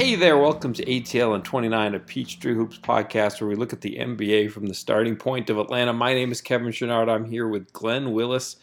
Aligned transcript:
Hey 0.00 0.14
there, 0.14 0.38
welcome 0.38 0.72
to 0.72 0.84
ATL 0.86 1.34
and 1.34 1.44
29, 1.44 1.94
a 1.94 1.98
Peachtree 1.98 2.54
Hoops 2.54 2.78
podcast 2.78 3.38
where 3.38 3.48
we 3.50 3.54
look 3.54 3.74
at 3.74 3.82
the 3.82 3.98
NBA 3.98 4.50
from 4.50 4.64
the 4.64 4.72
starting 4.72 5.14
point 5.14 5.50
of 5.50 5.58
Atlanta. 5.58 5.92
My 5.92 6.14
name 6.14 6.32
is 6.32 6.40
Kevin 6.40 6.68
Chouinard. 6.68 7.10
I'm 7.10 7.26
here 7.26 7.46
with 7.46 7.70
Glenn 7.74 8.12
Willis 8.12 8.56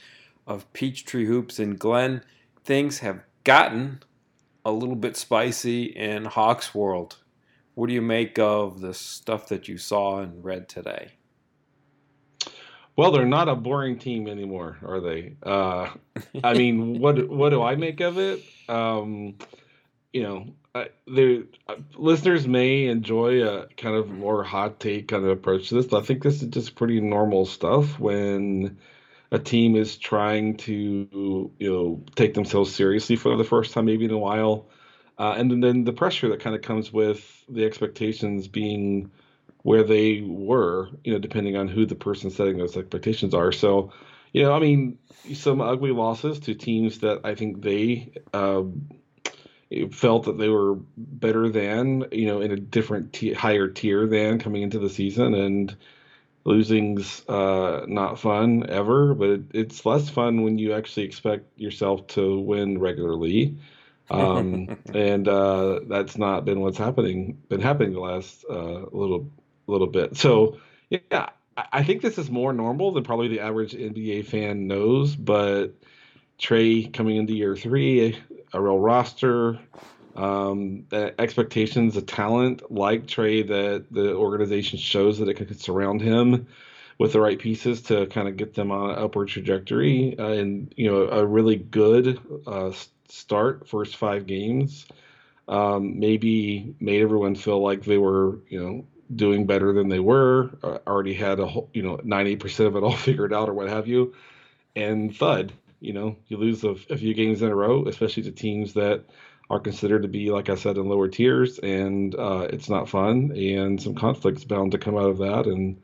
of 0.47 0.65
Peachtree 0.73 1.27
Hoops. 1.27 1.59
And 1.59 1.77
Glenn, 1.77 2.23
things 2.63 2.97
have 2.99 3.21
gotten 3.43 4.01
a 4.65 4.71
little 4.71 4.95
bit 4.95 5.15
spicy 5.15 5.83
in 5.83 6.25
Hawks 6.25 6.73
World. 6.73 7.17
What 7.75 7.85
do 7.85 7.93
you 7.93 8.01
make 8.01 8.39
of 8.39 8.81
the 8.81 8.95
stuff 8.95 9.47
that 9.49 9.67
you 9.67 9.77
saw 9.77 10.21
and 10.21 10.43
read 10.43 10.67
today? 10.67 11.11
Well, 12.95 13.11
they're 13.11 13.27
not 13.27 13.47
a 13.47 13.55
boring 13.55 13.99
team 13.99 14.27
anymore, 14.27 14.79
are 14.83 14.99
they? 14.99 15.35
Uh, 15.43 15.91
I 16.43 16.55
mean, 16.55 16.99
what 16.99 17.29
what 17.29 17.49
do 17.49 17.61
I 17.61 17.75
make 17.75 18.01
of 18.01 18.17
it? 18.17 18.43
Um, 18.67 19.35
you 20.11 20.23
know, 20.23 20.47
the 21.05 21.47
uh, 21.67 21.75
listeners 21.95 22.47
may 22.47 22.87
enjoy 22.87 23.47
a 23.47 23.67
kind 23.77 23.95
of 23.95 24.09
more 24.09 24.43
hot 24.43 24.79
take 24.79 25.07
kind 25.07 25.23
of 25.23 25.29
approach 25.29 25.69
to 25.69 25.75
this, 25.75 25.87
but 25.87 26.03
I 26.03 26.05
think 26.05 26.23
this 26.23 26.41
is 26.41 26.49
just 26.49 26.75
pretty 26.75 26.99
normal 27.01 27.45
stuff 27.45 27.99
when 27.99 28.77
a 29.31 29.39
team 29.39 29.75
is 29.75 29.97
trying 29.97 30.57
to 30.57 31.51
you 31.59 31.71
know 31.73 32.03
take 32.15 32.33
themselves 32.33 32.73
seriously 32.73 33.15
for 33.15 33.35
the 33.35 33.43
first 33.43 33.73
time 33.73 33.85
maybe 33.85 34.05
in 34.05 34.11
a 34.11 34.17
while, 34.17 34.67
uh, 35.17 35.35
and 35.37 35.63
then 35.63 35.83
the 35.83 35.93
pressure 35.93 36.29
that 36.29 36.39
kind 36.39 36.55
of 36.55 36.61
comes 36.61 36.91
with 36.91 37.45
the 37.49 37.65
expectations 37.65 38.47
being 38.47 39.11
where 39.63 39.83
they 39.83 40.21
were, 40.21 40.89
you 41.03 41.11
know, 41.11 41.19
depending 41.19 41.57
on 41.57 41.67
who 41.67 41.85
the 41.85 41.95
person 41.95 42.29
setting 42.29 42.57
those 42.57 42.77
expectations 42.77 43.33
are. 43.33 43.51
So, 43.51 43.91
you 44.31 44.43
know, 44.43 44.53
I 44.53 44.59
mean, 44.59 44.97
some 45.33 45.59
ugly 45.59 45.91
losses 45.91 46.39
to 46.41 46.55
teams 46.55 46.99
that 46.99 47.21
I 47.25 47.35
think 47.35 47.61
they. 47.61 48.13
Uh, 48.33 48.63
felt 49.93 50.25
that 50.25 50.37
they 50.37 50.49
were 50.49 50.75
better 50.95 51.49
than, 51.49 52.05
you 52.11 52.27
know, 52.27 52.41
in 52.41 52.51
a 52.51 52.55
different 52.57 53.13
t- 53.13 53.33
higher 53.33 53.67
tier 53.67 54.07
than 54.07 54.39
coming 54.39 54.61
into 54.61 54.79
the 54.79 54.89
season. 54.89 55.33
And 55.33 55.75
losing's 56.45 57.27
uh, 57.27 57.85
not 57.87 58.19
fun 58.19 58.65
ever, 58.69 59.13
but 59.13 59.29
it, 59.29 59.41
it's 59.53 59.85
less 59.85 60.09
fun 60.09 60.43
when 60.43 60.57
you 60.57 60.73
actually 60.73 61.03
expect 61.03 61.59
yourself 61.59 62.07
to 62.07 62.39
win 62.39 62.79
regularly. 62.79 63.57
Um, 64.09 64.77
and 64.93 65.27
uh, 65.27 65.81
that's 65.87 66.17
not 66.17 66.45
been 66.45 66.61
what's 66.61 66.77
happening, 66.77 67.37
been 67.49 67.59
happening 67.59 67.93
the 67.93 67.99
last 67.99 68.45
uh, 68.49 68.85
little 68.91 69.29
little 69.67 69.87
bit. 69.87 70.15
So 70.15 70.59
yeah, 70.89 71.29
I 71.57 71.83
think 71.83 72.01
this 72.01 72.17
is 72.17 72.29
more 72.29 72.53
normal 72.53 72.93
than 72.93 73.03
probably 73.03 73.27
the 73.27 73.41
average 73.41 73.73
NBA 73.73 74.27
fan 74.27 74.67
knows, 74.67 75.15
but 75.15 75.73
Trae 76.39 76.91
coming 76.93 77.17
into 77.17 77.33
year 77.33 77.55
three, 77.55 78.17
a 78.57 78.61
real 78.61 78.79
roster, 78.79 79.59
um, 80.15 80.85
expectations, 80.91 81.95
a 81.95 82.01
talent 82.01 82.71
like 82.71 83.05
Trae 83.05 83.47
that 83.47 83.85
the 83.91 84.15
organization 84.15 84.79
shows 84.79 85.19
that 85.19 85.29
it 85.29 85.35
could 85.35 85.61
surround 85.61 86.01
him 86.01 86.47
with 86.97 87.13
the 87.13 87.21
right 87.21 87.37
pieces 87.37 87.83
to 87.83 88.07
kind 88.07 88.27
of 88.27 88.35
get 88.35 88.55
them 88.55 88.71
on 88.71 88.89
an 88.89 88.97
upward 88.97 89.27
trajectory. 89.27 90.17
Uh, 90.17 90.29
and 90.29 90.73
you 90.75 90.89
know, 90.89 91.07
a 91.07 91.23
really 91.25 91.55
good 91.55 92.19
uh, 92.47 92.71
start, 93.07 93.69
first 93.69 93.95
five 93.95 94.25
games, 94.25 94.87
um, 95.47 95.99
maybe 95.99 96.75
made 96.79 97.01
everyone 97.01 97.35
feel 97.35 97.61
like 97.61 97.83
they 97.83 97.99
were, 97.99 98.39
you 98.49 98.59
know, 98.59 98.85
doing 99.15 99.45
better 99.45 99.71
than 99.71 99.87
they 99.87 99.99
were. 99.99 100.49
Uh, 100.63 100.79
already 100.87 101.13
had 101.13 101.39
a 101.39 101.45
whole, 101.45 101.69
you 101.73 101.83
know, 101.83 101.99
ninety 102.03 102.35
percent 102.35 102.67
of 102.67 102.75
it 102.75 102.83
all 102.83 102.97
figured 102.97 103.33
out 103.33 103.49
or 103.49 103.53
what 103.53 103.69
have 103.69 103.87
you, 103.87 104.15
and 104.75 105.15
thud 105.15 105.53
you 105.79 105.93
know, 105.93 106.15
you 106.27 106.37
lose 106.37 106.63
a, 106.63 106.75
a 106.89 106.97
few 106.97 107.13
games 107.13 107.41
in 107.41 107.49
a 107.49 107.55
row, 107.55 107.85
especially 107.85 108.23
to 108.23 108.31
teams 108.31 108.73
that 108.73 109.03
are 109.49 109.59
considered 109.59 110.01
to 110.01 110.07
be, 110.07 110.29
like 110.29 110.49
I 110.49 110.55
said, 110.55 110.77
in 110.77 110.87
lower 110.89 111.07
tiers, 111.07 111.59
and 111.59 112.13
uh, 112.15 112.47
it's 112.51 112.69
not 112.69 112.89
fun. 112.89 113.31
And 113.35 113.81
some 113.81 113.95
conflicts 113.95 114.43
bound 114.43 114.71
to 114.73 114.77
come 114.77 114.97
out 114.97 115.09
of 115.09 115.17
that, 115.19 115.45
and 115.45 115.81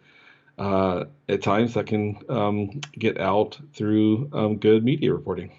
uh, 0.57 1.05
at 1.29 1.41
times 1.41 1.73
that 1.75 1.87
can 1.87 2.17
um, 2.29 2.81
get 2.97 3.19
out 3.19 3.57
through 3.73 4.29
um, 4.33 4.57
good 4.57 4.83
media 4.83 5.13
reporting. 5.13 5.51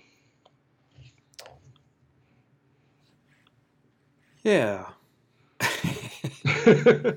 Yeah. 4.43 4.87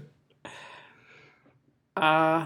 uh 1.98 2.46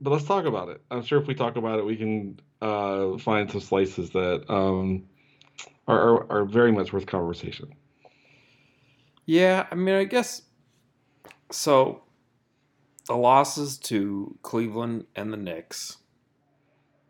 but 0.00 0.10
let's 0.10 0.24
talk 0.24 0.44
about 0.44 0.68
it. 0.68 0.82
I'm 0.90 1.02
sure 1.02 1.20
if 1.20 1.26
we 1.26 1.34
talk 1.34 1.56
about 1.56 1.78
it, 1.78 1.86
we 1.86 1.96
can 1.96 2.38
uh, 2.62 3.18
find 3.18 3.50
some 3.50 3.60
slices 3.60 4.10
that 4.10 4.44
um, 4.48 5.04
are, 5.86 5.98
are, 5.98 6.32
are 6.32 6.44
very 6.44 6.72
much 6.72 6.92
worth 6.92 7.06
conversation. 7.06 7.68
Yeah, 9.26 9.66
I 9.70 9.74
mean, 9.74 9.94
I 9.94 10.04
guess 10.04 10.42
so. 11.50 12.02
The 13.06 13.14
losses 13.14 13.78
to 13.78 14.36
Cleveland 14.42 15.06
and 15.14 15.32
the 15.32 15.36
Knicks 15.36 15.98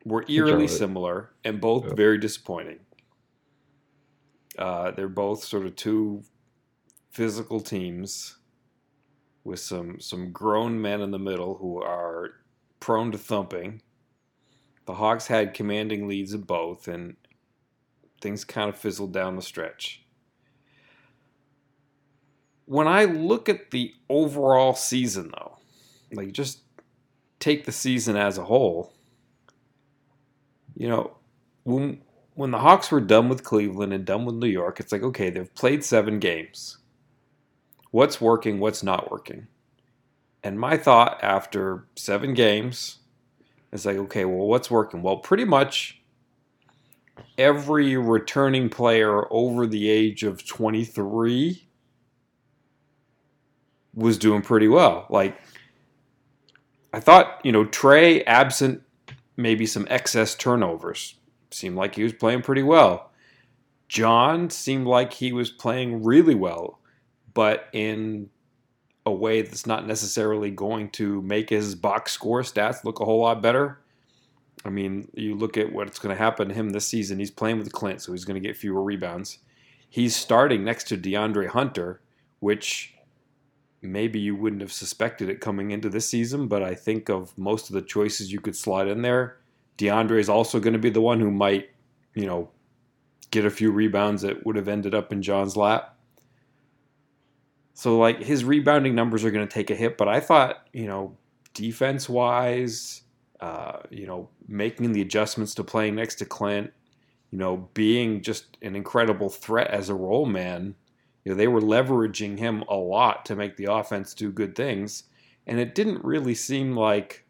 were 0.04 0.26
eerily 0.28 0.68
similar 0.68 1.30
and 1.42 1.58
both 1.58 1.96
very 1.96 2.18
disappointing. 2.18 2.80
Uh, 4.58 4.90
they're 4.90 5.08
both 5.08 5.42
sort 5.42 5.64
of 5.64 5.74
two 5.74 6.22
physical 7.10 7.60
teams 7.60 8.36
with 9.42 9.60
some 9.60 10.00
some 10.00 10.32
grown 10.32 10.80
men 10.80 11.00
in 11.00 11.10
the 11.10 11.18
middle 11.18 11.56
who 11.56 11.80
are 11.80 12.34
prone 12.78 13.10
to 13.12 13.18
thumping. 13.18 13.80
The 14.86 14.94
Hawks 14.94 15.26
had 15.26 15.52
commanding 15.52 16.08
leads 16.08 16.32
in 16.32 16.42
both, 16.42 16.88
and 16.88 17.16
things 18.20 18.44
kind 18.44 18.68
of 18.68 18.76
fizzled 18.76 19.12
down 19.12 19.36
the 19.36 19.42
stretch. 19.42 20.02
When 22.64 22.88
I 22.88 23.04
look 23.04 23.48
at 23.48 23.70
the 23.70 23.92
overall 24.08 24.74
season, 24.74 25.32
though, 25.36 25.58
like 26.12 26.32
just 26.32 26.60
take 27.38 27.64
the 27.64 27.72
season 27.72 28.16
as 28.16 28.38
a 28.38 28.44
whole, 28.44 28.92
you 30.76 30.88
know, 30.88 31.16
when 31.64 32.02
when 32.34 32.50
the 32.50 32.58
Hawks 32.58 32.90
were 32.90 33.00
done 33.00 33.28
with 33.28 33.44
Cleveland 33.44 33.92
and 33.92 34.04
done 34.04 34.24
with 34.24 34.34
New 34.34 34.48
York, 34.48 34.78
it's 34.78 34.92
like, 34.92 35.02
okay, 35.02 35.30
they've 35.30 35.54
played 35.54 35.82
seven 35.82 36.18
games. 36.18 36.78
What's 37.90 38.20
working, 38.20 38.60
what's 38.60 38.82
not 38.82 39.10
working? 39.10 39.46
And 40.42 40.60
my 40.60 40.76
thought 40.76 41.18
after 41.22 41.86
seven 41.96 42.34
games 42.34 42.98
is 43.76 43.86
like, 43.86 43.96
okay, 43.96 44.24
well, 44.24 44.46
what's 44.46 44.70
working? 44.70 45.02
Well, 45.02 45.18
pretty 45.18 45.44
much 45.44 46.00
every 47.38 47.96
returning 47.96 48.68
player 48.68 49.32
over 49.32 49.66
the 49.66 49.88
age 49.88 50.22
of 50.22 50.46
23 50.46 51.68
was 53.94 54.18
doing 54.18 54.42
pretty 54.42 54.68
well. 54.68 55.06
Like, 55.08 55.40
I 56.92 57.00
thought, 57.00 57.40
you 57.44 57.52
know, 57.52 57.64
Trae, 57.64 58.22
absent 58.26 58.82
maybe 59.36 59.66
some 59.66 59.86
excess 59.90 60.34
turnovers, 60.34 61.16
seemed 61.50 61.76
like 61.76 61.94
he 61.94 62.02
was 62.02 62.12
playing 62.12 62.42
pretty 62.42 62.62
well. 62.62 63.10
John 63.88 64.50
seemed 64.50 64.86
like 64.86 65.12
he 65.12 65.32
was 65.32 65.50
playing 65.50 66.02
really 66.02 66.34
well, 66.34 66.80
but 67.34 67.68
in 67.72 68.30
a 69.06 69.12
way 69.12 69.40
that's 69.40 69.66
not 69.66 69.86
necessarily 69.86 70.50
going 70.50 70.90
to 70.90 71.22
make 71.22 71.48
his 71.48 71.74
box 71.74 72.12
score 72.12 72.42
stats 72.42 72.84
look 72.84 73.00
a 73.00 73.04
whole 73.04 73.20
lot 73.20 73.40
better. 73.40 73.78
I 74.64 74.68
mean, 74.68 75.08
you 75.14 75.36
look 75.36 75.56
at 75.56 75.72
what's 75.72 76.00
going 76.00 76.14
to 76.14 76.20
happen 76.20 76.48
to 76.48 76.54
him 76.54 76.70
this 76.70 76.88
season. 76.88 77.20
He's 77.20 77.30
playing 77.30 77.58
with 77.58 77.72
Clint, 77.72 78.02
so 78.02 78.10
he's 78.12 78.24
going 78.24 78.40
to 78.40 78.46
get 78.46 78.56
fewer 78.56 78.82
rebounds. 78.82 79.38
He's 79.88 80.16
starting 80.16 80.64
next 80.64 80.88
to 80.88 80.98
DeAndre 80.98 81.46
Hunter, 81.46 82.00
which 82.40 82.94
maybe 83.80 84.18
you 84.18 84.34
wouldn't 84.34 84.62
have 84.62 84.72
suspected 84.72 85.28
it 85.28 85.40
coming 85.40 85.70
into 85.70 85.88
this 85.88 86.08
season, 86.08 86.48
but 86.48 86.64
I 86.64 86.74
think 86.74 87.08
of 87.08 87.36
most 87.38 87.70
of 87.70 87.74
the 87.74 87.82
choices 87.82 88.32
you 88.32 88.40
could 88.40 88.56
slot 88.56 88.88
in 88.88 89.02
there. 89.02 89.38
DeAndre 89.78 90.18
is 90.18 90.28
also 90.28 90.58
going 90.58 90.72
to 90.72 90.80
be 90.80 90.90
the 90.90 91.00
one 91.00 91.20
who 91.20 91.30
might, 91.30 91.70
you 92.14 92.26
know, 92.26 92.50
get 93.30 93.44
a 93.44 93.50
few 93.50 93.70
rebounds 93.70 94.22
that 94.22 94.44
would 94.44 94.56
have 94.56 94.68
ended 94.68 94.94
up 94.94 95.12
in 95.12 95.22
John's 95.22 95.56
lap. 95.56 95.95
So 97.76 97.98
like 97.98 98.22
his 98.22 98.42
rebounding 98.42 98.94
numbers 98.94 99.22
are 99.22 99.30
going 99.30 99.46
to 99.46 99.52
take 99.52 99.68
a 99.70 99.74
hit, 99.74 99.98
but 99.98 100.08
I 100.08 100.18
thought 100.18 100.66
you 100.72 100.86
know 100.86 101.14
defense 101.52 102.08
wise, 102.08 103.02
uh, 103.38 103.80
you 103.90 104.06
know 104.06 104.30
making 104.48 104.92
the 104.92 105.02
adjustments 105.02 105.54
to 105.56 105.62
playing 105.62 105.94
next 105.94 106.14
to 106.16 106.24
Clint, 106.24 106.72
you 107.30 107.36
know 107.36 107.68
being 107.74 108.22
just 108.22 108.56
an 108.62 108.76
incredible 108.76 109.28
threat 109.28 109.68
as 109.68 109.90
a 109.90 109.94
role 109.94 110.24
man. 110.24 110.74
You 111.22 111.32
know 111.32 111.36
they 111.36 111.48
were 111.48 111.60
leveraging 111.60 112.38
him 112.38 112.62
a 112.62 112.76
lot 112.76 113.26
to 113.26 113.36
make 113.36 113.58
the 113.58 113.70
offense 113.70 114.14
do 114.14 114.32
good 114.32 114.54
things, 114.56 115.02
and 115.46 115.60
it 115.60 115.74
didn't 115.74 116.02
really 116.02 116.34
seem 116.34 116.74
like 116.74 117.26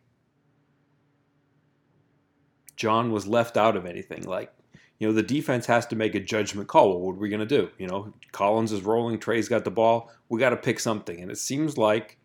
John 2.76 3.10
was 3.10 3.26
left 3.26 3.56
out 3.56 3.76
of 3.76 3.84
anything. 3.84 4.22
Like 4.22 4.52
you 4.98 5.06
know, 5.06 5.12
the 5.12 5.22
defense 5.22 5.66
has 5.66 5.86
to 5.86 5.96
make 5.96 6.14
a 6.14 6.20
judgment 6.20 6.68
call. 6.68 6.88
Well, 6.90 7.00
what 7.00 7.12
are 7.16 7.20
we 7.20 7.28
going 7.28 7.46
to 7.46 7.46
do? 7.46 7.70
You 7.78 7.86
know, 7.86 8.12
Collins 8.32 8.72
is 8.72 8.82
rolling, 8.82 9.18
Trae's 9.18 9.48
got 9.48 9.64
the 9.64 9.70
ball. 9.70 10.10
We 10.28 10.40
got 10.40 10.50
to 10.50 10.56
pick 10.56 10.80
something. 10.80 11.20
And 11.20 11.30
it 11.30 11.38
seems 11.38 11.76
like, 11.76 12.18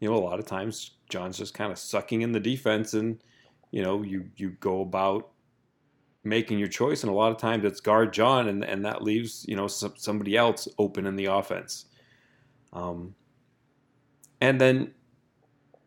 you 0.00 0.08
know, 0.08 0.16
a 0.16 0.18
lot 0.18 0.38
of 0.38 0.46
times 0.46 0.92
John's 1.08 1.38
just 1.38 1.54
kind 1.54 1.72
of 1.72 1.78
sucking 1.78 2.22
in 2.22 2.32
the 2.32 2.40
defense 2.40 2.94
and, 2.94 3.22
you 3.70 3.82
know, 3.82 4.02
you, 4.02 4.26
you 4.36 4.50
go 4.50 4.80
about 4.80 5.30
making 6.26 6.58
your 6.58 6.68
choice, 6.68 7.02
and 7.02 7.10
a 7.10 7.14
lot 7.14 7.30
of 7.30 7.38
times 7.38 7.64
it's 7.64 7.80
guard 7.80 8.12
John, 8.12 8.48
and 8.48 8.64
and 8.64 8.84
that 8.84 9.02
leaves 9.02 9.46
you 9.48 9.56
know 9.56 9.68
some, 9.68 9.94
somebody 9.96 10.36
else 10.36 10.68
open 10.78 11.06
in 11.06 11.16
the 11.16 11.26
offense. 11.26 11.86
Um, 12.72 13.14
and 14.40 14.60
then, 14.60 14.92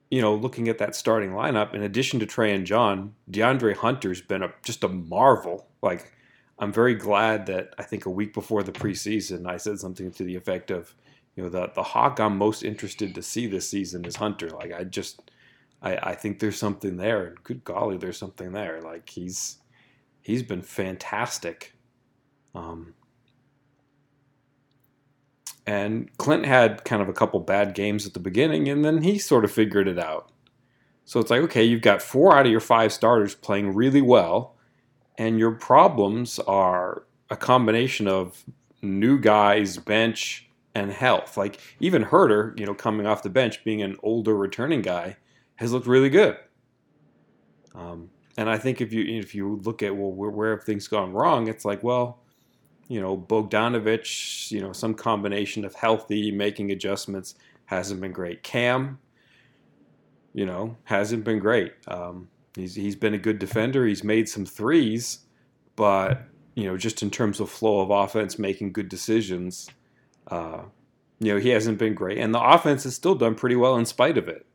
you 0.10 0.22
know, 0.22 0.34
looking 0.34 0.70
at 0.70 0.80
that 0.80 0.96
starting 0.96 1.32
lineup, 1.32 1.76
in 1.76 1.84
addition 1.84 2.20
to 2.22 2.26
Trae 2.26 2.56
and 2.56 2.66
John, 2.66 3.14
DeAndre 3.30 3.76
Hunter's 3.76 4.22
been 4.22 4.42
a 4.42 4.52
just 4.64 4.84
a 4.84 4.88
marvel. 4.88 5.68
Like, 5.84 6.12
I'm 6.60 6.74
very 6.74 6.96
glad 6.96 7.46
that 7.48 7.74
I 7.78 7.84
think 7.84 8.06
a 8.06 8.10
week 8.10 8.34
before 8.34 8.64
the 8.64 8.72
preseason, 8.72 9.48
I 9.48 9.58
said 9.58 9.80
something 9.80 10.12
to 10.12 10.24
the 10.24 10.36
effect 10.36 10.72
of, 10.72 10.94
you 11.36 11.44
know, 11.44 11.50
the 11.50 11.72
the 11.74 11.84
hawk 11.84 12.20
I'm 12.20 12.38
most 12.38 12.64
interested 12.64 13.16
to 13.16 13.22
see 13.22 13.48
this 13.48 13.70
season 13.70 14.06
is 14.06 14.18
Hunter. 14.18 14.50
Like, 14.50 14.74
I 14.74 14.84
just 14.84 15.32
I, 15.82 15.96
I 15.98 16.16
think 16.16 16.40
there's 16.40 16.58
something 16.58 16.98
there. 16.98 17.26
And 17.28 17.44
good 17.44 17.64
golly, 17.64 17.98
there's 17.98 18.18
something 18.18 18.52
there. 18.52 18.82
Like 18.82 19.10
he's 19.10 19.60
he's 20.22 20.44
been 20.44 20.62
fantastic. 20.62 21.74
Um, 22.54 22.94
and 25.66 26.16
Clint 26.18 26.46
had 26.46 26.84
kind 26.84 27.02
of 27.02 27.10
a 27.10 27.14
couple 27.14 27.40
bad 27.40 27.76
games 27.76 28.08
at 28.08 28.14
the 28.14 28.20
beginning, 28.20 28.68
and 28.68 28.84
then 28.84 29.04
he 29.04 29.20
sort 29.20 29.46
of 29.46 29.52
figured 29.52 29.88
it 29.88 30.00
out. 30.00 30.32
So 31.06 31.20
it's 31.20 31.32
like, 31.32 31.42
okay, 31.42 31.64
you've 31.64 31.82
got 31.82 32.02
four 32.02 32.36
out 32.36 32.46
of 32.46 32.52
your 32.52 32.60
five 32.60 32.92
starters 32.92 33.36
playing 33.36 33.74
really 33.74 34.02
well, 34.02 34.56
and 35.20 35.38
your 35.38 35.52
problems 35.52 36.40
are 36.40 37.04
a 37.30 37.36
combination 37.36 38.08
of 38.08 38.44
new 38.82 39.20
guys, 39.20 39.78
bench, 39.78 40.50
and 40.74 40.92
health. 40.92 41.36
Like 41.36 41.60
even 41.80 42.06
Huerter, 42.06 42.58
you 42.58 42.66
know, 42.66 42.74
coming 42.74 43.06
off 43.06 43.22
the 43.22 43.30
bench, 43.30 43.64
being 43.64 43.82
an 43.82 43.98
older 44.02 44.36
returning 44.36 44.82
guy, 44.82 45.18
has 45.58 45.74
looked 45.74 45.88
really 45.88 46.10
good. 46.10 46.38
Um, 47.76 48.10
and 48.38 48.50
I 48.50 48.58
think 48.58 48.80
if 48.80 48.94
you 48.94 49.20
if 49.20 49.36
you 49.36 49.58
look 49.64 49.84
at 49.84 49.96
well 49.96 50.12
where, 50.12 50.30
where 50.30 50.56
have 50.56 50.64
things 50.64 50.88
gone 50.88 51.12
wrong, 51.12 51.50
it's 51.50 51.66
like 51.66 51.84
well, 51.84 52.20
you 52.88 53.02
know 53.02 53.18
Bogdanovic, 53.18 54.50
you 54.52 54.62
know 54.62 54.72
some 54.72 54.94
combination 54.94 55.66
of 55.66 55.76
healthy 55.76 56.32
making 56.32 56.72
adjustments 56.72 57.36
hasn't 57.66 58.00
been 58.00 58.14
great. 58.14 58.42
Cam, 58.42 59.00
you 60.34 60.46
know, 60.46 60.78
hasn't 60.86 61.26
been 61.26 61.40
great. 61.40 61.74
Um, 61.90 62.30
he's 62.60 62.76
he's 62.76 62.96
been 62.96 63.14
a 63.14 63.20
good 63.20 63.40
defender. 63.40 63.86
He's 63.86 64.04
made 64.04 64.30
some 64.30 64.46
threes, 64.46 65.20
but 65.76 66.24
you 66.56 66.66
know 66.66 66.78
just 66.78 67.02
in 67.02 67.10
terms 67.10 67.40
of 67.40 67.50
flow 67.50 67.80
of 67.82 67.90
offense, 67.90 68.38
making 68.40 68.74
good 68.74 68.90
decisions, 68.90 69.70
uh, 70.28 70.64
you 71.20 71.34
know 71.34 71.40
he 71.40 71.50
hasn't 71.50 71.78
been 71.78 71.94
great. 71.94 72.18
And 72.18 72.34
the 72.34 72.42
offense 72.42 72.84
has 72.84 72.96
still 72.96 73.16
done 73.16 73.36
pretty 73.36 73.56
well 73.56 73.76
in 73.76 73.86
spite 73.86 74.18
of 74.18 74.28
it 74.28 74.46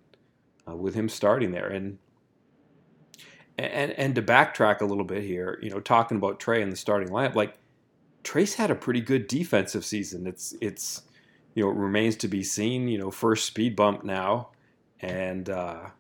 uh, 0.69 0.77
with 0.77 0.95
him 0.95 1.09
starting 1.09 1.53
there. 1.53 1.69
And 1.69 1.99
and 3.59 3.93
and 3.93 4.15
to 4.15 4.23
backtrack 4.23 4.81
a 4.81 4.85
little 4.85 5.05
bit 5.05 5.23
here, 5.23 5.59
you 5.63 5.71
know, 5.71 5.81
talking 5.81 6.17
about 6.17 6.41
Trae 6.41 6.61
in 6.61 6.71
the 6.71 6.77
starting 6.77 7.09
lineup, 7.09 7.35
like 7.35 7.55
Trace 8.25 8.55
had 8.55 8.71
a 8.71 8.75
pretty 8.75 9.01
good 9.01 9.29
defensive 9.29 9.85
season. 9.85 10.27
It's 10.27 10.55
it's 10.61 11.03
you 11.55 11.65
know 11.65 11.71
it 11.71 11.77
remains 11.77 12.17
to 12.17 12.29
be 12.29 12.43
seen. 12.43 12.89
You 12.89 12.99
know, 12.99 13.11
first 13.11 13.47
speed 13.47 13.77
bump 13.77 14.03
now, 14.03 14.49
and 15.01 15.49
uh, 15.49 15.91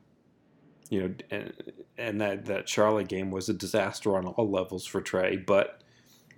you 0.94 1.02
know, 1.02 1.14
and 1.30 1.52
and 1.98 2.20
that 2.20 2.46
that 2.46 2.68
Charlotte 2.68 3.08
game 3.08 3.30
was 3.30 3.48
a 3.48 3.54
disaster 3.54 4.16
on 4.16 4.26
all 4.26 4.50
levels 4.50 4.86
for 4.86 5.02
Trae. 5.02 5.44
But 5.44 5.82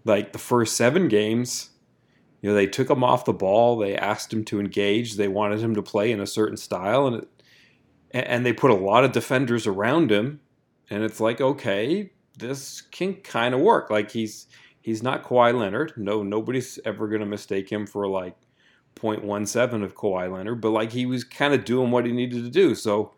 like 0.04 0.32
the 0.32 0.38
first 0.38 0.76
seven 0.76 1.08
games, 1.08 1.70
you 2.40 2.48
know, 2.48 2.54
they 2.54 2.66
took 2.66 2.90
him 2.90 3.04
off 3.04 3.24
the 3.24 3.32
ball. 3.32 3.76
They 3.76 3.96
asked 3.96 4.32
him 4.32 4.44
to 4.46 4.60
engage. 4.60 5.16
They 5.16 5.28
wanted 5.28 5.60
him 5.60 5.74
to 5.74 5.82
play 5.82 6.10
in 6.10 6.20
a 6.20 6.26
certain 6.26 6.56
style, 6.56 7.06
and 7.06 7.16
it, 7.16 7.28
and 8.10 8.46
they 8.46 8.52
put 8.52 8.70
a 8.70 8.74
lot 8.74 9.04
of 9.04 9.12
defenders 9.12 9.66
around 9.66 10.10
him 10.10 10.40
and 10.90 11.02
it's 11.02 11.20
like 11.20 11.40
okay 11.40 12.10
this 12.38 12.80
can 12.80 13.14
kind 13.14 13.54
of 13.54 13.60
work 13.60 13.90
like 13.90 14.10
he's 14.10 14.46
he's 14.80 15.02
not 15.02 15.24
Kawhi 15.24 15.58
Leonard 15.58 15.92
no 15.96 16.22
nobody's 16.22 16.78
ever 16.84 17.08
going 17.08 17.20
to 17.20 17.26
mistake 17.26 17.70
him 17.70 17.86
for 17.86 18.06
like 18.06 18.36
0.17 18.96 19.84
of 19.84 19.94
Kawhi 19.94 20.32
Leonard 20.32 20.60
but 20.60 20.70
like 20.70 20.92
he 20.92 21.06
was 21.06 21.24
kind 21.24 21.54
of 21.54 21.64
doing 21.64 21.90
what 21.90 22.06
he 22.06 22.12
needed 22.12 22.44
to 22.44 22.50
do 22.50 22.74
so 22.74 23.12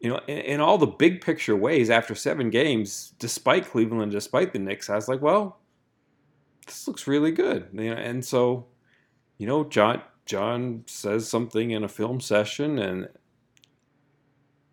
you 0.00 0.10
know 0.10 0.20
in, 0.26 0.38
in, 0.38 0.60
all 0.60 0.78
the 0.78 0.86
big 0.86 1.20
picture 1.20 1.56
ways 1.56 1.90
after 1.90 2.14
seven 2.14 2.50
games 2.50 3.12
despite 3.18 3.70
Cleveland 3.70 4.12
despite 4.12 4.52
the 4.52 4.58
Knicks 4.58 4.90
I 4.90 4.96
was 4.96 5.08
like 5.08 5.22
well 5.22 5.58
this 6.66 6.86
looks 6.86 7.06
really 7.06 7.32
good 7.32 7.68
you 7.72 7.94
know, 7.94 8.00
and 8.00 8.24
so 8.24 8.66
you 9.38 9.46
know 9.46 9.64
John 9.64 10.02
John 10.26 10.84
says 10.86 11.28
something 11.28 11.70
in 11.70 11.84
a 11.84 11.88
film 11.88 12.20
session 12.20 12.78
and 12.78 13.08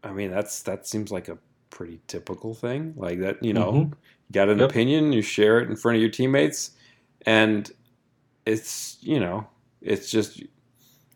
I 0.07 0.13
mean, 0.13 0.31
that's 0.31 0.63
that 0.63 0.87
seems 0.87 1.11
like 1.11 1.27
a 1.27 1.37
pretty 1.69 1.99
typical 2.07 2.53
thing. 2.53 2.93
Like 2.95 3.19
that, 3.19 3.43
you 3.43 3.53
know, 3.53 3.71
mm-hmm. 3.71 3.77
you 3.79 4.31
got 4.31 4.49
an 4.49 4.59
yep. 4.59 4.69
opinion, 4.69 5.11
you 5.11 5.21
share 5.21 5.59
it 5.59 5.69
in 5.69 5.75
front 5.75 5.95
of 5.95 6.01
your 6.01 6.11
teammates, 6.11 6.71
and 7.25 7.69
it's 8.45 8.97
you 9.01 9.19
know, 9.19 9.47
it's 9.81 10.09
just 10.09 10.43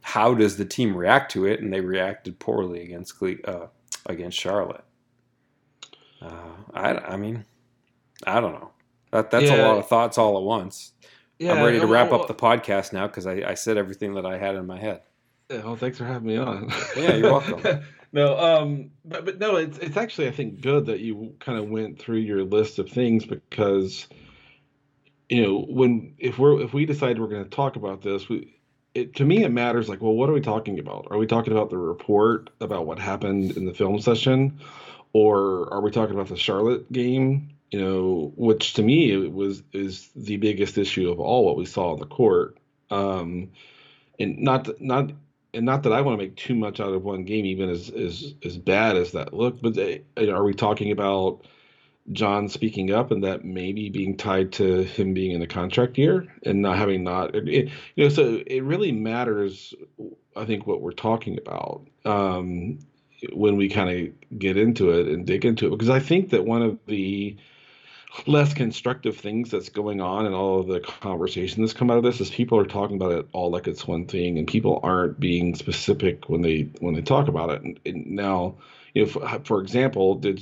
how 0.01 0.33
does 0.33 0.57
the 0.57 0.65
team 0.65 0.95
react 0.95 1.31
to 1.31 1.45
it? 1.45 1.61
And 1.61 1.71
they 1.71 1.81
reacted 1.81 2.39
poorly 2.39 2.83
against 2.83 3.21
uh, 3.45 3.67
against 4.05 4.37
Charlotte. 4.37 4.83
Uh, 6.21 6.51
I, 6.73 6.93
I 6.93 7.17
mean, 7.17 7.45
I 8.25 8.39
don't 8.39 8.53
know. 8.53 8.71
That 9.11 9.31
that's 9.31 9.49
yeah. 9.49 9.55
a 9.55 9.67
lot 9.67 9.77
of 9.77 9.87
thoughts 9.87 10.17
all 10.17 10.37
at 10.37 10.43
once. 10.43 10.93
Yeah, 11.39 11.53
I'm 11.53 11.63
ready 11.63 11.79
to 11.79 11.87
wrap 11.87 12.11
up 12.11 12.27
the 12.27 12.35
podcast 12.35 12.93
now 12.93 13.07
because 13.07 13.25
I, 13.25 13.43
I 13.45 13.53
said 13.55 13.77
everything 13.77 14.13
that 14.13 14.25
I 14.25 14.37
had 14.37 14.55
in 14.55 14.67
my 14.67 14.79
head. 14.79 15.01
Yeah, 15.49 15.63
well, 15.63 15.75
thanks 15.75 15.97
for 15.97 16.05
having 16.05 16.27
me 16.27 16.37
on. 16.37 16.71
yeah, 16.95 17.15
you're 17.15 17.31
welcome. 17.31 17.81
no, 18.13 18.37
um, 18.37 18.91
but 19.03 19.25
but 19.25 19.39
no, 19.39 19.55
it's 19.55 19.77
it's 19.79 19.97
actually 19.97 20.27
I 20.27 20.31
think 20.31 20.61
good 20.61 20.85
that 20.85 20.99
you 20.99 21.35
kind 21.39 21.57
of 21.57 21.67
went 21.67 21.99
through 21.99 22.19
your 22.19 22.43
list 22.43 22.79
of 22.79 22.89
things 22.89 23.25
because 23.25 24.07
you 25.29 25.41
know 25.41 25.65
when 25.67 26.13
if 26.19 26.37
we're 26.37 26.61
if 26.61 26.73
we 26.73 26.85
decide 26.85 27.19
we're 27.19 27.27
going 27.27 27.43
to 27.43 27.49
talk 27.49 27.75
about 27.75 28.01
this, 28.01 28.29
we 28.29 28.60
it 28.93 29.15
to 29.15 29.25
me 29.25 29.43
it 29.43 29.51
matters 29.51 29.87
like 29.89 30.01
well 30.01 30.13
what 30.13 30.29
are 30.29 30.33
we 30.33 30.41
talking 30.41 30.79
about? 30.79 31.07
Are 31.11 31.17
we 31.17 31.27
talking 31.27 31.53
about 31.53 31.69
the 31.69 31.77
report 31.77 32.49
about 32.59 32.85
what 32.85 32.99
happened 32.99 33.51
in 33.57 33.65
the 33.65 33.73
film 33.73 33.99
session, 34.01 34.59
or 35.13 35.71
are 35.73 35.81
we 35.81 35.91
talking 35.91 36.15
about 36.15 36.27
the 36.27 36.37
Charlotte 36.37 36.91
game? 36.91 37.49
You 37.71 37.79
know, 37.79 38.33
which 38.35 38.73
to 38.73 38.83
me 38.83 39.11
it 39.11 39.31
was 39.31 39.63
is 39.73 40.09
the 40.15 40.37
biggest 40.37 40.77
issue 40.77 41.09
of 41.09 41.19
all 41.19 41.45
what 41.45 41.57
we 41.57 41.65
saw 41.65 41.93
on 41.93 41.99
the 41.99 42.05
court. 42.05 42.57
Um, 42.89 43.51
and 44.19 44.37
not 44.39 44.81
not 44.81 45.11
and 45.53 45.65
not 45.65 45.83
that 45.83 45.93
I 45.93 46.01
want 46.01 46.19
to 46.19 46.25
make 46.25 46.35
too 46.35 46.55
much 46.55 46.79
out 46.79 46.93
of 46.93 47.03
one 47.03 47.23
game, 47.23 47.45
even 47.45 47.69
as 47.69 47.89
as 47.89 48.33
as 48.43 48.57
bad 48.57 48.97
as 48.97 49.13
that 49.13 49.33
looked. 49.33 49.61
But 49.61 49.75
they, 49.75 50.03
are 50.17 50.43
we 50.43 50.53
talking 50.53 50.91
about 50.91 51.45
John 52.11 52.49
speaking 52.49 52.91
up 52.91 53.11
and 53.11 53.23
that 53.23 53.45
maybe 53.45 53.89
being 53.89 54.17
tied 54.17 54.51
to 54.53 54.83
him 54.83 55.13
being 55.13 55.31
in 55.31 55.39
the 55.39 55.47
contract 55.47 55.97
year 55.97 56.27
and 56.43 56.61
not 56.61 56.77
having 56.77 57.03
not, 57.03 57.35
it, 57.35 57.71
you 57.95 58.03
know, 58.03 58.09
so 58.09 58.41
it 58.45 58.63
really 58.63 58.91
matters. 58.91 59.73
I 60.35 60.45
think 60.45 60.67
what 60.67 60.81
we're 60.81 60.91
talking 60.91 61.37
about 61.37 61.87
um, 62.05 62.79
when 63.33 63.57
we 63.57 63.69
kind 63.69 63.89
of 63.89 64.39
get 64.39 64.57
into 64.57 64.91
it 64.91 65.07
and 65.07 65.25
dig 65.25 65.45
into 65.45 65.67
it, 65.67 65.71
because 65.71 65.89
I 65.89 65.99
think 65.99 66.29
that 66.31 66.45
one 66.45 66.61
of 66.61 66.79
the 66.87 67.37
less 68.27 68.53
constructive 68.53 69.17
things 69.17 69.49
that's 69.49 69.69
going 69.69 70.01
on 70.01 70.25
and 70.25 70.35
all 70.35 70.59
of 70.59 70.67
the 70.67 70.79
conversation 70.79 71.61
that's 71.61 71.73
come 71.73 71.89
out 71.89 71.97
of 71.97 72.03
this 72.03 72.19
is 72.19 72.29
people 72.29 72.57
are 72.57 72.65
talking 72.65 72.97
about 72.97 73.13
it 73.13 73.27
all 73.31 73.49
like 73.49 73.67
it's 73.67 73.87
one 73.87 74.05
thing 74.05 74.37
and 74.37 74.47
people 74.47 74.79
aren't 74.83 75.19
being 75.19 75.55
specific 75.55 76.27
when 76.27 76.41
they 76.41 76.69
when 76.79 76.93
they 76.93 77.01
talk 77.01 77.29
about 77.29 77.49
it 77.49 77.61
and, 77.61 77.79
and 77.85 78.05
now 78.07 78.55
you 78.93 79.05
know 79.05 79.09
for, 79.09 79.41
for, 79.45 79.61
example 79.61 80.15
did 80.15 80.41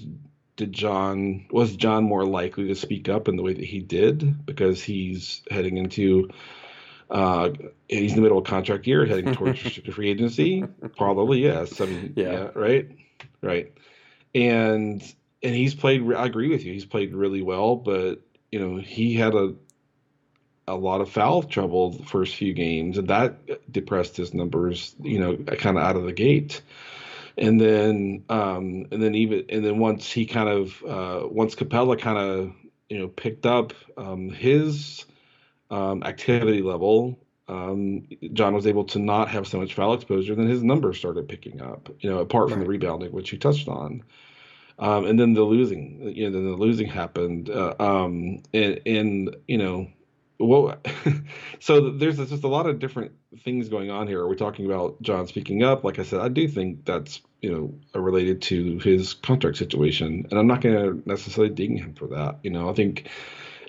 did 0.59 0.73
john 0.73 1.45
was 1.51 1.75
john 1.75 2.03
more 2.03 2.25
likely 2.25 2.67
to 2.67 2.75
speak 2.75 3.09
up 3.09 3.27
in 3.27 3.35
the 3.35 3.43
way 3.43 3.53
that 3.53 3.65
he 3.65 3.79
did 3.79 4.45
because 4.45 4.83
he's 4.83 5.41
heading 5.49 5.77
into 5.77 6.29
uh, 7.09 7.49
he's 7.87 8.11
in 8.11 8.17
the 8.17 8.21
middle 8.21 8.37
of 8.37 8.45
contract 8.45 8.85
year 8.85 9.05
heading 9.05 9.33
towards 9.35 9.59
free 9.59 10.09
agency 10.09 10.63
probably 10.95 11.39
yes 11.39 11.81
i 11.81 11.85
mean 11.85 12.13
yeah. 12.15 12.31
yeah 12.31 12.49
right 12.53 12.89
right 13.41 13.73
and 14.35 15.01
and 15.41 15.55
he's 15.55 15.75
played. 15.75 16.01
I 16.13 16.25
agree 16.25 16.49
with 16.49 16.63
you. 16.63 16.73
He's 16.73 16.85
played 16.85 17.13
really 17.13 17.41
well, 17.41 17.75
but 17.75 18.21
you 18.51 18.59
know 18.59 18.77
he 18.77 19.13
had 19.15 19.35
a 19.35 19.55
a 20.67 20.75
lot 20.75 21.01
of 21.01 21.09
foul 21.09 21.41
trouble 21.43 21.91
the 21.91 22.05
first 22.05 22.35
few 22.35 22.53
games, 22.53 22.97
and 22.97 23.07
that 23.07 23.71
depressed 23.71 24.17
his 24.17 24.33
numbers. 24.33 24.95
You 25.01 25.19
know, 25.19 25.37
kind 25.37 25.77
of 25.77 25.83
out 25.83 25.95
of 25.95 26.03
the 26.03 26.13
gate. 26.13 26.61
And 27.39 27.59
then, 27.59 28.25
um, 28.29 28.85
and 28.91 29.01
then 29.01 29.15
even, 29.15 29.45
and 29.49 29.63
then 29.63 29.79
once 29.79 30.11
he 30.11 30.25
kind 30.25 30.49
of, 30.49 30.83
uh, 30.83 31.25
once 31.25 31.55
Capela 31.55 31.97
kind 31.97 32.17
of, 32.17 32.53
you 32.89 32.99
know, 32.99 33.07
picked 33.07 33.45
up 33.45 33.73
um, 33.97 34.29
his 34.29 35.05
um, 35.71 36.03
activity 36.03 36.61
level, 36.61 37.17
um, 37.47 38.07
John 38.33 38.53
was 38.53 38.67
able 38.67 38.83
to 38.85 38.99
not 38.99 39.29
have 39.29 39.47
so 39.47 39.57
much 39.57 39.73
foul 39.73 39.93
exposure. 39.93 40.35
Then 40.35 40.47
his 40.47 40.63
numbers 40.63 40.97
started 40.97 41.29
picking 41.29 41.61
up. 41.61 41.89
You 42.01 42.09
know, 42.09 42.19
apart 42.19 42.49
from 42.49 42.59
right. 42.59 42.65
the 42.65 42.69
rebounding, 42.69 43.11
which 43.11 43.31
you 43.31 43.39
touched 43.39 43.69
on. 43.69 44.03
Um, 44.77 45.05
and 45.05 45.19
then 45.19 45.33
the 45.33 45.43
losing, 45.43 46.13
you 46.15 46.29
know, 46.29 46.31
then 46.31 46.45
the 46.45 46.57
losing 46.57 46.87
happened, 46.87 47.49
uh, 47.49 47.75
um, 47.79 48.41
and, 48.53 48.79
and 48.85 49.35
you 49.47 49.57
know, 49.57 49.87
well, 50.39 50.77
so 51.59 51.91
there's 51.91 52.17
just 52.17 52.43
a 52.43 52.47
lot 52.47 52.65
of 52.65 52.79
different 52.79 53.11
things 53.43 53.67
going 53.67 53.91
on 53.91 54.07
here. 54.07 54.21
Are 54.21 54.27
we 54.27 54.37
talking 54.37 54.65
about 54.65 55.01
John 55.01 55.27
speaking 55.27 55.63
up? 55.63 55.83
Like 55.83 55.99
I 55.99 56.03
said, 56.03 56.21
I 56.21 56.29
do 56.29 56.47
think 56.47 56.85
that's 56.85 57.21
you 57.41 57.51
know 57.51 57.99
related 57.99 58.41
to 58.43 58.79
his 58.79 59.13
contract 59.13 59.57
situation, 59.57 60.25
and 60.29 60.39
I'm 60.39 60.47
not 60.47 60.61
going 60.61 60.75
to 60.75 61.09
necessarily 61.09 61.53
ding 61.53 61.77
him 61.77 61.93
for 61.93 62.07
that. 62.07 62.39
You 62.41 62.51
know, 62.51 62.69
I 62.69 62.73
think 62.73 63.09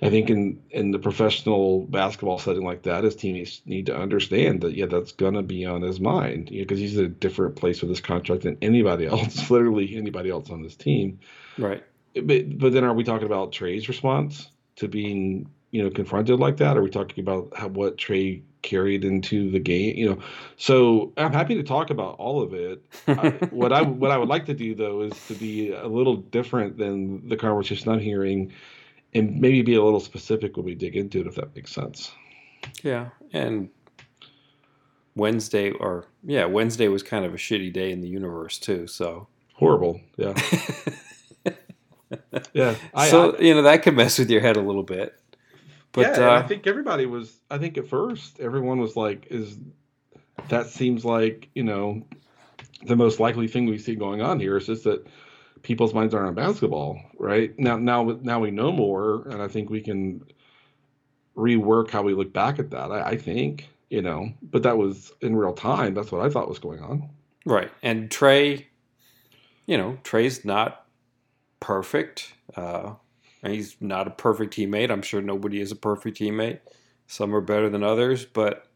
I 0.01 0.11
think 0.11 0.31
in 0.31 0.63
in 0.71 0.93
the 0.93 1.01
professional 1.01 1.87
basketball 1.87 2.39
setting 2.39 2.65
like 2.65 2.83
that, 2.85 3.03
his 3.03 3.17
teammates 3.17 3.63
need 3.67 3.87
to 3.87 3.97
understand 3.97 4.61
that 4.61 4.75
yeah, 4.75 4.87
that's 4.87 5.13
going 5.13 5.35
to 5.35 5.43
be 5.43 5.67
on 5.67 5.83
his 5.83 5.99
mind. 5.99 6.51
You 6.51 6.61
know, 6.61 6.65
because 6.65 6.79
he's 6.79 6.97
in 6.97 7.05
a 7.05 7.09
different 7.09 7.57
place 7.57 7.81
with 7.83 7.91
his 7.91 8.01
contract 8.01 8.45
than 8.45 8.59
anybody 8.63 9.07
else, 9.09 9.51
literally 9.51 9.97
anybody 9.97 10.31
else 10.31 10.51
on 10.51 10.63
this 10.63 10.77
team. 10.77 11.19
Right. 11.59 11.83
But 12.15 12.59
but 12.59 12.73
then 12.73 12.85
are 12.85 12.95
we 12.95 13.03
talking 13.03 13.27
about 13.27 13.51
Trae's 13.51 13.89
response 13.89 14.49
to 14.77 14.87
being 14.87 15.51
you 15.71 15.83
know 15.83 15.91
confronted 15.91 16.39
like 16.41 16.57
that? 16.59 16.77
Are 16.77 16.83
we 16.83 16.91
talking 16.91 17.23
about 17.23 17.53
how, 17.57 17.69
what 17.69 17.97
Trae 17.97 18.43
carried 18.63 19.05
into 19.05 19.51
the 19.51 19.59
game? 19.59 19.97
You 19.97 20.11
know, 20.11 20.19
so 20.57 21.13
I'm 21.17 21.33
happy 21.33 21.55
to 21.55 21.63
talk 21.63 21.91
about 21.91 22.17
all 22.19 22.43
of 22.43 22.55
it. 22.55 22.83
I, 23.07 23.31
what 23.51 23.73
I 23.73 23.83
what 23.83 24.11
I 24.11 24.19
would 24.19 24.29
like 24.29 24.47
to 24.47 24.55
do 24.55 24.75
though 24.75 25.03
is 25.03 25.13
to 25.29 25.35
be 25.35 25.73
a 25.73 25.87
little 25.87 26.17
different 26.17 26.77
than 26.77 27.29
the 27.29 27.37
conversation 27.37 27.91
I'm 27.91 28.01
hearing, 28.01 28.53
and 29.15 29.41
maybe 29.41 29.63
be 29.63 29.75
a 29.75 29.83
little 29.83 30.01
specific 30.01 30.57
when 30.57 30.67
we 30.67 30.75
dig 30.75 30.97
into 30.97 31.21
it, 31.21 31.27
if 31.27 31.37
that 31.37 31.55
makes 31.55 31.73
sense. 31.73 32.13
Yeah, 32.83 33.11
and 33.33 33.71
Wednesday 35.15 35.71
or 35.71 36.07
yeah, 36.25 36.45
Wednesday 36.47 36.89
was 36.89 37.03
kind 37.03 37.25
of 37.25 37.35
a 37.35 37.37
shitty 37.37 37.73
day 37.73 37.91
in 37.91 38.01
the 38.01 38.09
universe 38.09 38.59
too. 38.59 38.87
So 38.87 39.29
horrible. 39.55 40.01
Yeah. 40.17 40.35
yeah. 42.53 42.75
I, 42.95 43.09
so 43.09 43.37
I, 43.37 43.41
you 43.41 43.55
know 43.55 43.63
that 43.63 43.83
could 43.83 43.95
mess 43.95 44.19
with 44.19 44.31
your 44.31 44.41
head 44.41 44.57
a 44.57 44.63
little 44.63 44.83
bit. 44.83 45.20
But 45.93 46.19
yeah, 46.19 46.29
uh, 46.29 46.39
I 46.39 46.47
think 46.47 46.67
everybody 46.67 47.07
was. 47.07 47.41
I 47.51 47.59
think 47.59 47.77
at 47.79 47.89
first 47.89 48.41
everyone 48.41 48.79
was 48.79 48.97
like, 48.97 49.27
"Is 49.31 49.59
that 50.49 50.67
seems 50.67 51.05
like 51.05 51.49
you 51.55 51.65
know 51.65 52.07
the 52.87 52.97
most 52.97 53.21
likely 53.21 53.49
thing 53.49 53.67
we 53.67 53.79
see 53.79 53.95
going 53.95 54.23
on 54.23 54.41
here 54.41 54.57
is 54.57 54.67
just 54.67 54.85
that 54.85 55.07
people's 55.63 55.95
minds 55.95 56.15
aren't 56.15 56.29
on 56.29 56.35
basketball, 56.35 57.01
right? 57.19 57.57
Now, 57.59 57.77
now, 57.77 58.19
now 58.23 58.41
we 58.41 58.51
know 58.51 58.73
more, 58.73 59.29
and 59.29 59.43
I 59.43 59.49
think 59.49 59.71
we 59.71 59.81
can 59.81 60.25
rework 61.37 61.91
how 61.91 62.03
we 62.03 62.15
look 62.15 62.33
back 62.33 62.59
at 62.59 62.71
that. 62.71 62.91
I, 62.91 63.11
I 63.11 63.17
think 63.17 63.69
you 63.89 64.03
know, 64.03 64.33
but 64.43 64.63
that 64.63 64.79
was 64.79 65.13
in 65.21 65.35
real 65.35 65.53
time. 65.53 65.95
That's 65.95 66.13
what 66.13 66.25
I 66.25 66.31
thought 66.31 66.49
was 66.49 66.61
going 66.61 66.81
on. 66.81 67.11
Right, 67.45 67.71
and 67.83 68.09
Trae, 68.09 68.67
you 69.67 69.77
know, 69.77 69.99
Trae's 70.05 70.45
not 70.45 70.87
perfect. 71.59 72.33
Uh, 72.57 72.95
He's 73.43 73.77
not 73.81 74.07
a 74.07 74.11
perfect 74.11 74.55
teammate. 74.55 74.91
I'm 74.91 75.03
sure 75.03 75.23
nobody 75.23 75.61
is 75.61 75.73
a 75.73 75.77
perfect 75.77 76.19
teammate. 76.19 76.61
Some 77.07 77.35
are 77.35 77.41
better 77.41 77.71
than 77.71 77.83
others, 77.83 78.25
but 78.25 78.67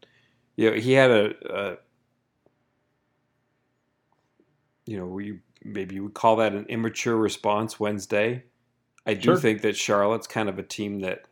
you 0.55 0.71
know, 0.71 0.77
he 0.77 0.93
had 0.93 1.11
a, 1.11 1.33
a 1.49 1.77
you 4.85 4.97
know, 4.97 5.05
we 5.05 5.39
maybe 5.63 5.95
you 5.95 6.03
would 6.03 6.13
call 6.13 6.37
that 6.37 6.53
an 6.53 6.65
immature 6.65 7.15
response 7.15 7.79
Wednesday. 7.79 8.43
I 9.05 9.13
do 9.13 9.21
sure. 9.21 9.37
think 9.37 9.61
that 9.61 9.75
Charlotte's 9.75 10.27
kind 10.27 10.49
of 10.49 10.57
a 10.57 10.63
team 10.63 11.01
that 11.01 11.25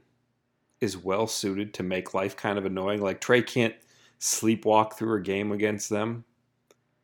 is 0.80 0.98
well 0.98 1.28
suited 1.28 1.74
to 1.75 1.84
make 1.84 2.13
life 2.13 2.36
kind 2.36 2.58
of 2.58 2.66
annoying. 2.66 3.02
Like 3.02 3.22
Trae 3.22 3.46
can't 3.46 3.75
sleepwalk 4.20 4.94
through 4.94 5.18
a 5.18 5.22
game 5.22 5.52
against 5.52 5.90
them. 5.90 6.24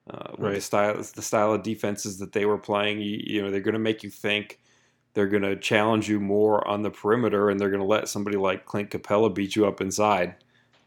Uh, 0.10 0.34
right. 0.38 0.56
The 0.56 0.62
style, 0.62 0.96
the 0.96 1.22
style 1.22 1.54
of 1.54 1.64
defenses 1.64 2.18
that 2.20 2.34
they 2.34 2.46
were 2.46 2.58
playing, 2.58 3.02
you, 3.02 3.22
you 3.24 3.42
know, 3.42 3.52
they're 3.52 3.62
going 3.62 3.74
to 3.74 3.80
make 3.80 4.04
you 4.04 4.10
think 4.10 4.60
they're 5.20 5.28
going 5.28 5.44
to 5.44 5.58
challenge 5.58 6.08
you 6.08 6.18
more 6.18 6.66
on 6.66 6.82
the 6.82 6.90
perimeter 6.90 7.50
and 7.50 7.60
they're 7.60 7.70
going 7.70 7.82
to 7.82 7.86
let 7.86 8.08
somebody 8.08 8.38
like 8.38 8.66
Clint 8.66 8.90
Capela 8.90 9.36
beat 9.36 9.54
you 9.54 9.68
up 9.68 9.82
inside. 9.82 10.34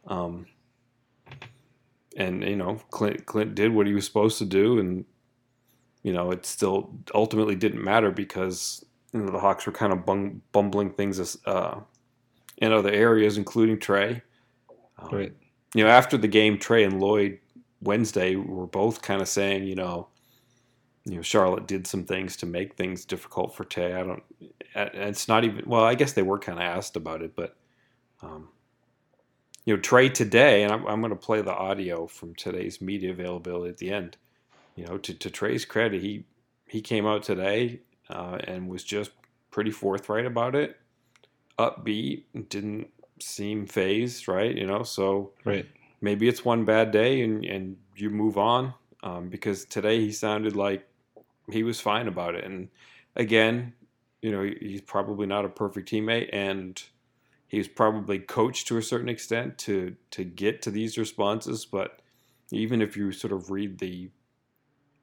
Um, 0.07 0.47
and 2.17 2.43
you 2.43 2.57
know, 2.57 2.81
Clint 2.91 3.27
Clint 3.27 3.55
did 3.55 3.75
what 3.75 3.87
he 3.87 3.93
was 3.93 4.07
supposed 4.07 4.39
to 4.39 4.47
do, 4.47 4.79
and 4.79 5.05
you 6.03 6.15
know, 6.15 6.31
it 6.31 6.47
still 6.47 6.95
ultimately 7.15 7.55
didn't 7.55 7.85
matter 7.85 8.11
because 8.11 8.83
you 9.12 9.21
know 9.21 9.31
the 9.31 9.39
Hawks 9.39 9.67
were 9.67 9.73
kind 9.73 9.93
of 9.93 10.07
bung, 10.07 10.41
bumbling 10.53 10.93
things 10.93 11.37
uh, 11.45 11.81
in 12.57 12.73
other 12.73 12.91
areas, 12.91 13.37
including 13.37 13.77
Trae. 13.77 14.23
Um, 14.99 15.09
right. 15.11 15.33
You 15.75 15.85
know, 15.85 15.91
after 15.91 16.17
the 16.17 16.29
game, 16.29 16.57
Trae 16.57 16.87
and 16.87 17.03
Lloyd 17.03 17.39
Wednesday 17.83 18.37
were 18.37 18.67
both 18.67 19.03
kind 19.03 19.21
of 19.21 19.29
saying, 19.29 19.65
you 19.65 19.75
know, 19.75 20.09
you 21.05 21.17
know 21.17 21.23
Charlotte 21.23 21.67
did 21.67 21.87
some 21.87 22.05
things 22.05 22.37
to 22.37 22.47
make 22.47 22.75
things 22.75 23.05
difficult 23.05 23.55
for 23.55 23.65
Tay. 23.65 23.95
I 23.95 24.03
don't. 24.03 24.23
It's 24.75 25.29
not 25.29 25.45
even. 25.45 25.65
Well, 25.67 25.85
I 25.85 25.95
guess 25.95 26.13
they 26.13 26.23
were 26.23 26.39
kind 26.39 26.59
of 26.59 26.65
asked 26.65 26.97
about 26.97 27.23
it, 27.23 27.35
but 27.35 27.57
um, 28.23 28.49
you 29.65 29.75
know 29.75 29.81
Trae 29.81 30.13
today, 30.13 30.63
and 30.63 30.73
I'm, 30.73 30.87
I'm 30.87 31.01
going 31.01 31.11
to 31.11 31.17
play 31.17 31.43
the 31.43 31.55
audio 31.55 32.07
from 32.07 32.35
today's 32.35 32.81
media 32.81 33.11
availability 33.11 33.71
at 33.71 33.79
the 33.79 33.91
end. 33.91 34.17
You 34.77 34.87
know, 34.87 34.99
to, 34.99 35.13
to 35.13 35.29
Trae's 35.29 35.65
credit, 35.65 36.01
he 36.01 36.25
he 36.67 36.81
came 36.81 37.05
out 37.05 37.25
today 37.25 37.81
uh, 38.09 38.39
and 38.45 38.69
was 38.69 38.85
just 38.85 39.11
pretty 39.51 39.73
forthright 39.73 40.25
about 40.25 40.55
it, 40.55 40.77
upbeat, 41.59 42.23
didn't 42.49 42.89
seem 43.21 43.67
phased, 43.67 44.29
right? 44.29 44.57
You 44.57 44.67
know, 44.67 44.85
so 44.85 45.33
right. 45.45 45.67
maybe 46.01 46.29
it's 46.29 46.45
one 46.45 46.65
bad 46.65 46.93
day 46.93 47.23
and 47.23 47.45
and 47.45 47.77
you 47.97 48.09
move 48.09 48.39
on. 48.39 48.75
Um, 49.05 49.29
because 49.31 49.65
today 49.65 49.99
he 49.99 50.13
sounded 50.13 50.55
like 50.55 50.87
he 51.51 51.63
was 51.63 51.81
fine 51.81 52.09
about 52.09 52.35
it. 52.35 52.45
And 52.45 52.69
again, 53.17 53.73
you 54.21 54.31
know, 54.31 54.43
he's 54.43 54.81
probably 54.81 55.27
not 55.27 55.45
a 55.45 55.49
perfect 55.49 55.91
teammate, 55.91 56.31
and 56.33 56.81
he's 57.49 57.69
probably 57.69 58.19
coached 58.19 58.69
to 58.69 58.79
a 58.79 58.83
certain 58.83 59.09
extent 59.09 59.59
to 59.59 59.97
to 60.13 60.25
get 60.25 60.63
to 60.63 60.71
these 60.71 60.97
responses. 60.97 61.65
But 61.65 62.01
even 62.53 62.81
if 62.81 62.97
you 62.97 63.11
sort 63.13 63.33
of 63.33 63.51
read 63.51 63.79
the, 63.79 64.11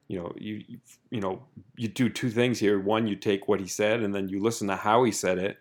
you 0.08 0.18
know, 0.18 0.32
you 0.36 0.62
you 1.10 1.20
know, 1.20 1.42
you 1.76 1.88
do 1.88 2.08
two 2.08 2.30
things 2.30 2.58
here. 2.58 2.80
One, 2.80 3.06
you 3.06 3.16
take 3.16 3.46
what 3.46 3.60
he 3.60 3.66
said, 3.66 4.02
and 4.02 4.14
then 4.14 4.28
you 4.28 4.40
listen 4.42 4.68
to 4.68 4.76
how 4.76 5.04
he 5.04 5.12
said 5.12 5.38
it, 5.38 5.58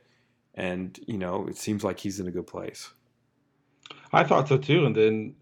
and 0.56 0.98
you 1.06 1.18
know, 1.18 1.48
it 1.48 1.58
seems 1.58 1.84
like 1.84 2.00
he's 2.00 2.20
in 2.20 2.28
a 2.28 2.32
good 2.32 2.48
place. 2.48 2.92
I 4.14 4.24
thought 4.24 4.48
so 4.48 4.58
too, 4.58 4.86
and 4.86 4.96
then 4.96 5.36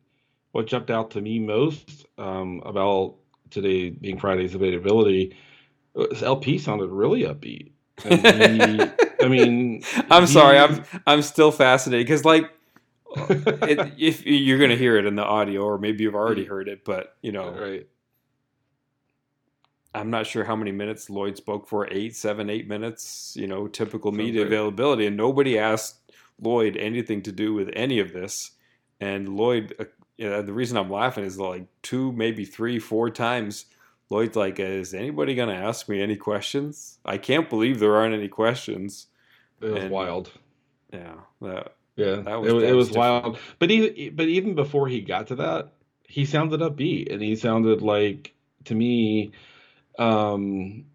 what 0.51 0.65
jumped 0.65 0.89
out 0.89 1.12
to 1.12 1.22
me 1.22 1.38
most 1.38 2.08
um, 2.17 2.62
about 2.65 3.15
today 3.50 3.89
being 3.89 4.20
Friday's 4.20 4.56
availability, 4.56 5.36
uh, 5.96 6.06
LP 6.22 6.58
sounded 6.58 6.89
really 6.89 7.24
upbeat. 7.24 7.72
He, 9.18 9.25
I 9.25 9.30
mean, 9.30 9.84
I'm 10.12 10.24
he, 10.24 10.27
sorry, 10.27 10.60
I'm 10.60 10.84
I'm 11.08 11.24
still 11.24 11.51
fascinated 11.51 12.06
because 12.06 12.24
like 12.24 12.51
uh, 13.16 13.25
it, 13.30 13.94
if 13.98 14.25
you're 14.25 14.60
going 14.60 14.70
to 14.70 14.77
hear 14.77 14.98
it 14.98 15.06
in 15.06 15.16
the 15.16 15.24
audio, 15.24 15.63
or 15.63 15.77
maybe 15.77 16.04
you've 16.04 16.16
already 16.16 16.46
mm. 16.46 16.50
heard 16.50 16.68
it, 16.68 16.86
but 16.86 17.16
you 17.22 17.32
know, 17.32 17.50
right. 17.51 17.88
I'm 19.94 20.12
not 20.12 20.27
sure 20.27 20.44
how 20.44 20.56
many 20.56 20.72
minutes 20.72 21.10
Lloyd 21.10 21.38
spoke 21.38 21.68
for 21.68 21.92
eight, 21.92 22.16
seven, 22.16 22.50
eight 22.50 22.68
minutes. 22.68 23.36
You 23.36 23.48
know, 23.48 23.68
typical 23.68 24.12
Sounds 24.12 24.20
media 24.20 24.46
availability, 24.46 25.08
and 25.08 25.18
nobody 25.18 25.58
asked 25.58 26.12
Lloyd 26.39 26.77
anything 26.77 27.24
to 27.24 27.32
do 27.32 27.54
with 27.54 27.70
any 27.74 28.00
of 28.00 28.13
this. 28.13 28.51
And 29.00 29.30
Lloyd 29.30 29.75
uh, 29.80 29.86
you 30.17 30.29
know, 30.29 30.41
the 30.41 30.53
reason 30.53 30.77
I'm 30.77 30.91
laughing 30.91 31.24
is 31.24 31.39
like 31.39 31.65
two, 31.81 32.12
maybe 32.12 32.43
three, 32.43 32.79
four 32.79 33.09
times. 33.09 33.65
Lloyd's 34.09 34.36
like, 34.36 34.59
"Is 34.59 34.93
anybody 34.93 35.36
going 35.36 35.50
to 35.50 35.55
ask 35.55 35.88
me 35.88 36.01
any 36.01 36.15
questions?" 36.15 36.97
I 37.05 37.17
can't 37.17 37.50
believe 37.50 37.79
there 37.79 37.95
aren't 37.95 38.15
any 38.15 38.27
questions. 38.27 39.07
It 39.62 39.71
was 39.71 39.83
and, 39.83 39.91
wild. 39.91 40.31
Yeah, 40.91 41.15
that. 41.41 41.74
Yeah, 41.95 42.17
that 42.17 42.41
was, 42.41 42.53
it, 42.53 42.69
it 42.69 42.74
was 42.74 42.91
wild. 42.91 43.39
But 43.59 43.71
even 43.71 44.15
but 44.15 44.27
even 44.27 44.55
before 44.55 44.88
he 44.88 45.01
got 45.01 45.27
to 45.27 45.36
that, 45.36 45.74
he 46.03 46.25
sounded 46.25 46.62
upbeat, 46.62 47.12
and 47.12 47.21
he 47.21 47.36
sounded 47.36 47.81
like 47.81 48.33
to 48.65 48.75
me. 48.75 49.31
Um, 50.00 50.86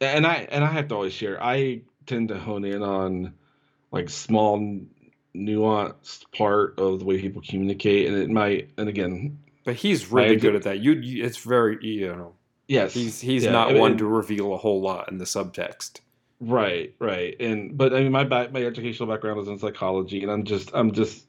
and 0.00 0.26
I 0.26 0.46
and 0.50 0.62
I 0.62 0.68
have 0.68 0.88
to 0.88 0.94
always 0.94 1.12
share. 1.12 1.42
I 1.42 1.82
tend 2.06 2.28
to 2.28 2.38
hone 2.38 2.64
in 2.64 2.82
on 2.82 3.34
like 3.90 4.10
small 4.10 4.80
nuanced 5.34 6.24
part 6.36 6.78
of 6.78 6.98
the 6.98 7.04
way 7.04 7.20
people 7.20 7.42
communicate, 7.46 8.08
and 8.08 8.16
it 8.16 8.30
might. 8.30 8.70
And 8.76 8.88
again, 8.88 9.38
but 9.64 9.76
he's 9.76 10.10
really 10.10 10.36
good 10.36 10.54
at 10.54 10.62
that. 10.62 10.80
You, 10.80 10.92
you, 10.92 11.24
it's 11.24 11.38
very 11.38 11.78
you 11.84 12.08
know. 12.08 12.34
Yes, 12.68 12.94
he's 12.94 13.20
he's 13.20 13.44
yeah, 13.44 13.50
not 13.50 13.74
one 13.74 13.96
to 13.98 14.06
reveal 14.06 14.54
a 14.54 14.56
whole 14.56 14.80
lot 14.80 15.10
in 15.10 15.18
the 15.18 15.24
subtext. 15.24 16.00
Right, 16.40 16.94
right, 16.98 17.36
and 17.40 17.76
but 17.76 17.92
I 17.92 18.00
mean, 18.00 18.12
my 18.12 18.24
back, 18.24 18.52
my 18.52 18.64
educational 18.64 19.08
background 19.08 19.40
is 19.40 19.48
in 19.48 19.58
psychology, 19.58 20.22
and 20.22 20.30
I'm 20.30 20.44
just 20.44 20.70
I'm 20.72 20.92
just 20.92 21.26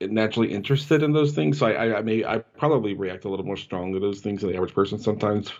naturally 0.00 0.52
interested 0.52 1.02
in 1.02 1.12
those 1.12 1.32
things. 1.32 1.58
So 1.58 1.66
I, 1.66 1.72
I, 1.72 1.98
I 1.98 2.02
may 2.02 2.24
I 2.24 2.38
probably 2.38 2.94
react 2.94 3.24
a 3.24 3.28
little 3.28 3.44
more 3.44 3.56
strongly 3.56 4.00
to 4.00 4.06
those 4.06 4.20
things 4.20 4.40
than 4.40 4.50
the 4.50 4.56
average 4.56 4.74
person 4.74 4.98
sometimes. 4.98 5.52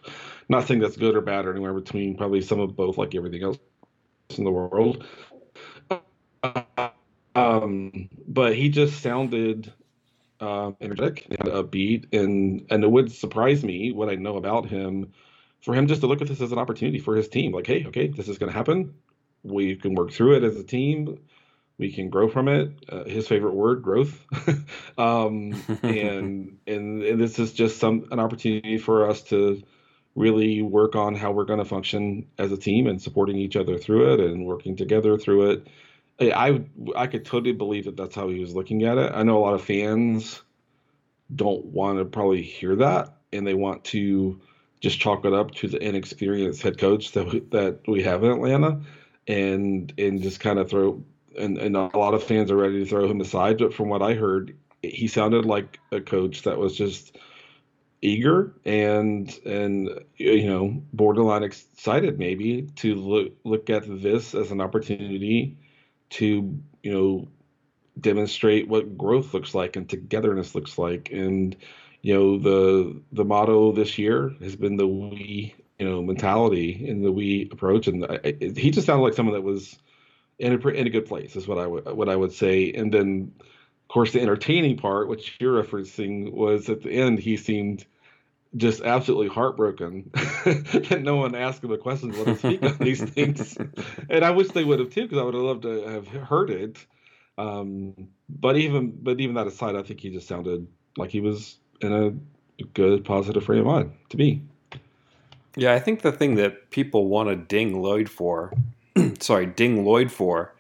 Not 0.49 0.67
saying 0.67 0.81
that's 0.81 0.97
good 0.97 1.15
or 1.15 1.21
bad 1.21 1.47
or 1.47 1.53
anywhere 1.53 1.75
between. 1.75 2.17
Probably 2.17 2.41
some 2.41 2.61
of 2.61 2.75
both, 2.77 2.99
like 2.99 3.15
everything 3.15 3.43
else 3.43 3.59
in 4.37 4.45
the 4.45 4.51
world. 4.51 5.07
Um, 7.39 8.11
but 8.27 8.57
he 8.57 8.69
just 8.71 9.03
sounded 9.03 9.73
uh, 10.41 10.73
energetic 10.81 11.27
and 11.31 11.49
upbeat, 11.49 12.13
and 12.15 12.67
and 12.71 12.85
it 12.85 12.91
would 12.91 13.13
surprise 13.13 13.65
me 13.65 13.93
what 13.93 14.11
I 14.11 14.17
know 14.17 14.37
about 14.37 14.67
him 14.69 15.13
for 15.63 15.75
him 15.75 15.89
just 15.89 16.03
to 16.03 16.07
look 16.09 16.23
at 16.23 16.29
this 16.29 16.41
as 16.41 16.53
an 16.53 16.59
opportunity 16.59 16.99
for 17.01 17.17
his 17.17 17.29
team. 17.29 17.53
Like, 17.53 17.67
hey, 17.67 17.87
okay, 17.89 18.09
this 18.09 18.29
is 18.29 18.39
going 18.39 18.53
to 18.53 18.57
happen. 18.59 18.95
We 19.45 19.77
can 19.77 19.95
work 19.95 20.13
through 20.13 20.37
it 20.37 20.45
as 20.45 20.57
a 20.57 20.65
team. 20.65 21.19
we 21.79 21.93
can 21.93 22.11
grow 22.11 22.29
from 22.29 22.49
it. 22.49 22.73
Uh, 22.89 23.05
his 23.05 23.29
favorite 23.29 23.55
word, 23.55 23.83
growth. 23.83 24.25
um, 24.99 25.55
and, 25.83 26.59
and 26.67 27.03
and 27.03 27.21
this 27.21 27.39
is 27.39 27.53
just 27.53 27.79
some 27.79 28.07
an 28.11 28.21
opportunity 28.21 28.79
for 28.79 29.09
us 29.11 29.23
to 29.25 29.63
really 30.17 30.63
work 30.63 30.97
on 30.97 31.15
how 31.15 31.33
we're 31.33 31.45
going 31.45 31.61
to 31.61 31.65
function 31.65 32.27
as 32.39 32.53
a 32.53 32.57
team 32.57 32.87
and 32.89 33.01
supporting 33.03 33.37
each 33.37 33.57
other 33.57 33.79
through 33.79 34.15
it 34.15 34.21
and 34.21 34.47
working 34.47 34.77
together 34.77 35.19
through 35.19 35.51
it. 35.53 35.69
I 36.21 36.65
I 36.97 37.07
could 37.07 37.25
totally 37.25 37.53
believe 37.53 37.85
that 37.85 37.97
that's 37.97 38.15
how 38.15 38.29
he 38.29 38.41
was 38.41 38.55
looking 38.55 38.85
at 38.85 38.99
it. 38.99 39.13
I 39.15 39.23
know 39.23 39.39
a 39.39 39.41
lot 39.41 39.55
of 39.55 39.65
fans 39.65 40.43
don't 41.35 41.65
want 41.67 41.99
to 41.99 42.05
probably 42.05 42.43
hear 42.43 42.75
that, 42.77 43.17
and 43.33 43.47
they 43.47 43.55
want 43.55 43.85
to 43.85 44.41
just 44.81 44.99
chalk 44.99 45.25
it 45.25 45.33
up 45.33 45.53
to 45.57 45.69
the 45.69 45.83
inexperienced 45.83 46.63
head 46.63 46.79
coach 46.79 47.13
that 47.13 47.33
we, 47.33 47.41
that 47.51 47.81
we 47.87 48.03
have 48.03 48.25
in 48.25 48.33
Atlanta, 48.33 48.81
and 49.27 49.93
and 49.99 50.23
just 50.23 50.41
kind 50.41 50.59
of 50.59 50.69
throw 50.69 51.03
and 51.39 51.59
and 51.59 51.77
a 51.77 51.97
lot 51.97 52.15
of 52.15 52.23
fans 52.25 52.51
are 52.51 52.57
ready 52.57 52.81
to 52.81 52.87
throw 52.87 53.09
him 53.09 53.21
aside. 53.21 53.59
But 53.59 53.75
from 53.75 53.89
what 53.89 54.03
I 54.03 54.15
heard, 54.15 54.57
he 54.83 55.07
sounded 55.07 55.45
like 55.45 55.79
a 55.93 56.01
coach 56.01 56.43
that 56.43 56.59
was 56.59 56.77
just 56.77 57.17
eager 58.01 58.55
and 58.65 59.37
and 59.45 59.91
you 60.17 60.47
know 60.47 60.81
borderline 60.93 61.43
excited 61.43 62.17
maybe 62.17 62.63
to 62.77 62.95
look 62.95 63.33
look 63.43 63.71
at 63.71 63.83
this 63.87 64.37
as 64.37 64.53
an 64.53 64.61
opportunity 64.61 65.57
to 66.11 66.59
you 66.83 66.93
know 66.93 67.29
demonstrate 68.01 68.69
what 68.69 68.97
growth 68.97 69.35
looks 69.35 69.55
like 69.55 69.77
and 69.77 69.89
togetherness 69.89 70.55
looks 70.55 70.79
like. 70.79 71.11
And 71.13 71.57
you 72.03 72.15
know 72.15 72.39
the 72.39 73.01
the 73.13 73.25
motto 73.25 73.73
this 73.73 73.99
year 73.99 74.35
has 74.41 74.57
been 74.57 74.77
the 74.77 74.87
we 74.87 75.55
you 75.79 75.89
know 75.89 76.03
mentality 76.03 76.89
and 76.89 77.05
the 77.05 77.13
we 77.13 77.49
approach. 77.53 77.89
And 77.89 78.05
I, 78.05 78.35
he 78.41 78.71
just 78.71 78.87
sounded 78.87 79.03
like 79.03 79.15
someone 79.15 79.35
that 79.35 79.43
was 79.43 79.79
in 80.39 80.53
a 80.53 80.69
in 80.69 80.87
a 80.87 80.91
good 80.91 81.07
place 81.07 81.37
is 81.37 81.49
what 81.49 81.59
I 81.59 81.67
would 81.67 81.85
what 81.87 82.09
I 82.09 82.17
would 82.17 82.33
say. 82.33 82.73
And 82.73 82.93
then 82.93 83.33
of 83.41 83.89
course 83.89 84.13
the 84.13 84.21
entertaining 84.21 84.77
part 84.77 85.09
which 85.09 85.37
you're 85.41 85.63
referencing 85.63 86.33
was 86.33 86.69
at 86.69 86.83
the 86.83 86.91
end 86.91 87.19
he 87.19 87.37
seemed 87.37 87.85
just 88.57 88.81
absolutely 88.83 89.29
heartbroken 89.29 90.11
that 90.45 91.01
no 91.03 91.17
one 91.17 91.35
asked 91.35 91.63
him 91.63 91.71
the 91.71 91.77
questions 91.77 92.17
let 92.17 92.29
him 92.29 92.37
speak 92.37 92.63
on 92.63 92.77
these 92.79 93.03
things 93.11 93.59
and 94.09 94.25
I 94.25 94.31
wish 94.31 94.49
they 94.49 94.65
would 94.65 94.79
have 94.79 94.91
too 94.91 95.03
because 95.03 95.19
I 95.19 95.23
would 95.23 95.35
have 95.35 95.43
loved 95.43 95.63
to 95.63 95.83
have 95.83 96.07
heard 96.07 96.51
it 96.51 96.87
um, 97.39 97.95
but 98.29 98.57
even 98.57 98.91
but 99.01 99.21
even 99.21 99.37
that 99.37 99.47
aside, 99.47 99.77
I 99.77 99.83
think 99.83 100.01
he 100.01 100.11
just 100.11 100.27
sounded 100.27 100.67
like 100.97 101.11
he 101.11 101.21
was 101.21 101.59
in 101.81 101.93
a 101.93 102.65
good 102.75 103.05
positive 103.05 103.45
frame 103.45 103.61
of 103.61 103.67
mind 103.67 103.93
to 104.11 104.17
me. 104.17 104.43
Yeah, 105.57 105.73
I 105.73 105.79
think 105.79 106.03
the 106.03 106.13
thing 106.13 106.35
that 106.35 106.71
people 106.71 107.09
want 107.09 107.29
to 107.29 107.37
ding 107.37 107.81
Lloyd 107.81 108.09
for, 108.09 108.53
sorry, 109.21 109.47
ding 109.47 109.85
Lloyd 109.85 110.11
for, 110.11 110.55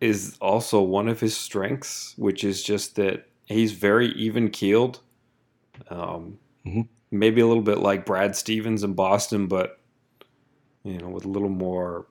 is 0.00 0.36
also 0.40 0.82
one 0.82 1.08
of 1.08 1.20
his 1.20 1.36
strengths, 1.36 2.14
which 2.18 2.44
is 2.44 2.62
just 2.62 2.96
that 2.96 3.28
he's 3.46 3.72
very 3.72 4.08
even 4.08 4.50
keeled. 4.50 5.00
Um, 5.90 6.38
mm-hmm. 6.66 6.82
Maybe 7.10 7.42
a 7.42 7.46
little 7.46 7.62
bit 7.62 7.78
like 7.78 8.06
Brad 8.06 8.34
Stevens 8.36 8.82
in 8.82 8.94
Boston, 8.94 9.46
but 9.46 9.78
you 10.82 10.98
know, 10.98 11.08
with 11.08 11.24
a 11.24 11.28
little 11.28 11.50
more 11.50 12.06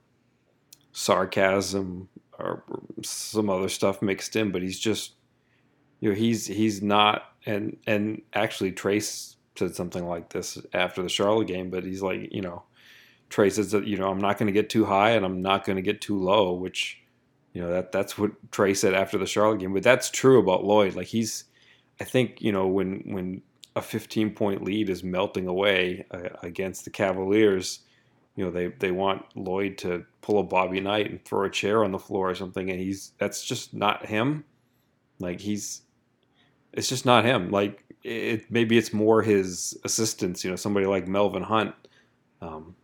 sarcasm, 0.91 2.08
or 2.38 2.63
some 3.03 3.50
other 3.50 3.70
stuff 3.70 4.01
mixed 4.01 4.36
in, 4.36 4.51
but 4.51 4.62
he's 4.62 4.79
just 4.79 5.13
you 6.00 6.10
know 6.10 6.15
he's 6.15 6.48
he's 6.48 6.81
not 6.81 7.34
and 7.46 7.77
and 7.88 8.22
actually 8.34 8.72
Trace 8.72 9.36
said 9.55 9.75
something 9.75 10.05
like 10.08 10.29
this 10.29 10.58
after 10.74 11.01
the 11.01 11.10
Charlotte 11.10 11.48
game, 11.48 11.70
but 11.70 11.84
he's 11.84 12.01
like 12.01 12.31
you 12.31 12.41
know 12.41 12.63
Trace 13.29 13.55
says 13.55 13.72
that 13.72 13.88
you 13.88 13.98
know 13.98 14.10
I'm 14.10 14.20
not 14.20 14.38
going 14.38 14.48
to 14.48 14.53
get 14.53 14.70
too 14.70 14.86
high 14.86 15.12
and 15.12 15.25
I'm 15.25 15.41
not 15.41 15.65
going 15.65 15.77
to 15.77 15.81
get 15.81 16.01
too 16.01 16.20
low, 16.20 16.53
which 16.53 17.00
you 17.53 17.62
know 17.62 17.70
that 17.70 17.91
that's 17.91 18.17
what 18.17 18.31
Trae 18.51 18.75
said 18.75 18.93
after 18.93 19.17
the 19.17 19.25
Charlotte 19.25 19.60
game, 19.60 19.74
but 19.74 19.84
that's 19.84 20.10
true 20.10 20.39
about 20.39 20.63
Lloyd. 20.63 20.96
Like 20.96 21.08
he's 21.08 21.46
I 22.00 22.03
think 22.03 22.41
you 22.41 22.51
know 22.51 22.67
when 22.67 23.03
when 23.05 23.41
a 23.75 23.82
15 23.82 24.32
point 24.32 24.63
lead 24.63 24.90
is 24.90 25.04
melting 25.04 25.48
away 25.48 26.06
uh, 26.12 26.30
against 26.44 26.84
the 26.84 26.92
Cavaliers 26.92 27.82
you 28.36 28.46
know 28.46 28.51
they 28.51 28.68
they 28.68 28.92
want 28.92 29.25
Lloyd 29.36 29.78
to 29.80 30.06
pull 30.22 30.40
a 30.40 30.44
Bobby 30.44 30.80
Knight 30.80 31.10
and 31.10 31.24
throw 31.24 31.46
a 31.46 31.50
chair 31.50 31.84
on 31.84 31.92
the 31.92 32.00
floor 32.00 32.30
or 32.30 32.36
something, 32.36 32.69
and 32.69 32.80
he's 32.80 33.12
that's 33.17 33.43
just 33.43 33.74
not 33.74 34.06
him. 34.06 34.43
Like 35.19 35.39
he's, 35.39 35.82
it's 36.74 36.89
just 36.89 37.06
not 37.06 37.26
him. 37.26 37.52
Like 37.52 37.84
it 38.04 38.50
maybe 38.50 38.78
it's 38.78 38.93
more 38.93 39.22
his 39.22 39.78
assistants, 39.84 40.43
you 40.43 40.50
know, 40.50 40.56
somebody 40.56 40.86
like 40.86 41.08
Melvin 41.08 41.43
Hunt, 41.43 41.76
um, 42.41 42.76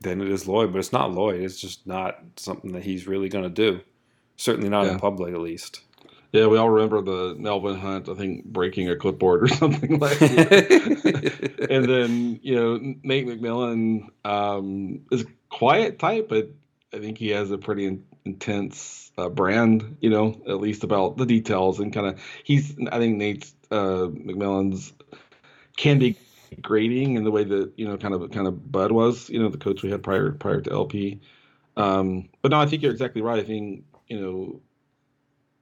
than 0.00 0.20
it 0.20 0.28
is 0.28 0.48
Lloyd. 0.48 0.72
But 0.72 0.80
it's 0.80 0.92
not 0.92 1.12
Lloyd. 1.12 1.40
It's 1.40 1.60
just 1.60 1.86
not 1.86 2.18
something 2.36 2.72
that 2.72 2.82
he's 2.82 3.06
really 3.06 3.28
going 3.28 3.44
to 3.44 3.50
do. 3.50 3.80
Certainly 4.36 4.68
not 4.68 4.86
yeah. 4.86 4.92
in 4.92 4.98
public, 4.98 5.32
at 5.32 5.40
least. 5.40 5.80
Yeah, 6.32 6.46
we 6.48 6.58
all 6.58 6.68
remember 6.70 7.00
the 7.02 7.34
Melvin 7.38 7.76
Hunt, 7.78 8.08
I 8.08 8.14
think, 8.14 8.44
breaking 8.44 8.90
a 8.90 8.96
clipboard 8.96 9.42
or 9.42 9.48
something 9.62 9.98
like 9.98 10.18
that. 10.18 11.66
and 11.70 11.84
then, 11.88 12.40
you 12.42 12.54
know, 12.54 12.76
Nate 13.02 13.26
McMillan 13.26 14.08
um, 14.24 15.00
is 15.10 15.22
a 15.22 15.26
quiet 15.48 15.98
type, 15.98 16.28
but 16.28 16.50
I 16.92 16.98
think 16.98 17.18
he 17.18 17.30
has 17.30 17.50
a 17.50 17.58
pretty 17.58 17.86
in- 17.86 18.04
intense 18.24 19.12
uh, 19.16 19.28
brand, 19.28 19.96
you 20.00 20.10
know, 20.10 20.40
at 20.46 20.60
least 20.60 20.84
about 20.84 21.16
the 21.16 21.26
details 21.26 21.80
and 21.80 21.92
kind 21.92 22.06
of, 22.06 22.20
he's, 22.44 22.76
I 22.90 22.98
think 22.98 23.16
Nate's, 23.16 23.54
uh, 23.70 24.08
McMillan's 24.08 24.92
can 25.76 25.98
be 25.98 26.16
grading 26.60 27.16
in 27.16 27.24
the 27.24 27.30
way 27.30 27.44
that, 27.44 27.72
you 27.76 27.86
know, 27.86 27.96
kind 27.96 28.14
of, 28.14 28.30
kind 28.30 28.46
of 28.46 28.70
Bud 28.70 28.92
was, 28.92 29.28
you 29.30 29.38
know, 29.38 29.48
the 29.48 29.58
coach 29.58 29.82
we 29.82 29.90
had 29.90 30.02
prior, 30.02 30.32
prior 30.32 30.60
to 30.60 30.72
LP. 30.72 31.20
Um, 31.76 32.28
but 32.42 32.50
no, 32.50 32.60
I 32.60 32.66
think 32.66 32.82
you're 32.82 32.92
exactly 32.92 33.22
right. 33.22 33.38
I 33.38 33.44
think, 33.44 33.84
you 34.08 34.20
know, 34.20 34.60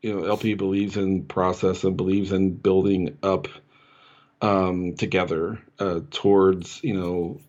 you 0.04 0.14
know 0.14 0.26
LP 0.26 0.52
believes 0.52 0.98
in 0.98 1.24
process 1.24 1.82
and 1.82 1.96
believes 1.96 2.30
in 2.30 2.54
building 2.54 3.16
up 3.22 3.48
um, 4.42 4.94
together 4.96 5.58
uh, 5.78 6.00
towards 6.10 6.84
you 6.84 6.92
know 6.92 7.40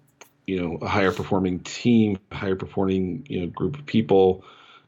you 0.48 0.62
know 0.62 0.78
a 0.78 0.88
higher 0.88 1.12
performing 1.12 1.60
team, 1.60 2.18
higher 2.32 2.56
performing 2.56 3.26
you 3.28 3.42
know 3.42 3.48
group 3.48 3.78
of 3.78 3.86
people, 3.86 4.46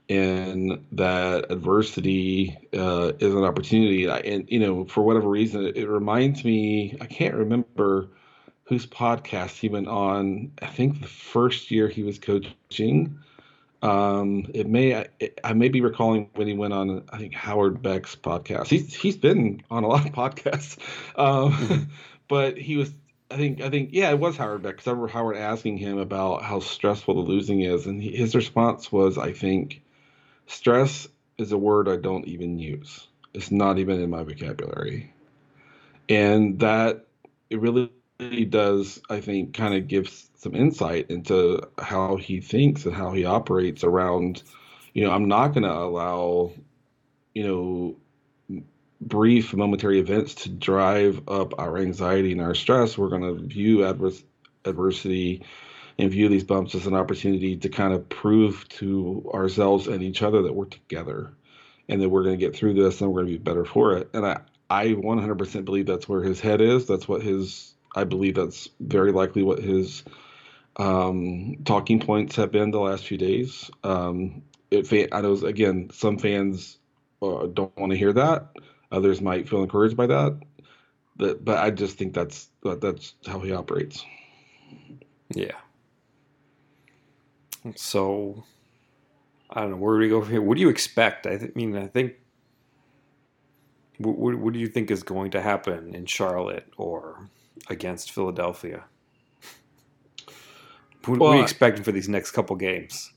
and 0.08 0.82
that 0.94 1.52
adversity 1.52 2.58
uh, 2.74 3.12
is 3.20 3.34
an 3.34 3.44
opportunity. 3.44 4.06
And 4.06 4.50
you 4.50 4.60
know 4.60 4.86
for 4.86 5.04
whatever 5.04 5.28
reason, 5.28 5.66
it, 5.66 5.76
it 5.76 5.90
reminds 5.90 6.46
me. 6.46 6.98
I 7.02 7.06
can't 7.06 7.36
remember 7.36 8.08
whose 8.64 8.88
podcast 8.88 9.60
he 9.60 9.68
went 9.68 9.90
on. 9.90 10.54
I 10.62 10.68
think 10.68 11.02
the 11.02 11.08
first 11.08 11.70
year 11.70 11.90
he 11.90 12.04
was 12.04 12.18
coaching 12.18 13.20
um, 13.82 14.50
it 14.54 14.68
may 14.68 15.06
it, 15.20 15.40
I 15.44 15.54
may 15.54 15.70
be 15.70 15.82
recalling 15.82 16.30
when 16.36 16.48
he 16.48 16.54
went 16.54 16.74
on 16.74 17.04
I 17.12 17.18
think 17.18 17.34
Howard 17.34 17.82
Beck's 17.82 18.16
podcast. 18.16 18.68
He's 18.68 18.94
he's 18.94 19.18
been 19.18 19.62
on 19.70 19.84
a 19.84 19.88
lot 19.88 20.06
of 20.06 20.14
podcasts, 20.14 20.78
um, 21.16 21.54
mm-hmm. 21.54 21.84
but 22.28 22.58
he 22.58 22.78
was 22.78 22.92
I 23.30 23.38
think 23.38 23.62
I 23.62 23.70
think 23.70 23.90
yeah 23.92 24.10
it 24.10 24.20
was 24.20 24.36
Howard 24.38 24.64
Beck 24.64 24.74
because 24.74 24.88
I 24.88 24.92
remember 24.92 25.12
Howard 25.12 25.38
asking 25.38 25.78
him 25.78 26.00
about 26.00 26.44
how 26.44 26.60
stressful 26.60 27.16
the 27.16 27.30
losing 27.30 27.62
is, 27.62 27.86
and 27.86 28.02
he, 28.02 28.16
his 28.16 28.36
response 28.36 28.92
was 28.92 29.18
I 29.18 29.34
think 29.34 29.82
stress 30.48 31.08
is 31.38 31.52
a 31.52 31.58
word 31.58 31.88
I 31.88 31.98
don't 31.98 32.28
even 32.28 32.58
use. 32.58 33.08
It's 33.34 33.52
not 33.52 33.78
even 33.78 34.02
in 34.02 34.10
my 34.10 34.24
vocabulary, 34.24 35.14
and 36.10 36.60
that 36.60 37.06
it 37.52 37.62
really 37.62 37.92
does 38.20 39.02
I 39.10 39.22
think 39.22 39.54
kind 39.54 39.76
of 39.76 39.88
gives 39.88 40.30
some 40.38 40.56
insight 40.56 41.10
into 41.10 41.62
how 41.78 42.16
he 42.18 42.42
thinks 42.42 42.86
and 42.86 42.96
how 42.96 43.12
he 43.12 43.26
operates 43.26 43.84
around 43.84 44.44
you 44.94 45.04
know 45.04 45.12
i'm 45.12 45.28
not 45.28 45.50
going 45.50 45.64
to 45.64 45.74
allow 45.74 46.52
you 47.34 47.44
know 47.44 47.96
brief 49.02 49.54
momentary 49.54 50.00
events 50.00 50.34
to 50.34 50.50
drive 50.50 51.22
up 51.28 51.54
our 51.60 51.78
anxiety 51.78 52.32
and 52.32 52.42
our 52.42 52.56
stress. 52.56 52.98
We're 52.98 53.10
going 53.10 53.22
to 53.22 53.44
view 53.46 53.86
adverse 53.86 54.24
adversity 54.66 55.44
and 56.00 56.12
view 56.12 56.30
these 56.30 56.44
bumps 56.44 56.76
as 56.76 56.88
an 56.88 56.94
opportunity 56.94 57.58
to 57.58 57.70
kind 57.70 57.94
of 57.94 58.08
prove 58.10 58.68
to 58.70 59.30
ourselves 59.34 59.88
and 59.88 60.04
each 60.04 60.22
other 60.22 60.42
that 60.44 60.54
we're 60.54 60.66
together 60.66 61.32
and 61.90 62.02
that 62.02 62.10
we're 62.10 62.24
going 62.24 62.38
to 62.38 62.46
get 62.46 62.56
through 62.56 62.74
this 62.74 63.02
and 63.02 63.12
we're 63.12 63.22
going 63.22 63.34
to 63.34 63.38
be 63.38 63.44
better 63.44 63.66
for 63.66 63.98
it. 63.98 64.10
And 64.14 64.26
i 64.26 64.40
i 64.70 64.88
100% 64.88 65.64
believe 65.64 65.86
that's 65.86 66.10
where 66.10 66.22
his 66.22 66.42
head 66.42 66.60
is. 66.60 66.88
That's 66.88 67.08
what 67.08 67.22
his 67.22 67.74
i 67.96 68.04
believe 68.04 68.36
that's 68.36 68.70
very 68.80 69.12
likely 69.12 69.44
what 69.44 69.60
his 69.60 70.04
um, 70.78 71.58
talking 71.66 72.00
points 72.00 72.36
have 72.36 72.52
been 72.52 72.72
the 72.72 72.80
last 72.80 73.06
few 73.06 73.18
days. 73.18 73.70
Um, 73.84 74.44
it, 74.72 75.10
I 75.12 75.22
know, 75.22 75.34
again, 75.34 75.90
some 75.92 76.18
fans 76.18 76.78
uh, 77.22 77.48
don't 77.48 77.76
want 77.78 77.92
to 77.92 77.98
hear 77.98 78.14
that. 78.14 78.50
Others 78.92 79.22
might 79.22 79.50
feel 79.50 79.64
encouraged 79.64 79.98
by 79.98 80.08
that. 80.08 80.40
But, 81.18 81.44
but 81.44 81.58
I 81.58 81.72
just 81.72 81.98
think 81.98 82.14
that's 82.14 82.50
that's 82.64 83.16
how 83.26 83.40
he 83.40 83.52
operates. 83.52 84.06
Yeah. 85.34 85.54
So, 87.76 88.44
I 89.50 89.62
don't 89.62 89.72
know 89.72 89.78
where 89.78 89.96
do 89.96 90.02
we 90.02 90.10
go 90.10 90.22
from 90.22 90.32
here. 90.32 90.42
What 90.42 90.56
do 90.56 90.62
you 90.62 90.70
expect? 90.70 91.26
I 91.26 91.38
th- 91.38 91.56
mean, 91.56 91.76
I 91.76 91.88
think. 91.88 92.14
What, 93.98 94.36
what 94.36 94.54
do 94.54 94.60
you 94.60 94.68
think 94.68 94.92
is 94.92 95.04
going 95.04 95.32
to 95.32 95.42
happen 95.42 95.96
in 95.96 96.06
Charlotte 96.06 96.68
or 96.78 97.30
against 97.70 98.12
Philadelphia? 98.12 98.84
What 101.06 101.20
well, 101.20 101.32
are 101.32 101.36
we 101.38 101.42
expecting 101.42 101.86
for 101.86 101.94
these 101.94 102.10
next 102.10 102.32
couple 102.32 102.58
games? 102.58 103.14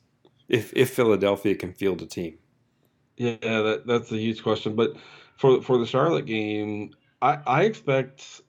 If 0.48 0.72
if 0.76 0.90
Philadelphia 0.90 1.56
can 1.56 1.72
field 1.72 2.00
a 2.02 2.06
team. 2.06 2.38
Yeah, 3.16 3.36
that 3.40 3.82
that's 3.84 4.12
a 4.12 4.16
huge 4.16 4.44
question. 4.44 4.76
But 4.76 4.94
for 5.36 5.60
for 5.60 5.76
the 5.76 5.86
Charlotte 5.86 6.26
game, 6.26 6.94
I, 7.20 7.38
I 7.46 7.62
expect 7.62 8.42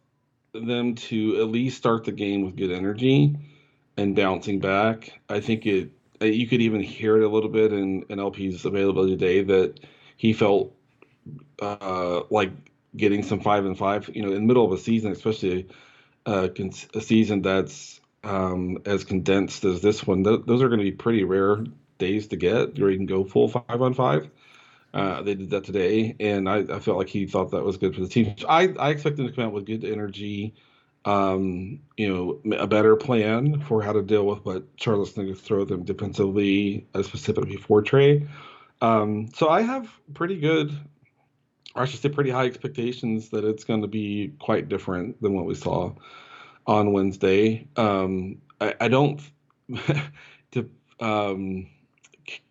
them 0.53 0.95
to 0.95 1.41
at 1.41 1.47
least 1.47 1.77
start 1.77 2.03
the 2.03 2.11
game 2.11 2.43
with 2.43 2.55
good 2.55 2.71
energy 2.71 3.35
and 3.97 4.15
bouncing 4.15 4.59
back. 4.59 5.19
I 5.29 5.39
think 5.39 5.65
it 5.65 5.91
you 6.21 6.47
could 6.47 6.61
even 6.61 6.81
hear 6.81 7.17
it 7.17 7.23
a 7.23 7.29
little 7.29 7.49
bit 7.49 7.73
in, 7.73 8.03
in 8.09 8.19
LP's 8.19 8.63
availability 8.63 9.17
today 9.17 9.43
that 9.43 9.79
he 10.17 10.33
felt 10.33 10.73
uh, 11.61 12.21
like 12.29 12.51
getting 12.95 13.23
some 13.23 13.39
five 13.39 13.65
and 13.65 13.77
five, 13.77 14.09
you 14.13 14.21
know, 14.21 14.29
in 14.29 14.35
the 14.35 14.41
middle 14.41 14.65
of 14.65 14.71
a 14.71 14.77
season, 14.77 15.11
especially 15.11 15.67
a 16.25 17.01
season 17.01 17.41
that's 17.41 18.01
um, 18.23 18.77
as 18.85 19.03
condensed 19.03 19.65
as 19.65 19.81
this 19.81 20.05
one. 20.05 20.23
Th- 20.23 20.41
those 20.45 20.61
are 20.61 20.67
going 20.67 20.79
to 20.79 20.85
be 20.85 20.91
pretty 20.91 21.23
rare 21.23 21.63
days 21.97 22.27
to 22.27 22.35
get 22.35 22.79
where 22.79 22.89
you 22.89 22.97
can 22.97 23.05
go 23.05 23.23
full 23.23 23.47
five 23.47 23.81
on 23.81 23.93
five. 23.93 24.29
Uh, 24.93 25.21
they 25.21 25.35
did 25.35 25.49
that 25.51 25.63
today, 25.63 26.15
and 26.19 26.49
I, 26.49 26.57
I, 26.57 26.79
felt 26.79 26.97
like 26.97 27.07
he 27.07 27.25
thought 27.25 27.51
that 27.51 27.63
was 27.63 27.77
good 27.77 27.95
for 27.95 28.01
the 28.01 28.09
team. 28.09 28.35
I, 28.49 28.73
I 28.77 28.89
expect 28.89 29.15
them 29.15 29.25
to 29.25 29.33
come 29.33 29.45
out 29.45 29.53
with 29.53 29.65
good 29.65 29.85
energy, 29.85 30.53
um, 31.05 31.79
you 31.95 32.13
know, 32.13 32.55
a 32.57 32.67
better 32.67 32.97
plan 32.97 33.61
for 33.61 33.81
how 33.81 33.93
to 33.93 34.01
deal 34.01 34.25
with 34.25 34.43
what 34.43 34.65
Charlotte's 34.75 35.13
going 35.13 35.29
to 35.29 35.35
throw 35.35 35.63
them 35.63 35.83
defensively, 35.83 36.87
uh, 36.93 37.03
specifically 37.03 37.55
for 37.55 37.81
Trae. 37.81 38.27
Um, 38.81 39.29
so 39.33 39.47
I 39.47 39.61
have 39.61 39.89
pretty 40.13 40.37
good, 40.41 40.77
I 41.75 41.85
should 41.85 42.01
say, 42.01 42.09
pretty 42.09 42.29
high 42.29 42.45
expectations 42.45 43.29
that 43.29 43.43
it's 43.45 43.63
going 43.63 43.81
to 43.81 43.87
be 43.87 44.33
quite 44.39 44.69
different 44.69 45.21
than 45.21 45.33
what 45.33 45.45
we 45.45 45.55
saw 45.55 45.93
on 46.67 46.91
Wednesday. 46.91 47.67
Um, 47.75 48.41
I, 48.59 48.75
I, 48.81 48.87
don't 48.87 49.21
to 50.51 50.69
um, 50.99 51.67
c- 52.27 52.41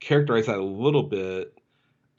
characterize 0.00 0.46
that 0.46 0.58
a 0.58 0.64
little 0.64 1.04
bit. 1.04 1.56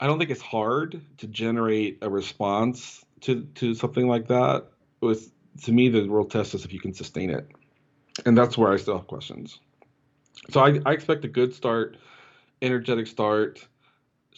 I 0.00 0.06
don't 0.06 0.18
think 0.18 0.30
it's 0.30 0.42
hard 0.42 1.00
to 1.18 1.26
generate 1.26 1.98
a 2.02 2.08
response 2.08 3.04
to 3.22 3.42
to 3.56 3.74
something 3.74 4.06
like 4.06 4.28
that. 4.28 4.66
With 5.00 5.32
to 5.64 5.72
me, 5.72 5.88
the 5.88 6.08
real 6.08 6.24
test 6.24 6.54
is 6.54 6.64
if 6.64 6.72
you 6.72 6.80
can 6.80 6.94
sustain 6.94 7.30
it, 7.30 7.48
and 8.24 8.38
that's 8.38 8.56
where 8.56 8.72
I 8.72 8.76
still 8.76 8.96
have 8.96 9.08
questions. 9.08 9.58
So 10.50 10.60
I, 10.60 10.78
I 10.86 10.92
expect 10.92 11.24
a 11.24 11.28
good 11.28 11.52
start 11.52 11.96
energetic 12.62 13.06
start, 13.06 13.66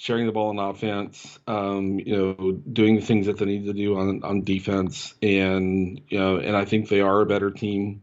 sharing 0.01 0.25
the 0.25 0.33
ball 0.33 0.49
on 0.49 0.59
offense, 0.59 1.39
um, 1.47 1.99
you 1.99 2.17
know, 2.17 2.53
doing 2.53 2.97
the 2.97 3.05
things 3.05 3.27
that 3.27 3.37
they 3.37 3.45
need 3.45 3.67
to 3.67 3.75
do 3.75 3.99
on 3.99 4.25
on 4.25 4.45
defense, 4.45 5.13
and 5.21 6.01
you 6.09 6.19
know, 6.19 6.39
and 6.39 6.57
I 6.57 6.65
think 6.65 6.89
they 6.89 7.03
are 7.03 7.21
a 7.21 7.27
better 7.27 7.51
team 7.51 8.03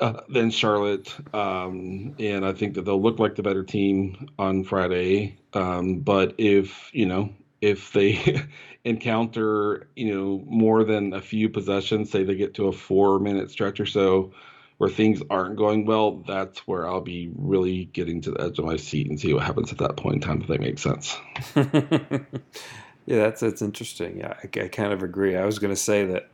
uh, 0.00 0.22
than 0.28 0.50
Charlotte, 0.50 1.14
um, 1.32 2.16
and 2.18 2.44
I 2.44 2.52
think 2.52 2.74
that 2.74 2.84
they'll 2.84 3.00
look 3.00 3.20
like 3.20 3.36
the 3.36 3.44
better 3.44 3.62
team 3.62 4.28
on 4.40 4.64
Friday. 4.64 5.38
Um, 5.52 6.00
but 6.00 6.34
if 6.38 6.92
you 6.92 7.06
know, 7.06 7.30
if 7.60 7.92
they 7.92 8.42
encounter 8.84 9.86
you 9.94 10.12
know 10.12 10.42
more 10.44 10.82
than 10.82 11.12
a 11.12 11.20
few 11.20 11.48
possessions, 11.48 12.10
say 12.10 12.24
they 12.24 12.34
get 12.34 12.54
to 12.54 12.66
a 12.66 12.72
four 12.72 13.20
minute 13.20 13.52
stretch 13.52 13.78
or 13.78 13.86
so 13.86 14.32
where 14.78 14.90
things 14.90 15.22
aren't 15.30 15.56
going 15.56 15.86
well, 15.86 16.22
that's 16.26 16.66
where 16.66 16.88
I'll 16.88 17.00
be 17.00 17.30
really 17.36 17.86
getting 17.86 18.20
to 18.22 18.32
the 18.32 18.42
edge 18.42 18.58
of 18.58 18.64
my 18.64 18.76
seat 18.76 19.08
and 19.08 19.18
see 19.18 19.32
what 19.32 19.44
happens 19.44 19.70
at 19.70 19.78
that 19.78 19.96
point 19.96 20.16
in 20.16 20.20
time 20.20 20.40
if 20.42 20.48
that 20.48 20.60
makes 20.60 20.82
sense. 20.82 21.16
yeah, 21.56 23.18
that's 23.18 23.40
that's 23.40 23.62
interesting. 23.62 24.18
Yeah, 24.18 24.34
I, 24.42 24.60
I 24.60 24.68
kind 24.68 24.92
of 24.92 25.02
agree. 25.02 25.36
I 25.36 25.44
was 25.44 25.58
going 25.58 25.72
to 25.72 25.80
say 25.80 26.04
that 26.06 26.28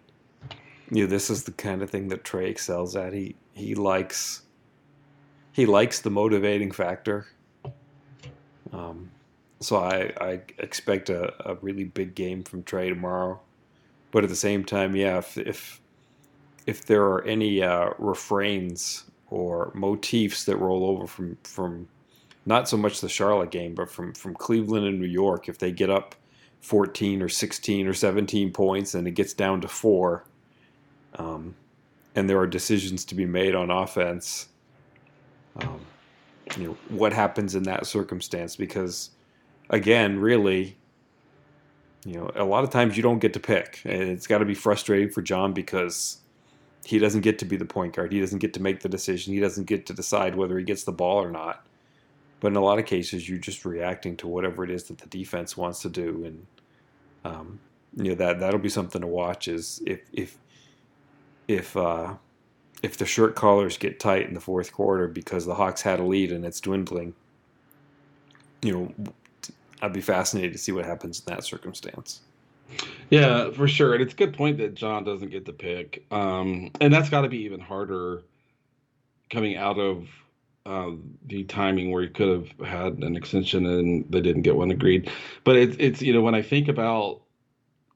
you 0.90 1.04
know 1.04 1.10
this 1.10 1.30
is 1.30 1.44
the 1.44 1.52
kind 1.52 1.82
of 1.82 1.90
thing 1.90 2.08
that 2.08 2.24
Trae 2.24 2.48
excels 2.48 2.96
at. 2.96 3.12
He 3.12 3.36
he 3.52 3.74
likes 3.74 4.42
he 5.52 5.66
likes 5.66 6.00
the 6.00 6.10
motivating 6.10 6.70
factor. 6.70 7.26
Um, 8.72 9.10
so 9.60 9.76
I, 9.76 10.12
I 10.20 10.40
expect 10.58 11.10
a, 11.10 11.32
a 11.48 11.56
really 11.56 11.84
big 11.84 12.14
game 12.14 12.42
from 12.42 12.62
Trae 12.62 12.88
tomorrow. 12.88 13.40
But 14.10 14.24
at 14.24 14.30
the 14.30 14.36
same 14.36 14.64
time, 14.64 14.96
yeah, 14.96 15.18
if, 15.18 15.36
if 15.38 15.80
if 16.70 16.86
there 16.86 17.02
are 17.02 17.24
any 17.24 17.64
uh, 17.64 17.90
refrains 17.98 19.02
or 19.28 19.72
motifs 19.74 20.44
that 20.44 20.56
roll 20.56 20.86
over 20.86 21.04
from 21.04 21.36
from 21.42 21.88
not 22.46 22.68
so 22.68 22.76
much 22.76 23.00
the 23.00 23.08
Charlotte 23.08 23.50
game, 23.50 23.74
but 23.74 23.90
from 23.90 24.14
from 24.14 24.34
Cleveland 24.34 24.86
and 24.86 25.00
New 25.00 25.08
York, 25.08 25.48
if 25.48 25.58
they 25.58 25.72
get 25.72 25.90
up 25.90 26.14
14 26.60 27.22
or 27.22 27.28
16 27.28 27.88
or 27.88 27.92
17 27.92 28.52
points 28.52 28.94
and 28.94 29.08
it 29.08 29.12
gets 29.12 29.34
down 29.34 29.60
to 29.62 29.66
four, 29.66 30.24
um, 31.16 31.56
and 32.14 32.30
there 32.30 32.38
are 32.38 32.46
decisions 32.46 33.04
to 33.06 33.16
be 33.16 33.26
made 33.26 33.56
on 33.56 33.68
offense, 33.70 34.48
um, 35.56 35.80
you 36.56 36.68
know 36.68 36.76
what 36.88 37.12
happens 37.12 37.56
in 37.56 37.64
that 37.64 37.84
circumstance? 37.84 38.54
Because 38.54 39.10
again, 39.70 40.20
really, 40.20 40.76
you 42.04 42.14
know, 42.14 42.30
a 42.36 42.44
lot 42.44 42.62
of 42.62 42.70
times 42.70 42.96
you 42.96 43.02
don't 43.02 43.18
get 43.18 43.32
to 43.32 43.40
pick, 43.40 43.80
and 43.84 44.02
it's 44.02 44.28
got 44.28 44.38
to 44.38 44.44
be 44.44 44.54
frustrating 44.54 45.10
for 45.10 45.20
John 45.20 45.52
because 45.52 46.20
he 46.84 46.98
doesn't 46.98 47.20
get 47.20 47.38
to 47.40 47.44
be 47.44 47.56
the 47.56 47.64
point 47.64 47.94
guard. 47.94 48.12
He 48.12 48.20
doesn't 48.20 48.38
get 48.38 48.54
to 48.54 48.62
make 48.62 48.80
the 48.80 48.88
decision. 48.88 49.34
He 49.34 49.40
doesn't 49.40 49.64
get 49.66 49.86
to 49.86 49.92
decide 49.92 50.34
whether 50.34 50.58
he 50.58 50.64
gets 50.64 50.84
the 50.84 50.92
ball 50.92 51.22
or 51.22 51.30
not. 51.30 51.66
But 52.40 52.48
in 52.48 52.56
a 52.56 52.62
lot 52.62 52.78
of 52.78 52.86
cases, 52.86 53.28
you're 53.28 53.38
just 53.38 53.64
reacting 53.64 54.16
to 54.18 54.26
whatever 54.26 54.64
it 54.64 54.70
is 54.70 54.84
that 54.84 54.98
the 54.98 55.06
defense 55.06 55.56
wants 55.56 55.82
to 55.82 55.90
do, 55.90 56.24
and 56.24 56.46
um, 57.24 57.60
you 57.94 58.10
know 58.10 58.14
that 58.14 58.40
that'll 58.40 58.58
be 58.60 58.70
something 58.70 59.02
to 59.02 59.06
watch. 59.06 59.46
Is 59.46 59.82
if 59.86 60.00
if 60.12 60.38
if 61.48 61.76
uh, 61.76 62.14
if 62.82 62.96
the 62.96 63.04
shirt 63.04 63.34
collars 63.34 63.76
get 63.76 64.00
tight 64.00 64.26
in 64.26 64.34
the 64.34 64.40
fourth 64.40 64.72
quarter 64.72 65.06
because 65.06 65.44
the 65.44 65.54
Hawks 65.54 65.82
had 65.82 66.00
a 66.00 66.04
lead 66.04 66.32
and 66.32 66.44
it's 66.46 66.60
dwindling, 66.60 67.14
you 68.62 68.72
know, 68.72 68.94
I'd 69.82 69.92
be 69.92 70.00
fascinated 70.00 70.52
to 70.52 70.58
see 70.58 70.72
what 70.72 70.86
happens 70.86 71.22
in 71.26 71.34
that 71.34 71.44
circumstance. 71.44 72.22
Yeah, 73.10 73.50
for 73.50 73.66
sure. 73.66 73.94
And 73.94 74.02
it's 74.02 74.12
a 74.12 74.16
good 74.16 74.34
point 74.34 74.58
that 74.58 74.74
John 74.74 75.04
doesn't 75.04 75.30
get 75.30 75.46
to 75.46 75.52
pick. 75.52 76.06
Um, 76.10 76.70
and 76.80 76.92
that's 76.92 77.10
got 77.10 77.22
to 77.22 77.28
be 77.28 77.38
even 77.44 77.60
harder 77.60 78.22
coming 79.30 79.56
out 79.56 79.78
of 79.78 80.08
uh, 80.64 80.90
the 81.26 81.44
timing 81.44 81.90
where 81.90 82.02
he 82.02 82.08
could 82.08 82.28
have 82.28 82.68
had 82.68 82.98
an 82.98 83.16
extension 83.16 83.66
and 83.66 84.04
they 84.10 84.20
didn't 84.20 84.42
get 84.42 84.56
one 84.56 84.70
agreed. 84.70 85.10
But 85.44 85.56
it's, 85.56 85.76
it's 85.78 86.02
you 86.02 86.12
know, 86.12 86.20
when 86.20 86.34
I 86.34 86.42
think 86.42 86.68
about, 86.68 87.22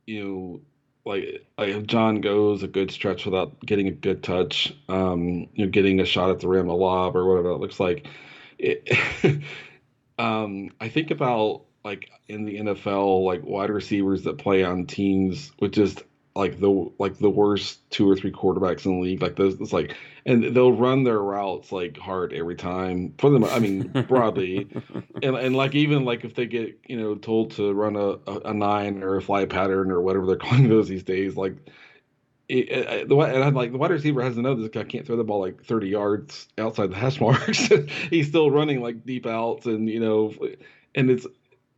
you 0.07 0.25
know, 0.25 0.61
like, 1.05 1.47
like 1.59 1.69
if 1.69 1.87
John 1.87 2.21
goes 2.21 2.63
a 2.63 2.69
good 2.69 2.91
stretch 2.91 3.25
without 3.25 3.61
getting 3.61 3.89
a 3.89 3.93
good 3.93 4.23
touch, 4.23 4.75
um, 4.89 5.49
you 5.55 5.67
know, 5.67 5.71
getting 5.71 6.01
a 6.01 6.05
shot 6.05 6.31
at 6.31 6.41
the 6.41 6.49
rim, 6.49 6.69
a 6.69 6.75
lob, 6.75 7.15
or 7.15 7.27
whatever 7.27 7.51
it 7.51 7.59
looks 7.59 7.79
like. 7.79 8.07
It, 8.59 8.91
um, 10.19 10.71
I 10.81 10.89
think 10.89 11.11
about 11.11 11.65
like 11.85 12.11
in 12.29 12.45
the 12.45 12.57
NFL, 12.57 13.25
like 13.25 13.43
wide 13.45 13.71
receivers 13.71 14.23
that 14.23 14.39
play 14.39 14.65
on 14.65 14.87
teams 14.87 15.53
with 15.61 15.73
just 15.73 16.03
like 16.35 16.59
the 16.59 16.91
like 16.99 17.19
the 17.19 17.31
worst 17.31 17.89
two 17.91 18.09
or 18.11 18.17
three 18.17 18.33
quarterbacks 18.33 18.87
in 18.87 18.97
the 18.97 19.01
league. 19.01 19.23
Like 19.23 19.37
those, 19.37 19.61
it's 19.61 19.73
like, 19.73 19.95
and 20.27 20.55
they'll 20.57 20.73
run 20.73 21.05
their 21.05 21.21
routes 21.21 21.71
like 21.71 21.97
hard 21.97 22.33
every 22.33 22.57
time 22.57 23.15
for 23.19 23.31
them. 23.31 23.45
I 23.45 23.59
mean, 23.61 23.83
broadly, 24.09 24.67
and 25.23 25.37
and 25.37 25.55
like 25.55 25.75
even 25.75 26.05
like 26.05 26.25
if 26.25 26.35
they 26.35 26.47
get 26.47 26.79
you 26.87 26.97
know 26.97 27.15
told 27.15 27.53
to 27.53 27.73
run 27.73 27.97
a, 27.97 28.17
a, 28.49 28.55
nine 28.55 29.03
or 29.03 29.17
a 29.17 29.23
fly 29.23 29.45
pattern 29.45 29.91
or 29.91 30.01
whatever 30.01 30.27
they're 30.27 30.37
calling 30.37 30.69
those 30.69 30.89
these 30.89 31.05
days, 31.05 31.37
like. 31.37 31.57
It, 32.47 32.71
it, 32.71 33.09
the 33.09 33.17
and 33.17 33.43
I'm 33.43 33.55
like 33.55 33.73
the 33.73 33.79
wide 33.79 33.91
receiver 33.91 34.23
has 34.23 34.35
to 34.35 34.43
know 34.43 34.55
this 34.55 34.69
guy 34.69 34.85
can't 34.85 35.07
throw 35.07 35.17
the 35.17 35.25
ball 35.25 35.41
like 35.41 35.65
30 35.65 35.89
yards 35.89 36.47
outside 36.59 36.91
the 36.91 36.95
hash 36.95 37.19
marks. 37.19 37.71
He's 38.11 38.29
still 38.29 38.51
running 38.51 38.83
like 38.83 39.07
deep 39.07 39.25
outs, 39.25 39.65
and 39.65 39.89
you 39.89 39.99
know, 39.99 40.31
and 40.95 41.11
it's 41.11 41.27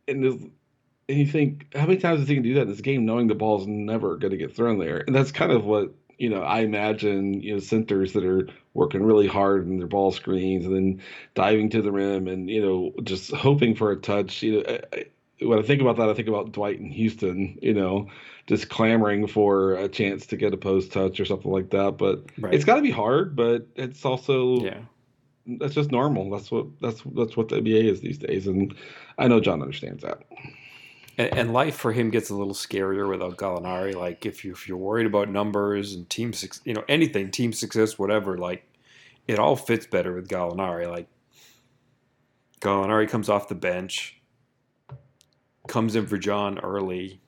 and 0.07 0.51
and 1.09 1.17
you 1.17 1.25
think 1.25 1.73
how 1.75 1.85
many 1.85 1.97
times 1.97 2.19
does 2.19 2.29
he 2.29 2.35
can 2.35 2.43
do 2.43 2.53
that 2.55 2.63
in 2.63 2.69
this 2.69 2.81
game, 2.81 3.05
knowing 3.05 3.27
the 3.27 3.35
ball's 3.35 3.67
never 3.67 4.17
going 4.17 4.31
to 4.31 4.37
get 4.37 4.55
thrown 4.55 4.79
there? 4.79 5.03
And 5.07 5.15
that's 5.15 5.31
kind 5.31 5.51
of 5.51 5.65
what 5.65 5.93
you 6.17 6.29
know. 6.29 6.41
I 6.41 6.59
imagine 6.59 7.41
you 7.41 7.53
know 7.53 7.59
centers 7.59 8.13
that 8.13 8.25
are 8.25 8.47
working 8.73 9.03
really 9.03 9.27
hard 9.27 9.67
in 9.67 9.77
their 9.77 9.87
ball 9.87 10.11
screens 10.11 10.65
and 10.65 10.75
then 10.75 11.01
diving 11.33 11.69
to 11.71 11.81
the 11.81 11.91
rim 11.91 12.27
and 12.27 12.49
you 12.49 12.61
know 12.61 12.93
just 13.03 13.31
hoping 13.31 13.75
for 13.75 13.91
a 13.91 13.95
touch. 13.95 14.43
You 14.43 14.63
know, 14.63 14.63
I, 14.67 14.97
I, 14.97 15.05
when 15.45 15.59
I 15.59 15.61
think 15.61 15.81
about 15.81 15.97
that, 15.97 16.09
I 16.09 16.13
think 16.13 16.27
about 16.27 16.51
Dwight 16.51 16.79
in 16.79 16.91
Houston. 16.91 17.57
You 17.61 17.73
know, 17.73 18.09
just 18.47 18.69
clamoring 18.69 19.27
for 19.27 19.75
a 19.75 19.87
chance 19.87 20.25
to 20.27 20.35
get 20.37 20.53
a 20.53 20.57
post 20.57 20.91
touch 20.91 21.19
or 21.19 21.25
something 21.25 21.51
like 21.51 21.69
that. 21.69 21.97
But 21.97 22.25
right. 22.37 22.53
it's 22.53 22.65
got 22.65 22.75
to 22.75 22.81
be 22.81 22.91
hard. 22.91 23.35
But 23.35 23.67
it's 23.75 24.03
also 24.03 24.59
yeah 24.59 24.79
that's 25.59 25.73
just 25.73 25.91
normal. 25.91 26.29
That's 26.29 26.51
what 26.51 26.67
that's 26.81 27.01
that's 27.15 27.37
what 27.37 27.49
the 27.49 27.57
NBA 27.57 27.85
is 27.85 28.01
these 28.01 28.17
days, 28.17 28.47
and 28.47 28.75
I 29.17 29.27
know 29.27 29.39
John 29.39 29.61
understands 29.61 30.03
that. 30.03 30.23
And, 31.17 31.37
and 31.37 31.53
life 31.53 31.75
for 31.75 31.91
him 31.91 32.09
gets 32.09 32.29
a 32.29 32.35
little 32.35 32.53
scarier 32.53 33.09
without 33.09 33.37
Gallinari. 33.37 33.95
Like 33.95 34.25
if 34.25 34.45
you 34.45 34.51
if 34.51 34.67
you're 34.67 34.77
worried 34.77 35.07
about 35.07 35.29
numbers 35.29 35.93
and 35.93 36.09
team, 36.09 36.33
you 36.63 36.73
know 36.73 36.83
anything, 36.87 37.31
team 37.31 37.53
success, 37.53 37.97
whatever, 37.97 38.37
like 38.37 38.63
it 39.27 39.39
all 39.39 39.55
fits 39.55 39.85
better 39.85 40.13
with 40.13 40.27
Gallinari. 40.27 40.89
Like 40.89 41.07
Gallinari 42.61 43.09
comes 43.09 43.29
off 43.29 43.49
the 43.49 43.55
bench, 43.55 44.19
comes 45.67 45.95
in 45.95 46.07
for 46.07 46.17
John 46.17 46.59
early, 46.59 47.21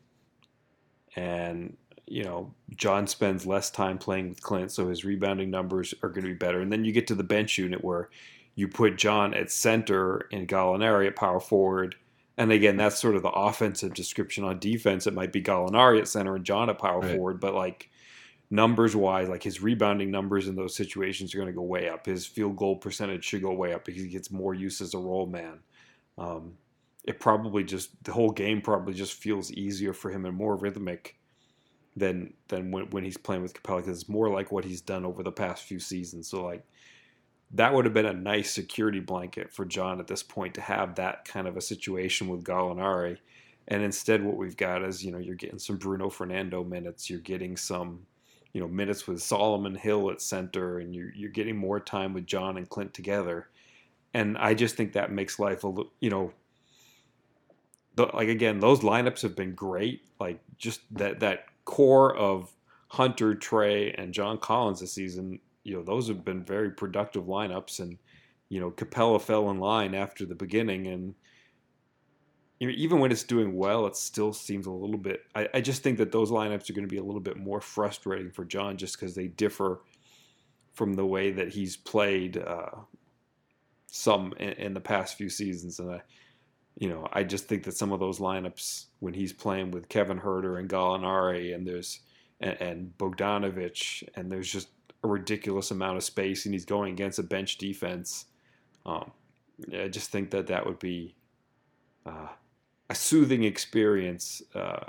and 1.15 1.75
you 2.09 2.23
know, 2.23 2.53
John 2.75 3.05
spends 3.05 3.45
less 3.45 3.69
time 3.69 3.99
playing 3.99 4.29
with 4.29 4.41
Clint, 4.41 4.71
so 4.71 4.89
his 4.89 5.05
rebounding 5.05 5.51
numbers 5.51 5.93
are 6.01 6.09
going 6.09 6.23
to 6.23 6.31
be 6.31 6.37
better. 6.37 6.59
And 6.59 6.71
then 6.71 6.83
you 6.83 6.91
get 6.91 7.05
to 7.07 7.15
the 7.15 7.23
bench 7.23 7.57
unit 7.59 7.83
where 7.83 8.09
you 8.59 8.67
put 8.67 8.97
John 8.97 9.33
at 9.33 9.49
center 9.49 10.27
and 10.33 10.45
Gallinari 10.45 11.07
at 11.07 11.15
power 11.15 11.39
forward, 11.39 11.95
And 12.37 12.51
again, 12.51 12.75
that's 12.75 12.99
sort 12.99 13.15
of 13.15 13.21
the 13.21 13.29
offensive 13.29 13.93
description. 13.93 14.43
On 14.43 14.59
defense, 14.59 15.07
it 15.07 15.13
might 15.13 15.31
be 15.31 15.41
Gallinari 15.41 15.99
at 15.99 16.09
center 16.09 16.35
and 16.35 16.45
John 16.45 16.69
at 16.69 16.77
power 16.77 16.99
right. 16.99 17.15
forward, 17.15 17.39
but 17.39 17.53
like 17.53 17.89
numbers 18.49 18.95
wise, 18.95 19.29
like 19.29 19.43
his 19.43 19.61
rebounding 19.61 20.11
numbers 20.11 20.47
in 20.47 20.55
those 20.55 20.75
situations 20.75 21.33
are 21.33 21.37
going 21.37 21.49
to 21.49 21.55
go 21.55 21.61
way 21.61 21.87
up. 21.87 22.05
His 22.05 22.25
field 22.25 22.57
goal 22.57 22.75
percentage 22.75 23.23
should 23.23 23.41
go 23.41 23.53
way 23.53 23.73
up 23.73 23.85
because 23.85 24.01
he 24.01 24.09
gets 24.09 24.29
more 24.29 24.53
use 24.53 24.81
as 24.81 24.93
a 24.93 24.97
role 24.97 25.25
man. 25.25 25.59
Um, 26.17 26.57
it 27.05 27.19
probably 27.19 27.63
just 27.63 28.03
the 28.03 28.11
whole 28.11 28.31
game 28.31 28.61
probably 28.61 28.93
just 28.93 29.13
feels 29.13 29.51
easier 29.53 29.93
for 29.93 30.11
him 30.11 30.25
and 30.25 30.35
more 30.35 30.55
rhythmic 30.57 31.17
than 31.95 32.33
than 32.49 32.71
when, 32.71 32.89
when 32.89 33.03
he's 33.05 33.17
playing 33.17 33.41
with 33.41 33.53
Capela 33.53 33.77
because 33.77 34.01
it's 34.01 34.09
more 34.09 34.29
like 34.29 34.51
what 34.51 34.65
he's 34.65 34.81
done 34.81 35.05
over 35.05 35.23
the 35.23 35.31
past 35.31 35.63
few 35.63 35.79
seasons. 35.79 36.27
So 36.27 36.43
like 36.43 36.65
that 37.51 37.73
would 37.73 37.85
have 37.85 37.93
been 37.93 38.05
a 38.05 38.13
nice 38.13 38.51
security 38.51 38.99
blanket 38.99 39.51
for 39.51 39.65
John 39.65 39.99
at 39.99 40.07
this 40.07 40.23
point 40.23 40.53
to 40.55 40.61
have 40.61 40.95
that 40.95 41.25
kind 41.25 41.47
of 41.47 41.57
a 41.57 41.61
situation 41.61 42.27
with 42.27 42.43
Gallinari. 42.43 43.17
And 43.67 43.83
instead, 43.83 44.23
what 44.23 44.37
we've 44.37 44.57
got 44.57 44.83
is 44.83 45.03
you 45.03 45.11
know 45.11 45.17
you're 45.17 45.35
getting 45.35 45.59
some 45.59 45.77
Bruno 45.77 46.09
Fernando 46.09 46.63
minutes, 46.63 47.09
you're 47.09 47.19
getting 47.19 47.57
some 47.57 48.05
you 48.53 48.61
know 48.61 48.67
minutes 48.67 49.07
with 49.07 49.21
Solomon 49.21 49.75
Hill 49.75 50.09
at 50.11 50.21
center, 50.21 50.79
and 50.79 50.95
you're 50.95 51.11
you're 51.13 51.29
getting 51.29 51.57
more 51.57 51.79
time 51.79 52.13
with 52.13 52.25
John 52.25 52.57
and 52.57 52.69
Clint 52.69 52.93
together. 52.93 53.49
And 54.13 54.37
I 54.39 54.55
just 54.55 54.75
think 54.75 54.93
that 54.93 55.11
makes 55.11 55.39
life 55.39 55.63
a 55.63 55.67
little 55.67 55.91
you 55.99 56.09
know 56.09 56.33
like 58.13 58.29
again, 58.29 58.59
those 58.59 58.79
lineups 58.81 59.21
have 59.21 59.35
been 59.35 59.53
great. 59.53 60.01
Like 60.19 60.39
just 60.57 60.81
that 60.91 61.19
that 61.19 61.45
core 61.65 62.15
of 62.15 62.51
Hunter, 62.87 63.35
Trae, 63.35 63.93
and 63.97 64.13
John 64.13 64.37
Collins 64.37 64.79
this 64.79 64.93
season, 64.93 65.39
you 65.63 65.75
know, 65.75 65.83
those 65.83 66.07
have 66.07 66.25
been 66.25 66.43
very 66.43 66.71
productive 66.71 67.25
lineups. 67.25 67.79
And 67.79 67.97
you 68.49 68.59
know, 68.59 68.71
Capela 68.71 69.21
fell 69.21 69.49
in 69.49 69.59
line 69.59 69.93
after 69.93 70.25
the 70.25 70.35
beginning, 70.35 70.87
and 70.87 71.15
you 72.59 72.67
know, 72.67 72.73
even 72.77 72.99
when 72.99 73.11
it's 73.11 73.23
doing 73.23 73.55
well, 73.55 73.85
it 73.85 73.95
still 73.95 74.33
seems 74.33 74.65
a 74.65 74.71
little 74.71 74.97
bit. 74.97 75.21
I, 75.35 75.47
I 75.55 75.61
just 75.61 75.83
think 75.83 75.97
that 75.99 76.11
those 76.11 76.31
lineups 76.31 76.69
are 76.69 76.73
going 76.73 76.87
to 76.87 76.93
be 76.93 76.97
a 76.97 77.03
little 77.03 77.21
bit 77.21 77.37
more 77.37 77.61
frustrating 77.61 78.31
for 78.31 78.45
John, 78.45 78.77
just 78.77 78.99
because 78.99 79.15
they 79.15 79.27
differ 79.27 79.81
from 80.73 80.93
the 80.93 81.05
way 81.05 81.31
that 81.31 81.49
he's 81.49 81.77
played 81.77 82.37
uh, 82.37 82.71
some 83.87 84.33
in, 84.39 84.49
in 84.53 84.73
the 84.73 84.81
past 84.81 85.15
few 85.15 85.29
seasons, 85.29 85.79
and 85.79 85.91
I 85.91 86.01
you 86.79 86.87
know, 86.87 87.07
I 87.11 87.23
just 87.23 87.47
think 87.47 87.63
that 87.65 87.75
some 87.75 87.91
of 87.91 87.99
those 87.99 88.19
lineups 88.19 88.85
when 88.99 89.13
he's 89.13 89.33
playing 89.33 89.71
with 89.71 89.89
Kevin 89.89 90.19
Huerter 90.19 90.57
and 90.57 90.69
Gallinari 90.69 91.53
and 91.53 91.67
there's 91.67 91.99
and, 92.39 92.57
and 92.61 92.97
Bogdanovic 92.97 94.07
and 94.15 94.31
there's 94.31 94.49
just 94.49 94.69
a 95.03 95.07
ridiculous 95.07 95.71
amount 95.71 95.97
of 95.97 96.03
space 96.03 96.45
and 96.45 96.53
he's 96.53 96.65
going 96.65 96.93
against 96.93 97.19
a 97.19 97.23
bench 97.23 97.57
defense. 97.57 98.25
Um, 98.85 99.11
I 99.73 99.87
just 99.87 100.09
think 100.09 100.31
that 100.31 100.47
that 100.47 100.65
would 100.65 100.79
be 100.79 101.15
uh, 102.05 102.27
a 102.89 102.95
soothing 102.95 103.43
experience 103.43 104.41
uh, 104.55 104.85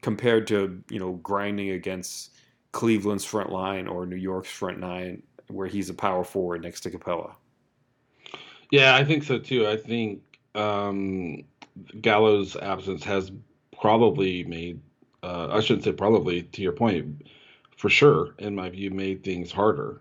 compared 0.00 0.46
to 0.48 0.82
you 0.90 0.98
know 0.98 1.12
grinding 1.22 1.70
against 1.70 2.30
Cleveland's 2.72 3.24
front 3.24 3.50
line 3.50 3.86
or 3.86 4.06
New 4.06 4.16
York's 4.16 4.50
front 4.50 4.78
nine, 4.78 5.22
where 5.48 5.66
he's 5.66 5.90
a 5.90 5.94
power 5.94 6.24
forward 6.24 6.62
next 6.62 6.80
to 6.80 6.90
Capela. 6.90 7.34
Yeah, 8.70 8.94
I 8.94 9.04
think 9.04 9.22
so 9.22 9.38
too. 9.38 9.68
I 9.68 9.76
think 9.76 10.22
um, 10.54 11.44
Gallo's 12.00 12.56
absence 12.56 13.04
has 13.04 13.30
probably 13.80 14.44
made, 14.44 14.80
uh, 15.22 15.48
I 15.50 15.60
shouldn't 15.60 15.84
say 15.84 15.92
probably, 15.92 16.42
to 16.42 16.62
your 16.62 16.72
point, 16.72 17.26
for 17.82 17.90
sure, 17.90 18.32
in 18.38 18.54
my 18.54 18.70
view, 18.70 18.92
made 18.92 19.24
things 19.24 19.50
harder 19.50 20.00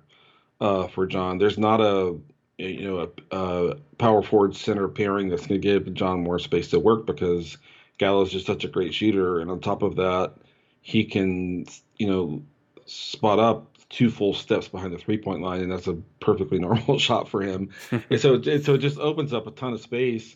uh, 0.59 0.85
for 0.85 1.07
John. 1.07 1.39
There's 1.39 1.57
not 1.57 1.81
a, 1.81 2.15
you 2.59 2.83
know, 2.83 3.11
a, 3.31 3.35
a 3.35 3.75
power 3.97 4.21
forward 4.21 4.55
center 4.55 4.87
pairing 4.87 5.29
that's 5.29 5.47
going 5.47 5.59
to 5.59 5.67
give 5.67 5.91
John 5.95 6.21
more 6.21 6.37
space 6.37 6.69
to 6.69 6.79
work 6.79 7.07
because 7.07 7.57
Gallo's 7.97 8.31
just 8.31 8.45
such 8.45 8.65
a 8.65 8.67
great 8.67 8.93
shooter. 8.93 9.39
And 9.39 9.49
on 9.49 9.61
top 9.61 9.81
of 9.81 9.95
that, 9.95 10.35
he 10.81 11.05
can, 11.05 11.65
you 11.97 12.05
know, 12.05 12.43
spot 12.85 13.39
up 13.39 13.75
two 13.89 14.11
full 14.11 14.35
steps 14.35 14.67
behind 14.67 14.93
the 14.93 14.99
three 14.99 15.17
point 15.17 15.41
line, 15.41 15.61
and 15.61 15.71
that's 15.71 15.87
a 15.87 15.97
perfectly 16.19 16.59
normal 16.67 16.99
shot 16.99 17.29
for 17.29 17.41
him. 17.41 17.71
and 18.11 18.21
so, 18.21 18.35
it, 18.35 18.63
so 18.63 18.75
it 18.75 18.77
just 18.77 18.99
opens 18.99 19.33
up 19.33 19.47
a 19.47 19.51
ton 19.51 19.73
of 19.73 19.81
space 19.81 20.35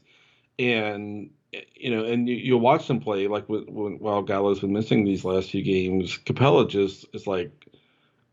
and 0.58 1.30
you 1.76 1.92
know, 1.92 2.06
and 2.06 2.28
you, 2.28 2.54
will 2.54 2.62
watch 2.62 2.88
them 2.88 3.00
play 3.00 3.28
like 3.28 3.48
when, 3.48 4.00
while 4.00 4.22
Gallo's 4.22 4.60
been 4.60 4.74
missing 4.74 5.04
these 5.04 5.26
last 5.26 5.52
few 5.52 5.64
games. 5.64 6.18
Capela 6.18 6.70
just 6.70 7.06
is 7.14 7.28
like, 7.28 7.52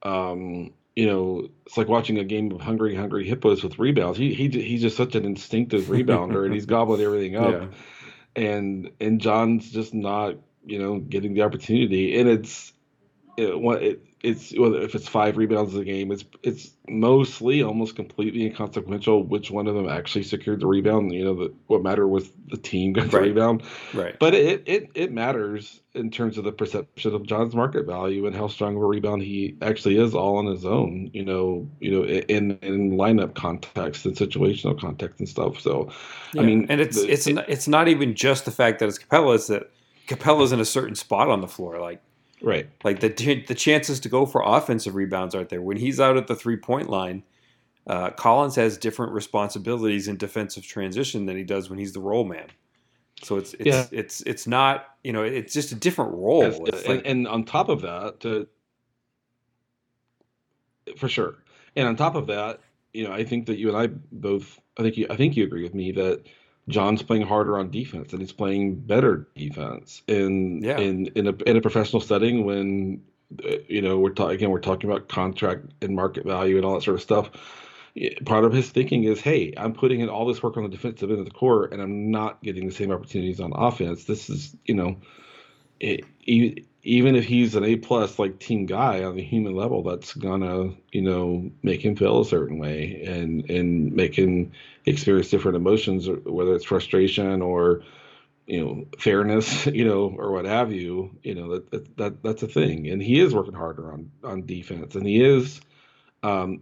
um, 0.03 0.73
you 0.97 1.07
know, 1.07 1.49
it's 1.67 1.77
like 1.77 1.89
watching 1.89 2.19
a 2.19 2.25
game 2.25 2.53
of 2.53 2.61
hungry, 2.61 2.95
hungry 2.95 3.27
hippos 3.27 3.63
with 3.63 3.79
rebounds. 3.79 4.19
He 4.19 4.35
he 4.35 4.49
he's 4.49 4.83
just 4.83 4.97
such 4.97 5.15
an 5.15 5.25
instinctive 5.25 5.85
rebounder, 5.85 6.45
and 6.45 6.55
he's 6.55 6.67
gobbling 6.67 7.01
everything 7.05 7.37
up. 7.37 7.53
Yeah. 7.53 7.69
And 8.45 8.91
and 9.01 9.21
John's 9.21 9.71
just 9.71 9.95
not, 9.95 10.37
you 10.65 10.79
know, 10.79 10.99
getting 10.99 11.35
the 11.35 11.43
opportunity, 11.43 12.19
and 12.19 12.29
it's 12.29 12.73
it, 13.37 13.55
it 13.83 14.01
it's 14.23 14.55
well, 14.57 14.75
if 14.75 14.95
it's 14.95 15.09
five 15.09 15.37
rebounds 15.37 15.75
a 15.75 15.85
game, 15.85 16.13
it's 16.13 16.25
it's 16.43 16.71
mostly 16.89 17.63
almost 17.63 17.97
completely 17.97 18.47
inconsequential 18.47 19.25
which 19.25 19.51
one 19.51 19.67
of 19.67 19.75
them 19.75 19.89
actually 19.89 20.23
secured 20.23 20.61
the 20.61 20.67
rebound. 20.67 21.13
You 21.13 21.25
know, 21.25 21.35
the, 21.35 21.55
what 21.67 21.83
mattered 21.83 22.07
was 22.07 22.31
the 22.49 22.57
team 22.57 22.93
got 22.93 23.11
the 23.11 23.19
right. 23.19 23.27
rebound. 23.29 23.63
Right. 23.93 24.17
But 24.21 24.35
it, 24.35 24.63
it 24.67 24.91
it 24.95 25.13
matters 25.13 25.81
in 25.95 26.11
terms 26.11 26.39
of 26.39 26.45
the 26.45 26.53
perception 26.53 27.15
of 27.15 27.27
John's 27.27 27.55
market 27.55 27.85
value 27.85 28.27
and 28.27 28.35
how 28.35 28.47
strong 28.47 28.77
of 28.77 28.83
a 28.83 28.87
rebound 28.87 29.23
he 29.23 29.57
actually 29.61 29.99
is 29.99 30.15
all 30.15 30.37
on 30.37 30.47
his 30.47 30.65
own. 30.65 31.11
You 31.13 31.25
know, 31.25 31.69
you 31.81 31.91
know, 31.91 32.05
in 32.05 32.59
in 32.63 32.93
lineup 32.93 33.35
context 33.35 34.07
and 34.07 34.17
situational 34.17 34.79
context 34.79 35.19
and 35.19 35.29
stuff. 35.29 35.61
So, 35.61 35.91
yeah. 36.33 36.43
I 36.43 36.45
mean, 36.45 36.67
and 36.69 36.81
it's 36.81 37.03
the, 37.03 37.11
it's 37.11 37.27
it, 37.27 37.45
it's 37.49 37.67
not 37.67 37.89
even 37.89 38.15
just 38.15 38.45
the 38.45 38.53
fact 38.53 38.79
that 38.79 38.89
it's 38.89 39.01
Capela; 39.01 39.35
it's 39.35 39.49
that 39.49 39.71
Capela's 40.07 40.53
in 40.53 40.61
a 40.61 40.65
certain 40.65 40.95
spot 40.95 41.29
on 41.29 41.41
the 41.41 41.49
floor, 41.49 41.81
like 41.81 42.01
Right. 42.43 42.69
Like 42.83 43.01
the 43.01 43.09
the 43.47 43.55
chances 43.55 44.01
to 44.01 44.09
go 44.09 44.27
for 44.27 44.43
offensive 44.45 44.95
rebounds 44.95 45.35
aren't 45.35 45.49
there. 45.49 45.63
When 45.63 45.77
he's 45.77 46.01
out 46.01 46.17
at 46.17 46.27
the 46.27 46.35
three 46.35 46.57
point 46.57 46.91
line, 46.91 47.23
uh, 47.87 48.11
Collins 48.11 48.57
has 48.57 48.77
different 48.77 49.13
responsibilities 49.13 50.09
in 50.09 50.17
defensive 50.17 50.65
transition 50.65 51.27
than 51.27 51.37
he 51.37 51.45
does 51.45 51.71
when 51.71 51.79
he's 51.79 51.93
the 51.93 52.01
role 52.01 52.25
man. 52.25 52.49
So 53.23 53.37
it's 53.37 53.55
it's 53.55 53.67
yeah. 53.67 53.87
it's 53.93 54.21
it's 54.23 54.47
not 54.47 54.87
you 55.05 55.13
know 55.13 55.23
it's 55.23 55.53
just 55.53 55.71
a 55.73 55.77
different 55.77 56.13
role. 56.13 56.43
Yes, 56.43 56.83
and, 56.85 57.07
and, 57.07 57.29
on 57.29 57.45
top 57.45 57.69
of 57.69 57.83
that, 57.83 58.21
to, 58.21 58.49
for 60.97 61.09
sure. 61.09 61.37
And 61.77 61.87
on 61.87 61.97
top 61.97 62.17
of 62.17 62.27
that, 62.27 62.61
you 62.93 63.05
know, 63.05 63.13
I 63.13 63.25
think 63.25 63.47
that 63.47 63.59
you 63.59 63.69
and 63.69 63.77
I 63.77 63.87
both, 64.11 64.61
I 64.77 64.83
think 64.83 64.97
you, 64.97 65.07
I 65.09 65.17
think 65.17 65.37
you 65.37 65.45
agree 65.45 65.63
with 65.63 65.75
me 65.75 65.93
that 65.93 66.27
John's 66.69 67.03
playing 67.03 67.27
harder 67.27 67.59
on 67.59 67.71
defense 67.71 68.13
and 68.13 68.21
he's 68.21 68.33
playing 68.33 68.77
better 68.77 69.27
defense 69.37 70.03
in 70.07 70.63
yeah. 70.63 70.79
in 70.79 71.07
in 71.15 71.27
a 71.27 71.35
in 71.47 71.57
a 71.57 71.61
professional 71.61 72.01
setting 72.01 72.45
when 72.45 73.03
you 73.69 73.83
know 73.83 73.99
we're 73.99 74.11
talking 74.11 74.35
again 74.35 74.51
we're 74.51 74.61
talking 74.61 74.89
about 74.89 75.09
contract 75.09 75.65
and 75.81 75.97
market 75.97 76.25
value 76.25 76.57
and 76.57 76.65
all 76.65 76.75
that 76.75 76.83
sort 76.83 76.95
of 76.95 77.03
stuff. 77.03 77.31
Part 78.25 78.45
of 78.47 78.55
his 78.55 78.71
thinking 78.71 79.05
is, 79.05 79.21
hey, 79.21 79.53
I'm 79.59 79.75
putting 79.75 80.01
in 80.01 80.09
all 80.09 80.27
this 80.27 80.43
work 80.43 80.57
on 80.57 80.63
the 80.63 80.71
defensive 80.71 81.11
end 81.11 81.19
of 81.19 81.27
the 81.27 81.31
court, 81.31 81.75
and 81.75 81.83
I'm 81.83 82.11
not 82.11 82.43
getting 82.43 82.67
the 82.67 82.73
same 82.73 82.91
opportunities 82.91 83.39
on 83.39 83.53
offense. 83.55 84.05
This 84.05 84.31
is, 84.31 84.57
you 84.65 84.75
know, 84.75 84.97
it, 85.83 86.65
even 86.85 87.15
if 87.15 87.25
he's 87.25 87.55
an 87.55 87.65
A 87.65 87.77
plus 87.77 88.19
like 88.19 88.39
team 88.39 88.67
guy 88.67 89.05
on 89.05 89.17
the 89.17 89.23
human 89.23 89.55
level, 89.55 89.83
that's 89.83 90.15
gonna 90.15 90.71
you 90.91 91.03
know 91.03 91.51
make 91.63 91.85
him 91.85 91.97
feel 91.97 92.21
a 92.21 92.25
certain 92.25 92.59
way 92.59 93.03
and 93.07 93.49
and 93.51 93.93
make 93.93 94.17
him 94.17 94.53
experience 94.87 95.31
different 95.31 95.57
emotions, 95.57 96.09
whether 96.25 96.55
it's 96.55 96.65
frustration 96.65 97.43
or 97.43 97.83
you 98.47 98.65
know 98.65 98.87
fairness, 98.99 99.67
you 99.67 99.85
know, 99.85 100.15
or 100.17 100.33
what 100.33 100.45
have 100.45 100.73
you. 100.73 101.17
You 101.23 101.35
know 101.35 101.55
that 101.55 101.71
that, 101.71 101.97
that 101.97 102.23
that's 102.23 102.43
a 102.43 102.49
thing, 102.49 102.89
and 102.89 103.03
he 103.03 103.21
is 103.21 103.35
working 103.35 103.55
harder 103.55 103.93
on 103.93 104.11
on 104.25 104.47
defense, 104.47 104.95
and 104.95 105.07
he 105.07 105.23
is. 105.23 105.61
Um, 106.25 106.61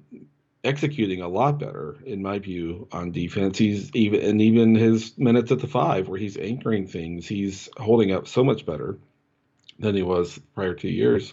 executing 0.63 1.23
a 1.23 1.29
lot 1.29 1.59
better 1.59 1.97
in 2.05 2.21
my 2.21 2.39
view 2.39 2.87
on 2.93 3.11
defense 3.13 3.57
he's 3.57 3.91
even 3.95 4.21
and 4.21 4.43
even 4.43 4.75
his 4.75 5.17
minutes 5.17 5.51
at 5.51 5.59
the 5.59 5.67
five 5.67 6.07
where 6.07 6.19
he's 6.19 6.37
anchoring 6.37 6.87
things 6.87 7.27
he's 7.27 7.71
holding 7.79 8.13
up 8.13 8.29
so 8.29 8.45
much 8.45 8.67
better 8.67 8.99
than 9.81 9.95
he 9.95 10.03
was 10.03 10.39
prior 10.55 10.75
two 10.75 10.89
years. 10.89 11.33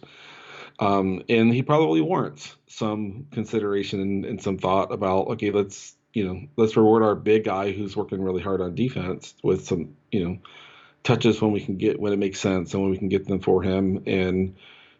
Um, 0.80 1.24
and 1.28 1.54
he 1.54 1.64
probably 1.64 2.02
warrants 2.02 2.56
some 2.68 3.28
consideration 3.32 4.00
and, 4.00 4.26
and, 4.26 4.42
some 4.42 4.58
thought 4.58 4.92
about 4.92 5.28
okay, 5.30 5.50
let's 5.50 5.96
you 6.14 6.26
know 6.26 6.48
let's 6.56 6.78
reward 6.78 7.04
our 7.04 7.16
big 7.16 7.44
guy 7.44 7.72
who's 7.72 7.96
working 7.96 8.22
really 8.22 8.42
hard 8.42 8.62
on 8.62 8.76
defense 8.76 9.34
with 9.44 9.66
some 9.66 9.96
you 10.12 10.24
know 10.24 10.38
touches 11.04 11.42
when 11.42 11.52
we 11.52 11.62
can 11.62 11.78
get 11.78 12.00
when 12.00 12.14
it 12.14 12.20
makes 12.20 12.40
sense 12.40 12.74
and 12.74 12.82
when 12.82 12.92
we 12.92 12.98
can 12.98 13.10
get 13.10 13.28
them 13.28 13.40
for 13.40 13.64
him 13.64 14.04
and 14.06 14.56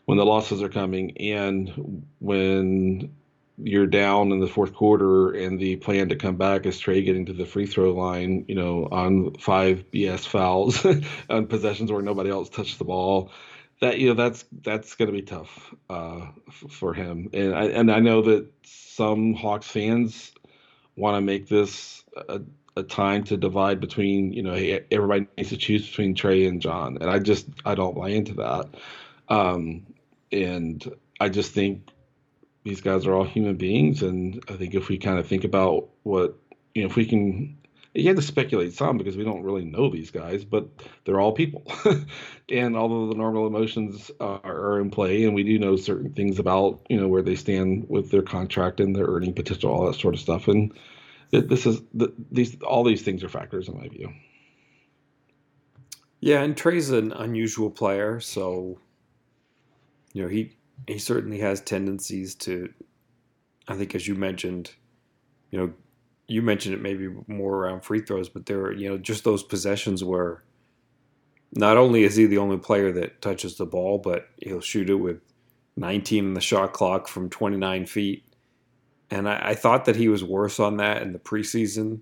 when 0.06 0.18
the 0.18 0.26
losses 0.26 0.64
are 0.64 0.70
coming 0.70 1.18
and 1.18 2.06
when 2.20 3.12
you're 3.58 3.88
down 3.88 4.32
in 4.32 4.40
the 4.40 4.48
fourth 4.48 4.74
quarter 4.74 5.32
and 5.32 5.60
the 5.60 5.76
plan 5.78 6.10
to 6.10 6.16
come 6.16 6.36
back 6.36 6.66
is 6.66 6.80
Trae 6.80 7.04
getting 7.04 7.26
to 7.26 7.34
the 7.34 7.46
free 7.46 7.66
throw 7.66 7.92
line, 7.92 8.46
you 8.48 8.56
know, 8.56 8.88
on 8.92 9.34
five 9.36 9.86
BS 9.92 10.28
fouls 10.28 10.86
on 11.30 11.48
possessions 11.48 11.92
where 11.92 12.02
nobody 12.02 12.30
else 12.30 12.50
touched 12.50 12.78
the 12.78 12.86
ball. 12.86 13.32
That 13.80 14.00
you 14.00 14.08
know 14.08 14.16
that's 14.16 14.44
that's 14.64 14.96
going 14.96 15.08
to 15.08 15.14
be 15.14 15.22
tough 15.22 15.74
uh, 15.88 16.30
f- 16.48 16.72
for 16.72 16.96
him, 16.96 17.30
and 17.32 17.54
I 17.54 17.66
and 17.66 17.92
I 17.92 18.00
know 18.00 18.24
that 18.24 18.48
some 18.64 19.36
Hawks 19.36 19.68
fans 19.68 20.32
want 20.96 21.16
to 21.16 21.22
make 21.22 21.48
this 21.48 22.04
a, 22.16 22.42
a 22.76 22.82
time 22.82 23.24
to 23.26 23.38
divide 23.38 23.80
between 23.80 24.34
you 24.34 24.42
know 24.42 24.54
everybody 24.90 25.28
needs 25.38 25.50
to 25.50 25.58
choose 25.58 25.88
between 25.88 26.16
Trae 26.16 26.48
and 26.48 26.60
John, 26.60 26.98
and 27.02 27.08
I 27.08 27.20
just 27.20 27.46
I 27.66 27.76
don't 27.76 27.96
buy 27.96 28.10
into 28.10 28.34
that. 28.36 28.66
Um, 29.30 29.86
and 30.32 30.84
I 31.20 31.30
just 31.30 31.54
think 31.54 31.92
these 32.68 32.82
guys 32.82 33.06
are 33.06 33.14
all 33.14 33.24
human 33.24 33.56
beings, 33.56 34.04
and 34.04 34.44
I 34.50 34.54
think 34.54 34.76
if 34.76 34.90
we 34.90 34.98
kind 34.98 35.20
of 35.20 35.28
think 35.28 35.46
about 35.46 35.90
what 36.04 36.38
you 36.76 36.84
know, 36.84 36.90
if 36.90 36.96
we 36.98 37.06
can, 37.06 37.58
you 37.94 38.08
have 38.08 38.18
to 38.18 38.22
speculate 38.22 38.74
some 38.74 38.98
because 38.98 39.16
we 39.16 39.24
don't 39.24 39.44
really 39.44 39.64
know 39.64 39.90
these 39.90 40.12
guys, 40.12 40.44
but 40.44 40.68
they're 41.06 41.20
all 41.20 41.32
people, 41.32 41.66
and 42.50 42.76
although 42.76 43.08
the 43.08 43.16
normal 43.16 43.48
emotions 43.48 44.12
are, 44.20 44.42
are 44.44 44.82
in 44.82 44.90
play, 44.90 45.24
and 45.24 45.34
we 45.34 45.44
do 45.44 45.58
know 45.58 45.78
certain 45.78 46.12
things 46.14 46.40
about 46.40 46.82
you 46.90 47.00
know 47.00 47.08
where 47.08 47.22
they 47.22 47.36
stand 47.36 47.86
with 47.88 48.12
their 48.12 48.22
contract 48.22 48.82
and 48.82 48.96
their 48.96 49.06
earning 49.06 49.34
potential, 49.34 49.72
all 49.72 49.86
that 49.86 50.00
sort 50.00 50.14
of 50.14 50.20
stuff, 50.20 50.50
and 50.50 50.74
this 51.32 51.66
is 51.66 51.82
the, 51.94 52.14
these 52.32 52.62
all 52.62 52.84
these 52.84 53.02
things 53.02 53.24
are 53.24 53.30
factors 53.30 53.70
in 53.70 53.78
my 53.78 53.88
view. 53.88 54.12
Yeah, 56.20 56.42
and 56.42 56.58
Trae's 56.58 56.90
an 56.90 57.14
unusual 57.14 57.72
player, 57.72 58.20
so 58.20 58.80
you 60.14 60.24
know 60.24 60.28
he 60.28 60.57
he 60.86 61.00
certainly 61.00 61.40
has 61.40 61.62
tendencies 61.62 62.36
to, 62.36 62.72
I 63.68 63.76
think, 63.76 63.96
as 63.96 64.08
you 64.08 64.16
mentioned, 64.16 64.72
you 65.52 65.60
know, 65.60 65.74
you 66.28 66.42
mentioned 66.42 66.76
it 66.76 66.82
maybe 66.82 67.10
more 67.28 67.56
around 67.56 67.82
free 67.82 68.02
throws, 68.02 68.30
but 68.30 68.46
there 68.46 68.62
are, 68.62 68.74
you 68.74 68.90
know, 68.90 68.98
just 68.98 69.24
those 69.24 69.44
possessions 69.44 70.04
where 70.04 70.44
not 71.54 71.78
only 71.78 72.04
is 72.04 72.16
he 72.16 72.26
the 72.26 72.38
only 72.38 72.58
player 72.58 72.92
that 72.92 73.22
touches 73.22 73.58
the 73.58 73.66
ball, 73.66 73.98
but 73.98 74.28
he'll 74.38 74.62
shoot 74.62 74.90
it 74.90 74.96
with 74.96 75.22
19 75.78 76.26
in 76.26 76.34
the 76.34 76.42
shot 76.42 76.74
clock 76.74 77.08
from 77.08 77.30
29 77.30 77.86
feet. 77.86 78.26
And 79.10 79.30
I, 79.30 79.50
I 79.50 79.56
thought 79.56 79.86
that 79.86 79.96
he 79.96 80.10
was 80.10 80.24
worse 80.24 80.60
on 80.60 80.78
that 80.78 81.02
in 81.02 81.14
the 81.14 81.20
preseason. 81.20 82.02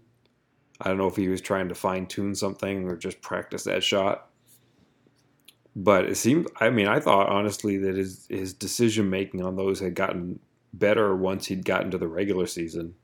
I 0.81 0.89
don't 0.89 0.97
know 0.97 1.07
if 1.07 1.15
he 1.15 1.27
was 1.27 1.41
trying 1.41 1.69
to 1.69 1.75
fine 1.75 2.07
tune 2.07 2.35
something 2.35 2.89
or 2.89 2.97
just 2.97 3.21
practice 3.21 3.63
that 3.65 3.83
shot. 3.83 4.29
But 5.75 6.05
it 6.05 6.15
seemed, 6.15 6.47
I 6.59 6.69
mean, 6.69 6.87
I 6.87 6.99
thought 6.99 7.27
honestly 7.27 7.77
that 7.79 7.95
his, 7.95 8.25
his 8.29 8.53
decision 8.53 9.09
making 9.09 9.43
on 9.43 9.57
those 9.57 9.81
had 9.81 9.93
gotten 9.93 10.39
better 10.73 11.13
once 11.15 11.47
he'd 11.47 11.65
gotten 11.65 11.91
to 11.91 11.97
the 11.97 12.07
regular 12.07 12.45
season. 12.47 12.95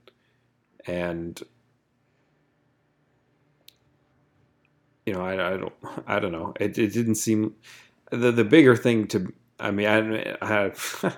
And, 0.88 1.42
you 5.06 5.14
know, 5.14 5.22
I, 5.22 5.54
I 5.54 5.58
don't, 5.58 5.74
I 6.08 6.20
don't 6.20 6.32
know. 6.32 6.54
It, 6.62 6.78
it 6.78 6.94
didn't 6.94 7.16
seem, 7.16 7.56
the, 8.10 8.32
the 8.32 8.46
bigger 8.46 8.78
thing 8.78 9.06
to, 9.08 9.34
I 9.60 9.72
mean, 9.72 9.88
I, 9.88 10.38
I 10.42 10.72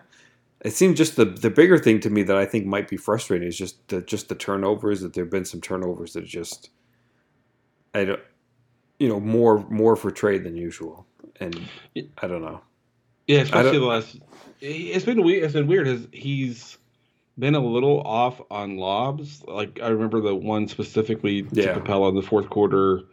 it 0.62 0.74
seemed 0.74 0.98
just 0.98 1.18
the, 1.18 1.26
the 1.26 1.52
bigger 1.52 1.78
thing 1.78 2.00
to 2.00 2.10
me 2.10 2.24
that 2.24 2.36
I 2.36 2.46
think 2.48 2.66
might 2.66 2.88
be 2.88 2.98
frustrating 2.98 3.48
is 3.48 3.58
just 3.58 3.88
the, 3.90 4.02
just 4.02 4.28
the 4.28 4.36
turnovers 4.36 5.02
that 5.02 5.14
there've 5.14 5.30
been 5.30 5.46
some 5.46 5.62
turnovers 5.62 6.14
that 6.14 6.26
just, 6.26 6.72
I 7.94 8.06
don't, 8.06 8.22
you 8.98 9.08
know, 9.08 9.20
more, 9.20 9.68
more 9.70 9.96
for 9.96 10.10
Trae 10.10 10.42
than 10.42 10.58
usual 10.58 11.06
and 11.40 11.68
I 12.22 12.28
don't 12.28 12.42
know. 12.42 12.62
Yeah, 13.28 13.40
especially 13.40 13.80
the 13.80 13.86
last. 13.86 14.20
It's 14.62 15.06
been 15.06 15.24
weird. 15.24 15.44
It's 15.44 15.54
been 15.54 15.68
weird. 15.68 16.08
He's 16.14 16.78
been 17.38 17.56
a 17.56 17.60
little 17.60 18.02
off 18.02 18.42
on 18.52 18.78
lobs. 18.78 19.44
Like 19.44 19.80
I 19.82 19.90
remember 19.90 20.22
the 20.22 20.36
one 20.36 20.68
specifically 20.68 21.44
to 21.44 21.62
yeah. 21.62 21.74
Capela 21.76 22.10
in 22.10 22.16
the 22.16 22.22
fourth 22.22 22.50
quarter. 22.50 23.04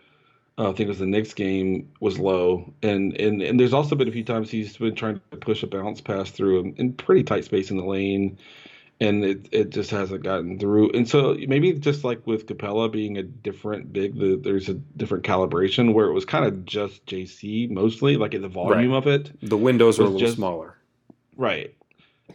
Uh, 0.58 0.70
I 0.70 0.72
think 0.72 0.80
it 0.80 0.88
was 0.88 0.98
the 0.98 1.06
Knicks 1.06 1.32
game 1.32 1.90
was 2.00 2.18
low, 2.18 2.72
and 2.82 3.16
and 3.18 3.40
and 3.40 3.58
there's 3.58 3.72
also 3.72 3.94
been 3.94 4.08
a 4.08 4.12
few 4.12 4.24
times 4.24 4.50
he's 4.50 4.76
been 4.76 4.94
trying 4.94 5.20
to 5.30 5.36
push 5.36 5.62
a 5.62 5.66
bounce 5.66 6.00
pass 6.00 6.30
through 6.30 6.60
him 6.60 6.74
in 6.76 6.92
pretty 6.92 7.22
tight 7.22 7.44
space 7.44 7.70
in 7.70 7.76
the 7.76 7.84
lane, 7.84 8.36
and 9.00 9.24
it, 9.24 9.48
it 9.50 9.70
just 9.70 9.90
hasn't 9.90 10.22
gotten 10.22 10.58
through. 10.58 10.90
And 10.90 11.08
so 11.08 11.36
maybe 11.48 11.72
just 11.72 12.04
like 12.04 12.26
with 12.26 12.46
Capela 12.46 12.92
being 12.92 13.16
a 13.16 13.22
different 13.22 13.92
big, 13.92 14.18
the, 14.18 14.36
there's 14.36 14.68
a 14.68 14.74
different 14.74 15.24
calibration 15.24 15.94
where 15.94 16.06
it 16.06 16.12
was 16.12 16.26
kind 16.26 16.44
of 16.44 16.66
just 16.66 17.04
JC 17.06 17.70
mostly, 17.70 18.16
like 18.16 18.34
in 18.34 18.42
the 18.42 18.48
volume 18.48 18.92
right. 18.92 18.98
of 18.98 19.06
it. 19.06 19.32
The 19.40 19.56
windows 19.56 19.98
were 19.98 20.04
a 20.04 20.08
little 20.08 20.20
just, 20.20 20.36
smaller, 20.36 20.76
right? 21.36 21.74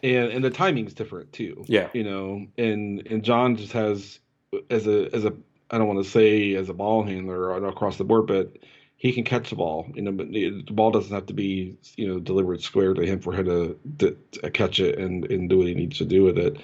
And 0.04 0.32
and 0.32 0.44
the 0.44 0.50
timing's 0.50 0.94
different 0.94 1.32
too. 1.32 1.64
Yeah, 1.68 1.90
you 1.94 2.04
know, 2.04 2.48
and 2.58 3.06
and 3.08 3.24
John 3.24 3.56
just 3.56 3.72
has 3.74 4.20
as 4.70 4.88
a 4.88 5.10
as 5.14 5.24
a 5.24 5.34
I 5.70 5.78
don't 5.78 5.88
want 5.88 6.04
to 6.04 6.10
say 6.10 6.56
as 6.56 6.70
a 6.70 6.74
ball 6.74 7.04
handler 7.04 7.66
across 7.66 7.98
the 7.98 8.04
board, 8.04 8.28
but 8.28 8.58
he 8.98 9.12
can 9.12 9.24
catch 9.24 9.50
the 9.50 9.56
ball. 9.56 9.92
You 9.94 10.04
know, 10.04 10.12
but 10.12 10.32
the 10.32 10.64
ball 10.72 10.92
doesn't 10.92 11.14
have 11.14 11.28
to 11.28 11.34
be 11.34 11.78
you 11.96 12.08
know 12.08 12.20
delivered 12.20 12.62
square 12.62 12.94
to 12.94 13.06
him 13.06 13.20
for 13.20 13.34
him 13.34 13.46
to, 13.46 13.80
to, 14.00 14.18
to 14.34 14.52
catch 14.52 14.80
it 14.80 14.98
and 14.98 15.30
and 15.32 15.50
do 15.50 15.58
what 15.60 15.68
he 15.68 15.74
needs 15.74 15.98
to 15.98 16.06
do 16.06 16.24
with 16.24 16.38
it. 16.38 16.58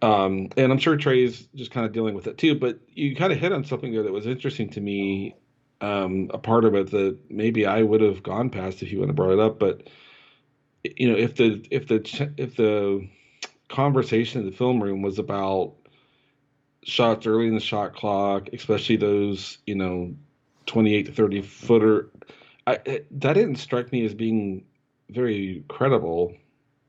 Um, 0.00 0.48
and 0.56 0.70
I'm 0.70 0.78
sure 0.78 0.96
Trae's 0.96 1.48
just 1.54 1.72
kind 1.72 1.84
of 1.84 1.92
dealing 1.92 2.14
with 2.14 2.26
it 2.26 2.38
too. 2.38 2.54
But 2.54 2.78
you 2.94 3.16
kind 3.16 3.32
of 3.32 3.38
hit 3.38 3.52
on 3.52 3.64
something 3.64 3.92
there 3.92 4.02
that 4.02 4.12
was 4.12 4.26
interesting 4.26 4.70
to 4.70 4.80
me. 4.80 5.36
Um, 5.80 6.28
a 6.34 6.38
part 6.38 6.64
of 6.64 6.74
it 6.74 6.90
that 6.90 7.16
maybe 7.30 7.64
I 7.64 7.82
would 7.82 8.00
have 8.00 8.24
gone 8.24 8.50
past 8.50 8.82
if 8.82 8.90
you 8.90 8.98
wouldn't 8.98 9.10
have 9.10 9.16
brought 9.16 9.34
it 9.34 9.38
up, 9.38 9.60
but 9.60 9.88
you 10.84 11.10
know, 11.10 11.16
if 11.16 11.36
the 11.36 11.64
if 11.70 11.88
the 11.88 12.30
if 12.36 12.56
the 12.56 13.08
conversation 13.68 14.40
in 14.40 14.46
the 14.50 14.56
film 14.56 14.82
room 14.82 15.02
was 15.02 15.18
about 15.18 15.74
shots 16.82 17.26
early 17.26 17.46
in 17.46 17.54
the 17.54 17.60
shot 17.60 17.94
clock, 17.94 18.48
especially 18.52 18.96
those 18.96 19.58
you 19.66 19.74
know 19.74 20.14
28 20.68 21.06
to 21.06 21.12
30 21.12 21.42
footer. 21.42 22.10
I, 22.66 22.78
it, 22.84 23.20
that 23.20 23.32
didn't 23.32 23.56
strike 23.56 23.90
me 23.90 24.04
as 24.04 24.14
being 24.14 24.64
very 25.10 25.64
credible, 25.68 26.36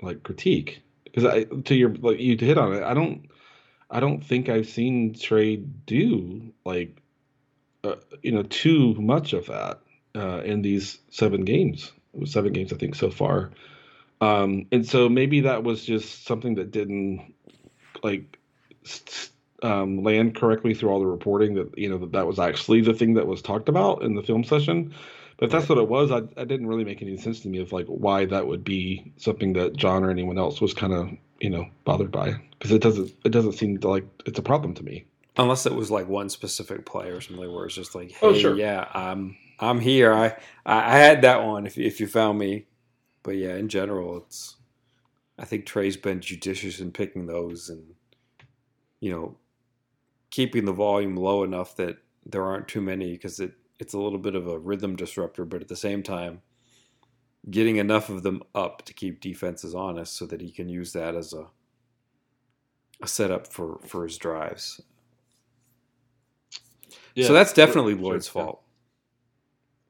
like 0.02 0.22
critique. 0.22 0.82
Because 1.06 1.26
I, 1.26 1.46
to 1.46 1.76
your, 1.76 1.96
like 1.96 2.20
you 2.20 2.38
hit 2.38 2.58
on 2.58 2.74
it, 2.74 2.84
I 2.84 2.94
don't, 2.94 3.28
I 3.90 4.00
don't 4.00 4.24
think 4.24 4.50
I've 4.50 4.70
seen 4.70 5.16
Trae 5.16 5.66
do 5.88 6.54
like, 6.66 7.02
uh, 7.84 7.96
you 8.22 8.32
know, 8.32 8.44
too 8.44 8.94
much 8.96 9.34
of 9.34 9.48
that 9.48 9.80
uh, 10.16 10.42
in 10.44 10.62
these 10.62 11.00
seven 11.10 11.46
games. 11.46 11.92
Seven 12.26 12.54
games, 12.54 12.74
I 12.74 12.78
think, 12.78 12.96
so 12.96 13.10
far. 13.10 13.52
Um, 14.22 14.66
and 14.72 14.86
so 14.86 15.08
maybe 15.08 15.42
that 15.42 15.64
was 15.64 15.86
just 15.86 16.26
something 16.26 16.56
that 16.56 16.72
didn't 16.72 17.34
like 18.04 18.38
st- 18.84 19.30
um, 19.64 20.04
land 20.04 20.36
correctly 20.36 20.74
through 20.74 20.90
all 20.90 21.00
the 21.00 21.06
reporting 21.06 21.56
that 21.56 21.78
you 21.78 21.90
know 21.90 21.98
that 21.98 22.12
that 22.12 22.28
was 22.28 22.40
actually 22.40 22.82
the 22.82 22.94
thing 22.94 23.14
that 23.16 23.28
was 23.28 23.42
talked 23.42 23.70
about 23.70 24.04
in 24.04 24.16
the 24.16 24.24
film 24.24 24.44
session. 24.44 24.94
But 25.38 25.46
if 25.46 25.52
that's 25.52 25.70
what 25.70 25.78
it 25.78 25.88
was, 25.88 26.12
I, 26.12 26.18
I 26.36 26.44
didn't 26.44 26.68
really 26.68 26.84
make 26.84 27.02
any 27.02 27.16
sense 27.16 27.40
to 27.42 27.48
me 27.48 27.60
of 27.60 27.72
like 27.72 27.86
why 27.88 28.26
that 28.26 28.48
would 28.48 28.64
be 28.64 29.14
something 29.18 29.54
that 29.54 29.78
John 29.78 30.04
or 30.04 30.10
anyone 30.10 30.38
else 30.38 30.60
was 30.60 30.74
kind 30.74 30.94
of 30.94 31.10
you 31.40 31.50
know 31.50 31.66
bothered 31.86 32.12
by 32.12 32.36
because 32.52 32.72
it 32.72 32.82
doesn't 32.82 33.12
it 33.24 33.30
doesn't 33.30 33.54
seem 33.54 33.78
to 33.80 33.90
like 33.90 34.06
it's 34.26 34.40
a 34.40 34.44
problem 34.44 34.74
to 34.76 34.84
me. 34.84 35.06
Unless 35.38 35.66
it 35.66 35.76
was 35.76 35.90
like 35.90 36.10
one 36.10 36.30
specific 36.30 36.86
play 36.86 37.10
or 37.10 37.22
something 37.22 37.54
where 37.54 37.66
it's 37.66 37.76
just 37.76 37.96
like, 37.96 38.14
oh, 38.22 38.34
hey, 38.34 38.38
oh, 38.38 38.40
sure. 38.40 38.56
yeah, 38.58 38.88
I'm 38.94 39.38
I'm 39.60 39.80
here. 39.80 40.14
I 40.14 40.36
I 40.66 40.98
had 40.98 41.22
that 41.22 41.44
one 41.44 41.66
if 41.66 41.78
if 41.78 42.00
you 42.00 42.08
found 42.08 42.38
me. 42.38 42.66
But 43.24 43.36
yeah, 43.36 43.56
in 43.56 43.70
general, 43.70 44.18
it's 44.18 44.58
I 45.38 45.46
think 45.46 45.66
Trae's 45.66 45.98
been 45.98 46.20
judicious 46.20 46.80
in 46.80 46.92
picking 46.92 47.26
those 47.26 47.70
and 47.70 47.94
you 49.00 49.12
know 49.12 49.38
keeping 50.32 50.66
the 50.66 50.74
volume 50.74 51.16
low 51.16 51.44
enough 51.44 51.76
that 51.78 51.98
there 52.26 52.44
aren't 52.44 52.68
too 52.68 52.82
many 52.82 53.14
because 53.14 53.40
it, 53.40 53.54
it's 53.80 53.94
a 53.94 54.00
little 54.00 54.20
bit 54.20 54.36
of 54.36 54.48
a 54.48 54.60
rhythm 54.60 54.96
disruptor, 54.96 55.46
but 55.46 55.62
at 55.62 55.68
the 55.68 55.76
same 55.76 56.04
time, 56.04 56.42
getting 57.50 57.78
enough 57.78 58.10
of 58.10 58.24
them 58.24 58.44
up 58.54 58.84
to 58.86 58.94
keep 58.94 59.22
defenses 59.22 59.74
honest 59.74 60.18
so 60.18 60.26
that 60.26 60.42
he 60.42 60.52
can 60.52 60.70
use 60.70 60.94
that 60.94 61.16
as 61.16 61.34
a 61.34 61.48
a 63.02 63.08
setup 63.08 63.48
for 63.48 63.80
for 63.86 64.04
his 64.04 64.18
drives. 64.18 64.82
Yeah, 67.16 67.28
so 67.28 67.34
that's 67.34 67.54
definitely 67.54 67.94
sure, 67.94 68.04
Lloyd's 68.04 68.28
sure, 68.28 68.44
fault. 68.44 68.64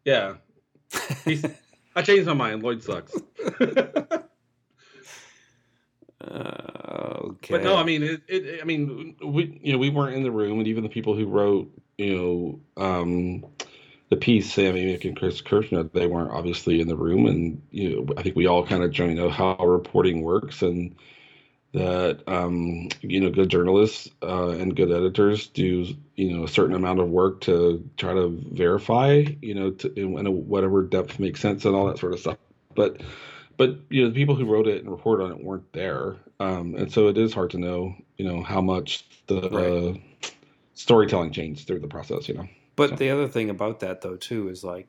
Yeah. 0.06 0.36
I 1.96 2.02
changed 2.02 2.28
my 2.28 2.34
mind. 2.34 2.64
Lloyd 2.64 2.82
sucks. 2.82 3.16
Uh, 6.22 7.18
okay. 7.24 7.54
But 7.54 7.64
no, 7.64 7.78
I 7.78 7.84
mean, 7.84 8.04
it, 8.04 8.22
it, 8.28 8.62
I 8.62 8.66
mean, 8.66 9.16
we, 9.24 9.60
you 9.64 9.72
know, 9.72 9.78
we 9.78 9.90
weren't 9.90 10.16
in 10.16 10.24
the 10.24 10.32
room, 10.32 10.60
and 10.60 10.68
even 10.68 10.84
the 10.84 10.90
people 10.90 11.16
who 11.16 11.26
wrote, 11.26 11.72
you 11.98 12.16
know, 12.78 12.84
um, 12.84 13.46
the 14.10 14.18
piece, 14.18 14.52
Sam 14.52 14.76
Amick 14.76 15.06
and 15.06 15.16
Chris 15.16 15.40
Kirschner, 15.40 15.84
they 15.84 16.08
weren't 16.08 16.32
obviously 16.32 16.82
in 16.82 16.88
the 16.88 16.98
room, 16.98 17.26
and 17.26 17.62
you 17.72 17.96
know, 17.96 18.14
I 18.18 18.24
think 18.24 18.36
we 18.36 18.48
all 18.48 18.66
kind 18.66 18.84
of 18.84 18.98
you 18.98 19.16
know 19.16 19.30
how 19.30 19.56
reporting 19.58 20.22
works, 20.22 20.62
and 20.62 20.96
that 21.74 22.22
um, 22.28 22.90
you 23.02 23.22
know, 23.22 23.30
good 23.30 23.50
journalists 23.50 24.10
uh, 24.24 24.50
and 24.50 24.76
good 24.76 24.92
editors 24.92 25.48
do 25.48 25.96
you 26.16 26.36
know 26.36 26.44
a 26.44 26.48
certain 26.48 26.76
amount 26.76 27.00
of 27.00 27.10
work 27.10 27.42
to 27.42 27.88
try 27.98 28.14
to 28.14 28.44
verify, 28.52 29.24
you 29.42 29.54
know, 29.54 29.72
to, 29.72 29.94
in, 29.94 30.18
in 30.18 30.48
whatever 30.48 30.84
depth 30.84 31.20
makes 31.20 31.40
sense 31.40 31.64
and 31.66 31.76
all 31.76 31.86
that 31.86 32.00
sort 32.00 32.14
of 32.14 32.20
stuff, 32.20 32.38
but 32.76 33.02
but 33.60 33.78
you 33.90 34.02
know 34.02 34.10
the 34.10 34.16
people 34.16 34.34
who 34.34 34.46
wrote 34.46 34.68
it 34.68 34.82
and 34.82 34.90
reported 34.90 35.26
on 35.26 35.32
it 35.32 35.44
weren't 35.44 35.72
there, 35.74 36.16
um, 36.40 36.74
and 36.76 36.92
so 36.92 37.08
it 37.08 37.18
is 37.18 37.34
hard 37.34 37.52
to 37.52 37.60
know 37.60 37.94
you 38.18 38.26
know 38.26 38.42
how 38.42 38.62
much 38.62 39.06
the 39.28 39.50
right. 39.50 40.00
uh, 40.26 40.30
storytelling 40.74 41.32
changed 41.32 41.68
through 41.68 41.80
the 41.80 41.88
process. 41.88 42.28
You 42.28 42.34
know. 42.36 42.48
But 42.76 42.92
so. 42.92 42.96
the 42.96 43.12
other 43.12 43.28
thing 43.28 43.52
about 43.52 43.82
that 43.82 44.02
though 44.02 44.16
too 44.16 44.50
is 44.50 44.64
like 44.64 44.88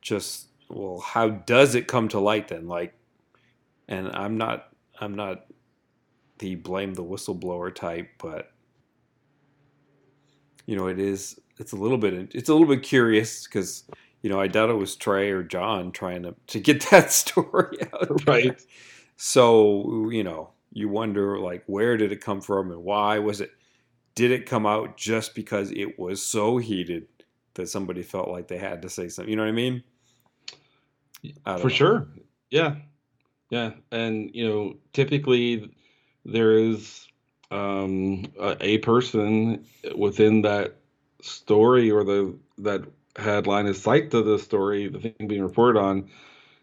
just 0.00 0.48
well 0.68 0.98
how 0.98 1.28
does 1.28 1.76
it 1.76 1.86
come 1.86 2.08
to 2.08 2.18
light 2.18 2.48
then 2.48 2.66
like 2.68 2.94
and 3.88 4.08
i'm 4.14 4.36
not 4.36 4.68
i'm 5.00 5.14
not 5.14 5.46
the 6.38 6.54
blame 6.56 6.94
the 6.94 7.04
whistleblower 7.04 7.74
type, 7.74 8.08
but 8.18 8.52
you 10.66 10.76
know, 10.76 10.88
it 10.88 10.98
is 10.98 11.40
it's 11.58 11.72
a 11.72 11.76
little 11.76 11.98
bit 11.98 12.12
it's 12.34 12.48
a 12.48 12.52
little 12.52 12.68
bit 12.68 12.82
curious 12.82 13.44
because 13.44 13.84
you 14.26 14.32
know 14.32 14.40
I 14.40 14.48
doubt 14.48 14.70
it 14.70 14.74
was 14.74 14.96
Trae 14.96 15.30
or 15.30 15.44
John 15.44 15.92
trying 15.92 16.24
to 16.24 16.34
to 16.48 16.60
get 16.60 16.82
that 16.90 17.12
story 17.12 17.78
out, 17.92 18.26
right? 18.26 18.60
So 19.16 20.10
you 20.10 20.24
know, 20.24 20.50
you 20.72 20.88
wonder 20.88 21.38
like 21.38 21.62
where 21.66 21.96
did 21.96 22.10
it 22.12 22.20
come 22.20 22.40
from 22.40 22.72
and 22.72 22.82
why 22.82 23.20
was 23.20 23.40
it? 23.40 23.52
Did 24.16 24.32
it 24.32 24.46
come 24.46 24.66
out 24.66 24.96
just 24.96 25.34
because 25.36 25.70
it 25.70 25.98
was 25.98 26.24
so 26.24 26.58
heated 26.58 27.06
that 27.54 27.68
somebody 27.68 28.02
felt 28.02 28.28
like 28.30 28.48
they 28.48 28.58
had 28.58 28.82
to 28.82 28.90
say 28.90 29.08
something? 29.08 29.30
You 29.30 29.36
know 29.36 29.44
what 29.44 29.50
I 29.50 29.52
mean? 29.52 29.84
I 31.44 31.56
For 31.56 31.68
know. 31.68 31.70
sure. 31.70 32.08
Yeah. 32.50 32.76
Yeah. 33.50 33.72
And, 33.92 34.30
you 34.34 34.48
know, 34.48 34.76
typically 34.92 35.70
there 36.24 36.52
is 36.52 37.06
um, 37.50 38.26
a, 38.40 38.56
a 38.60 38.78
person 38.78 39.66
within 39.96 40.42
that 40.42 40.76
story 41.22 41.90
or 41.90 42.04
the 42.04 42.38
that 42.58 42.84
had 43.16 43.46
line 43.46 43.66
of 43.66 43.76
sight 43.76 44.10
to 44.12 44.22
the 44.22 44.38
story, 44.38 44.88
the 44.88 45.00
thing 45.00 45.28
being 45.28 45.42
reported 45.42 45.78
on, 45.78 46.08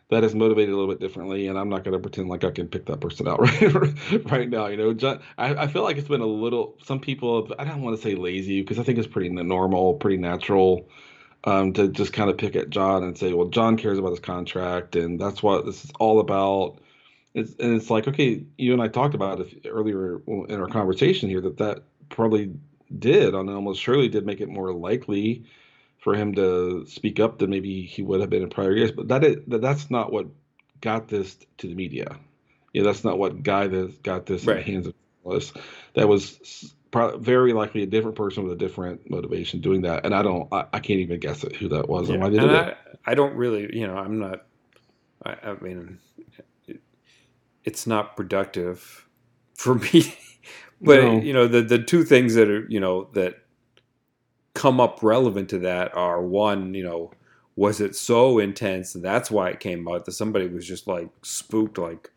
that 0.09 0.23
is 0.23 0.35
motivated 0.35 0.73
a 0.73 0.77
little 0.77 0.93
bit 0.93 0.99
differently. 0.99 1.47
And 1.47 1.57
I'm 1.57 1.69
not 1.69 1.83
going 1.83 1.93
to 1.93 1.99
pretend 1.99 2.29
like 2.29 2.43
I 2.43 2.51
can 2.51 2.67
pick 2.67 2.85
that 2.85 2.99
person 2.99 3.27
out 3.27 3.39
right 3.73 4.31
right 4.31 4.49
now. 4.49 4.67
You 4.67 4.77
know, 4.77 4.93
John, 4.93 5.21
I, 5.37 5.55
I 5.55 5.67
feel 5.67 5.83
like 5.83 5.97
it's 5.97 6.07
been 6.07 6.21
a 6.21 6.25
little. 6.25 6.77
Some 6.83 6.99
people, 6.99 7.51
I 7.57 7.63
don't 7.63 7.81
want 7.81 7.95
to 7.97 8.01
say 8.01 8.15
lazy 8.15 8.61
because 8.61 8.79
I 8.79 8.83
think 8.83 8.97
it's 8.99 9.07
pretty 9.07 9.29
normal, 9.29 9.95
pretty 9.95 10.17
natural 10.17 10.87
um, 11.45 11.73
to 11.73 11.87
just 11.87 12.13
kind 12.13 12.29
of 12.29 12.37
pick 12.37 12.55
at 12.55 12.69
John 12.69 13.03
and 13.03 13.17
say, 13.17 13.33
well, 13.33 13.47
John 13.47 13.77
cares 13.77 13.97
about 13.97 14.11
his 14.11 14.19
contract, 14.19 14.95
and 14.95 15.19
that's 15.19 15.43
what 15.43 15.65
this 15.65 15.83
is 15.83 15.91
all 15.99 16.19
about. 16.19 16.79
It's, 17.33 17.55
and 17.59 17.73
it's 17.73 17.89
like, 17.89 18.07
okay, 18.07 18.43
you 18.57 18.73
and 18.73 18.81
I 18.81 18.87
talked 18.87 19.15
about 19.15 19.41
it 19.41 19.65
earlier 19.65 20.21
in 20.27 20.59
our 20.59 20.67
conversation 20.67 21.29
here 21.29 21.41
that 21.41 21.57
that 21.57 21.83
probably 22.09 22.53
did, 22.99 23.33
and 23.33 23.49
almost 23.49 23.81
surely 23.81 24.07
did 24.07 24.25
make 24.25 24.39
it 24.39 24.49
more 24.49 24.71
likely 24.71 25.45
for 26.03 26.13
him 26.15 26.35
to 26.35 26.85
speak 26.85 27.21
up 27.21 27.39
than 27.39 27.49
maybe 27.49 27.83
he 27.83 28.01
would 28.01 28.19
have 28.19 28.29
been 28.29 28.43
in 28.43 28.49
prior 28.49 28.75
years. 28.75 28.91
But 28.91 29.07
that 29.07 29.23
is, 29.23 29.37
that's 29.47 29.89
not 29.89 30.11
what 30.11 30.27
got 30.81 31.07
this 31.07 31.37
to 31.59 31.67
the 31.67 31.75
media. 31.75 32.17
Yeah, 32.73 32.83
that's 32.83 33.05
not 33.05 33.17
what 33.17 33.41
guy 33.41 33.67
that 33.67 34.03
got 34.03 34.25
this 34.25 34.43
right. 34.43 34.57
in 34.57 34.65
the 34.65 34.71
hands 34.71 34.87
of 34.87 35.31
us. 35.31 35.53
That 35.93 36.09
was 36.09 36.73
very 37.17 37.53
likely 37.53 37.83
a 37.83 37.85
different 37.85 38.17
person 38.17 38.43
with 38.43 38.51
a 38.51 38.57
different 38.57 39.09
motivation 39.09 39.61
doing 39.61 39.83
that. 39.83 40.05
And 40.05 40.13
I 40.13 40.23
don't, 40.23 40.51
I, 40.51 40.65
I 40.73 40.79
can't 40.79 40.99
even 40.99 41.21
guess 41.21 41.41
who 41.57 41.69
that 41.69 41.87
was 41.87 42.09
yeah. 42.09 42.15
and 42.15 42.23
why 42.23 42.29
they 42.29 42.37
did 42.37 42.49
I, 42.49 42.67
it. 42.67 42.77
I 43.05 43.15
don't 43.15 43.35
really, 43.35 43.73
you 43.73 43.87
know, 43.87 43.95
I'm 43.95 44.19
not. 44.19 44.45
I, 45.25 45.37
I 45.41 45.53
mean, 45.61 45.99
it, 46.67 46.81
it's 47.63 47.87
not 47.87 48.17
productive 48.17 49.07
for 49.55 49.75
me. 49.93 50.13
but 50.81 51.01
no. 51.01 51.21
you 51.21 51.31
know, 51.31 51.47
the 51.47 51.61
the 51.61 51.81
two 51.81 52.03
things 52.03 52.35
that 52.35 52.49
are, 52.49 52.65
you 52.67 52.81
know, 52.81 53.07
that 53.13 53.35
come 54.63 54.79
up 54.79 55.03
relevant 55.03 55.49
to 55.49 55.59
that 55.59 55.93
are 55.93 56.21
one, 56.21 56.73
you 56.73 56.85
know, 56.85 57.11
was 57.57 57.81
it 57.81 57.97
so 57.97 58.39
intense 58.39 58.95
and 58.95 59.03
that's 59.03 59.29
why 59.29 59.49
it 59.49 59.59
came 59.59 59.85
out 59.89 60.05
that 60.05 60.13
somebody 60.13 60.47
was 60.47 60.65
just 60.65 60.87
like 60.87 61.09
spooked, 61.21 61.77
like, 61.77 62.09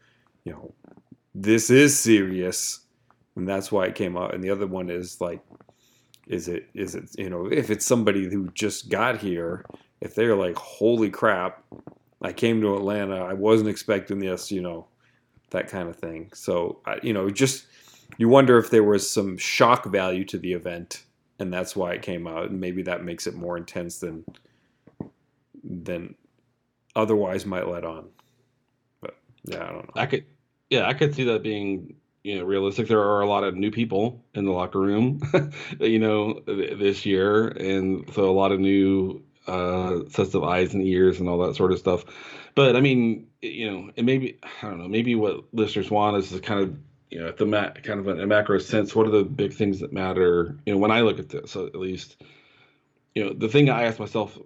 you 0.44 0.52
know, 0.52 0.72
this 1.34 1.70
is 1.70 1.98
serious 1.98 2.82
and 3.34 3.48
that's 3.48 3.72
why 3.72 3.86
it 3.86 3.96
came 3.96 4.16
out. 4.16 4.32
And 4.32 4.44
the 4.44 4.50
other 4.50 4.68
one 4.68 4.90
is 4.90 5.20
like, 5.20 5.40
is 6.28 6.46
it 6.46 6.68
is 6.72 6.94
it 6.94 7.10
you 7.18 7.28
know 7.28 7.46
if 7.46 7.68
it's 7.68 7.84
somebody 7.84 8.30
who 8.30 8.48
just 8.50 8.90
got 8.90 9.18
here, 9.18 9.64
if 10.00 10.14
they're 10.14 10.36
like, 10.36 10.54
holy 10.54 11.10
crap, 11.10 11.64
I 12.22 12.32
came 12.32 12.60
to 12.60 12.76
Atlanta, 12.76 13.24
I 13.24 13.32
wasn't 13.32 13.70
expecting 13.70 14.20
this, 14.20 14.52
you 14.52 14.62
know, 14.62 14.86
that 15.50 15.66
kind 15.66 15.88
of 15.88 15.96
thing. 15.96 16.30
So 16.32 16.78
you 17.02 17.12
know, 17.12 17.28
just 17.28 17.66
you 18.18 18.28
wonder 18.28 18.56
if 18.56 18.70
there 18.70 18.84
was 18.84 19.10
some 19.10 19.36
shock 19.36 19.86
value 19.86 20.24
to 20.26 20.38
the 20.38 20.52
event, 20.52 21.02
and 21.38 21.52
that's 21.52 21.76
why 21.76 21.92
it 21.92 22.02
came 22.02 22.26
out, 22.26 22.50
and 22.50 22.60
maybe 22.60 22.82
that 22.82 23.04
makes 23.04 23.26
it 23.26 23.34
more 23.34 23.56
intense 23.56 23.98
than 23.98 24.24
than 25.62 26.14
otherwise 26.94 27.44
might 27.46 27.68
let 27.68 27.84
on. 27.84 28.08
But 29.00 29.16
yeah, 29.44 29.64
I 29.64 29.72
don't 29.72 29.86
know. 29.86 30.02
I 30.02 30.06
could, 30.06 30.24
yeah, 30.70 30.86
I 30.86 30.94
could 30.94 31.14
see 31.14 31.24
that 31.24 31.42
being 31.42 31.96
you 32.26 32.40
know 32.40 32.44
realistic 32.44 32.88
there 32.88 33.00
are 33.00 33.20
a 33.20 33.28
lot 33.28 33.44
of 33.44 33.54
new 33.54 33.70
people 33.70 34.24
in 34.34 34.44
the 34.44 34.50
locker 34.50 34.80
room 34.80 35.20
you 35.80 36.00
know 36.00 36.40
this 36.46 37.06
year 37.06 37.46
and 37.46 38.12
so 38.12 38.28
a 38.28 38.32
lot 38.32 38.50
of 38.50 38.58
new 38.58 39.22
uh, 39.46 40.00
sets 40.08 40.34
of 40.34 40.42
eyes 40.42 40.74
and 40.74 40.82
ears 40.82 41.20
and 41.20 41.28
all 41.28 41.38
that 41.38 41.54
sort 41.54 41.70
of 41.70 41.78
stuff 41.78 42.04
but 42.56 42.74
i 42.74 42.80
mean 42.80 43.28
you 43.42 43.70
know 43.70 43.92
and 43.96 44.04
maybe 44.04 44.40
i 44.42 44.66
don't 44.66 44.78
know 44.78 44.88
maybe 44.88 45.14
what 45.14 45.44
listeners 45.52 45.88
want 45.88 46.16
is 46.16 46.30
to 46.30 46.40
kind 46.40 46.60
of 46.60 46.76
you 47.10 47.18
know 47.20 47.28
at 47.28 47.36
the 47.36 47.46
ma- 47.46 47.70
kind 47.70 48.00
of 48.00 48.08
a, 48.08 48.26
macro 48.26 48.58
sense 48.58 48.94
what 48.94 49.06
are 49.06 49.10
the 49.10 49.24
big 49.24 49.52
things 49.52 49.80
that 49.80 49.92
matter 49.92 50.56
you 50.66 50.72
know 50.72 50.78
when 50.78 50.90
i 50.90 51.00
look 51.00 51.18
at 51.18 51.28
this 51.28 51.56
at 51.56 51.74
least 51.74 52.22
you 53.14 53.24
know 53.24 53.32
the 53.32 53.48
thing 53.48 53.70
i 53.70 53.84
ask 53.84 53.98
myself 53.98 54.38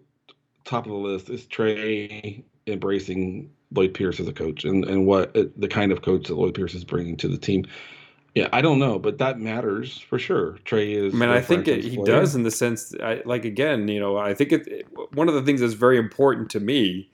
top 0.64 0.86
of 0.86 0.92
the 0.92 0.98
list 0.98 1.30
is 1.30 1.44
Trae 1.46 2.42
embracing 2.66 3.50
Lloyd 3.72 3.94
Pierce 3.94 4.20
as 4.20 4.28
a 4.28 4.32
coach 4.32 4.64
and, 4.64 4.84
and 4.84 5.06
what 5.06 5.36
uh, 5.36 5.44
the 5.56 5.68
kind 5.68 5.92
of 5.92 6.02
coach 6.02 6.28
that 6.28 6.34
Lloyd 6.34 6.54
Pierce 6.54 6.74
is 6.74 6.84
bringing 6.84 7.16
to 7.18 7.28
the 7.28 7.38
team. 7.38 7.66
Yeah, 8.34 8.48
I 8.52 8.60
don't 8.60 8.78
know, 8.78 8.98
but 8.98 9.18
that 9.18 9.40
matters 9.40 9.98
for 9.98 10.18
sure. 10.18 10.52
Trae 10.64 10.94
is. 10.94 11.14
I 11.14 11.16
mean, 11.16 11.28
I 11.28 11.40
think 11.40 11.66
it, 11.66 11.82
he 11.82 11.96
does 12.04 12.36
in 12.36 12.44
the 12.44 12.50
sense, 12.50 12.94
I, 13.02 13.22
like 13.24 13.44
again, 13.44 13.88
you 13.88 13.98
know, 13.98 14.16
I 14.16 14.34
think 14.34 14.52
it, 14.52 14.68
it, 14.68 14.86
One 15.14 15.28
of 15.28 15.34
the 15.34 15.42
things 15.42 15.60
that's 15.60 15.72
very 15.72 15.98
important 15.98 16.48
to 16.50 16.60
me 16.60 17.10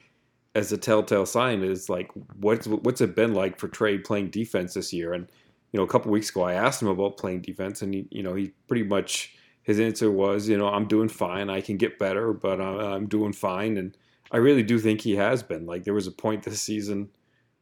as 0.57 0.72
a 0.72 0.78
telltale 0.78 1.26
sign 1.26 1.62
is 1.62 1.90
like, 1.90 2.11
what's 2.40 2.66
what's 2.66 3.02
it 3.02 3.14
been 3.14 3.34
like 3.34 3.59
for 3.59 3.68
Trae 3.68 4.02
playing 4.02 4.30
defense 4.30 4.72
this 4.72 4.90
year? 4.90 5.12
And 5.12 5.28
you 5.70 5.78
know, 5.78 5.84
a 5.84 5.88
couple 5.88 6.11
weeks 6.11 6.30
ago, 6.30 6.44
I 6.44 6.54
asked 6.54 6.80
him 6.80 6.88
about 6.88 7.18
playing 7.18 7.42
defense, 7.42 7.82
and 7.82 7.92
he, 7.92 8.09
you 8.11 8.22
know, 8.22 8.34
he 8.34 8.52
pretty 8.66 8.84
much 8.84 9.36
his 9.64 9.78
answer 9.78 10.11
was, 10.11 10.48
you 10.48 10.57
know, 10.57 10.68
I'm 10.68 10.88
doing 10.88 11.11
fine. 11.11 11.50
I 11.50 11.61
can 11.61 11.76
get 11.76 11.98
better, 11.98 12.32
but 12.32 12.59
I'm, 12.59 12.78
I'm 12.78 13.07
doing 13.07 13.34
fine, 13.34 13.76
and 13.76 13.94
I 14.30 14.38
really 14.38 14.62
do 14.62 14.78
think 14.78 15.02
he 15.02 15.16
has 15.16 15.42
been. 15.42 15.66
Like 15.66 15.84
there 15.84 15.92
was 15.92 16.07
a 16.07 16.12
point 16.12 16.42
this 16.42 16.62
season. 16.62 17.11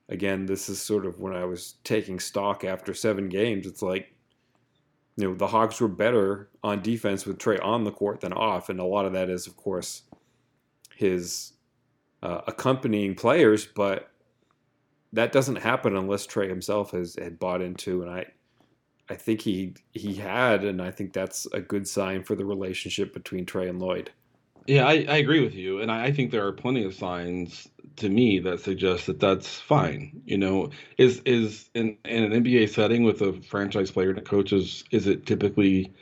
Again, 0.08 0.46
this 0.46 0.68
is 0.68 0.80
sort 0.80 1.04
of 1.04 1.18
when 1.18 1.34
I 1.34 1.46
was 1.46 1.74
taking 1.82 2.20
stock 2.20 2.62
after 2.62 2.94
seven 2.94 3.28
games. 3.28 3.66
It's 3.66 3.82
like, 3.82 4.14
you 5.16 5.26
know, 5.26 5.34
the 5.34 5.48
Hawks 5.48 5.80
were 5.80 5.88
better 5.88 6.50
on 6.62 6.80
defense 6.80 7.26
with 7.26 7.38
Trae 7.38 7.58
on 7.64 7.82
the 7.82 7.90
court 7.90 8.20
than 8.20 8.32
off, 8.32 8.68
and 8.68 8.78
a 8.78 8.84
lot 8.84 9.04
of 9.04 9.14
that 9.14 9.30
is, 9.30 9.48
of 9.48 9.56
course, 9.56 10.02
his 10.94 11.53
uh, 12.24 12.40
accompanying 12.46 13.14
players. 13.14 13.66
But 13.66 14.10
that 15.12 15.30
doesn't 15.30 15.56
happen 15.56 15.96
unless 15.96 16.26
Trae 16.26 16.48
himself 16.48 16.90
has 16.90 17.14
had 17.16 17.38
bought 17.38 17.62
into, 17.62 18.02
and 18.02 18.10
I, 18.10 18.26
I 19.08 19.14
think 19.14 19.40
he 19.42 19.74
he 19.92 20.14
had, 20.14 20.64
and 20.64 20.82
I 20.82 20.90
think 20.90 21.12
that's 21.12 21.46
a 21.52 21.60
good 21.60 21.86
sign 21.86 22.24
for 22.24 22.34
the 22.34 22.44
relationship 22.44 23.14
between 23.14 23.46
Trae 23.46 23.68
and 23.68 23.80
Lloyd. 23.80 24.10
Yeah, 24.66 24.86
I, 24.86 25.04
I 25.08 25.16
agree 25.16 25.40
with 25.40 25.54
you, 25.54 25.80
and 25.80 25.92
I, 25.92 26.06
I 26.06 26.12
think 26.12 26.30
there 26.30 26.46
are 26.46 26.52
plenty 26.52 26.84
of 26.84 26.94
signs 26.94 27.68
to 27.96 28.08
me 28.08 28.38
that 28.40 28.60
suggest 28.60 29.06
that 29.06 29.20
that's 29.20 29.60
fine. 29.60 30.22
You 30.24 30.38
know, 30.38 30.70
is 30.98 31.20
is 31.26 31.68
in, 31.74 31.96
in 32.04 32.32
an 32.32 32.44
NBA 32.44 32.70
setting 32.70 33.04
with 33.04 33.20
a 33.20 33.34
franchise 33.42 33.90
player 33.90 34.10
and 34.10 34.18
a 34.18 34.22
coach 34.22 34.52
is 34.52 34.84
is 34.90 35.06
it 35.06 35.26
typically 35.26 35.92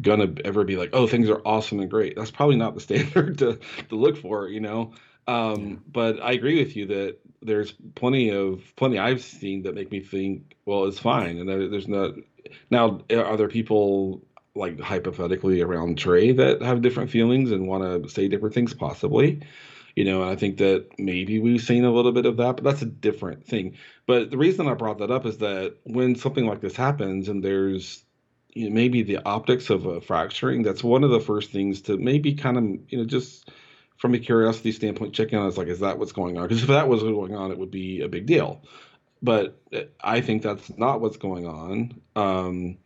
gonna 0.00 0.32
ever 0.44 0.64
be 0.64 0.76
like, 0.76 0.90
oh, 0.92 1.06
things 1.06 1.28
are 1.28 1.42
awesome 1.44 1.80
and 1.80 1.90
great? 1.90 2.16
That's 2.16 2.30
probably 2.30 2.56
not 2.56 2.74
the 2.74 2.80
standard 2.88 3.38
to 3.38 3.58
to 3.88 3.96
look 3.96 4.16
for. 4.16 4.48
You 4.48 4.60
know, 4.60 4.92
um, 5.26 5.82
but 5.90 6.22
I 6.22 6.32
agree 6.32 6.62
with 6.62 6.76
you 6.76 6.86
that 6.86 7.18
there's 7.42 7.72
plenty 7.94 8.30
of 8.30 8.62
plenty 8.76 8.98
I've 8.98 9.22
seen 9.22 9.62
that 9.62 9.74
make 9.74 9.90
me 9.90 10.00
think, 10.00 10.56
well, 10.64 10.84
it's 10.84 10.98
fine, 10.98 11.38
and 11.38 11.48
there's 11.48 11.88
not. 11.88 12.14
Now, 12.70 13.00
are 13.10 13.36
there 13.36 13.48
people 13.48 14.22
like 14.56 14.80
hypothetically 14.80 15.60
around 15.60 15.98
Trae 15.98 16.36
that 16.36 16.62
have 16.62 16.82
different 16.82 17.10
feelings 17.10 17.50
and 17.52 17.68
want 17.68 18.04
to 18.04 18.08
say 18.08 18.28
different 18.28 18.54
things, 18.54 18.74
possibly. 18.74 19.40
You 19.94 20.04
know, 20.04 20.22
and 20.22 20.30
I 20.30 20.36
think 20.36 20.58
that 20.58 20.86
maybe 20.98 21.38
we've 21.38 21.62
seen 21.62 21.84
a 21.84 21.92
little 21.92 22.12
bit 22.12 22.26
of 22.26 22.36
that, 22.36 22.56
but 22.56 22.64
that's 22.64 22.82
a 22.82 22.86
different 22.86 23.46
thing. 23.46 23.76
But 24.06 24.30
the 24.30 24.36
reason 24.36 24.68
I 24.68 24.74
brought 24.74 24.98
that 24.98 25.10
up 25.10 25.24
is 25.24 25.38
that 25.38 25.76
when 25.84 26.16
something 26.16 26.46
like 26.46 26.60
this 26.60 26.76
happens 26.76 27.28
and 27.28 27.42
there's 27.42 28.04
you 28.52 28.68
know, 28.68 28.74
maybe 28.74 29.02
the 29.02 29.24
optics 29.24 29.70
of 29.70 29.86
a 29.86 30.00
fracturing, 30.00 30.62
that's 30.62 30.84
one 30.84 31.02
of 31.02 31.10
the 31.10 31.20
first 31.20 31.50
things 31.50 31.80
to 31.82 31.96
maybe 31.96 32.34
kind 32.34 32.58
of, 32.58 32.64
you 32.90 32.98
know, 32.98 33.04
just 33.04 33.50
from 33.96 34.14
a 34.14 34.18
curiosity 34.18 34.72
standpoint, 34.72 35.14
check 35.14 35.32
in 35.32 35.38
on 35.38 35.48
it's 35.48 35.56
like, 35.56 35.68
is 35.68 35.80
that 35.80 35.98
what's 35.98 36.12
going 36.12 36.36
on? 36.36 36.48
Because 36.48 36.62
if 36.62 36.68
that 36.68 36.88
was 36.88 37.02
going 37.02 37.34
on, 37.34 37.50
it 37.50 37.58
would 37.58 37.70
be 37.70 38.02
a 38.02 38.08
big 38.08 38.26
deal. 38.26 38.62
But 39.22 39.60
I 40.00 40.20
think 40.20 40.42
that's 40.42 40.76
not 40.76 41.00
what's 41.00 41.16
going 41.16 41.46
on. 41.46 42.00
Um, 42.14 42.78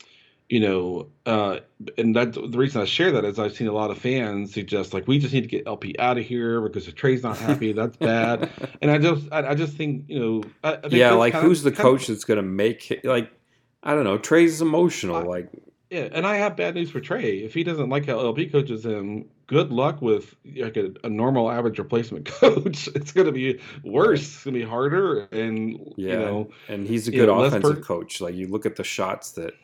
you 0.50 0.58
know, 0.58 1.06
uh, 1.26 1.61
and 1.96 2.14
that's 2.14 2.36
the 2.36 2.58
reason 2.58 2.82
I 2.82 2.84
share 2.84 3.12
that 3.12 3.24
is 3.24 3.38
I've 3.38 3.54
seen 3.54 3.68
a 3.68 3.72
lot 3.72 3.92
of 3.92 3.98
fans 3.98 4.52
suggest 4.52 4.92
like 4.92 5.06
we 5.06 5.20
just 5.20 5.32
need 5.32 5.42
to 5.42 5.46
get 5.46 5.64
LP 5.64 5.94
out 5.98 6.18
of 6.18 6.24
here 6.24 6.61
because 6.61 6.88
if 6.88 6.96
Trae's 6.96 7.22
not 7.22 7.38
happy, 7.38 7.72
that's 7.72 7.96
bad. 7.96 8.50
and 8.82 8.90
I 8.90 8.98
just, 8.98 9.26
I, 9.30 9.50
I, 9.50 9.54
just 9.54 9.74
think, 9.74 10.06
you 10.08 10.18
know, 10.18 10.42
I, 10.64 10.72
I 10.72 10.80
yeah, 10.88 11.12
like 11.12 11.34
who's 11.34 11.64
of, 11.64 11.76
the 11.76 11.82
coach 11.82 12.02
of, 12.02 12.08
that's 12.08 12.24
going 12.24 12.36
to 12.36 12.42
make 12.42 12.90
it, 12.90 13.04
like, 13.04 13.30
I 13.84 13.94
don't 13.94 14.02
know, 14.02 14.18
Trae's 14.18 14.61
emotional, 14.61 15.24
like. 15.24 15.48
Yeah, 15.88 16.08
and 16.12 16.24
I 16.24 16.36
have 16.36 16.56
bad 16.56 16.76
news 16.76 16.90
for 16.90 17.00
Trae. 17.00 17.44
If 17.44 17.52
he 17.54 17.64
doesn't 17.64 17.88
like 17.88 18.06
how 18.06 18.20
LP 18.20 18.48
coaches 18.48 18.86
him, 18.86 19.26
good 19.51 19.72
luck 19.72 20.01
with 20.01 20.36
like 20.57 20.76
a, 20.76 20.92
a 21.03 21.09
normal 21.11 21.51
average 21.51 21.78
replacement 21.80 22.24
coach. 22.40 22.88
it's 22.94 23.11
going 23.11 23.26
to 23.26 23.32
be 23.32 23.59
worse. 23.82 24.20
It's 24.22 24.44
going 24.44 24.55
to 24.55 24.61
be 24.61 24.64
harder, 24.66 25.22
and 25.32 25.76
Yeah, 25.96 26.12
you 26.12 26.18
know, 26.18 26.51
and 26.68 26.86
he's 26.86 27.09
a 27.09 27.12
you 27.12 27.18
good 27.18 27.26
know, 27.26 27.42
offensive 27.42 27.78
per- 27.78 27.82
coach. 27.82 28.20
Like 28.20 28.36
you 28.36 28.46
look 28.46 28.64
at 28.64 28.76
the 28.76 28.84
shots 28.84 29.32
that 29.32 29.55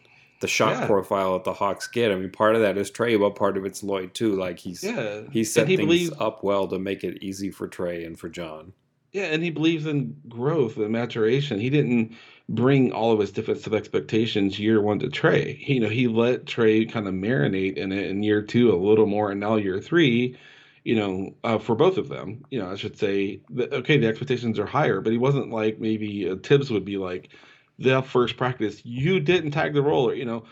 the 0.40 0.48
shot 0.48 0.72
Yeah. 0.80 0.86
profile 0.86 1.34
that 1.34 1.44
the 1.44 1.52
Hawks 1.52 1.86
get. 1.86 2.10
I 2.10 2.16
mean, 2.16 2.30
part 2.30 2.56
of 2.56 2.60
that 2.62 2.76
is 2.76 2.90
Trae, 2.90 3.18
but 3.18 3.36
part 3.36 3.56
of 3.56 3.64
it's 3.64 3.82
Lloyd 3.84 4.12
too. 4.12 4.34
Like 4.34 4.58
he's 4.58 4.82
yeah, 4.82 5.22
he's 5.30 5.52
set 5.52 5.68
he 5.68 5.76
things 5.76 5.86
believes, 5.86 6.12
up 6.18 6.42
well 6.42 6.66
to 6.68 6.78
make 6.80 7.04
it 7.04 7.22
easy 7.22 7.50
for 7.52 7.68
Trae 7.68 8.04
and 8.04 8.18
for 8.18 8.28
John. 8.28 8.72
yeah, 9.12 9.26
and 9.26 9.42
he 9.42 9.50
believes 9.50 9.86
in 9.86 10.16
growth 10.28 10.76
and 10.78 10.90
maturation. 10.90 11.60
He 11.60 11.70
didn't 11.70 12.14
bring 12.48 12.92
all 12.92 13.12
of 13.12 13.18
his 13.18 13.32
defensive 13.32 13.74
expectations 13.74 14.58
year 14.58 14.80
one 14.80 14.98
to 15.00 15.08
Trae. 15.08 15.66
You 15.66 15.80
know, 15.80 15.88
he 15.88 16.08
let 16.08 16.44
Trae 16.44 16.90
kind 16.90 17.08
of 17.08 17.14
marinate 17.14 17.76
in 17.76 17.92
it 17.92 18.10
in 18.10 18.22
year 18.22 18.42
two 18.42 18.72
a 18.72 18.76
little 18.76 19.06
more, 19.06 19.30
and 19.30 19.40
now 19.40 19.56
year 19.56 19.80
three. 19.80 20.36
You 20.84 20.94
know, 20.94 21.34
uh, 21.42 21.58
for 21.58 21.74
both 21.74 21.98
of 21.98 22.08
them, 22.08 22.44
you 22.50 22.60
know, 22.60 22.70
I 22.70 22.76
should 22.76 22.96
say, 22.96 23.40
that, 23.50 23.72
okay, 23.72 23.98
the 23.98 24.06
expectations 24.06 24.56
are 24.60 24.66
higher, 24.66 25.00
but 25.00 25.10
he 25.10 25.18
wasn't 25.18 25.50
like 25.50 25.80
maybe 25.80 26.30
uh, 26.30 26.36
Thibs 26.36 26.70
would 26.70 26.84
be 26.84 26.96
like, 26.96 27.30
the 27.78 28.02
first 28.02 28.36
practice, 28.36 28.80
you 28.84 29.20
didn't 29.20 29.50
tag 29.50 29.74
the 29.74 29.82
roller, 29.82 30.14
you 30.14 30.24
know, 30.24 30.44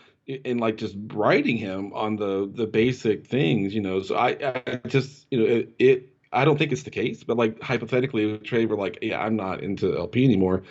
and 0.43 0.59
like 0.59 0.77
just 0.77 0.95
writing 1.13 1.57
him 1.57 1.93
on 1.93 2.15
the 2.15 2.51
the 2.53 2.67
basic 2.67 3.25
things, 3.27 3.73
you 3.73 3.81
know. 3.81 4.01
So 4.01 4.15
I, 4.15 4.29
I 4.65 4.87
just, 4.87 5.27
you 5.31 5.39
know, 5.39 5.45
it, 5.45 5.73
it 5.79 6.09
I 6.31 6.45
don't 6.45 6.57
think 6.57 6.71
it's 6.71 6.83
the 6.83 6.91
case, 6.91 7.23
but 7.23 7.37
like 7.37 7.61
hypothetically, 7.61 8.33
if 8.33 8.43
Trae 8.43 8.67
were 8.67 8.75
like, 8.75 8.99
yeah, 9.01 9.21
I'm 9.21 9.35
not 9.35 9.61
into 9.61 9.97
LP 9.97 10.25
anymore. 10.25 10.63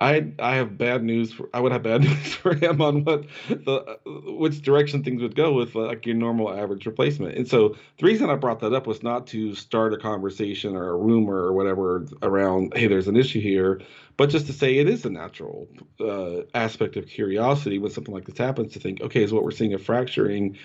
I 0.00 0.32
I 0.38 0.54
have 0.54 0.78
bad 0.78 1.04
news 1.04 1.32
for 1.32 1.48
I 1.52 1.60
would 1.60 1.72
have 1.72 1.82
bad 1.82 2.00
news 2.04 2.34
for 2.34 2.54
him 2.54 2.80
on 2.80 3.04
what 3.04 3.24
the 3.48 3.98
which 4.06 4.62
direction 4.62 5.04
things 5.04 5.20
would 5.20 5.34
go 5.36 5.52
with 5.52 5.74
like 5.74 6.06
your 6.06 6.14
normal 6.14 6.52
average 6.52 6.86
replacement. 6.86 7.36
And 7.36 7.46
so 7.46 7.76
the 7.98 8.06
reason 8.06 8.30
I 8.30 8.36
brought 8.36 8.60
that 8.60 8.72
up 8.72 8.86
was 8.86 9.02
not 9.02 9.26
to 9.28 9.54
start 9.54 9.92
a 9.92 9.98
conversation 9.98 10.74
or 10.74 10.88
a 10.90 10.96
rumor 10.96 11.36
or 11.36 11.52
whatever 11.52 12.06
around 12.22 12.72
hey 12.74 12.86
there's 12.86 13.08
an 13.08 13.16
issue 13.16 13.40
here, 13.40 13.82
but 14.16 14.30
just 14.30 14.46
to 14.46 14.52
say 14.52 14.78
it 14.78 14.88
is 14.88 15.04
a 15.04 15.10
natural 15.10 15.68
uh, 16.00 16.42
aspect 16.54 16.96
of 16.96 17.06
curiosity 17.06 17.78
when 17.78 17.90
something 17.90 18.14
like 18.14 18.24
this 18.24 18.38
happens 18.38 18.72
to 18.72 18.80
think 18.80 19.00
okay 19.02 19.22
is 19.22 19.32
what 19.32 19.44
we're 19.44 19.50
seeing 19.50 19.74
a 19.74 19.78
fracturing, 19.78 20.56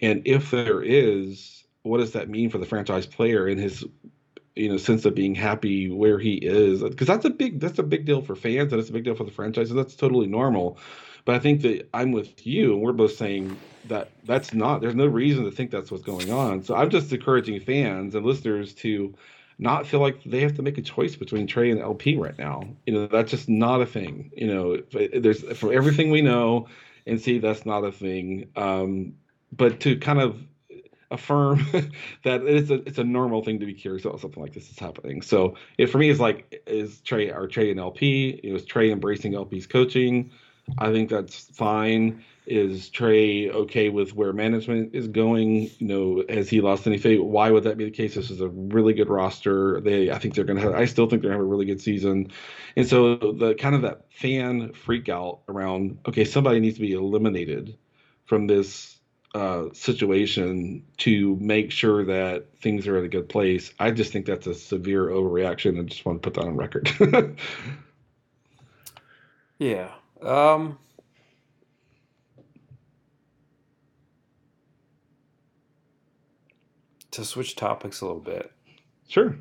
and 0.00 0.22
if 0.24 0.50
there 0.52 0.82
is 0.82 1.64
what 1.82 1.98
does 1.98 2.12
that 2.12 2.30
mean 2.30 2.48
for 2.48 2.58
the 2.58 2.66
franchise 2.66 3.06
player 3.06 3.46
and 3.46 3.60
his 3.60 3.84
you 4.56 4.68
know 4.68 4.76
sense 4.76 5.04
of 5.04 5.14
being 5.14 5.34
happy 5.34 5.90
where 5.90 6.18
he 6.18 6.34
is 6.34 6.82
because 6.82 7.06
that's 7.06 7.24
a 7.24 7.30
big 7.30 7.60
that's 7.60 7.78
a 7.78 7.82
big 7.82 8.04
deal 8.04 8.22
for 8.22 8.36
fans 8.36 8.72
and 8.72 8.80
it's 8.80 8.90
a 8.90 8.92
big 8.92 9.04
deal 9.04 9.14
for 9.14 9.24
the 9.24 9.30
franchise 9.30 9.70
and 9.70 9.78
that's 9.78 9.96
totally 9.96 10.26
normal. 10.26 10.78
But 11.24 11.36
i 11.36 11.38
think 11.38 11.62
that 11.62 11.88
i'm 11.94 12.12
with 12.12 12.46
you 12.46 12.74
and 12.74 12.82
we're 12.82 12.92
both 12.92 13.16
saying 13.16 13.56
that 13.86 14.10
that's 14.24 14.54
not 14.54 14.80
there's 14.80 14.94
no 14.94 15.06
reason 15.06 15.44
to 15.44 15.50
think 15.50 15.70
that's 15.70 15.90
what's 15.90 16.04
going 16.04 16.30
on. 16.30 16.62
So 16.62 16.74
i'm 16.74 16.90
just 16.90 17.12
encouraging 17.12 17.60
fans 17.60 18.14
and 18.14 18.24
listeners 18.24 18.74
to 18.74 19.14
not 19.58 19.86
feel 19.86 20.00
like 20.00 20.22
they 20.24 20.40
have 20.40 20.54
to 20.56 20.62
make 20.62 20.78
a 20.78 20.82
choice 20.82 21.14
between 21.16 21.46
Trae 21.46 21.70
and 21.70 21.80
lp 21.80 22.16
right 22.16 22.38
now. 22.38 22.62
You 22.86 22.94
know 22.94 23.06
that's 23.06 23.30
just 23.30 23.48
not 23.48 23.80
a 23.80 23.86
thing. 23.86 24.30
You 24.36 24.46
know 24.46 24.76
there's 25.18 25.42
from 25.58 25.72
everything 25.72 26.10
we 26.10 26.22
know 26.22 26.68
and 27.06 27.20
see 27.20 27.38
that's 27.38 27.66
not 27.66 27.84
a 27.84 27.90
thing. 27.90 28.50
Um 28.54 29.14
but 29.52 29.80
to 29.80 29.96
kind 29.96 30.20
of 30.20 30.38
affirm 31.14 31.66
that 32.24 32.42
it's 32.42 32.70
a 32.70 32.74
it's 32.86 32.98
a 32.98 33.04
normal 33.04 33.42
thing 33.42 33.60
to 33.60 33.66
be 33.66 33.74
curious 33.74 34.04
about 34.04 34.20
something 34.20 34.42
like 34.42 34.52
this 34.52 34.70
is 34.70 34.78
happening. 34.78 35.22
So 35.22 35.54
it 35.78 35.86
for 35.86 35.98
me 35.98 36.10
is 36.10 36.20
like 36.20 36.62
is 36.66 37.00
Trae 37.00 37.34
are 37.34 37.48
Trae 37.48 37.70
and 37.70 37.80
LP? 37.80 38.40
It 38.42 38.52
was 38.52 38.64
Trae 38.64 38.90
embracing 38.90 39.34
LP's 39.34 39.66
coaching. 39.66 40.30
I 40.78 40.92
think 40.92 41.10
that's 41.10 41.44
fine. 41.56 42.24
Is 42.46 42.90
Trae 42.90 43.50
okay 43.50 43.88
with 43.88 44.14
where 44.14 44.32
management 44.32 44.94
is 44.94 45.08
going? 45.08 45.70
You 45.78 45.86
know, 45.86 46.24
has 46.28 46.48
he 46.48 46.60
lost 46.60 46.86
any 46.86 46.98
faith? 46.98 47.20
Why 47.20 47.50
would 47.50 47.64
that 47.64 47.78
be 47.78 47.84
the 47.84 47.90
case? 47.90 48.14
This 48.14 48.30
is 48.30 48.40
a 48.40 48.48
really 48.48 48.92
good 48.92 49.08
roster. 49.08 49.80
They, 49.80 50.10
I 50.10 50.18
think 50.18 50.34
they're 50.34 50.44
gonna 50.44 50.60
have. 50.60 50.74
I 50.74 50.84
still 50.84 51.08
think 51.08 51.22
they're 51.22 51.30
gonna 51.30 51.40
have 51.40 51.46
a 51.46 51.50
really 51.50 51.66
good 51.66 51.80
season. 51.80 52.30
And 52.76 52.86
so 52.86 53.16
the 53.16 53.54
kind 53.54 53.74
of 53.74 53.82
that 53.82 54.12
fan 54.12 54.72
freak 54.72 55.08
out 55.08 55.40
around. 55.48 55.98
Okay, 56.06 56.24
somebody 56.24 56.60
needs 56.60 56.76
to 56.76 56.82
be 56.82 56.92
eliminated 56.92 57.78
from 58.26 58.46
this 58.46 58.93
uh, 59.34 59.64
situation 59.72 60.84
to 60.98 61.36
make 61.40 61.70
sure 61.70 62.04
that 62.04 62.46
things 62.60 62.86
are 62.86 62.96
at 62.96 63.04
a 63.04 63.08
good 63.08 63.28
place. 63.28 63.72
I 63.78 63.90
just 63.90 64.12
think 64.12 64.26
that's 64.26 64.46
a 64.46 64.54
severe 64.54 65.08
overreaction. 65.08 65.78
I 65.78 65.82
just 65.82 66.06
want 66.06 66.22
to 66.22 66.30
put 66.30 66.34
that 66.34 66.46
on 66.46 66.56
record. 66.56 66.90
Yeah. 69.58 69.92
Um, 70.20 70.78
to 77.12 77.24
switch 77.24 77.56
topics 77.56 78.00
a 78.00 78.06
little 78.06 78.20
bit, 78.20 78.52
sure. 79.08 79.36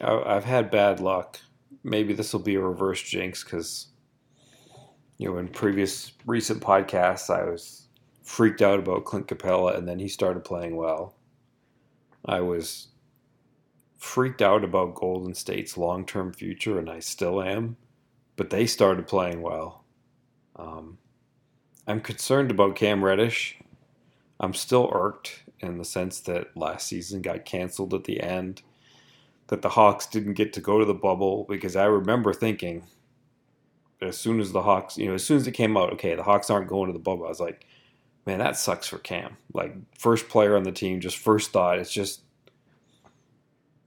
I, 0.00 0.22
I've 0.36 0.44
had 0.44 0.70
bad 0.70 1.00
luck. 1.00 1.40
Maybe 1.82 2.12
this 2.12 2.32
will 2.32 2.40
be 2.40 2.54
a 2.54 2.60
reverse 2.60 3.02
jinx 3.02 3.42
because, 3.42 3.88
you 5.22 5.28
know, 5.30 5.38
in 5.38 5.46
previous 5.46 6.12
recent 6.26 6.60
podcasts, 6.60 7.32
I 7.32 7.48
was 7.48 7.86
freaked 8.24 8.60
out 8.60 8.80
about 8.80 9.04
Clint 9.04 9.28
Capela 9.28 9.76
and 9.76 9.86
then 9.86 10.00
he 10.00 10.08
started 10.08 10.42
playing 10.42 10.74
well. 10.74 11.14
I 12.24 12.40
was 12.40 12.88
freaked 13.98 14.42
out 14.42 14.64
about 14.64 14.96
Golden 14.96 15.32
State's 15.32 15.76
long 15.76 16.04
term 16.04 16.32
future, 16.32 16.76
and 16.76 16.90
I 16.90 16.98
still 16.98 17.40
am, 17.40 17.76
but 18.34 18.50
they 18.50 18.66
started 18.66 19.06
playing 19.06 19.42
well. 19.42 19.84
Um, 20.56 20.98
I'm 21.86 22.00
concerned 22.00 22.50
about 22.50 22.74
Cam 22.74 23.04
Reddish. 23.04 23.60
I'm 24.40 24.54
still 24.54 24.90
irked 24.92 25.44
in 25.60 25.78
the 25.78 25.84
sense 25.84 26.18
that 26.20 26.56
last 26.56 26.88
season 26.88 27.22
got 27.22 27.44
canceled 27.44 27.94
at 27.94 28.04
the 28.04 28.20
end, 28.20 28.62
that 29.46 29.62
the 29.62 29.68
Hawks 29.68 30.06
didn't 30.06 30.34
get 30.34 30.52
to 30.54 30.60
go 30.60 30.80
to 30.80 30.84
the 30.84 30.94
bubble 30.94 31.46
because 31.48 31.76
I 31.76 31.84
remember 31.84 32.32
thinking, 32.32 32.82
as 34.02 34.18
soon 34.18 34.40
as 34.40 34.52
the 34.52 34.62
Hawks, 34.62 34.98
you 34.98 35.06
know, 35.06 35.14
as 35.14 35.24
soon 35.24 35.36
as 35.36 35.46
it 35.46 35.52
came 35.52 35.76
out, 35.76 35.92
okay, 35.94 36.14
the 36.14 36.22
Hawks 36.22 36.50
aren't 36.50 36.68
going 36.68 36.88
to 36.88 36.92
the 36.92 36.98
bubble. 36.98 37.26
I 37.26 37.28
was 37.28 37.40
like, 37.40 37.66
man, 38.26 38.38
that 38.38 38.56
sucks 38.56 38.88
for 38.88 38.98
Cam. 38.98 39.36
Like 39.52 39.74
first 39.98 40.28
player 40.28 40.56
on 40.56 40.64
the 40.64 40.72
team, 40.72 41.00
just 41.00 41.18
first 41.18 41.52
thought, 41.52 41.78
it's 41.78 41.92
just 41.92 42.22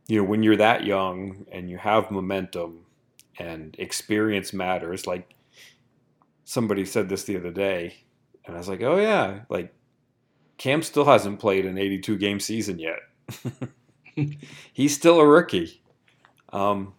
you 0.07 0.17
know, 0.17 0.23
when 0.23 0.43
you're 0.43 0.57
that 0.57 0.85
young 0.85 1.45
and 1.51 1.69
you 1.69 1.77
have 1.77 2.11
momentum 2.11 2.85
and 3.39 3.75
experience 3.79 4.53
matters, 4.53 5.07
like 5.07 5.33
somebody 6.43 6.85
said 6.85 7.09
this 7.09 7.23
the 7.23 7.37
other 7.37 7.51
day, 7.51 7.95
and 8.45 8.55
I 8.55 8.59
was 8.59 8.69
like, 8.69 8.83
oh 8.83 8.97
yeah, 8.97 9.39
like 9.49 9.73
Cam 10.57 10.83
still 10.83 11.05
hasn't 11.05 11.39
played 11.39 11.65
an 11.65 11.77
82 11.77 12.17
game 12.17 12.39
season 12.39 12.79
yet. 12.79 12.99
He's 14.73 14.95
still 14.95 15.19
a 15.19 15.27
rookie. 15.27 15.81
Um, 16.53 16.93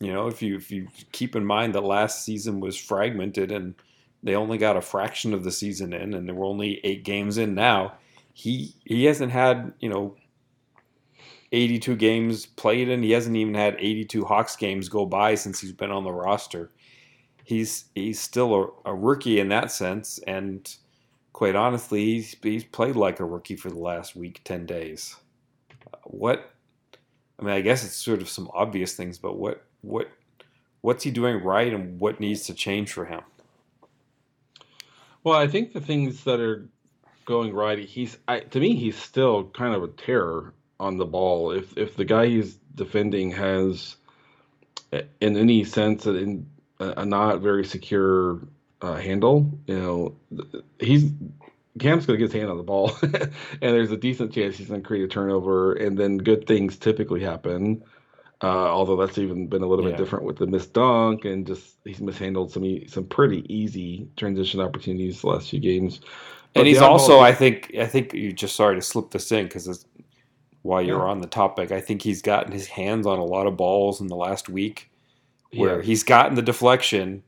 you 0.00 0.12
know, 0.12 0.26
if 0.26 0.40
you 0.42 0.56
if 0.56 0.70
you 0.70 0.88
keep 1.12 1.36
in 1.36 1.44
mind 1.44 1.74
that 1.74 1.84
last 1.84 2.24
season 2.24 2.58
was 2.60 2.76
fragmented 2.76 3.52
and 3.52 3.74
they 4.22 4.34
only 4.34 4.58
got 4.58 4.76
a 4.76 4.82
fraction 4.82 5.32
of 5.34 5.44
the 5.44 5.52
season 5.52 5.92
in, 5.92 6.14
and 6.14 6.26
there 6.26 6.34
were 6.34 6.46
only 6.46 6.80
eight 6.84 7.04
games 7.04 7.38
in 7.38 7.54
now. 7.54 7.94
He 8.32 8.74
he 8.84 9.04
hasn't 9.04 9.32
had 9.32 9.74
you 9.78 9.90
know 9.90 10.16
82 11.52 11.96
games 11.96 12.46
played 12.46 12.88
and 12.88 13.04
he 13.04 13.10
hasn't 13.10 13.36
even 13.36 13.54
had 13.54 13.76
82 13.78 14.24
Hawks 14.24 14.56
games 14.56 14.88
go 14.88 15.04
by 15.04 15.34
since 15.34 15.60
he's 15.60 15.72
been 15.72 15.90
on 15.90 16.04
the 16.04 16.12
roster. 16.12 16.70
He's 17.44 17.86
he's 17.94 18.20
still 18.20 18.54
a, 18.84 18.90
a 18.90 18.94
rookie 18.94 19.40
in 19.40 19.48
that 19.48 19.70
sense, 19.70 20.18
and 20.26 20.72
quite 21.32 21.56
honestly, 21.56 22.04
he's, 22.04 22.36
he's 22.42 22.64
played 22.64 22.96
like 22.96 23.20
a 23.20 23.24
rookie 23.24 23.56
for 23.56 23.70
the 23.70 23.78
last 23.78 24.14
week, 24.14 24.40
10 24.44 24.66
days. 24.66 25.16
What? 26.04 26.52
I 27.38 27.42
mean, 27.42 27.54
I 27.54 27.60
guess 27.60 27.84
it's 27.84 27.96
sort 27.96 28.20
of 28.20 28.28
some 28.28 28.50
obvious 28.52 28.94
things, 28.94 29.18
but 29.18 29.38
what 29.38 29.64
what 29.82 30.08
what's 30.80 31.04
he 31.04 31.10
doing 31.10 31.42
right, 31.42 31.72
and 31.72 32.00
what 32.00 32.20
needs 32.20 32.44
to 32.46 32.54
change 32.54 32.92
for 32.92 33.04
him? 33.04 33.20
Well, 35.22 35.38
I 35.38 35.46
think 35.46 35.72
the 35.72 35.80
things 35.80 36.24
that 36.24 36.40
are 36.40 36.68
going 37.24 37.52
right, 37.52 37.78
he's 37.78 38.16
I, 38.26 38.40
to 38.40 38.60
me, 38.60 38.76
he's 38.76 38.96
still 38.96 39.44
kind 39.44 39.74
of 39.74 39.82
a 39.82 39.88
terror 39.88 40.54
on 40.78 40.96
the 40.96 41.06
ball. 41.06 41.52
If 41.52 41.76
if 41.76 41.96
the 41.96 42.04
guy 42.04 42.26
he's 42.26 42.54
defending 42.74 43.32
has, 43.32 43.96
in 44.92 45.36
any 45.36 45.64
sense, 45.64 46.06
in 46.06 46.46
a 46.78 47.04
not 47.04 47.40
very 47.40 47.64
secure 47.64 48.40
uh, 48.80 48.96
handle, 48.96 49.58
you 49.66 49.78
know, 49.78 50.16
he's 50.78 51.10
Cam's 51.78 52.04
going 52.04 52.18
to 52.18 52.26
get 52.26 52.32
his 52.32 52.40
hand 52.40 52.50
on 52.50 52.56
the 52.56 52.62
ball, 52.62 52.92
and 53.02 53.32
there's 53.60 53.92
a 53.92 53.96
decent 53.96 54.32
chance 54.32 54.56
he's 54.56 54.68
going 54.68 54.82
to 54.82 54.86
create 54.86 55.04
a 55.04 55.08
turnover, 55.08 55.72
and 55.74 55.96
then 55.96 56.18
good 56.18 56.46
things 56.46 56.76
typically 56.76 57.20
happen. 57.20 57.84
Uh, 58.42 58.46
although 58.68 58.96
that's 58.96 59.18
even 59.18 59.46
been 59.48 59.62
a 59.62 59.66
little 59.66 59.84
Yeah. 59.84 59.90
bit 59.92 59.98
different 59.98 60.24
with 60.24 60.38
the 60.38 60.46
missed 60.46 60.72
dunk 60.72 61.26
and 61.26 61.46
just 61.46 61.76
he's 61.84 62.00
mishandled 62.00 62.50
some 62.50 62.86
some 62.88 63.04
pretty 63.04 63.44
easy 63.54 64.08
transition 64.16 64.60
opportunities 64.60 65.20
the 65.20 65.26
last 65.28 65.50
few 65.50 65.60
games. 65.60 66.00
But 66.54 66.60
and 66.60 66.68
he's 66.68 66.80
also, 66.80 67.20
I 67.20 67.32
think, 67.32 67.74
I 67.78 67.86
think 67.86 68.12
you 68.14 68.32
just 68.32 68.56
sorry 68.56 68.76
to 68.76 68.82
slip 68.82 69.10
this 69.10 69.30
in 69.30 69.44
because 69.46 69.84
while 70.62 70.82
you're 70.82 70.98
Yeah. 70.98 71.10
on 71.10 71.20
the 71.20 71.26
topic, 71.28 71.70
I 71.70 71.80
think 71.80 72.02
he's 72.02 72.22
gotten 72.22 72.50
his 72.52 72.66
hands 72.66 73.06
on 73.06 73.18
a 73.18 73.24
lot 73.24 73.46
of 73.46 73.56
balls 73.56 74.00
in 74.00 74.06
the 74.08 74.16
last 74.16 74.48
week 74.48 74.90
where 75.54 75.76
Yeah. 75.76 75.82
he's 75.84 76.02
gotten 76.02 76.34
the 76.34 76.42
deflection 76.42 77.22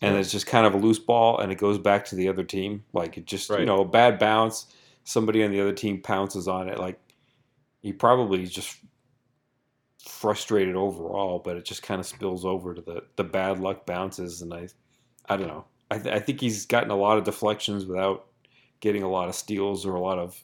and 0.00 0.16
it's 0.16 0.30
just 0.30 0.46
kind 0.46 0.66
of 0.66 0.74
a 0.74 0.78
loose 0.78 0.98
ball 0.98 1.38
and 1.38 1.50
it 1.50 1.58
goes 1.58 1.78
back 1.78 2.04
to 2.06 2.14
the 2.14 2.28
other 2.28 2.44
team. 2.44 2.84
Like 2.92 3.18
it 3.18 3.26
just, 3.26 3.50
you 3.50 3.64
know, 3.66 3.80
a 3.80 3.84
bad 3.84 4.18
bounce. 4.18 4.66
somebody 5.08 5.44
on 5.44 5.52
the 5.52 5.60
other 5.60 5.72
team 5.72 6.00
pounces 6.02 6.48
on 6.48 6.68
it, 6.68 6.78
like 6.80 6.98
he 7.80 7.92
probably 7.92 8.44
just 8.46 8.76
frustrated 10.06 10.76
overall, 10.76 11.38
but 11.38 11.56
it 11.56 11.64
just 11.64 11.82
kind 11.82 12.00
of 12.00 12.06
spills 12.06 12.44
over 12.44 12.74
to 12.74 12.80
the 12.80 13.02
the 13.16 13.24
bad 13.24 13.60
luck 13.60 13.86
bounces, 13.86 14.42
and 14.42 14.52
I, 14.54 14.68
I 15.28 15.36
don't 15.36 15.48
know. 15.48 15.64
I, 15.90 15.98
th- 15.98 16.14
I 16.14 16.18
think 16.18 16.40
he's 16.40 16.66
gotten 16.66 16.90
a 16.90 16.96
lot 16.96 17.18
of 17.18 17.24
deflections 17.24 17.86
without 17.86 18.26
getting 18.80 19.02
a 19.02 19.10
lot 19.10 19.28
of 19.28 19.34
steals 19.34 19.86
or 19.86 19.94
a 19.94 20.00
lot 20.00 20.18
of 20.18 20.42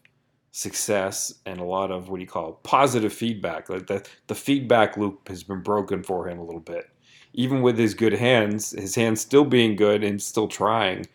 success 0.52 1.34
and 1.46 1.58
a 1.58 1.64
lot 1.64 1.90
of 1.90 2.08
what 2.08 2.18
do 2.18 2.22
you 2.22 2.28
call 2.28 2.50
it, 2.50 2.62
positive 2.62 3.12
feedback. 3.12 3.68
Like 3.68 3.86
the 3.86 4.06
the 4.26 4.34
feedback 4.34 4.96
loop 4.96 5.28
has 5.28 5.42
been 5.42 5.62
broken 5.62 6.02
for 6.02 6.28
him 6.28 6.38
a 6.38 6.44
little 6.44 6.60
bit. 6.60 6.88
Even 7.34 7.62
with 7.62 7.78
his 7.78 7.94
good 7.94 8.12
hands, 8.12 8.72
his 8.72 8.94
hands 8.94 9.20
still 9.22 9.44
being 9.44 9.74
good 9.74 10.04
and 10.04 10.20
still 10.20 10.48
trying, 10.48 11.06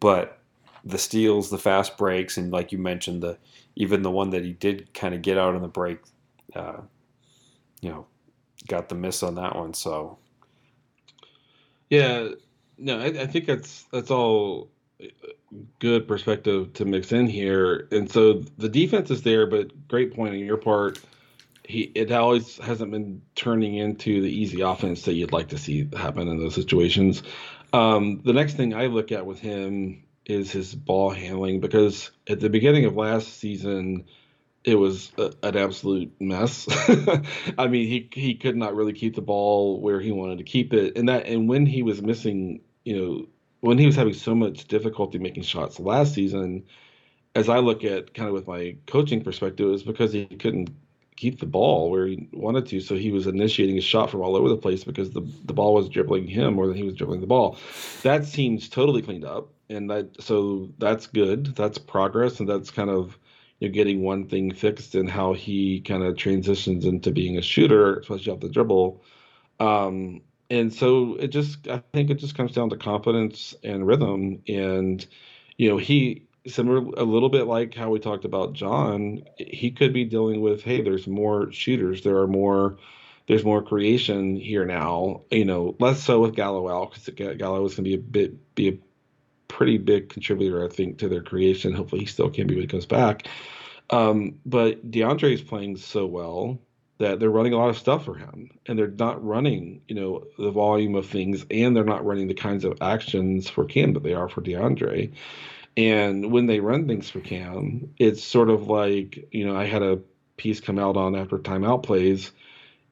but 0.00 0.38
the 0.84 0.98
steals, 0.98 1.50
the 1.50 1.58
fast 1.58 1.98
breaks, 1.98 2.38
and 2.38 2.50
like 2.50 2.72
you 2.72 2.78
mentioned, 2.78 3.22
the 3.22 3.38
even 3.76 4.02
the 4.02 4.10
one 4.10 4.30
that 4.30 4.44
he 4.44 4.52
did 4.52 4.92
kind 4.94 5.14
of 5.14 5.22
get 5.22 5.38
out 5.38 5.54
on 5.54 5.62
the 5.62 5.68
break, 5.68 5.98
uh, 6.56 6.78
you 7.80 7.90
know, 7.90 8.06
got 8.66 8.88
the 8.88 8.94
miss 8.94 9.22
on 9.22 9.34
that 9.36 9.56
one. 9.56 9.74
So 9.74 10.18
yeah, 11.90 12.28
no, 12.76 12.98
I, 12.98 13.06
I 13.06 13.26
think 13.26 13.46
that's 13.46 13.84
that's 13.92 14.10
all 14.10 14.70
good 15.78 16.06
perspective 16.06 16.72
to 16.74 16.84
mix 16.84 17.12
in 17.12 17.26
here. 17.26 17.88
And 17.90 18.10
so 18.10 18.44
the 18.58 18.68
defense 18.68 19.10
is 19.10 19.22
there, 19.22 19.46
but 19.46 19.88
great 19.88 20.14
point 20.14 20.34
on 20.34 20.40
your 20.40 20.56
part. 20.56 21.00
He 21.64 21.82
it 21.94 22.10
always 22.12 22.56
hasn't 22.58 22.90
been 22.90 23.22
turning 23.34 23.76
into 23.76 24.22
the 24.22 24.30
easy 24.30 24.62
offense 24.62 25.02
that 25.02 25.14
you'd 25.14 25.32
like 25.32 25.48
to 25.48 25.58
see 25.58 25.88
happen 25.96 26.28
in 26.28 26.38
those 26.38 26.54
situations. 26.54 27.22
Um, 27.72 28.22
the 28.24 28.32
next 28.32 28.54
thing 28.54 28.74
I 28.74 28.86
look 28.86 29.12
at 29.12 29.26
with 29.26 29.40
him 29.40 30.04
is 30.24 30.50
his 30.50 30.74
ball 30.74 31.10
handling 31.10 31.60
because 31.60 32.10
at 32.26 32.40
the 32.40 32.48
beginning 32.48 32.86
of 32.86 32.96
last 32.96 33.38
season, 33.38 34.06
it 34.68 34.74
was 34.74 35.10
a, 35.16 35.32
an 35.42 35.56
absolute 35.56 36.12
mess. 36.20 36.68
I 37.58 37.68
mean, 37.68 37.88
he 37.88 38.10
he 38.12 38.34
could 38.34 38.54
not 38.54 38.76
really 38.76 38.92
keep 38.92 39.14
the 39.14 39.22
ball 39.22 39.80
where 39.80 39.98
he 39.98 40.12
wanted 40.12 40.38
to 40.38 40.44
keep 40.44 40.74
it, 40.74 40.98
and 40.98 41.08
that 41.08 41.26
and 41.26 41.48
when 41.48 41.64
he 41.64 41.82
was 41.82 42.02
missing, 42.02 42.60
you 42.84 42.96
know, 42.96 43.26
when 43.60 43.78
he 43.78 43.86
was 43.86 43.96
having 43.96 44.12
so 44.12 44.34
much 44.34 44.68
difficulty 44.68 45.18
making 45.18 45.44
shots 45.44 45.80
last 45.80 46.12
season, 46.12 46.64
as 47.34 47.48
I 47.48 47.60
look 47.60 47.82
at 47.82 48.12
kind 48.12 48.28
of 48.28 48.34
with 48.34 48.46
my 48.46 48.76
coaching 48.86 49.24
perspective, 49.24 49.72
is 49.72 49.82
because 49.82 50.12
he 50.12 50.26
couldn't 50.26 50.68
keep 51.16 51.40
the 51.40 51.46
ball 51.46 51.90
where 51.90 52.06
he 52.06 52.28
wanted 52.34 52.66
to. 52.66 52.80
So 52.80 52.94
he 52.94 53.10
was 53.10 53.26
initiating 53.26 53.78
a 53.78 53.80
shot 53.80 54.10
from 54.10 54.20
all 54.20 54.36
over 54.36 54.50
the 54.50 54.56
place 54.56 54.84
because 54.84 55.10
the, 55.10 55.22
the 55.46 55.54
ball 55.54 55.74
was 55.74 55.88
dribbling 55.88 56.28
him 56.28 56.54
more 56.54 56.66
than 56.66 56.76
he 56.76 56.84
was 56.84 56.94
dribbling 56.94 57.22
the 57.22 57.26
ball. 57.26 57.58
That 58.02 58.26
seems 58.26 58.68
totally 58.68 59.00
cleaned 59.00 59.24
up. 59.24 59.48
And 59.70 59.90
that 59.90 60.22
so 60.22 60.68
that's 60.78 61.06
good. 61.06 61.56
That's 61.56 61.78
progress 61.78 62.38
and 62.38 62.48
that's 62.48 62.70
kind 62.70 62.90
of 62.90 63.18
you 63.58 63.68
know, 63.68 63.74
getting 63.74 64.02
one 64.02 64.28
thing 64.28 64.54
fixed 64.54 64.94
and 64.94 65.10
how 65.10 65.32
he 65.32 65.80
kind 65.80 66.02
of 66.02 66.16
transitions 66.16 66.84
into 66.84 67.10
being 67.10 67.38
a 67.38 67.42
shooter, 67.42 67.98
especially 67.98 68.32
off 68.32 68.40
the 68.40 68.48
dribble. 68.48 69.02
Um, 69.60 70.22
and 70.50 70.72
so 70.72 71.16
it 71.16 71.28
just 71.28 71.68
I 71.68 71.82
think 71.92 72.10
it 72.10 72.14
just 72.14 72.34
comes 72.34 72.52
down 72.52 72.70
to 72.70 72.76
confidence 72.76 73.54
and 73.62 73.86
rhythm 73.86 74.42
and 74.48 75.04
you 75.56 75.68
know 75.68 75.76
he 75.76 76.26
similar 76.46 76.78
a 76.78 77.04
little 77.04 77.28
bit 77.28 77.44
like 77.44 77.74
how 77.74 77.90
we 77.90 77.98
talked 77.98 78.24
about 78.24 78.54
John 78.54 79.24
he 79.36 79.70
could 79.70 79.92
be 79.92 80.04
dealing 80.04 80.40
with 80.40 80.62
hey 80.62 80.82
there's 80.82 81.06
more 81.06 81.52
shooters 81.52 82.02
there 82.02 82.18
are 82.18 82.26
more 82.26 82.78
there's 83.26 83.44
more 83.44 83.62
creation 83.62 84.36
here 84.36 84.64
now 84.64 85.22
you 85.30 85.44
know 85.44 85.76
less 85.78 86.02
so 86.02 86.20
with 86.20 86.34
Gallo 86.34 86.68
out 86.68 86.94
because 86.94 87.36
Gallo 87.36 87.64
is 87.66 87.74
going 87.74 87.84
to 87.84 87.90
be 87.90 87.94
a 87.94 87.98
bit 87.98 88.54
be 88.54 88.68
a 88.68 88.78
pretty 89.48 89.78
big 89.78 90.08
contributor 90.08 90.64
I 90.64 90.68
think 90.68 90.98
to 90.98 91.08
their 91.08 91.22
creation. 91.22 91.72
Hopefully 91.72 92.02
he 92.02 92.06
still 92.06 92.30
can 92.30 92.46
be 92.46 92.54
when 92.54 92.62
he 92.62 92.68
comes 92.68 92.86
back. 92.86 93.26
Um, 93.90 94.38
but 94.44 94.90
DeAndre 94.90 95.32
is 95.32 95.40
playing 95.40 95.78
so 95.78 96.06
well 96.06 96.58
that 96.98 97.20
they're 97.20 97.30
running 97.30 97.54
a 97.54 97.56
lot 97.56 97.70
of 97.70 97.78
stuff 97.78 98.04
for 98.04 98.14
him 98.14 98.50
and 98.66 98.78
they're 98.78 98.88
not 98.88 99.24
running 99.24 99.80
you 99.88 99.94
know 99.94 100.24
the 100.36 100.50
volume 100.50 100.94
of 100.94 101.06
things 101.06 101.46
and 101.50 101.74
they're 101.74 101.84
not 101.84 102.04
running 102.04 102.28
the 102.28 102.34
kinds 102.34 102.64
of 102.64 102.76
actions 102.80 103.48
for 103.48 103.64
cam 103.64 103.92
that 103.94 104.02
they 104.02 104.14
are 104.14 104.28
for 104.28 104.42
deandre. 104.42 105.12
And 105.76 106.32
when 106.32 106.46
they 106.46 106.58
run 106.60 106.86
things 106.86 107.08
for 107.08 107.20
cam 107.20 107.94
it's 107.98 108.22
sort 108.22 108.50
of 108.50 108.66
like 108.66 109.28
you 109.30 109.46
know 109.46 109.56
i 109.56 109.64
had 109.64 109.82
a 109.82 110.00
piece 110.36 110.60
come 110.60 110.78
out 110.78 110.96
on 110.96 111.16
after 111.16 111.38
timeout 111.38 111.82
plays 111.84 112.32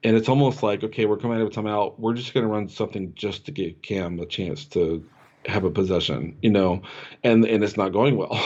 and 0.03 0.17
it's 0.17 0.29
almost 0.29 0.63
like 0.63 0.85
okay 0.85 1.05
we're 1.05 1.17
coming 1.17 1.41
out 1.41 1.47
of 1.47 1.53
timeout. 1.53 1.99
We're 1.99 2.15
just 2.15 2.33
going 2.33 2.47
to 2.47 2.53
run 2.53 2.69
something 2.69 3.13
just 3.15 3.47
to 3.47 3.53
give 3.53 3.83
cam 3.83 4.21
a 4.21 4.27
chance 4.27 4.65
to 4.67 5.05
have 5.47 5.65
a 5.65 5.71
possession, 5.71 6.37
you 6.43 6.51
know, 6.51 6.83
and 7.23 7.45
and 7.45 7.63
it's 7.63 7.77
not 7.77 7.93
going 7.93 8.17
well. 8.17 8.41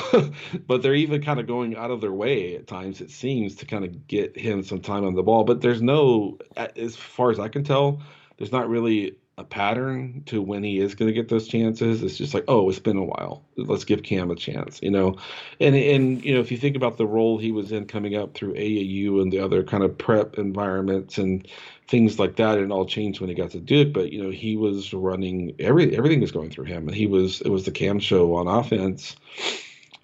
but 0.66 0.82
they're 0.82 0.94
even 0.94 1.22
kind 1.22 1.40
of 1.40 1.46
going 1.46 1.76
out 1.76 1.90
of 1.90 2.00
their 2.00 2.12
way 2.12 2.56
at 2.56 2.66
times, 2.66 3.00
it 3.00 3.10
seems, 3.10 3.54
to 3.56 3.66
kind 3.66 3.84
of 3.84 4.06
get 4.06 4.36
him 4.36 4.62
some 4.62 4.80
time 4.80 5.04
on 5.04 5.14
the 5.14 5.22
ball. 5.22 5.44
But 5.44 5.60
there's 5.60 5.82
no, 5.82 6.38
as 6.56 6.96
far 6.96 7.30
as 7.30 7.38
I 7.38 7.48
can 7.48 7.64
tell, 7.64 8.02
there's 8.38 8.52
not 8.52 8.68
really 8.68 9.16
a 9.40 9.44
pattern 9.44 10.22
to 10.26 10.42
when 10.42 10.62
he 10.62 10.78
is 10.78 10.94
going 10.94 11.08
to 11.08 11.14
get 11.14 11.28
those 11.28 11.48
chances. 11.48 12.02
It's 12.02 12.18
just 12.18 12.34
like, 12.34 12.44
oh, 12.46 12.68
it's 12.68 12.78
been 12.78 12.98
a 12.98 13.04
while. 13.04 13.42
Let's 13.56 13.84
give 13.84 14.02
Cam 14.02 14.30
a 14.30 14.36
chance, 14.36 14.80
you 14.82 14.90
know. 14.90 15.16
And 15.58 15.74
and 15.74 16.24
you 16.24 16.34
know, 16.34 16.40
if 16.40 16.52
you 16.52 16.58
think 16.58 16.76
about 16.76 16.98
the 16.98 17.06
role 17.06 17.38
he 17.38 17.50
was 17.50 17.72
in 17.72 17.86
coming 17.86 18.14
up 18.14 18.34
through 18.34 18.54
AAU 18.54 19.22
and 19.22 19.32
the 19.32 19.40
other 19.40 19.64
kind 19.64 19.82
of 19.82 19.96
prep 19.96 20.38
environments 20.38 21.18
and 21.18 21.48
things 21.90 22.18
like 22.18 22.36
that, 22.36 22.58
and 22.58 22.72
all 22.72 22.86
changed 22.86 23.20
when 23.20 23.28
he 23.28 23.34
got 23.34 23.50
to 23.50 23.60
Duke. 23.60 23.92
But 23.92 24.12
you 24.12 24.22
know, 24.22 24.30
he 24.30 24.56
was 24.56 24.94
running 24.94 25.54
every 25.58 25.96
everything 25.96 26.20
was 26.20 26.32
going 26.32 26.50
through 26.50 26.66
him, 26.66 26.88
and 26.88 26.96
he 26.96 27.06
was 27.06 27.40
it 27.40 27.48
was 27.48 27.64
the 27.64 27.72
Cam 27.72 27.98
show 27.98 28.36
on 28.36 28.46
offense. 28.46 29.16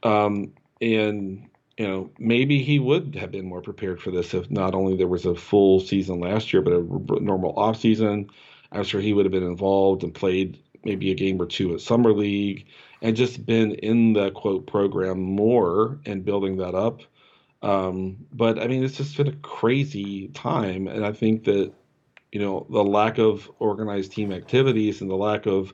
Um, 0.03 0.53
and 0.81 1.49
you 1.79 1.87
know, 1.87 2.11
maybe 2.19 2.63
he 2.63 2.79
would 2.79 3.15
have 3.17 3.31
been 3.31 3.47
more 3.47 3.61
prepared 3.63 4.01
for 4.01 4.11
this 4.11 4.35
if 4.35 4.51
not 4.51 4.75
only 4.75 4.97
there 4.97 5.07
was 5.07 5.27
a 5.27 5.35
full 5.35 5.81
season 5.81 6.21
last 6.21 6.53
year, 6.53 6.63
but 6.63 6.73
a 6.73 7.23
normal 7.23 7.59
off 7.59 7.79
season 7.81 8.31
I'm 8.73 8.85
sure 8.85 9.01
he 9.01 9.13
would 9.13 9.25
have 9.25 9.33
been 9.33 9.43
involved 9.43 10.03
and 10.03 10.15
played 10.15 10.59
maybe 10.85 11.11
a 11.11 11.15
game 11.15 11.41
or 11.41 11.47
two 11.47 11.75
at 11.75 11.81
summer 11.81 12.13
league 12.13 12.67
and 13.03 13.17
just 13.17 13.45
been 13.45 13.73
in 13.77 14.13
the 14.13 14.31
quote 14.31 14.67
program 14.67 15.21
more 15.21 15.99
and 16.07 16.25
building 16.25 16.57
that 16.59 16.75
up. 16.75 17.01
Um, 17.63 18.27
but 18.33 18.59
I 18.59 18.67
mean, 18.67 18.85
it's 18.85 18.97
just 18.97 19.17
been 19.17 19.29
a 19.29 19.37
crazy 19.37 20.29
time, 20.29 20.87
and 20.89 21.05
I 21.05 21.13
think 21.13 21.45
that 21.45 21.73
you 22.33 22.41
know 22.41 22.67
the 22.71 22.85
lack 22.85 23.19
of 23.19 23.51
organized 23.59 24.13
team 24.13 24.33
activities 24.33 25.01
and 25.01 25.11
the 25.11 25.17
lack 25.17 25.47
of 25.47 25.73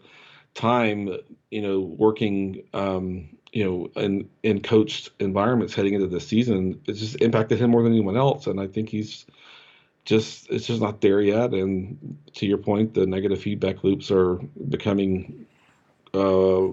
time, 0.55 1.11
you 1.51 1.63
know, 1.63 1.81
working, 1.81 2.63
um, 2.75 3.29
you 3.53 3.65
know, 3.65 4.03
in 4.03 4.29
in 4.43 4.61
coached 4.63 5.11
environments 5.19 5.75
heading 5.75 5.95
into 5.95 6.07
the 6.07 6.21
season, 6.21 6.81
it's 6.87 7.01
just 7.01 7.21
impacted 7.21 7.59
him 7.59 7.71
more 7.71 7.83
than 7.83 7.93
anyone 7.93 8.17
else, 8.17 8.47
and 8.47 8.61
I 8.61 8.67
think 8.67 8.89
he's 8.89 9.27
just 10.05 10.51
it's 10.51 10.67
just 10.67 10.81
not 10.81 11.01
there 11.01 11.21
yet. 11.21 11.53
And 11.53 12.19
to 12.35 12.47
your 12.47 12.59
point, 12.59 12.95
the 12.95 13.07
negative 13.07 13.41
feedback 13.41 13.85
loops 13.85 14.11
are 14.11 14.37
becoming 14.69 15.47
uh, 16.15 16.69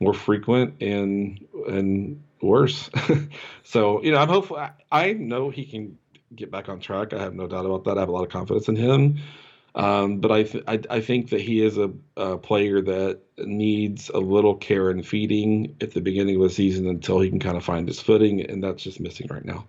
more 0.00 0.14
frequent 0.14 0.80
and 0.82 1.44
and 1.68 2.22
worse. 2.44 2.90
so 3.64 4.02
you 4.02 4.12
know, 4.12 4.18
I'm 4.18 4.28
hopeful. 4.28 4.56
I, 4.56 4.72
I, 4.90 5.12
know 5.12 5.50
he 5.50 5.64
can 5.64 5.98
get 6.34 6.50
back 6.50 6.68
on 6.68 6.80
track. 6.80 7.12
I 7.12 7.20
have 7.20 7.34
no 7.34 7.46
doubt 7.46 7.66
about 7.66 7.84
that. 7.84 7.96
I 7.96 8.00
have 8.00 8.08
a 8.08 8.12
lot 8.12 8.24
of 8.24 8.30
confidence 8.30 8.68
in 8.68 8.76
him. 8.76 9.18
Um, 9.76 10.20
but 10.20 10.30
I, 10.30 10.42
th- 10.44 10.64
I, 10.68 10.80
I 10.88 11.00
think 11.00 11.30
that 11.30 11.40
he 11.40 11.64
is 11.64 11.78
a, 11.78 11.90
a, 12.16 12.38
player 12.38 12.80
that 12.80 13.18
needs 13.38 14.08
a 14.08 14.18
little 14.18 14.54
care 14.54 14.88
and 14.88 15.04
feeding 15.04 15.76
at 15.80 15.90
the 15.90 16.00
beginning 16.00 16.36
of 16.36 16.42
the 16.42 16.50
season 16.50 16.86
until 16.86 17.18
he 17.18 17.28
can 17.28 17.40
kind 17.40 17.56
of 17.56 17.64
find 17.64 17.88
his 17.88 17.98
footing, 17.98 18.40
and 18.40 18.62
that's 18.62 18.84
just 18.84 19.00
missing 19.00 19.26
right 19.28 19.44
now. 19.44 19.66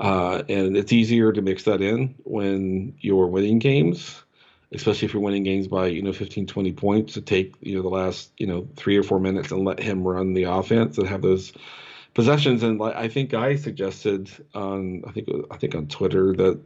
Uh, 0.00 0.42
and 0.48 0.76
it's 0.76 0.92
easier 0.92 1.32
to 1.32 1.40
mix 1.40 1.62
that 1.64 1.80
in 1.80 2.16
when 2.24 2.96
you're 2.98 3.28
winning 3.28 3.60
games, 3.60 4.24
especially 4.72 5.06
if 5.06 5.14
you're 5.14 5.22
winning 5.22 5.44
games 5.44 5.68
by, 5.68 5.86
you 5.86 6.02
know, 6.02 6.12
15, 6.12 6.48
20 6.48 6.72
points 6.72 7.14
to 7.14 7.20
take, 7.20 7.54
you 7.60 7.76
know, 7.76 7.82
the 7.82 7.88
last, 7.88 8.32
you 8.36 8.48
know, 8.48 8.66
three 8.74 8.96
or 8.96 9.04
four 9.04 9.20
minutes 9.20 9.52
and 9.52 9.64
let 9.64 9.78
him 9.78 10.02
run 10.02 10.34
the 10.34 10.44
offense 10.44 10.98
and 10.98 11.06
have 11.06 11.22
those 11.22 11.52
possessions. 12.14 12.62
And 12.62 12.78
like, 12.78 12.94
I 12.96 13.08
think 13.08 13.34
I 13.34 13.56
suggested 13.56 14.30
on, 14.54 15.02
I 15.06 15.12
think, 15.12 15.28
I 15.50 15.56
think 15.56 15.74
on 15.74 15.86
Twitter 15.88 16.34
that 16.36 16.60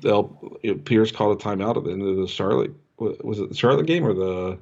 they'll, 0.00 0.58
you 0.62 0.74
know, 0.74 0.80
Pierce 0.80 1.10
called 1.10 1.40
a 1.40 1.44
timeout 1.44 1.76
at 1.76 1.84
the 1.84 1.90
end 1.90 2.02
of 2.02 2.16
the 2.16 2.28
Charlotte, 2.28 2.72
was 2.98 3.40
it 3.40 3.48
the 3.48 3.54
Charlotte 3.54 3.86
game 3.86 4.04
or 4.04 4.14
the, 4.14 4.58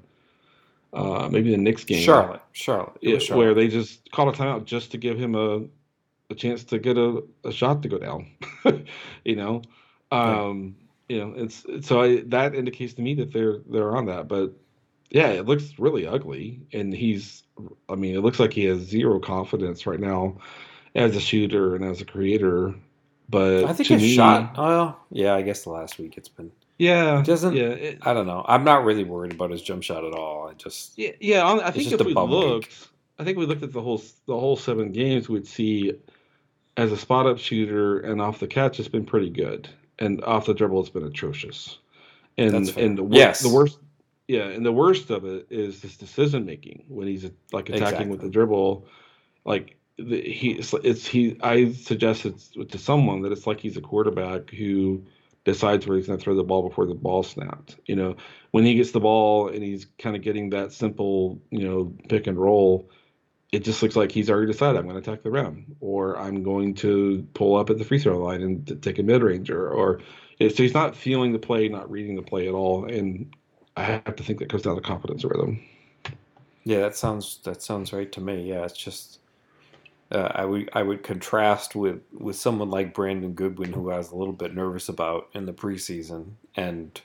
uh, 0.92 1.28
maybe 1.30 1.50
the 1.50 1.56
Knicks 1.56 1.84
game. 1.84 2.02
Charlotte, 2.02 2.42
Charlotte, 2.52 2.96
it, 3.00 3.20
Charlotte. 3.20 3.44
where 3.44 3.54
they 3.54 3.68
just 3.68 4.10
called 4.10 4.34
a 4.34 4.36
timeout 4.36 4.64
just 4.64 4.90
to 4.92 4.98
give 4.98 5.18
him 5.18 5.34
a 5.34 5.62
a 6.30 6.34
chance 6.34 6.62
to 6.62 6.78
get 6.78 6.96
a, 6.96 7.22
a 7.44 7.52
shot 7.52 7.82
to 7.82 7.88
go 7.88 7.98
down. 7.98 8.30
you 9.24 9.36
know, 9.36 9.62
um, 10.12 10.76
you 11.08 11.18
know, 11.18 11.34
it's 11.36 11.66
so 11.86 12.02
I, 12.02 12.22
that 12.26 12.54
indicates 12.54 12.94
to 12.94 13.02
me 13.02 13.14
that 13.14 13.32
they're 13.32 13.58
they're 13.68 13.96
on 13.96 14.06
that. 14.06 14.28
But 14.28 14.52
yeah, 15.10 15.28
it 15.28 15.46
looks 15.46 15.78
really 15.78 16.06
ugly, 16.06 16.60
and 16.72 16.92
he's. 16.92 17.42
I 17.88 17.94
mean, 17.94 18.16
it 18.16 18.20
looks 18.20 18.40
like 18.40 18.52
he 18.52 18.64
has 18.64 18.80
zero 18.80 19.18
confidence 19.18 19.86
right 19.86 20.00
now 20.00 20.38
as 20.94 21.14
a 21.14 21.20
shooter 21.20 21.74
and 21.74 21.84
as 21.84 22.00
a 22.00 22.04
creator. 22.04 22.74
But 23.28 23.64
I 23.64 23.72
think 23.72 23.88
his 23.88 24.02
me, 24.02 24.14
shot. 24.14 24.54
Oh, 24.56 24.96
yeah. 25.10 25.34
I 25.34 25.42
guess 25.42 25.64
the 25.64 25.70
last 25.70 25.98
week 25.98 26.16
it's 26.16 26.28
been. 26.28 26.50
Yeah, 26.78 27.20
it 27.20 27.26
doesn't. 27.26 27.54
Yeah, 27.54 27.68
it, 27.68 27.98
I 28.02 28.14
don't 28.14 28.26
know. 28.26 28.44
I'm 28.48 28.64
not 28.64 28.84
really 28.84 29.04
worried 29.04 29.32
about 29.32 29.50
his 29.50 29.60
jump 29.60 29.82
shot 29.82 30.04
at 30.04 30.14
all. 30.14 30.48
I 30.48 30.54
just. 30.54 30.96
Yeah, 30.96 31.10
yeah. 31.20 31.46
I 31.46 31.70
think 31.70 31.92
if 31.92 32.00
we 32.00 32.14
looked, 32.14 32.88
I 33.18 33.24
think 33.24 33.36
we 33.36 33.44
looked 33.44 33.62
at 33.62 33.72
the 33.72 33.82
whole 33.82 34.02
the 34.26 34.38
whole 34.38 34.56
seven 34.56 34.90
games, 34.90 35.28
we'd 35.28 35.46
see 35.46 35.92
as 36.76 36.90
a 36.90 36.96
spot 36.96 37.26
up 37.26 37.38
shooter 37.38 38.00
and 38.00 38.22
off 38.22 38.40
the 38.40 38.46
catch 38.46 38.80
it's 38.80 38.88
been 38.88 39.04
pretty 39.04 39.28
good, 39.28 39.68
and 39.98 40.24
off 40.24 40.46
the 40.46 40.54
dribble 40.54 40.80
it's 40.80 40.88
been 40.88 41.04
atrocious. 41.04 41.78
And 42.38 42.54
and 42.70 42.96
the, 42.96 43.06
yes. 43.10 43.40
the 43.40 43.50
worst, 43.50 43.78
yeah, 44.30 44.44
and 44.44 44.64
the 44.64 44.70
worst 44.70 45.10
of 45.10 45.24
it 45.24 45.48
is 45.50 45.80
this 45.80 45.96
decision 45.96 46.46
making 46.46 46.84
when 46.86 47.08
he's 47.08 47.28
like 47.50 47.68
attacking 47.68 47.82
exactly. 47.82 48.06
with 48.06 48.20
the 48.20 48.28
dribble, 48.28 48.86
like 49.44 49.76
the, 49.98 50.22
he 50.22 50.52
it's 50.52 51.04
he. 51.04 51.36
I 51.42 51.72
suggest 51.72 52.26
it's 52.26 52.50
to 52.68 52.78
someone 52.78 53.22
that 53.22 53.32
it's 53.32 53.44
like 53.44 53.58
he's 53.58 53.76
a 53.76 53.80
quarterback 53.80 54.50
who 54.50 55.04
decides 55.44 55.84
where 55.84 55.96
he's 55.96 56.06
going 56.06 56.16
to 56.16 56.22
throw 56.22 56.36
the 56.36 56.44
ball 56.44 56.68
before 56.68 56.86
the 56.86 56.94
ball 56.94 57.24
snapped. 57.24 57.80
You 57.86 57.96
know, 57.96 58.16
when 58.52 58.64
he 58.64 58.76
gets 58.76 58.92
the 58.92 59.00
ball 59.00 59.48
and 59.48 59.64
he's 59.64 59.88
kind 59.98 60.14
of 60.14 60.22
getting 60.22 60.50
that 60.50 60.70
simple, 60.70 61.42
you 61.50 61.68
know, 61.68 61.92
pick 62.08 62.28
and 62.28 62.38
roll, 62.38 62.88
it 63.50 63.64
just 63.64 63.82
looks 63.82 63.96
like 63.96 64.12
he's 64.12 64.30
already 64.30 64.52
decided 64.52 64.78
I'm 64.78 64.86
going 64.86 64.94
to 64.94 65.10
attack 65.10 65.24
the 65.24 65.32
rim 65.32 65.74
or 65.80 66.16
I'm 66.16 66.44
going 66.44 66.74
to 66.74 67.26
pull 67.34 67.56
up 67.56 67.68
at 67.68 67.78
the 67.78 67.84
free 67.84 67.98
throw 67.98 68.18
line 68.18 68.42
and 68.42 68.80
take 68.80 69.00
a 69.00 69.02
mid 69.02 69.24
ranger 69.24 69.68
or 69.68 70.02
so 70.38 70.62
he's 70.62 70.72
not 70.72 70.96
feeling 70.96 71.32
the 71.32 71.38
play, 71.38 71.68
not 71.68 71.90
reading 71.90 72.14
the 72.14 72.22
play 72.22 72.48
at 72.48 72.54
all, 72.54 72.86
and 72.86 73.34
I 73.76 73.84
have 73.84 74.16
to 74.16 74.22
think 74.22 74.38
that 74.38 74.48
comes 74.48 74.62
down 74.62 74.76
to 74.76 74.80
confidence 74.80 75.24
or 75.24 75.28
rhythm. 75.28 75.62
Yeah, 76.64 76.80
that 76.80 76.96
sounds 76.96 77.40
that 77.44 77.62
sounds 77.62 77.92
right 77.92 78.10
to 78.12 78.20
me. 78.20 78.48
Yeah, 78.48 78.64
it's 78.64 78.76
just 78.76 79.20
uh, 80.12 80.30
I 80.34 80.44
would 80.44 80.70
I 80.72 80.82
would 80.82 81.02
contrast 81.02 81.74
with 81.74 82.00
with 82.18 82.36
someone 82.36 82.70
like 82.70 82.94
Brandon 82.94 83.32
Goodwin, 83.32 83.72
who 83.72 83.90
I 83.90 83.96
was 83.96 84.10
a 84.10 84.16
little 84.16 84.32
bit 84.32 84.54
nervous 84.54 84.88
about 84.88 85.28
in 85.34 85.46
the 85.46 85.52
preseason 85.52 86.32
and 86.56 87.00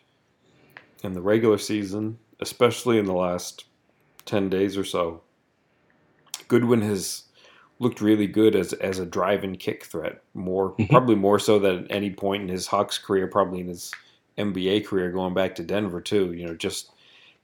in 1.04 1.14
the 1.14 1.22
regular 1.22 1.58
season, 1.58 2.18
especially 2.40 2.98
in 2.98 3.06
the 3.06 3.14
last 3.14 3.66
ten 4.26 4.50
days 4.50 4.78
or 4.78 4.84
so. 4.84 5.22
Goodwin 6.48 6.82
has 6.82 7.24
looked 7.80 8.02
really 8.02 8.28
good 8.28 8.56
as 8.56 8.74
as 8.74 9.00
a 9.00 9.06
drive 9.06 9.44
and 9.44 9.60
kick 9.60 9.86
threat, 9.86 10.22
more 10.34 10.72
mm-hmm. 10.72 10.86
probably 10.86 11.16
more 11.16 11.40
so 11.40 11.60
than 11.60 11.86
at 11.86 11.92
any 11.92 12.10
point 12.10 12.44
in 12.44 12.50
his 12.50 12.68
Hawks 12.68 12.98
career, 12.98 13.28
probably 13.28 13.62
in 13.62 13.68
his 13.68 13.92
NBA 14.38 14.86
career, 14.86 15.12
going 15.12 15.34
back 15.34 15.56
to 15.56 15.64
Denver 15.64 16.02
too. 16.02 16.34
You 16.34 16.48
know, 16.48 16.56
just 16.56 16.92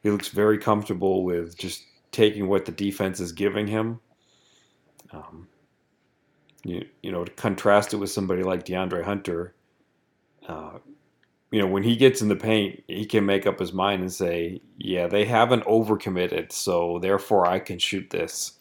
he 0.02 0.10
looks 0.10 0.30
very 0.30 0.58
comfortable 0.58 1.24
with 1.24 1.58
just 1.58 1.84
taking 2.12 2.48
what 2.48 2.66
the 2.66 2.72
defense 2.72 3.20
is 3.20 3.32
giving 3.32 3.68
him. 3.68 4.00
Um, 5.12 5.48
you, 6.64 6.86
you 7.02 7.12
know, 7.12 7.26
to 7.26 7.32
contrast 7.32 7.94
it 7.94 7.98
with 7.98 8.12
somebody 8.12 8.44
like 8.44 8.66
DeAndre 8.66 9.04
Hunter, 9.04 9.54
uh, 10.48 10.78
you 11.52 11.60
know, 11.60 11.68
when 11.68 11.84
he 11.84 11.96
gets 11.96 12.22
in 12.22 12.30
the 12.30 12.36
paint, 12.36 12.84
he 12.88 13.06
can 13.06 13.26
make 13.26 13.46
up 13.46 13.60
his 13.60 13.74
mind 13.74 14.02
and 14.02 14.14
say, 14.14 14.62
yeah, 14.78 15.08
they 15.08 15.26
haven't 15.26 15.66
overcommitted, 15.66 16.52
so 16.52 17.00
therefore 17.00 17.46
I 17.46 17.60
can 17.60 17.78
shoot 17.78 18.10
this 18.10 18.54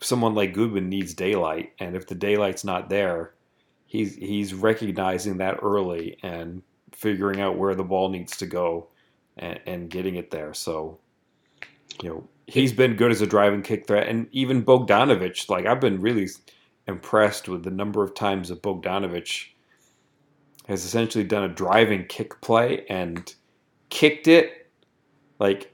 someone 0.00 0.34
like 0.34 0.54
Goodwin 0.54 0.88
needs 0.88 1.14
daylight, 1.14 1.72
and 1.78 1.96
if 1.96 2.06
the 2.06 2.14
daylight's 2.14 2.64
not 2.64 2.88
there, 2.88 3.34
he's 3.86 4.14
he's 4.16 4.54
recognizing 4.54 5.38
that 5.38 5.58
early 5.62 6.18
and 6.22 6.62
figuring 6.92 7.40
out 7.40 7.58
where 7.58 7.74
the 7.74 7.84
ball 7.84 8.08
needs 8.08 8.36
to 8.38 8.46
go 8.46 8.88
and, 9.36 9.60
and 9.66 9.90
getting 9.90 10.16
it 10.16 10.30
there. 10.30 10.54
So, 10.54 10.98
you 12.02 12.08
know, 12.08 12.28
he's 12.46 12.72
been 12.72 12.96
good 12.96 13.10
as 13.10 13.20
a 13.20 13.26
driving 13.26 13.62
kick 13.62 13.86
threat, 13.86 14.08
and 14.08 14.28
even 14.32 14.64
Bogdanovic. 14.64 15.48
Like 15.48 15.66
I've 15.66 15.80
been 15.80 16.00
really 16.00 16.28
impressed 16.86 17.48
with 17.48 17.64
the 17.64 17.70
number 17.70 18.02
of 18.02 18.14
times 18.14 18.48
that 18.48 18.62
Bogdanovic 18.62 19.46
has 20.66 20.84
essentially 20.84 21.24
done 21.24 21.44
a 21.44 21.48
driving 21.48 22.04
kick 22.06 22.40
play 22.40 22.84
and 22.88 23.34
kicked 23.88 24.28
it 24.28 24.70
like 25.38 25.72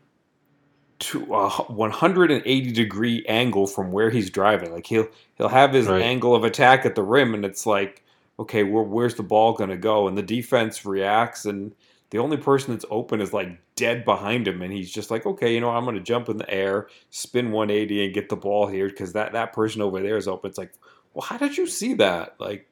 to 1.01 1.35
a 1.35 1.51
180 1.51 2.73
degree 2.73 3.25
angle 3.27 3.67
from 3.67 3.93
where 3.93 4.11
he's 4.11 4.31
driving. 4.31 4.73
Like 4.73 4.87
he'll 4.87 5.09
he'll 5.37 5.49
have 5.49 5.73
his 5.73 5.87
right. 5.87 6.03
angle 6.03 6.35
of 6.35 6.45
attack 6.45 6.87
at 6.87 6.95
the 6.95 7.03
rim, 7.03 7.35
and 7.35 7.45
it's 7.45 7.67
like, 7.67 8.04
okay, 8.39 8.63
where, 8.63 8.83
where's 8.83 9.15
the 9.15 9.23
ball 9.23 9.53
going 9.53 9.71
to 9.71 9.77
go? 9.77 10.09
And 10.09 10.17
the 10.17 10.23
defense 10.23 10.85
reacts, 10.85 11.45
and 11.45 11.73
the 12.11 12.19
only 12.19 12.37
person 12.37 12.75
that's 12.75 12.85
open 12.91 13.21
is 13.21 13.33
like 13.33 13.59
dead 13.77 14.05
behind 14.05 14.47
him, 14.49 14.63
and 14.63 14.73
he's 14.73 14.91
just 14.91 15.11
like, 15.11 15.27
okay, 15.27 15.55
you 15.55 15.61
know, 15.61 15.71
I'm 15.71 15.85
going 15.85 15.97
to 15.97 16.03
jump 16.03 16.29
in 16.29 16.39
the 16.39 16.51
air, 16.51 16.89
spin 17.11 17.51
180, 17.51 18.05
and 18.05 18.15
get 18.15 18.29
the 18.29 18.37
ball 18.37 18.67
here 18.67 18.89
because 18.89 19.13
that 19.13 19.33
that 19.33 19.53
person 19.53 19.83
over 19.83 20.01
there 20.01 20.17
is 20.17 20.29
open. 20.29 20.49
It's 20.49 20.59
like, 20.59 20.73
well, 21.13 21.27
how 21.27 21.37
did 21.37 21.57
you 21.57 21.67
see 21.67 21.95
that? 21.95 22.35
Like, 22.39 22.71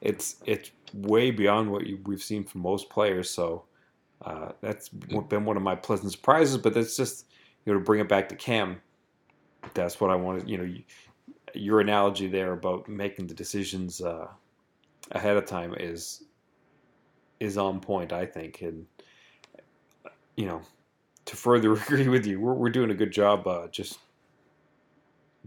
it's 0.00 0.36
it's 0.44 0.70
way 0.92 1.30
beyond 1.30 1.70
what 1.70 1.86
you, 1.86 2.00
we've 2.04 2.22
seen 2.22 2.44
from 2.44 2.62
most 2.62 2.88
players. 2.90 3.30
So. 3.30 3.64
Uh, 4.24 4.52
that's 4.62 4.88
been 4.88 5.44
one 5.44 5.56
of 5.56 5.62
my 5.62 5.74
pleasant 5.74 6.10
surprises, 6.10 6.56
but 6.56 6.72
that's 6.72 6.96
just 6.96 7.26
you 7.64 7.72
know, 7.72 7.78
to 7.78 7.84
bring 7.84 8.00
it 8.00 8.08
back 8.08 8.28
to 8.30 8.36
Cam, 8.36 8.80
that's 9.72 10.00
what 10.00 10.10
I 10.10 10.16
wanted. 10.16 10.48
You 10.48 10.58
know, 10.58 10.74
your 11.54 11.80
analogy 11.80 12.26
there 12.26 12.52
about 12.52 12.88
making 12.88 13.26
the 13.26 13.34
decisions 13.34 14.00
uh, 14.00 14.28
ahead 15.12 15.36
of 15.36 15.46
time 15.46 15.74
is 15.78 16.24
is 17.40 17.58
on 17.58 17.80
point, 17.80 18.12
I 18.12 18.26
think, 18.26 18.62
and 18.62 18.86
you 20.36 20.46
know, 20.46 20.62
to 21.26 21.36
further 21.36 21.72
agree 21.74 22.08
with 22.08 22.26
you, 22.26 22.40
we're 22.40 22.54
we're 22.54 22.70
doing 22.70 22.90
a 22.90 22.94
good 22.94 23.12
job 23.12 23.46
uh, 23.46 23.68
just 23.68 23.98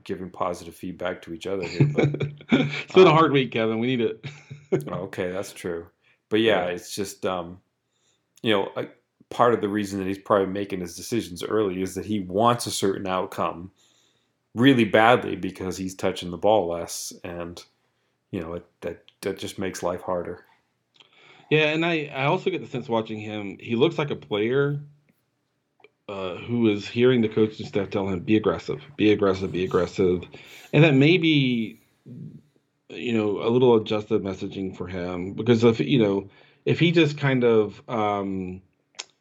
giving 0.04 0.30
positive 0.30 0.76
feedback 0.76 1.22
to 1.22 1.34
each 1.34 1.48
other 1.48 1.68
here. 1.68 1.90
But 1.94 2.10
it's 2.52 2.94
been 2.94 3.08
um, 3.08 3.14
a 3.14 3.16
hard 3.16 3.32
week, 3.32 3.52
Kevin. 3.52 3.80
We 3.80 3.88
need 3.88 4.02
it. 4.02 4.26
okay, 4.90 5.32
that's 5.32 5.54
true. 5.54 5.88
But 6.30 6.42
yeah, 6.42 6.66
it's 6.66 6.94
just 6.96 7.26
um, 7.26 7.60
you 8.42 8.54
know, 8.54 8.88
part 9.30 9.54
of 9.54 9.62
the 9.62 9.70
reason 9.70 10.00
that 10.00 10.08
he's 10.08 10.18
probably 10.18 10.48
making 10.48 10.82
his 10.82 10.96
decisions 10.96 11.44
early 11.44 11.82
is 11.82 11.96
that 11.96 12.06
he 12.06 12.22
wants 12.22 12.66
a 12.68 12.72
certain 12.72 13.08
outcome 13.08 13.72
really 14.56 14.86
badly 14.86 15.36
because 15.36 15.78
he's 15.78 15.94
touching 15.94 16.32
the 16.32 16.38
ball 16.38 16.68
less 16.68 17.14
and 17.24 17.64
you 18.32 18.40
know 18.40 18.54
it, 18.54 18.66
that 18.82 19.04
that 19.22 19.40
just 19.40 19.60
makes 19.60 19.84
life 19.84 20.02
harder. 20.02 20.44
Yeah 21.50 21.70
and 21.70 21.86
i 21.86 22.12
i 22.14 22.26
also 22.26 22.50
get 22.50 22.60
the 22.62 22.68
sense 22.68 22.90
watching 22.90 23.20
him 23.20 23.58
he 23.60 23.76
looks 23.78 23.98
like 23.98 24.12
a 24.12 24.18
player 24.18 24.82
uh, 26.10 26.36
who 26.36 26.70
is 26.70 26.88
hearing 26.88 27.22
the 27.22 27.28
coaching 27.28 27.66
staff 27.66 27.90
tell 27.90 28.08
him 28.08 28.20
be 28.20 28.38
aggressive 28.38 28.82
be 28.96 29.12
aggressive 29.12 29.52
be 29.52 29.66
aggressive. 29.66 30.24
And 30.72 30.84
that 30.84 30.94
maybe 30.94 31.82
you 32.90 33.14
know 33.14 33.42
a 33.42 33.50
little 33.50 33.76
adjusted 33.76 34.24
messaging 34.24 34.76
for 34.76 34.88
him 34.88 35.34
because 35.34 35.64
if 35.64 35.80
you 35.80 36.00
know 36.00 36.30
if 36.66 36.80
he 36.80 36.92
just 36.92 37.18
kind 37.18 37.44
of 37.44 37.82
um 37.90 38.62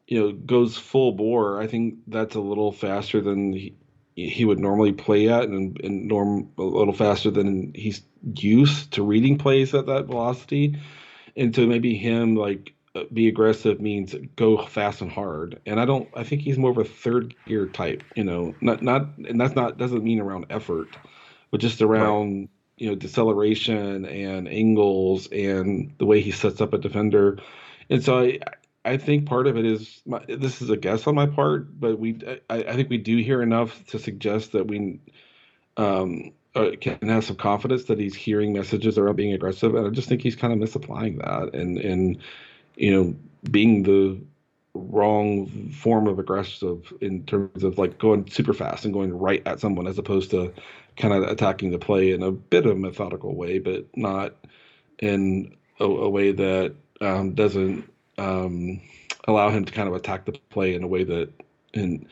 you 0.07 0.21
know 0.21 0.33
goes 0.33 0.77
full 0.77 1.13
bore, 1.13 1.61
I 1.61 1.67
think 1.67 1.97
that's 2.07 2.37
a 2.37 2.41
little 2.41 2.71
faster 2.71 3.21
than 3.21 3.77
he 4.17 4.47
would 4.47 4.59
normally 4.59 4.93
play 4.93 5.29
at, 5.29 5.45
and, 5.45 5.79
and 5.85 6.07
norm 6.09 6.51
a 6.57 6.63
little 6.63 6.95
faster 6.95 7.31
than 7.31 7.73
he's 7.75 8.01
used 8.35 8.93
to 8.93 9.03
reading 9.03 9.37
plays 9.37 9.75
at 9.75 9.87
that 9.87 10.07
velocity. 10.07 10.79
And 11.37 11.55
so 11.55 11.67
maybe 11.67 11.95
him 11.95 12.35
like 12.35 12.73
uh, 12.95 13.05
be 13.13 13.29
aggressive 13.29 13.79
means 13.79 14.15
go 14.35 14.65
fast 14.65 15.03
and 15.03 15.13
hard. 15.13 15.61
And 15.67 15.79
I 15.79 15.85
don't. 15.85 16.09
I 16.17 16.25
think 16.25 16.41
he's 16.41 16.57
more 16.57 16.71
of 16.71 16.79
a 16.79 16.85
third 16.85 17.35
gear 17.47 17.67
type. 17.67 18.03
You 18.15 18.25
know, 18.25 18.55
not 18.63 18.83
not 18.83 19.19
and 19.19 19.39
that's 19.39 19.55
not 19.55 19.77
doesn't 19.77 20.03
mean 20.03 20.21
around 20.21 20.47
effort, 20.51 20.89
but 21.51 21.61
just 21.61 21.83
around. 21.83 22.41
Right. 22.41 22.49
You 22.79 22.91
know, 22.91 22.95
deceleration 22.95 24.05
and 24.05 24.47
angles 24.47 25.29
and 25.33 25.95
the 25.97 26.05
way 26.05 26.21
he 26.21 26.31
sets 26.31 26.61
up 26.61 26.75
a 26.75 26.79
defender. 26.79 27.39
And 27.89 28.05
so 28.05 28.19
I, 28.19 28.39
I 28.87 28.97
think 28.99 29.27
part 29.27 29.47
of 29.47 29.57
it 29.57 29.67
is 29.67 30.01
my, 30.07 30.25
this 30.29 30.63
is 30.63 30.71
a 30.71 30.77
guess 30.77 31.07
on 31.07 31.15
my 31.15 31.27
part, 31.27 31.79
but 31.79 31.99
we 31.99 32.21
I, 32.49 32.57
I 32.65 32.75
think 32.75 32.89
we 32.89 32.99
do 32.99 33.17
hear 33.19 33.43
enough 33.43 33.85
to 33.87 33.99
suggest 33.99 34.53
that 34.53 34.67
we 34.67 35.01
um, 35.77 36.33
uh, 36.55 36.71
can 36.81 37.09
have 37.09 37.25
some 37.25 37.37
confidence 37.37 37.85
that 37.85 37.99
he's 37.99 38.15
hearing 38.15 38.53
messages 38.53 38.97
around 38.97 39.17
being 39.17 39.33
aggressive, 39.33 39.75
and 39.75 39.87
I 39.87 39.91
just 39.91 40.09
think 40.09 40.23
he's 40.23 40.37
kind 40.37 40.53
of 40.53 40.59
misapplying 40.59 41.19
that 41.19 41.55
and 41.55 41.79
and 41.79 42.19
you 42.77 42.93
know 42.93 43.17
being 43.51 43.83
the 43.83 44.21
wrong 44.75 45.71
form 45.71 46.07
of 46.07 46.19
aggressive 46.19 46.93
in 47.01 47.25
terms 47.25 47.65
of 47.65 47.79
like 47.79 47.99
going 47.99 48.31
super 48.31 48.53
fast 48.53 48.85
and 48.85 48.95
going 48.95 49.17
right 49.17 49.43
at 49.47 49.59
someone 49.59 49.87
as 49.87 49.99
opposed 49.99 50.31
to 50.31 50.53
kind 50.97 51.15
of 51.15 51.25
attacking 51.25 51.71
the 51.71 51.79
play 51.79 52.13
in 52.13 52.23
a 52.23 52.31
bit 52.31 52.67
of 52.67 52.73
a 52.73 52.77
methodical 52.77 53.35
way, 53.35 53.59
but 53.59 53.87
not 53.97 54.35
in 54.99 55.57
a, 55.81 55.85
a 55.85 56.09
way 56.09 56.33
that 56.33 56.75
um, 57.01 57.35
doesn't 57.35 57.91
um, 58.19 58.81
allow 59.27 59.51
him 59.51 59.65
to 59.65 59.73
kind 59.73 59.89
of 59.89 59.95
attack 59.95 60.25
the 60.25 60.33
play 60.51 60.75
in 60.75 60.83
a 60.83 60.87
way 60.87 61.05
that 61.05 61.33
in 61.73 62.07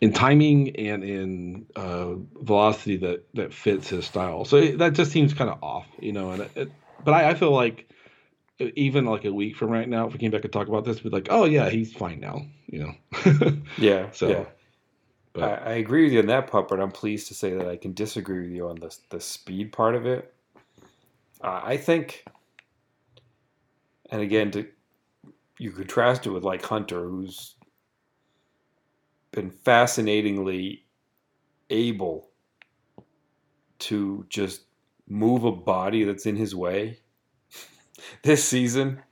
in 0.00 0.12
timing 0.12 0.76
and 0.76 1.02
in 1.02 1.66
uh, 1.76 2.14
velocity 2.42 2.96
that 2.98 3.24
that 3.34 3.52
fits 3.52 3.88
his 3.88 4.06
style. 4.06 4.44
So 4.44 4.56
it, 4.56 4.78
that 4.78 4.92
just 4.92 5.10
seems 5.10 5.32
kind 5.34 5.50
of 5.50 5.62
off, 5.62 5.86
you 6.00 6.12
know. 6.12 6.32
And 6.32 6.42
it, 6.42 6.50
it, 6.54 6.72
but 7.04 7.14
I, 7.14 7.30
I, 7.30 7.34
feel 7.34 7.52
like 7.52 7.88
even 8.58 9.06
like 9.06 9.24
a 9.24 9.32
week 9.32 9.56
from 9.56 9.70
right 9.70 9.88
now, 9.88 10.06
if 10.06 10.12
we 10.12 10.18
came 10.18 10.30
back 10.30 10.44
and 10.44 10.52
talk 10.52 10.68
about 10.68 10.84
this, 10.84 11.02
we'd 11.02 11.10
be 11.10 11.16
like, 11.16 11.28
oh 11.30 11.44
yeah, 11.44 11.70
he's 11.70 11.92
fine 11.92 12.20
now, 12.20 12.42
you 12.66 12.80
know. 12.80 13.52
yeah. 13.78 14.10
So. 14.12 14.28
Yeah. 14.28 14.44
I, 15.38 15.48
I, 15.48 15.72
agree 15.72 16.04
with 16.04 16.14
you 16.14 16.20
on 16.20 16.26
that 16.28 16.46
part, 16.46 16.66
but 16.66 16.80
I'm 16.80 16.90
pleased 16.90 17.28
to 17.28 17.34
say 17.34 17.52
that 17.52 17.68
I 17.68 17.76
can 17.76 17.92
disagree 17.92 18.40
with 18.40 18.52
you 18.52 18.68
on 18.68 18.76
the 18.76 18.96
the 19.10 19.20
speed 19.20 19.70
part 19.70 19.94
of 19.94 20.06
it. 20.06 20.32
Uh, 21.42 21.60
I 21.62 21.76
think, 21.76 22.24
and 24.08 24.22
again, 24.22 24.50
to 24.52 24.66
you 25.58 25.72
contrast 25.72 26.26
it 26.26 26.30
with 26.30 26.44
like 26.44 26.62
Hunter, 26.62 27.08
who's 27.08 27.56
been 29.30 29.50
fascinatingly 29.50 30.86
able 31.70 32.30
to 33.78 34.26
just 34.28 34.62
move 35.08 35.44
a 35.44 35.52
body 35.52 36.04
that's 36.04 36.26
in 36.26 36.36
his 36.36 36.54
way 36.54 36.98
this 38.22 38.44
season. 38.44 39.02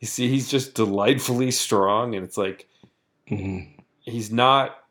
You 0.00 0.08
see, 0.08 0.28
he's 0.28 0.50
just 0.50 0.74
delightfully 0.74 1.50
strong, 1.50 2.14
and 2.14 2.24
it's 2.24 2.38
like 2.38 2.68
Mhm. 3.30 3.76
he's 4.00 4.32
not, 4.32 4.84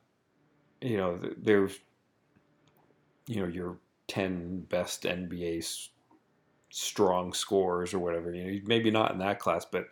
you 0.82 0.97
know, 0.97 1.20
there's, 1.38 1.80
you 3.28 3.41
know, 3.41 3.47
your 3.47 3.78
10 4.08 4.62
best 4.62 5.06
NBA 5.06 5.62
strong 6.72 7.34
scores 7.34 7.93
or 7.93 7.99
whatever. 7.99 8.34
You 8.34 8.43
know, 8.45 8.51
he's 8.51 8.68
maybe 8.68 8.91
not 8.91 9.12
in 9.12 9.20
that 9.20 9.39
class, 9.39 9.66
but 9.66 9.88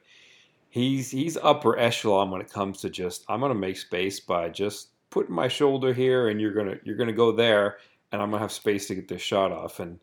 he's 0.74 1.12
he's 1.12 1.38
upper 1.38 1.78
echelon 1.78 2.32
when 2.32 2.42
it 2.42 2.50
comes 2.50 2.82
to 2.82 2.90
just 2.90 3.24
I'm 3.30 3.42
gonna 3.42 3.54
make 3.54 3.78
space 3.78 4.20
by 4.20 4.50
just 4.50 4.88
putting 5.12 5.36
my 5.36 5.48
shoulder 5.48 5.94
here, 5.94 6.30
and 6.30 6.42
you're 6.42 6.54
gonna 6.54 6.78
you're 6.84 6.98
gonna 6.98 7.14
go 7.14 7.32
there, 7.32 7.78
and 8.12 8.20
I'm 8.20 8.32
gonna 8.32 8.42
have 8.42 8.52
space 8.52 8.88
to 8.88 8.96
get 8.96 9.08
this 9.08 9.22
shot 9.22 9.52
off. 9.52 9.80
And 9.80 10.00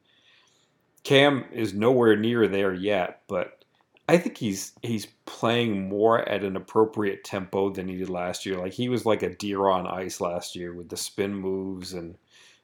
Cam 1.03 1.45
is 1.53 1.75
nowhere 1.75 2.15
near 2.15 2.47
there 2.47 2.73
yet, 2.73 3.23
but 3.27 3.65
I 4.09 4.17
think 4.17 4.39
he's 4.39 4.73
he's 4.83 5.07
playing 5.27 5.89
more 5.89 6.21
at 6.29 6.45
an 6.45 6.55
appropriate 6.55 7.25
tempo 7.25 7.71
than 7.71 7.89
he 7.89 7.97
did 7.97 8.09
last 8.09 8.47
year. 8.47 8.57
Like 8.57 8.73
he 8.73 8.89
was 8.89 9.05
like 9.05 9.25
a 9.25 9.35
deer 9.35 9.67
on 9.67 9.89
ice 9.89 10.21
last 10.21 10.55
year 10.55 10.73
with 10.73 10.89
the 10.89 10.97
spin 10.97 11.35
moves 11.35 11.95
and 11.95 12.17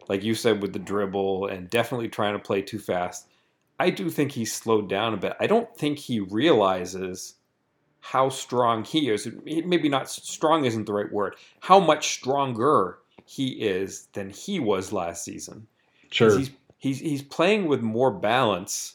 like 0.08 0.22
you 0.22 0.36
said 0.36 0.62
with 0.62 0.72
the 0.72 0.78
dribble 0.78 1.48
and 1.48 1.68
definitely 1.70 2.08
trying 2.08 2.34
to 2.34 2.38
play 2.38 2.62
too 2.62 2.78
fast. 2.78 3.26
I 3.80 3.90
do 3.90 4.10
think 4.10 4.30
he's 4.30 4.52
slowed 4.52 4.88
down 4.88 5.12
a 5.12 5.16
bit. 5.16 5.32
I 5.40 5.48
don't 5.48 5.76
think 5.76 5.98
he 5.98 6.20
realizes 6.20 7.34
how 8.10 8.28
strong 8.28 8.84
he 8.84 9.10
is. 9.10 9.28
Maybe 9.44 9.88
not 9.88 10.08
strong 10.08 10.64
isn't 10.64 10.86
the 10.86 10.92
right 10.92 11.10
word. 11.12 11.34
How 11.60 11.80
much 11.80 12.14
stronger 12.14 12.98
he 13.24 13.48
is 13.48 14.06
than 14.12 14.30
he 14.30 14.60
was 14.60 14.92
last 14.92 15.24
season. 15.24 15.66
Sure. 16.10 16.38
He's 16.38 16.50
he's 16.78 17.00
he's 17.00 17.22
playing 17.22 17.66
with 17.66 17.82
more 17.82 18.10
balance 18.12 18.94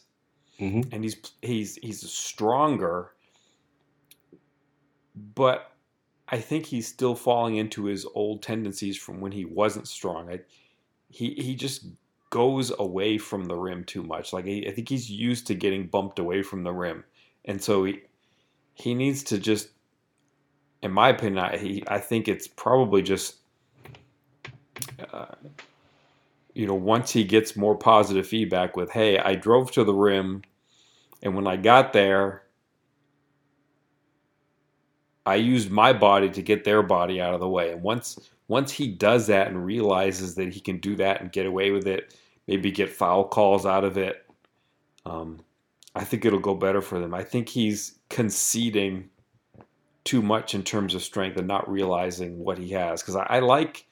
hmm 0.58 0.82
and 0.92 1.04
he's 1.04 1.18
he's 1.42 1.76
he's 1.82 2.10
stronger 2.10 3.12
but 5.36 5.72
I 6.30 6.40
think 6.40 6.68
he's 6.68 6.88
still 6.88 7.16
falling 7.16 7.58
into 7.58 7.86
his 7.86 8.06
old 8.16 8.42
tendencies 8.42 8.98
from 8.98 9.20
when 9.20 9.34
he 9.34 9.44
wasn't 9.44 9.88
strong. 9.88 10.30
I, 10.30 10.40
he 11.10 11.34
he 11.34 11.56
just 11.56 11.86
goes 12.30 12.72
away 12.80 13.18
from 13.18 13.46
the 13.46 13.56
rim 13.58 13.84
too 13.84 14.04
much. 14.04 14.32
Like 14.32 14.46
I, 14.46 14.64
I 14.68 14.72
think 14.72 14.88
he's 14.88 15.10
used 15.10 15.48
to 15.48 15.56
getting 15.56 15.88
bumped 15.88 16.20
away 16.20 16.44
from 16.44 16.64
the 16.64 16.72
rim, 16.72 17.04
and 17.44 17.62
so 17.62 17.84
he 17.84 18.02
he 18.82 18.94
needs 18.94 19.24
to 19.24 19.38
just, 19.38 19.70
in 20.82 20.92
my 20.92 21.10
opinion, 21.10 21.40
I, 21.40 21.58
he 21.58 21.84
I 21.88 22.00
think 22.00 22.28
it's 22.28 22.48
probably 22.48 23.02
just. 23.02 23.38
Uh, 25.12 25.36
you 26.54 26.68
know, 26.68 26.76
once 26.76 27.12
he 27.12 27.24
gets 27.24 27.56
more 27.56 27.76
positive 27.76 28.28
feedback 28.28 28.76
with, 28.76 28.92
"Hey, 28.92 29.18
I 29.18 29.36
drove 29.36 29.72
to 29.72 29.84
the 29.84 29.94
rim, 29.94 30.42
and 31.24 31.36
when 31.36 31.48
I 31.48 31.56
got 31.56 31.94
there, 31.94 32.44
I 35.26 35.36
used 35.36 35.70
my 35.72 35.94
body 35.94 36.30
to 36.30 36.42
get 36.42 36.64
their 36.64 36.82
body 36.82 37.22
out 37.22 37.34
of 37.34 37.40
the 37.40 37.50
way. 37.50 37.72
And 37.72 37.82
once 37.82 38.32
once 38.48 38.72
he 38.72 38.88
does 38.88 39.28
that 39.28 39.48
and 39.48 39.66
realizes 39.66 40.36
that 40.36 40.54
he 40.54 40.60
can 40.60 40.80
do 40.80 40.96
that 40.98 41.22
and 41.22 41.32
get 41.32 41.46
away 41.46 41.72
with 41.72 41.88
it, 41.88 42.18
maybe 42.48 42.72
get 42.72 42.90
foul 42.92 43.26
calls 43.26 43.66
out 43.66 43.86
of 43.86 43.98
it, 43.98 44.26
um, 45.06 45.40
I 45.96 46.04
think 46.04 46.26
it'll 46.26 46.40
go 46.40 46.56
better 46.56 46.82
for 46.82 47.00
them. 47.00 47.14
I 47.14 47.24
think 47.24 47.50
he's 47.50 48.00
conceding 48.10 49.10
too 50.04 50.22
much 50.22 50.56
in 50.56 50.64
terms 50.64 50.96
of 50.96 51.04
strength 51.04 51.38
and 51.38 51.48
not 51.48 51.70
realizing 51.70 52.40
what 52.40 52.58
he 52.58 52.70
has. 52.70 53.02
Because 53.02 53.16
I, 53.16 53.26
I 53.30 53.40
like 53.40 53.86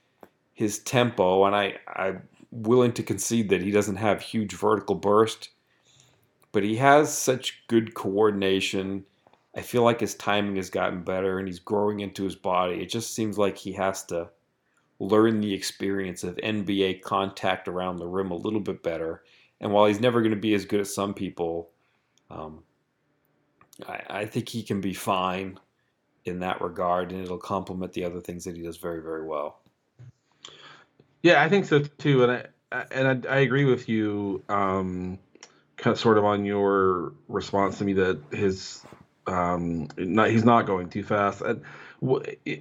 his 0.53 0.79
tempo, 0.79 1.45
and 1.45 1.55
I 1.55 1.77
I'm 1.87 2.23
willing 2.51 2.93
to 2.93 3.03
concede 3.03 3.49
that 3.49 3.61
he 3.61 3.71
doesn't 3.71 3.97
have 3.97 4.21
huge 4.21 4.53
vertical 4.53 4.95
burst, 4.95 5.49
but 6.51 6.63
he 6.63 6.77
has 6.77 7.15
such 7.15 7.63
good 7.67 7.93
coordination. 7.93 9.05
I 9.55 9.61
feel 9.61 9.83
like 9.83 9.99
his 9.99 10.15
timing 10.15 10.55
has 10.55 10.69
gotten 10.69 11.03
better 11.03 11.37
and 11.37 11.47
he's 11.47 11.59
growing 11.59 11.99
into 11.99 12.23
his 12.23 12.35
body. 12.35 12.81
It 12.81 12.89
just 12.89 13.13
seems 13.13 13.37
like 13.37 13.57
he 13.57 13.73
has 13.73 14.05
to 14.05 14.29
learn 14.99 15.39
the 15.39 15.53
experience 15.53 16.23
of 16.23 16.35
NBA 16.37 17.01
contact 17.01 17.67
around 17.67 17.99
the 17.99 18.07
rim 18.07 18.31
a 18.31 18.35
little 18.35 18.59
bit 18.59 18.83
better. 18.83 19.23
And 19.61 19.71
while 19.71 19.85
he's 19.85 19.99
never 19.99 20.21
going 20.21 20.33
to 20.33 20.37
be 20.37 20.53
as 20.53 20.65
good 20.65 20.79
as 20.79 20.93
some 20.93 21.13
people, 21.13 21.69
um, 22.29 22.63
I, 23.87 24.01
I 24.09 24.25
think 24.25 24.49
he 24.49 24.63
can 24.63 24.81
be 24.81 24.93
fine 24.93 25.59
in 26.25 26.39
that 26.39 26.61
regard 26.61 27.11
and 27.11 27.23
it'll 27.23 27.37
complement 27.37 27.93
the 27.93 28.05
other 28.05 28.19
things 28.19 28.43
that 28.45 28.55
he 28.55 28.61
does 28.61 28.77
very, 28.77 29.01
very 29.01 29.23
well. 29.23 29.59
Yeah, 31.21 31.41
I 31.41 31.49
think 31.49 31.65
so 31.65 31.79
too, 31.79 32.23
and 32.23 32.31
I 32.31 32.45
and 32.91 33.27
I, 33.27 33.35
I 33.35 33.39
agree 33.39 33.65
with 33.65 33.89
you, 33.89 34.43
um, 34.47 35.19
kind 35.77 35.93
of 35.93 35.99
sort 35.99 36.17
of 36.17 36.25
on 36.25 36.45
your 36.45 37.13
response 37.27 37.79
to 37.79 37.83
me 37.83 37.93
that 37.93 38.19
his 38.31 38.85
um, 39.27 39.87
not 39.97 40.29
he's 40.29 40.45
not 40.45 40.65
going 40.65 40.89
too 40.89 41.03
fast. 41.03 41.41
And 41.41 41.63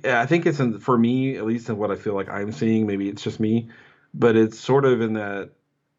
I 0.04 0.26
think 0.26 0.46
it's 0.46 0.60
in, 0.60 0.78
for 0.80 0.98
me 0.98 1.36
at 1.36 1.44
least 1.44 1.68
in 1.68 1.76
what 1.76 1.90
I 1.90 1.96
feel 1.96 2.14
like 2.14 2.28
I'm 2.28 2.52
seeing. 2.52 2.86
Maybe 2.86 3.08
it's 3.08 3.22
just 3.22 3.38
me, 3.38 3.68
but 4.14 4.34
it's 4.34 4.58
sort 4.58 4.84
of 4.84 5.00
in 5.00 5.12
that 5.14 5.50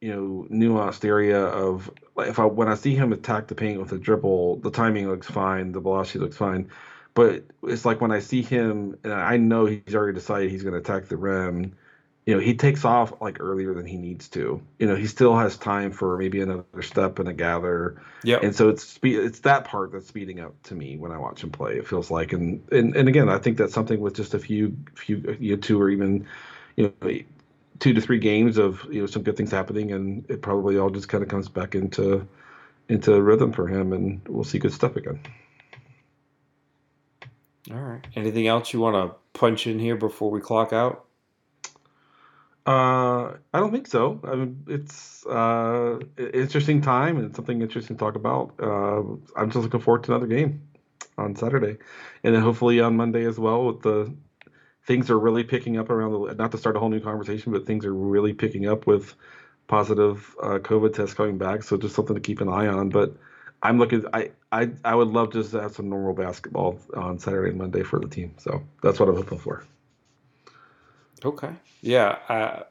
you 0.02 0.16
know 0.16 0.48
nuanced 0.50 1.04
area 1.06 1.40
of 1.40 1.92
if 2.18 2.40
I 2.40 2.46
when 2.46 2.68
I 2.68 2.76
see 2.76 2.96
him 2.96 3.14
attack 3.14 3.48
the 3.48 3.56
paint 3.56 3.80
with 3.80 3.92
a 3.92 3.98
dribble, 3.98 4.58
the 4.58 4.72
timing 4.72 5.10
looks 5.10 5.28
fine, 5.28 5.72
the 5.72 5.80
velocity 5.80 6.20
looks 6.20 6.38
fine. 6.38 6.70
But 7.14 7.44
it's 7.64 7.86
like 7.86 8.02
when 8.02 8.12
I 8.12 8.20
see 8.20 8.42
him, 8.42 8.98
and 9.04 9.12
I 9.12 9.38
know 9.38 9.66
he's 9.66 9.96
already 9.96 10.14
decided 10.14 10.52
he's 10.52 10.64
going 10.64 10.74
to 10.74 10.80
attack 10.80 11.08
the 11.08 11.18
rim 11.18 11.76
you 12.30 12.36
know, 12.36 12.42
he 12.42 12.54
takes 12.54 12.86
off 12.86 13.12
like 13.22 13.38
earlier 13.40 13.74
than 13.74 13.88
he 13.88 13.98
needs 13.98 14.28
to. 14.30 14.62
You 14.78 14.86
know, 14.86 14.96
he 14.96 15.08
still 15.08 15.36
has 15.36 15.58
time 15.58 15.92
for 15.92 16.16
maybe 16.16 16.42
another 16.42 16.84
step 16.84 17.18
and 17.18 17.28
a 17.28 17.34
gather. 17.34 18.04
Yeah. 18.24 18.38
And 18.44 18.56
so 18.56 18.70
it's 18.70 18.88
speed 18.88 19.18
it's 19.18 19.40
that 19.40 19.64
part 19.66 19.92
that's 19.92 20.06
speeding 20.06 20.40
up 20.40 20.54
to 20.66 20.76
me 20.76 20.96
when 20.96 21.12
I 21.12 21.18
watch 21.18 21.44
him 21.44 21.50
play. 21.50 21.78
It 21.78 21.88
feels 21.88 22.12
like 22.12 22.32
and 22.32 22.62
and, 22.72 22.96
and 22.96 23.10
again, 23.10 23.30
I 23.30 23.40
think 23.40 23.58
that's 23.58 23.74
something 23.74 24.00
with 24.00 24.14
just 24.14 24.36
a 24.36 24.40
few 24.40 24.78
few 24.94 25.38
you 25.40 25.56
know, 25.56 25.60
two 25.60 25.82
or 25.82 25.90
even 25.90 26.28
you 26.76 26.94
know 27.02 27.10
two 27.80 27.94
to 27.94 28.02
three 28.02 28.20
games 28.20 28.58
of 28.58 28.86
you 28.92 29.02
know 29.02 29.08
some 29.08 29.24
good 29.24 29.38
things 29.38 29.52
happening 29.52 29.92
and 29.92 30.30
it 30.30 30.42
probably 30.42 30.78
all 30.78 30.90
just 30.90 31.10
kind 31.10 31.24
of 31.24 31.30
comes 31.30 31.48
back 31.48 31.76
into 31.76 32.28
into 32.90 33.22
rhythm 33.22 33.52
for 33.52 33.68
him 33.68 33.94
and 33.94 34.22
we'll 34.28 34.44
see 34.44 34.60
good 34.60 34.74
stuff 34.74 34.96
again. 34.96 35.20
All 37.72 37.80
right. 37.80 38.06
Anything 38.16 38.48
else 38.48 38.74
you 38.74 38.80
want 38.80 38.96
to 38.96 39.16
punch 39.40 39.68
in 39.68 39.80
here 39.80 39.96
before 39.96 40.32
we 40.32 40.42
clock 40.42 40.74
out? 40.74 41.06
Uh, 42.66 43.38
I 43.54 43.60
don't 43.60 43.72
think 43.72 43.88
so. 43.88 44.20
I 44.24 44.36
mean, 44.36 44.64
it's 44.68 45.26
uh, 45.26 46.00
interesting 46.18 46.82
time 46.82 47.18
and 47.18 47.36
something 47.36 47.62
interesting 47.62 47.96
to 47.96 48.00
talk 48.00 48.16
about. 48.16 48.54
Uh, 48.62 49.02
I'm 49.36 49.50
just 49.50 49.64
looking 49.64 49.80
forward 49.80 50.04
to 50.04 50.12
another 50.12 50.28
game 50.28 50.62
on 51.18 51.36
Saturday, 51.36 51.78
and 52.24 52.36
then 52.36 52.42
hopefully 52.42 52.80
on 52.80 52.96
Monday 52.96 53.26
as 53.26 53.40
well. 53.40 53.66
With 53.66 53.82
the 53.82 54.14
things 54.90 55.12
are 55.12 55.20
really 55.20 55.44
picking 55.44 55.78
up 55.78 55.92
around 55.92 56.14
the 56.14 56.34
not 56.34 56.52
to 56.52 56.58
start 56.58 56.76
a 56.76 56.80
whole 56.80 56.90
new 56.90 57.00
conversation, 57.00 57.52
but 57.52 57.68
things 57.68 57.86
are 57.86 57.94
really 57.94 58.34
picking 58.34 58.68
up 58.68 58.88
with 58.88 59.14
positive 59.68 60.36
uh, 60.42 60.58
COVID 60.58 60.96
tests 60.96 61.14
coming 61.14 61.38
back. 61.38 61.62
So 61.62 61.78
just 61.78 61.94
something 61.94 62.16
to 62.16 62.20
keep 62.20 62.42
an 62.42 62.50
eye 62.50 62.66
on. 62.66 62.90
But 62.90 63.16
I'm 63.62 63.78
looking. 63.78 64.04
I 64.14 64.32
I 64.52 64.72
I 64.84 64.96
would 64.96 65.10
love 65.10 65.32
just 65.32 65.52
to 65.52 65.62
have 65.62 65.76
some 65.76 65.90
normal 65.90 66.16
basketball 66.16 66.80
on 66.96 67.20
Saturday 67.20 67.50
and 67.52 67.60
Monday 67.60 67.84
for 67.84 68.00
the 68.00 68.08
team. 68.08 68.34
So 68.38 68.64
that's 68.82 69.00
what 69.00 69.08
I'm 69.08 69.16
hoping 69.16 69.38
for. 69.38 69.64
Okay. 71.24 71.52
Yeah. 71.82 72.18
I, 72.28 72.64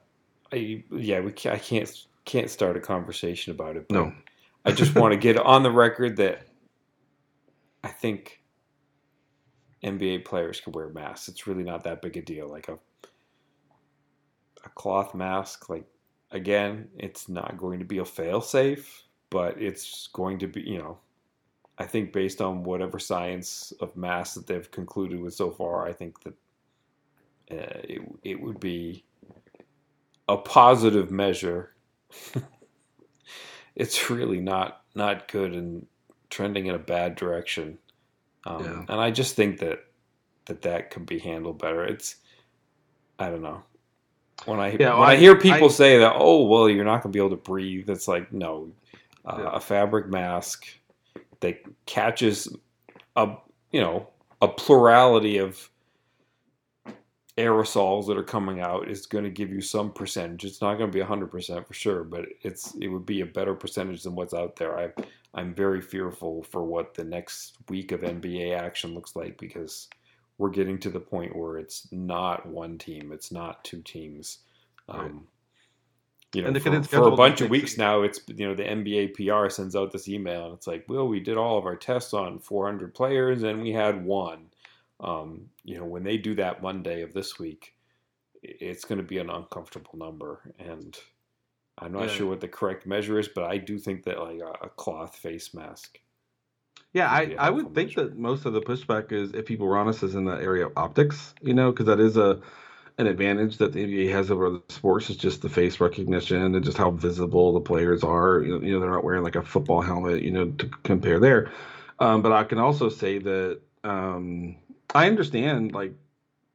I 0.52 0.82
yeah. 0.90 1.20
We 1.20 1.30
ca 1.30 1.52
I 1.52 1.58
can't 1.58 1.88
can't 2.24 2.50
start 2.50 2.76
a 2.76 2.80
conversation 2.80 3.52
about 3.52 3.76
it. 3.76 3.86
But 3.88 3.94
No. 3.94 4.12
I 4.64 4.72
just 4.72 4.96
want 4.96 5.12
to 5.12 5.18
get 5.18 5.36
on 5.36 5.62
the 5.62 5.70
record 5.70 6.16
that 6.16 6.48
I 7.84 7.88
think 7.88 8.40
NBA 9.82 10.24
players 10.24 10.60
can 10.60 10.72
wear 10.72 10.88
masks. 10.88 11.28
It's 11.28 11.46
really 11.46 11.62
not 11.62 11.84
that 11.84 12.02
big 12.02 12.16
a 12.16 12.22
deal. 12.22 12.48
Like 12.48 12.68
a 12.68 12.78
a 14.64 14.68
cloth 14.70 15.14
mask. 15.14 15.68
Like 15.68 15.86
again, 16.30 16.88
it's 16.98 17.28
not 17.28 17.58
going 17.58 17.78
to 17.78 17.84
be 17.84 17.98
a 17.98 18.04
fail 18.04 18.40
safe, 18.40 19.04
but 19.30 19.60
it's 19.60 20.08
going 20.12 20.38
to 20.40 20.46
be. 20.46 20.62
You 20.62 20.78
know, 20.78 20.98
I 21.78 21.84
think 21.84 22.12
based 22.12 22.40
on 22.40 22.64
whatever 22.64 22.98
science 22.98 23.72
of 23.80 23.96
masks 23.96 24.34
that 24.34 24.46
they've 24.46 24.70
concluded 24.70 25.20
with 25.20 25.34
so 25.34 25.50
far, 25.50 25.86
I 25.86 25.92
think 25.92 26.20
that 26.22 26.34
uh, 27.50 27.80
it, 27.84 28.02
it 28.24 28.40
would 28.40 28.60
be 28.60 29.04
a 30.28 30.36
positive 30.36 31.10
measure. 31.10 31.74
it's 33.76 34.10
really 34.10 34.40
not 34.40 34.82
not 34.94 35.28
good 35.28 35.54
and 35.54 35.86
trending 36.30 36.66
in 36.66 36.74
a 36.74 36.78
bad 36.78 37.14
direction. 37.14 37.78
Um, 38.44 38.64
Yeah. 38.64 38.84
And 38.88 39.00
I 39.00 39.10
just 39.10 39.36
think 39.36 39.58
that 39.60 39.80
that 40.46 40.62
that 40.62 40.90
could 40.90 41.06
be 41.06 41.18
handled 41.18 41.58
better. 41.58 41.84
It's 41.84 42.16
I 43.18 43.28
don't 43.30 43.42
know. 43.42 43.62
When 44.46 44.60
I 44.60 44.70
Yeah, 44.72 44.90
well, 44.90 45.00
when 45.00 45.08
I, 45.08 45.12
I- 45.12 45.16
hear 45.16 45.36
people 45.36 45.68
I- 45.68 45.72
say 45.72 45.98
that, 45.98 46.14
oh 46.16 46.44
well, 46.46 46.68
you're 46.68 46.84
not 46.84 47.02
going 47.02 47.12
to 47.12 47.16
be 47.16 47.18
able 47.18 47.36
to 47.36 47.42
breathe. 47.42 47.90
It's 47.90 48.08
like 48.08 48.32
no, 48.32 48.70
uh, 49.24 49.36
Yeah. 49.38 49.50
a 49.54 49.60
fabric 49.60 50.08
mask 50.08 50.66
that 51.40 51.60
catches 51.86 52.48
a 53.16 53.34
you 53.72 53.80
know 53.80 54.08
a 54.40 54.48
plurality 54.48 55.38
of 55.38 55.68
aerosols 57.38 58.06
that 58.06 58.18
are 58.18 58.24
coming 58.24 58.60
out 58.60 58.88
is 58.88 59.06
going 59.06 59.24
to 59.24 59.30
give 59.30 59.50
you 59.50 59.60
some 59.60 59.92
percentage. 59.92 60.44
It's 60.44 60.60
not 60.60 60.74
going 60.74 60.90
to 60.90 60.98
be 60.98 61.04
100% 61.04 61.66
for 61.66 61.74
sure, 61.74 62.02
but 62.04 62.26
it's 62.42 62.74
it 62.80 62.88
would 62.88 63.06
be 63.06 63.20
a 63.20 63.26
better 63.26 63.54
percentage 63.54 64.02
than 64.02 64.14
what's 64.14 64.34
out 64.34 64.56
there. 64.56 64.78
I 64.78 64.90
I'm 65.34 65.54
very 65.54 65.80
fearful 65.80 66.42
for 66.42 66.64
what 66.64 66.94
the 66.94 67.04
next 67.04 67.56
week 67.68 67.92
of 67.92 68.00
NBA 68.00 68.58
action 68.58 68.94
looks 68.94 69.14
like 69.14 69.38
because 69.38 69.88
we're 70.38 70.50
getting 70.50 70.78
to 70.80 70.90
the 70.90 71.00
point 71.00 71.36
where 71.36 71.58
it's 71.58 71.88
not 71.92 72.46
one 72.46 72.76
team, 72.76 73.12
it's 73.12 73.30
not 73.30 73.62
two 73.64 73.82
teams. 73.82 74.38
Um, 74.88 75.00
right. 75.00 75.12
You 76.34 76.42
know, 76.42 76.60
for, 76.60 76.82
for, 76.82 77.08
a 77.08 77.16
bunch 77.16 77.40
of 77.40 77.48
weeks 77.48 77.78
now, 77.78 78.02
it's 78.02 78.20
you 78.26 78.46
know 78.46 78.54
the 78.54 78.64
NBA 78.64 79.14
PR 79.14 79.48
sends 79.48 79.74
out 79.74 79.92
this 79.92 80.08
email 80.08 80.46
and 80.46 80.54
it's 80.54 80.66
like, 80.66 80.84
well, 80.86 81.08
we 81.08 81.20
did 81.20 81.38
all 81.38 81.56
of 81.56 81.64
our 81.64 81.76
tests 81.76 82.12
on 82.12 82.38
400 82.38 82.94
players 82.94 83.42
and 83.44 83.62
we 83.62 83.72
had 83.72 84.04
one. 84.04 84.48
Um, 85.00 85.46
you 85.64 85.78
know, 85.78 85.84
when 85.84 86.02
they 86.02 86.16
do 86.16 86.34
that 86.36 86.62
Monday 86.62 87.02
of 87.02 87.12
this 87.12 87.38
week, 87.38 87.74
it's 88.42 88.84
going 88.84 88.98
to 88.98 89.06
be 89.06 89.18
an 89.18 89.30
uncomfortable 89.30 89.96
number, 89.96 90.54
and 90.58 90.98
I'm 91.78 91.92
not 91.92 92.08
yeah. 92.08 92.14
sure 92.14 92.26
what 92.26 92.40
the 92.40 92.48
correct 92.48 92.86
measure 92.86 93.18
is, 93.18 93.28
but 93.28 93.44
I 93.44 93.58
do 93.58 93.78
think 93.78 94.04
that 94.04 94.18
like 94.18 94.40
a, 94.40 94.66
a 94.66 94.68
cloth 94.68 95.16
face 95.16 95.54
mask. 95.54 95.98
Yeah, 96.92 97.10
I, 97.10 97.36
I 97.38 97.50
would 97.50 97.74
think 97.74 97.96
measure. 97.96 98.08
that 98.08 98.18
most 98.18 98.46
of 98.46 98.52
the 98.52 98.60
pushback 98.60 99.12
is 99.12 99.32
if 99.32 99.46
people 99.46 99.66
were 99.66 99.76
honest 99.76 100.02
is 100.02 100.14
in 100.14 100.24
the 100.24 100.34
area 100.34 100.66
of 100.66 100.72
optics, 100.76 101.34
you 101.42 101.54
know, 101.54 101.70
because 101.70 101.86
that 101.86 102.00
is 102.00 102.16
a 102.16 102.40
an 102.98 103.06
advantage 103.06 103.58
that 103.58 103.72
the 103.72 103.84
NBA 103.84 104.10
has 104.10 104.28
over 104.28 104.50
the 104.50 104.62
sports 104.68 105.08
is 105.08 105.16
just 105.16 105.40
the 105.40 105.48
face 105.48 105.78
recognition 105.78 106.56
and 106.56 106.64
just 106.64 106.76
how 106.76 106.90
visible 106.90 107.52
the 107.52 107.60
players 107.60 108.02
are. 108.02 108.40
You 108.40 108.58
know, 108.58 108.64
you 108.64 108.72
know 108.72 108.80
they're 108.80 108.90
not 108.90 109.04
wearing 109.04 109.22
like 109.22 109.36
a 109.36 109.42
football 109.42 109.80
helmet, 109.80 110.22
you 110.22 110.32
know, 110.32 110.50
to 110.50 110.68
compare 110.82 111.20
there. 111.20 111.52
Um, 112.00 112.22
but 112.22 112.32
I 112.32 112.42
can 112.42 112.58
also 112.58 112.88
say 112.88 113.18
that 113.18 113.60
um, 113.84 114.56
I 114.94 115.06
understand 115.06 115.72
like 115.72 115.92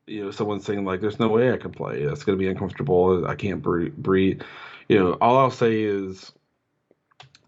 you 0.08 0.26
know 0.26 0.32
someone 0.32 0.60
saying 0.60 0.86
like 0.86 1.02
there's 1.02 1.20
no 1.20 1.30
way 1.30 1.52
I 1.52 1.58
can 1.58 1.72
play. 1.72 2.06
That's 2.06 2.24
going 2.24 2.38
to 2.38 2.44
be 2.44 2.50
uncomfortable. 2.50 3.26
I 3.28 3.36
can't 3.36 3.62
breathe. 3.62 4.42
You 4.90 5.00
know, 5.00 5.18
all 5.22 5.38
I'll 5.38 5.52
say 5.52 5.82
is 5.82 6.32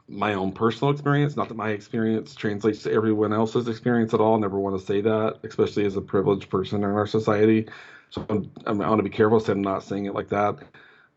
my 0.08 0.34
own 0.34 0.52
personal 0.52 0.94
experience. 0.94 1.36
Not 1.36 1.50
that 1.50 1.58
my 1.58 1.70
experience 1.70 2.36
translates 2.36 2.84
to 2.84 2.92
everyone 2.92 3.34
else's 3.34 3.68
experience 3.68 4.14
at 4.14 4.20
all. 4.20 4.36
I 4.36 4.40
never 4.40 4.60
want 4.60 4.80
to 4.80 4.86
say 4.86 5.02
that, 5.02 5.40
especially 5.44 5.86
as 5.86 5.96
a 5.96 6.02
privileged 6.02 6.50
person 6.50 6.84
in 6.84 6.90
our 6.90 7.08
society. 7.08 7.68
So 8.12 8.26
I'm, 8.30 8.52
I'm, 8.66 8.82
i 8.82 8.90
want 8.90 9.00
to 9.00 9.04
be 9.04 9.10
careful, 9.10 9.40
so 9.40 9.52
I'm 9.52 9.62
not 9.62 9.84
saying 9.84 10.06
it 10.06 10.14
like 10.14 10.30
that. 10.30 10.60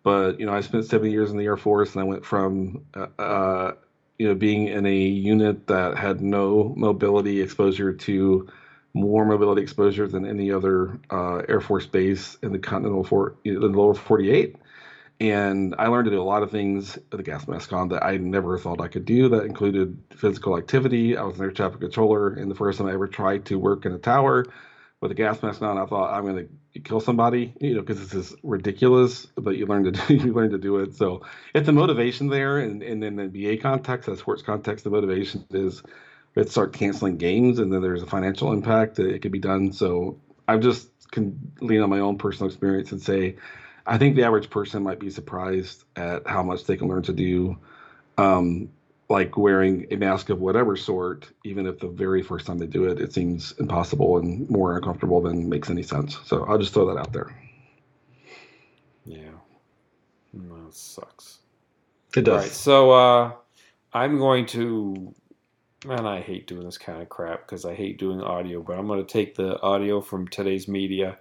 But 0.03 0.41
you 0.41 0.47
know, 0.47 0.55
I 0.55 0.61
spent 0.61 0.87
seven 0.87 1.11
years 1.11 1.31
in 1.31 1.37
the 1.37 1.45
Air 1.45 1.57
Force, 1.57 1.93
and 1.93 2.01
I 2.01 2.05
went 2.05 2.25
from 2.25 2.85
uh, 2.95 3.07
uh, 3.19 3.73
you 4.19 4.29
know 4.29 4.35
being 4.35 4.69
in 4.69 4.87
a 4.87 4.97
unit 4.97 5.67
that 5.67 5.99
had 5.99 6.21
no 6.21 6.73
mobility 6.77 7.43
exposure 7.43 7.93
to 7.93 8.49
more 8.95 9.25
mobility 9.25 9.63
exposure 9.63 10.07
than 10.07 10.27
any 10.27 10.51
other 10.51 10.99
uh, 11.11 11.43
Air 11.49 11.61
Force 11.61 11.87
base 11.87 12.37
in 12.43 12.53
the 12.53 12.59
continental 12.59 13.05
for 13.05 13.35
in 13.45 13.61
the 13.61 13.69
lower 13.69 13.95
48. 13.95 14.57
And 15.21 15.75
I 15.79 15.89
learned 15.89 16.05
to 16.05 16.11
do 16.13 16.21
a 16.21 16.23
lot 16.23 16.45
of 16.45 16.51
things 16.51 16.97
with 17.11 17.21
a 17.21 17.25
gas 17.25 17.49
mask 17.49 17.73
on 17.73 17.89
that 17.89 18.05
I 18.05 18.19
never 18.19 18.57
thought 18.57 18.81
I 18.81 18.89
could 18.89 19.05
do. 19.05 19.29
That 19.29 19.45
included 19.45 19.99
physical 20.17 20.57
activity. 20.57 21.17
I 21.17 21.25
was 21.25 21.39
an 21.39 21.45
air 21.45 21.51
traffic 21.51 21.81
controller, 21.81 22.35
and 22.35 22.51
the 22.51 22.55
first 22.55 22.79
time 22.79 22.87
I 22.87 22.93
ever 22.93 23.09
tried 23.09 23.45
to 23.47 23.59
work 23.59 23.85
in 23.85 23.93
a 23.93 23.99
tower 23.99 24.47
with 25.01 25.11
a 25.11 25.15
gas 25.15 25.43
mask 25.43 25.61
on, 25.63 25.77
I 25.77 25.87
thought 25.87 26.15
I'm 26.15 26.25
going 26.25 26.49
to 26.75 26.81
kill 26.81 27.01
somebody, 27.01 27.53
you 27.61 27.75
know, 27.75 27.81
because 27.81 28.01
this 28.01 28.15
is 28.15 28.37
ridiculous. 28.45 29.27
But 29.37 29.57
you 29.57 29.67
learn 29.67 29.85
to 29.85 29.91
do, 29.91 30.15
you 30.15 30.33
learn 30.33 30.51
to 30.51 30.59
do 30.59 30.79
it. 30.79 30.95
So 30.95 31.23
it's 31.53 31.69
a 31.69 31.73
motivation 31.73 32.29
there, 32.29 32.59
and, 32.59 32.81
and 32.83 33.03
in 33.03 33.17
the 33.17 33.23
NBA 33.25 33.61
context, 33.61 34.09
the 34.09 34.17
sports 34.17 34.43
context, 34.43 34.85
the 34.85 34.91
motivation 34.91 35.45
is 35.51 35.83
it 36.39 36.51
start 36.51 36.73
canceling 36.73 37.17
games 37.17 37.59
and 37.59 37.73
then 37.73 37.83
there's 37.83 38.03
a 38.03 38.07
financial 38.07 38.53
impact 38.53 38.95
that 38.97 39.07
it 39.07 39.23
could 39.23 39.33
be 39.33 39.41
done. 39.41 39.73
So 39.73 40.21
I 40.47 40.57
just 40.57 40.89
can 41.11 41.53
lean 41.61 41.81
on 41.81 41.91
my 41.91 41.99
own 41.99 42.17
personal 42.17 42.47
experience 42.49 42.93
and 42.93 43.03
say, 43.03 43.37
I 43.85 43.99
think 43.99 44.15
the 44.15 44.23
average 44.23 44.49
person 44.49 44.85
might 44.85 45.01
be 45.01 45.11
surprised 45.11 45.83
at 45.97 46.27
how 46.29 46.45
much 46.45 46.65
they 46.65 46.77
can 46.77 46.87
learn 46.87 47.03
to 47.05 47.13
do, 47.13 47.59
um, 48.19 48.71
like 49.09 49.37
wearing 49.37 49.87
a 49.91 49.97
mask 49.97 50.29
of 50.31 50.41
whatever 50.41 50.77
sort, 50.77 51.29
even 51.45 51.67
if 51.67 51.81
the 51.81 51.89
very 51.89 52.23
first 52.23 52.47
time 52.47 52.59
they 52.59 52.67
do 52.67 52.85
it, 52.85 53.01
it 53.01 53.13
seems 53.13 53.53
impossible 53.59 54.19
and 54.19 54.49
more 54.49 54.77
uncomfortable 54.77 55.21
than 55.21 55.49
makes 55.49 55.71
any 55.71 55.83
sense. 55.83 56.19
So 56.25 56.45
I'll 56.45 56.59
just 56.59 56.73
throw 56.73 56.95
that 56.95 57.01
out 57.01 57.13
there. 57.13 57.35
Yeah. 59.05 59.31
That 60.35 60.75
sucks. 60.75 61.39
It 62.15 62.23
does. 62.23 62.53
so 62.53 62.93
uh, 62.93 63.33
I'm 63.93 64.19
going 64.19 64.47
to 64.47 65.15
man, 65.87 66.07
I 66.07 66.21
hate 66.21 66.47
doing 66.47 66.65
this 66.65 66.79
kind 66.79 67.01
of 67.01 67.09
crap 67.09 67.47
because 67.47 67.65
I 67.65 67.75
hate 67.75 67.99
doing 67.99 68.21
audio, 68.21 68.63
but 68.63 68.79
I'm 68.79 68.87
going 68.87 69.05
to 69.05 69.13
take 69.13 69.35
the 69.35 69.61
audio 69.63 70.01
from 70.01 70.27
today's 70.29 70.69
media. 70.69 71.19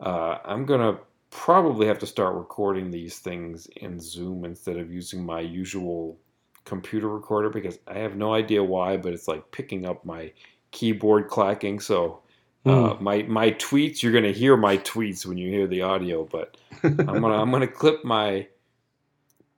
Uh, 0.00 0.38
I'm 0.44 0.66
going 0.66 0.80
to 0.80 1.00
probably 1.30 1.86
have 1.86 1.98
to 1.98 2.06
start 2.06 2.34
recording 2.36 2.90
these 2.90 3.18
things 3.18 3.66
in 3.76 4.00
Zoom 4.00 4.44
instead 4.44 4.76
of 4.76 4.92
using 4.92 5.24
my 5.24 5.40
usual 5.40 6.18
computer 6.64 7.08
recorder 7.08 7.50
because 7.50 7.78
I 7.86 7.98
have 7.98 8.16
no 8.16 8.34
idea 8.34 8.62
why, 8.62 8.96
but 8.96 9.12
it's 9.12 9.28
like 9.28 9.50
picking 9.50 9.86
up 9.86 10.04
my 10.04 10.32
keyboard 10.70 11.28
clacking. 11.28 11.80
So 11.80 12.20
uh, 12.66 12.70
mm. 12.70 13.00
my 13.00 13.22
my 13.22 13.50
tweets, 13.52 14.02
you're 14.02 14.12
gonna 14.12 14.32
hear 14.32 14.56
my 14.56 14.78
tweets 14.78 15.26
when 15.26 15.38
you 15.38 15.50
hear 15.50 15.66
the 15.66 15.82
audio, 15.82 16.24
but 16.24 16.56
I'm 16.82 16.96
gonna 17.06 17.40
I'm 17.40 17.50
gonna 17.50 17.66
clip 17.66 18.04
my 18.04 18.46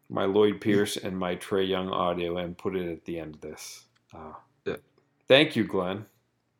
my 0.08 0.24
Lloyd 0.24 0.60
Pierce 0.60 0.96
and 0.96 1.16
my 1.16 1.36
Trae 1.36 1.68
Young 1.68 1.88
audio 1.88 2.36
and 2.38 2.56
put 2.56 2.76
it 2.76 2.90
at 2.90 3.04
the 3.04 3.18
end 3.18 3.36
of 3.36 3.40
this. 3.40 3.86
Uh, 4.14 4.32
yeah. 4.66 4.76
Thank 5.28 5.56
you, 5.56 5.64
Glenn. 5.64 6.06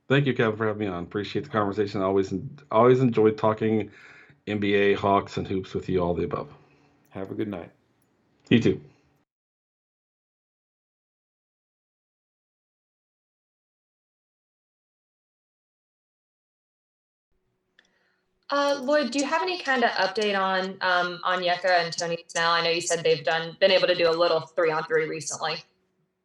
Thank 0.09 0.27
you, 0.27 0.35
Kevin, 0.35 0.57
for 0.57 0.67
having 0.67 0.81
me 0.81 0.87
on. 0.87 1.05
Appreciate 1.05 1.45
the 1.45 1.51
conversation. 1.51 2.03
Always, 2.03 2.35
always 2.71 3.01
enjoyed 3.01 3.39
talking 3.39 3.91
NBA, 4.47 4.97
Hawks, 4.97 5.37
and 5.37 5.47
hoops 5.47 5.75
with 5.75 5.89
you. 5.89 6.03
All 6.03 6.15
the 6.15 6.25
above. 6.25 6.53
Have 7.11 7.31
a 7.31 7.35
good 7.35 7.49
night. 7.49 7.71
You 8.49 8.61
too. 8.61 8.81
Uh, 18.53 18.81
Lloyd, 18.83 19.13
do 19.13 19.21
you 19.21 19.25
have 19.25 19.43
any 19.43 19.61
kind 19.61 19.85
of 19.85 19.91
update 19.91 20.37
on 20.37 20.77
um, 20.81 21.21
Onyeka 21.25 21.67
and 21.67 21.97
Tony 21.97 22.25
Snell? 22.27 22.51
I 22.51 22.65
know 22.65 22.71
you 22.71 22.81
said 22.81 23.05
they've 23.05 23.23
done 23.23 23.57
been 23.61 23.71
able 23.71 23.87
to 23.87 23.95
do 23.95 24.09
a 24.09 24.11
little 24.11 24.41
three 24.41 24.73
on 24.73 24.85
three 24.85 25.09
recently. 25.09 25.63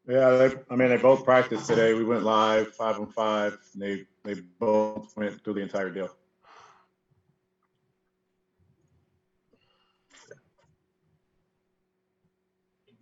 Yeah, 0.08 0.30
they, 0.32 0.56
I 0.70 0.76
mean, 0.76 0.89
they 0.89 0.97
both 0.97 1.26
practiced 1.26 1.66
today. 1.66 1.93
We 1.93 2.03
went 2.03 2.24
live 2.24 2.76
five 2.76 2.99
on 2.99 3.08
five. 3.08 3.58
And 3.74 3.82
they 3.82 4.06
they 4.24 4.39
both 4.60 5.16
went 5.18 5.43
through 5.43 5.56
the 5.56 5.62
entire 5.62 5.89
deal. 5.89 6.10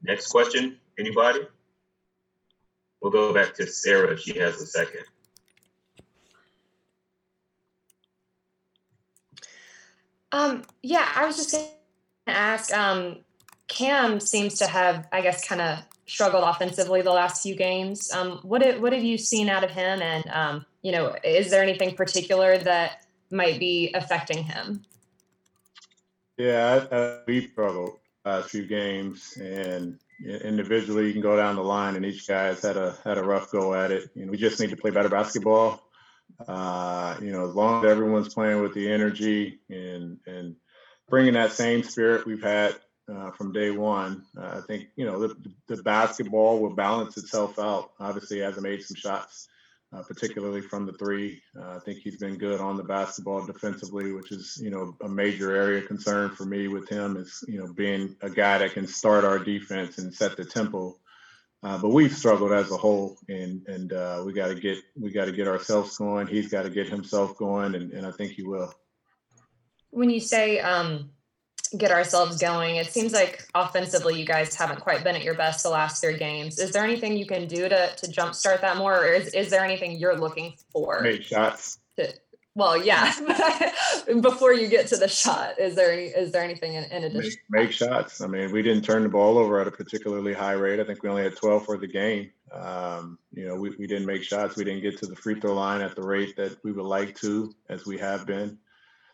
Next 0.02 0.28
question, 0.28 0.78
anybody? 0.98 1.40
We'll 3.02 3.12
go 3.12 3.34
back 3.34 3.54
to 3.56 3.68
Sarah 3.68 4.14
if 4.14 4.20
she 4.20 4.38
has 4.40 4.62
a 4.62 4.66
second. 4.66 5.04
Um, 10.32 10.64
yeah, 10.82 11.08
I 11.16 11.26
was 11.26 11.36
just 11.36 11.52
going 11.52 11.68
to 12.28 12.38
ask. 12.38 12.74
Um, 12.74 13.20
Cam 13.68 14.20
seems 14.20 14.56
to 14.56 14.68
have, 14.68 15.08
I 15.12 15.22
guess, 15.22 15.48
kind 15.48 15.62
of 15.62 15.80
struggled 16.06 16.44
offensively 16.44 17.02
the 17.02 17.12
last 17.12 17.42
few 17.42 17.56
games. 17.56 18.12
Um, 18.12 18.40
what 18.44 18.62
have, 18.62 18.82
what 18.82 18.94
have 18.94 19.04
you 19.04 19.18
seen 19.18 19.50
out 19.50 19.64
of 19.64 19.72
him? 19.72 20.02
And 20.02 20.28
um, 20.30 20.66
you 20.82 20.92
know, 20.92 21.16
is 21.24 21.50
there 21.50 21.64
anything 21.64 21.96
particular 21.96 22.58
that 22.58 23.06
might 23.32 23.60
be 23.60 23.92
affecting 23.94 24.44
him? 24.44 24.84
Yeah, 26.38 26.86
I, 26.92 27.20
we 27.28 27.48
struggled 27.48 28.00
last 28.26 28.50
few 28.50 28.66
games, 28.66 29.38
and 29.38 30.00
individually 30.26 31.08
you 31.08 31.14
can 31.14 31.22
go 31.22 31.36
down 31.36 31.56
the 31.56 31.64
line, 31.64 31.96
and 31.96 32.06
each 32.06 32.28
guy 32.28 32.46
has 32.46 32.62
had 32.62 32.78
a 32.78 32.98
had 33.04 33.18
a 33.18 33.24
rough 33.24 33.52
go 33.52 33.74
at 33.74 33.92
it. 33.92 34.10
You 34.16 34.26
know, 34.26 34.32
we 34.32 34.38
just 34.38 34.60
need 34.60 34.72
to 34.72 34.78
play 34.78 34.92
better 34.92 35.10
basketball. 35.10 35.82
Uh, 36.48 37.16
you 37.22 37.32
know, 37.32 37.48
as 37.48 37.54
long 37.54 37.84
as 37.84 37.92
everyone's 37.92 38.34
playing 38.34 38.62
with 38.62 38.74
the 38.74 38.92
energy 38.92 39.60
and 39.70 40.18
and 40.26 40.56
bringing 41.10 41.34
that 41.34 41.52
same 41.52 41.84
spirit 41.84 42.26
we've 42.26 42.42
had 42.42 42.76
uh, 43.12 43.32
from 43.32 43.52
day 43.52 43.72
one. 43.72 44.24
Uh, 44.38 44.58
I 44.58 44.62
think 44.62 44.88
you 44.96 45.06
know 45.06 45.28
the, 45.28 45.36
the, 45.68 45.84
basketball 45.84 46.60
will 46.60 46.76
balance 46.76 47.18
itself 47.18 47.60
out. 47.60 47.92
Obviously, 48.00 48.38
he 48.38 48.44
hasn't 48.44 48.64
made 48.64 48.82
some 48.84 48.96
shots, 48.96 49.48
uh, 49.92 50.04
particularly 50.04 50.62
from 50.62 50.86
the 50.86 50.94
three. 50.94 51.42
Uh, 51.58 51.76
I 51.76 51.80
think 51.80 52.00
he's 52.00 52.18
been 52.18 52.38
good 52.38 52.62
on 52.62 52.78
the 52.78 52.84
basketball 52.84 53.46
defensively, 53.46 54.14
which 54.14 54.32
is 54.32 54.60
you 54.62 54.70
know 54.70 54.96
a 55.02 55.10
major 55.10 55.56
area 55.56 55.80
of 55.82 55.88
concern 55.88 56.30
for 56.32 56.46
me 56.46 56.68
with 56.68 56.88
him 56.90 57.18
is 57.18 57.44
you 57.48 57.60
know 57.60 57.72
being 57.74 58.16
a 58.22 58.30
guy 58.30 58.58
that 58.60 58.74
can 58.74 58.88
start 58.88 59.26
our 59.26 59.40
defense 59.40 59.98
and 59.98 60.14
set 60.14 60.38
the 60.38 60.46
tempo. 60.46 60.98
Uh, 61.62 61.78
but 61.78 61.90
we've 61.90 62.14
struggled 62.14 62.52
as 62.52 62.72
a 62.72 62.78
whole, 62.78 63.18
and 63.30 63.66
and 63.68 63.94
uh, 63.94 64.22
we 64.26 64.34
got 64.34 64.48
to 64.48 64.56
get 64.56 64.80
we 65.00 65.12
got 65.12 65.26
to 65.26 65.32
get 65.32 65.48
ourselves 65.48 65.98
going. 65.98 66.28
He's 66.28 66.50
got 66.50 66.64
to 66.64 66.70
get 66.70 66.90
himself 66.90 67.38
going, 67.38 67.76
and, 67.76 67.94
and 67.94 68.06
I 68.06 68.12
think 68.12 68.32
he 68.32 68.44
will. 68.44 68.74
When 69.90 70.10
you 70.10 70.20
say 70.20 70.60
um, 70.60 71.12
get 71.78 71.92
ourselves 71.92 72.38
going. 72.38 72.78
It 72.78 72.88
seems 72.88 73.14
like 73.14 73.48
offensively, 73.56 74.20
you 74.20 74.26
guys 74.26 74.56
haven't 74.56 74.80
quite 74.80 75.04
been 75.04 75.16
at 75.16 75.24
your 75.24 75.36
best 75.36 75.64
the 75.64 75.70
last 75.70 76.02
three 76.02 76.18
games. 76.18 76.60
Is 76.60 76.72
there 76.72 76.84
anything 76.84 77.18
you 77.18 77.26
can 77.26 77.48
do 77.48 77.70
to 77.70 77.96
to 77.96 78.08
jumpstart 78.08 78.62
that 78.62 78.78
more, 78.78 79.06
or 79.06 79.08
is, 79.08 79.34
is 79.34 79.50
there 79.50 79.64
anything 79.64 79.98
you're 79.98 80.18
looking 80.18 80.54
for? 80.72 81.02
Make 81.02 81.24
shots. 81.24 81.80
To, 81.98 82.14
well, 82.56 82.78
yeah. 82.78 83.12
Before 84.22 84.54
you 84.54 84.68
get 84.68 84.88
to 84.88 84.98
the 84.98 85.08
shot, 85.08 85.60
is 85.60 85.76
there 85.76 85.92
any 85.92 86.06
is 86.06 86.32
there 86.32 86.44
anything 86.44 86.76
in, 86.76 86.84
in 86.86 87.04
addition? 87.06 87.40
Make, 87.50 87.64
make, 87.64 87.72
shots. 87.72 88.22
I 88.22 88.28
mean, 88.28 88.52
we 88.52 88.62
didn't 88.62 88.84
turn 88.84 89.04
the 89.04 89.10
ball 89.10 89.38
over 89.38 89.60
at 89.60 89.68
a 89.68 89.72
particularly 89.72 90.34
high 90.34 90.54
rate. 90.54 90.80
I 90.80 90.84
think 90.84 91.02
we 91.02 91.10
only 91.10 91.24
had 91.24 91.36
12 91.36 91.66
for 91.66 91.78
the 91.78 91.88
game. 91.88 92.32
Um, 92.54 93.18
you 93.34 93.48
know, 93.48 93.56
we, 93.56 93.72
we 93.80 93.88
didn't 93.88 94.06
make 94.06 94.24
shots. 94.24 94.56
We 94.56 94.64
didn't 94.64 94.82
get 94.82 95.00
to 95.00 95.08
the 95.08 95.16
free 95.16 95.40
throw 95.40 95.56
line 95.56 95.82
at 95.82 95.96
the 95.96 96.04
rate 96.04 96.36
that 96.36 96.64
we 96.64 96.72
would 96.72 96.86
like 96.86 97.20
to, 97.22 97.54
as 97.70 97.86
we 97.88 97.98
have 97.98 98.28
been. 98.28 98.60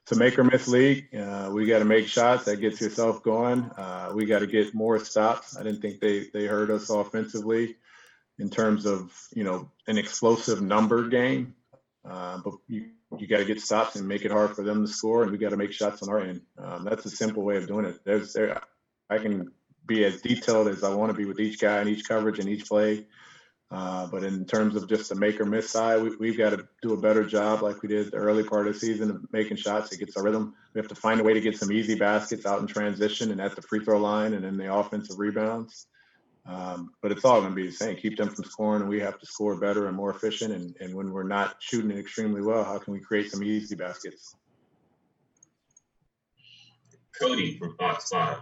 To 0.10 0.16
make 0.16 0.40
or 0.40 0.44
miss 0.44 0.68
league, 0.68 1.16
uh, 1.16 1.52
we 1.54 1.68
got 1.68 1.80
to 1.80 1.86
make 1.86 2.08
shots. 2.08 2.46
That 2.46 2.58
gets 2.58 2.82
yourself 2.82 3.22
going. 3.22 3.62
Uh, 3.78 4.12
we 4.16 4.26
got 4.26 4.40
to 4.40 4.48
get 4.48 4.74
more 4.74 4.98
stops. 4.98 5.56
I 5.56 5.62
didn't 5.62 5.82
think 5.82 6.00
they 6.00 6.26
they 6.34 6.48
hurt 6.48 6.72
us 6.72 6.90
offensively 6.90 7.76
in 8.40 8.50
terms 8.50 8.88
of 8.88 9.16
you 9.36 9.44
know 9.44 9.70
an 9.86 10.00
explosive 10.00 10.64
number 10.64 11.10
game. 11.10 11.54
Uh, 12.04 12.40
but 12.44 12.56
you 12.68 12.90
you 13.20 13.28
got 13.28 13.38
to 13.38 13.46
get 13.46 13.62
stops 13.62 13.98
and 13.98 14.08
make 14.08 14.26
it 14.26 14.32
hard 14.32 14.56
for 14.56 14.64
them 14.64 14.84
to 14.84 14.92
score, 14.92 15.22
and 15.22 15.32
we 15.32 15.38
got 15.38 15.50
to 15.50 15.58
make 15.58 15.74
shots 15.74 16.02
on 16.02 16.10
our 16.10 16.22
end. 16.22 16.42
Um, 16.58 16.86
that's 16.86 17.06
a 17.06 17.12
simple 17.12 17.44
way 17.44 17.58
of 17.58 17.68
doing 17.68 17.86
it. 17.86 18.00
There's 18.04 18.34
there, 18.34 18.64
I 19.12 19.20
can 19.20 19.52
be 19.86 20.06
as 20.06 20.22
detailed 20.22 20.70
as 20.70 20.84
I 20.84 20.94
want 20.94 21.12
to 21.12 21.18
be 21.18 21.26
with 21.26 21.40
each 21.40 21.60
guy 21.60 21.78
and 21.78 21.90
each 21.90 22.08
coverage 22.08 22.40
and 22.40 22.50
each 22.50 22.68
play. 22.68 23.06
Uh, 23.72 24.08
but 24.08 24.24
in 24.24 24.46
terms 24.46 24.76
of 24.76 24.90
just 24.90 25.10
the 25.10 25.16
make 25.16 25.40
or 25.40 25.46
miss 25.46 25.70
side, 25.70 26.02
we, 26.20 26.30
have 26.30 26.38
got 26.38 26.50
to 26.50 26.68
do 26.82 26.94
a 26.94 27.00
better 27.00 27.24
job, 27.24 27.62
like 27.62 27.84
we 27.84 27.90
did 27.90 28.12
the 28.12 28.18
early 28.18 28.44
part 28.44 28.68
of 28.68 28.74
the 28.74 28.80
season, 28.80 29.12
of 29.12 29.32
making 29.32 29.58
shots. 29.58 29.92
It 29.92 30.00
gets 30.00 30.18
our 30.18 30.24
rhythm. 30.24 30.56
We 30.74 30.80
have 30.80 30.88
to 30.88 30.96
find 30.96 31.20
a 31.20 31.24
way 31.24 31.36
to 31.36 31.42
get 31.42 31.58
some 31.58 31.72
easy 31.72 31.94
baskets 31.94 32.48
out 32.48 32.62
in 32.62 32.68
transition 32.68 33.32
and 33.32 33.40
at 33.40 33.56
the 33.56 33.62
free 33.62 33.84
throw 33.84 34.00
line 34.00 34.34
and 34.34 34.44
in 34.44 34.58
the 34.58 34.74
offensive 34.74 35.20
rebounds. 35.20 35.86
Um, 36.48 36.94
but 37.04 37.12
it's 37.12 37.24
all 37.24 37.42
going 37.42 37.52
to 37.52 37.56
be 37.56 37.68
the 37.68 37.72
same. 37.72 37.96
Keep 37.96 38.18
them 38.18 38.30
from 38.30 38.46
scoring, 38.46 38.82
and 38.82 38.90
we 38.90 39.02
have 39.02 39.20
to 39.20 39.26
score 39.28 39.60
better 39.60 39.88
and 39.88 39.96
more 39.96 40.10
efficient. 40.10 40.52
And, 40.52 40.76
and 40.80 40.96
when 40.96 41.12
we're 41.12 41.22
not 41.24 41.58
shooting 41.60 41.92
it 41.92 42.00
extremely 42.00 42.42
well, 42.42 42.64
how 42.64 42.80
can 42.80 42.94
we 42.94 43.00
create 43.00 43.30
some 43.30 43.44
easy 43.44 43.76
baskets? 43.76 44.36
Cody 47.20 47.60
from 47.60 47.76
Fox 47.78 48.10
5. 48.10 48.38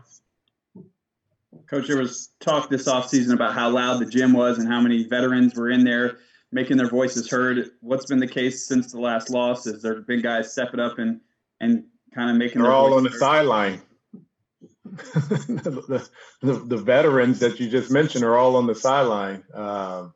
Coach, 1.69 1.87
there 1.87 1.97
was 1.97 2.29
talk 2.39 2.69
this 2.69 2.87
offseason 2.87 3.33
about 3.33 3.53
how 3.53 3.69
loud 3.69 3.99
the 3.99 4.05
gym 4.05 4.33
was 4.33 4.57
and 4.59 4.67
how 4.67 4.81
many 4.81 5.03
veterans 5.07 5.55
were 5.55 5.69
in 5.69 5.83
there 5.83 6.17
making 6.51 6.77
their 6.77 6.89
voices 6.89 7.29
heard. 7.29 7.71
What's 7.81 8.05
been 8.05 8.19
the 8.19 8.27
case 8.27 8.67
since 8.67 8.91
the 8.91 8.99
last 8.99 9.29
loss? 9.29 9.65
Has 9.65 9.81
there 9.81 10.01
been 10.01 10.21
guys 10.21 10.51
stepping 10.51 10.79
up 10.79 10.99
and, 10.99 11.21
and 11.59 11.85
kind 12.13 12.29
of 12.29 12.37
making 12.37 12.61
They're 12.61 12.71
all 12.71 12.93
on 12.93 13.03
the 13.03 13.11
sideline. 13.11 13.81
the, 14.85 16.09
the, 16.41 16.53
the, 16.53 16.77
veterans 16.77 17.39
that 17.39 17.59
you 17.59 17.69
just 17.69 17.91
mentioned 17.91 18.23
are 18.23 18.37
all 18.37 18.55
on 18.55 18.67
the 18.67 18.75
sideline. 18.75 19.43
Um, 19.53 20.13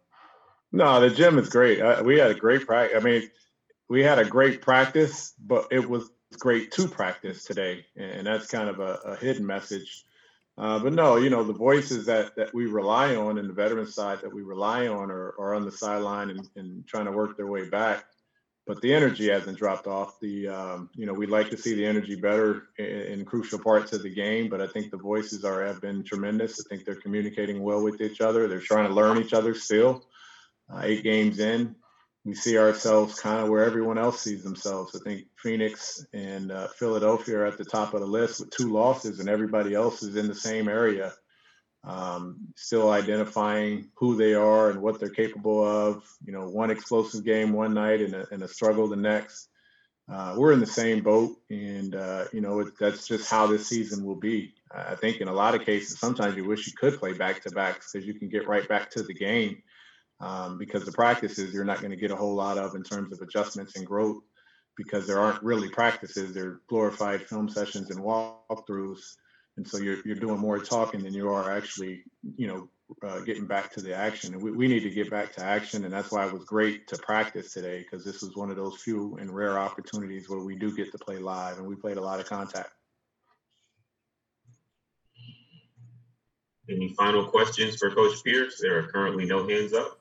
no, 0.71 1.01
the 1.01 1.09
gym 1.09 1.37
is 1.37 1.49
great. 1.49 1.81
I, 1.81 2.01
we 2.01 2.17
had 2.17 2.31
a 2.31 2.35
great 2.35 2.65
practice. 2.65 2.97
I 2.97 3.03
mean, 3.03 3.29
we 3.89 4.01
had 4.01 4.17
a 4.17 4.25
great 4.25 4.61
practice, 4.61 5.33
but 5.37 5.67
it 5.71 5.87
was 5.87 6.09
great 6.39 6.71
to 6.71 6.87
practice 6.87 7.43
today, 7.43 7.85
and 7.97 8.25
that's 8.25 8.47
kind 8.47 8.69
of 8.69 8.79
a, 8.79 8.99
a 9.05 9.15
hidden 9.17 9.45
message. 9.45 10.05
Uh, 10.61 10.77
but 10.79 10.93
no, 10.93 11.17
you 11.17 11.31
know, 11.31 11.43
the 11.43 11.53
voices 11.53 12.05
that 12.05 12.35
that 12.35 12.53
we 12.53 12.67
rely 12.67 13.15
on 13.15 13.39
and 13.39 13.49
the 13.49 13.53
veteran 13.53 13.87
side 13.87 14.21
that 14.21 14.33
we 14.33 14.43
rely 14.43 14.87
on 14.87 15.09
are, 15.09 15.33
are 15.39 15.55
on 15.55 15.65
the 15.65 15.71
sideline 15.71 16.29
and, 16.29 16.47
and 16.55 16.87
trying 16.87 17.05
to 17.05 17.11
work 17.11 17.35
their 17.35 17.47
way 17.47 17.67
back 17.67 18.05
but 18.67 18.81
the 18.81 18.93
energy 18.93 19.29
hasn't 19.29 19.57
dropped 19.57 19.87
off. 19.87 20.19
The 20.19 20.47
um, 20.47 20.89
you 20.95 21.05
know 21.05 21.13
we'd 21.13 21.29
like 21.29 21.49
to 21.49 21.57
see 21.57 21.75
the 21.75 21.85
energy 21.85 22.15
better 22.15 22.69
in, 22.77 22.85
in, 22.85 23.25
crucial 23.25 23.59
parts 23.59 23.93
of 23.93 24.03
the 24.03 24.13
game, 24.13 24.49
but 24.49 24.61
I 24.61 24.67
think 24.67 24.91
the 24.91 24.97
voices 24.97 25.43
are 25.43 25.65
have 25.65 25.81
been 25.81 26.03
tremendous. 26.03 26.59
I 26.59 26.69
think 26.69 26.85
they're 26.85 26.95
communicating 26.95 27.61
well 27.61 27.83
with 27.83 27.99
each 28.01 28.21
other. 28.21 28.47
They're 28.47 28.59
trying 28.59 28.87
to 28.87 28.93
learn 28.93 29.17
each 29.17 29.33
other 29.33 29.55
still. 29.55 30.05
Uh, 30.71 30.81
eight 30.83 31.03
games 31.03 31.39
in, 31.39 31.75
we 32.23 32.35
see 32.35 32.57
ourselves 32.57 33.19
kind 33.19 33.39
of 33.43 33.49
where 33.49 33.65
everyone 33.65 33.97
else 33.97 34.21
sees 34.21 34.43
themselves. 34.43 34.95
I 34.95 35.03
think 35.03 35.25
Phoenix 35.37 36.05
and 36.13 36.51
uh, 36.51 36.67
Philadelphia 36.67 37.39
are 37.39 37.45
at 37.45 37.57
the 37.57 37.65
top 37.65 37.93
of 37.93 38.01
the 38.01 38.05
list 38.05 38.39
with 38.39 38.51
two 38.51 38.71
losses, 38.71 39.19
and 39.19 39.27
everybody 39.27 39.73
else 39.73 40.03
is 40.03 40.15
in 40.15 40.27
the 40.27 40.35
same 40.35 40.69
area 40.69 41.13
um, 41.83 42.37
still 42.55 42.91
identifying 42.91 43.89
who 43.95 44.15
they 44.15 44.33
are 44.33 44.69
and 44.69 44.81
what 44.81 44.99
they're 44.99 45.09
capable 45.09 45.63
of. 45.63 46.03
You 46.25 46.33
know, 46.33 46.47
one 46.49 46.71
explosive 46.71 47.25
game 47.25 47.53
one 47.53 47.73
night 47.73 48.01
and 48.01 48.13
a, 48.13 48.27
and 48.31 48.43
a 48.43 48.47
struggle 48.47 48.87
the 48.87 48.95
next. 48.95 49.47
Uh, 50.11 50.35
we're 50.37 50.51
in 50.51 50.59
the 50.59 50.65
same 50.65 51.01
boat, 51.01 51.37
and 51.49 51.95
uh, 51.95 52.25
you 52.33 52.41
know 52.41 52.59
it, 52.59 52.73
that's 52.79 53.07
just 53.07 53.29
how 53.29 53.47
this 53.47 53.67
season 53.67 54.03
will 54.03 54.15
be. 54.15 54.53
I 54.73 54.95
think 54.95 55.21
in 55.21 55.27
a 55.27 55.33
lot 55.33 55.55
of 55.55 55.65
cases, 55.65 55.99
sometimes 55.99 56.35
you 56.35 56.45
wish 56.45 56.67
you 56.67 56.73
could 56.73 56.99
play 56.99 57.13
back 57.13 57.41
to 57.43 57.51
backs 57.51 57.91
because 57.91 58.05
you 58.05 58.13
can 58.13 58.27
get 58.27 58.47
right 58.47 58.67
back 58.67 58.91
to 58.91 59.03
the 59.03 59.13
game. 59.13 59.63
Um, 60.21 60.59
because 60.59 60.85
the 60.85 60.91
practices 60.91 61.51
you're 61.51 61.65
not 61.65 61.79
going 61.79 61.89
to 61.89 61.97
get 61.97 62.11
a 62.11 62.15
whole 62.15 62.35
lot 62.35 62.59
of 62.59 62.75
in 62.75 62.83
terms 62.83 63.11
of 63.11 63.21
adjustments 63.21 63.75
and 63.75 63.87
growth 63.87 64.21
because 64.77 65.07
there 65.07 65.19
aren't 65.19 65.41
really 65.41 65.69
practices; 65.69 66.33
they're 66.33 66.59
glorified 66.69 67.23
film 67.23 67.49
sessions 67.49 67.89
and 67.89 67.99
walkthroughs. 67.99 69.15
And 69.57 69.67
so 69.67 69.79
you're 69.79 69.97
you're 70.05 70.15
doing 70.15 70.39
more 70.39 70.59
talking 70.59 71.01
than 71.03 71.13
you 71.13 71.29
are 71.29 71.51
actually 71.51 72.03
you 72.37 72.47
know 72.47 72.69
uh, 73.03 73.21
getting 73.21 73.47
back 73.47 73.71
to 73.73 73.81
the 73.81 73.95
action. 73.95 74.33
And 74.35 74.43
we, 74.43 74.51
we 74.51 74.67
need 74.67 74.81
to 74.81 74.91
get 74.91 75.09
back 75.09 75.33
to 75.33 75.43
action 75.43 75.85
and 75.85 75.93
that's 75.93 76.11
why 76.11 76.27
it 76.27 76.33
was 76.33 76.43
great 76.45 76.87
to 76.89 76.97
practice 76.97 77.53
today 77.53 77.79
because 77.79 78.05
this 78.05 78.21
was 78.21 78.35
one 78.35 78.51
of 78.51 78.57
those 78.57 78.77
few 78.77 79.17
and 79.19 79.33
rare 79.33 79.57
opportunities 79.57 80.29
where 80.29 80.43
we 80.43 80.55
do 80.55 80.75
get 80.75 80.91
to 80.91 80.97
play 80.99 81.17
live 81.17 81.57
and 81.57 81.65
we 81.65 81.75
played 81.75 81.97
a 81.97 82.01
lot 82.01 82.19
of 82.19 82.27
contact. 82.27 82.71
Any 86.69 86.93
final 86.93 87.25
questions 87.25 87.77
for 87.77 87.89
coach 87.89 88.23
pierce? 88.23 88.59
There 88.61 88.77
are 88.77 88.83
currently 88.83 89.25
no 89.25 89.47
hands 89.47 89.73
up 89.73 90.00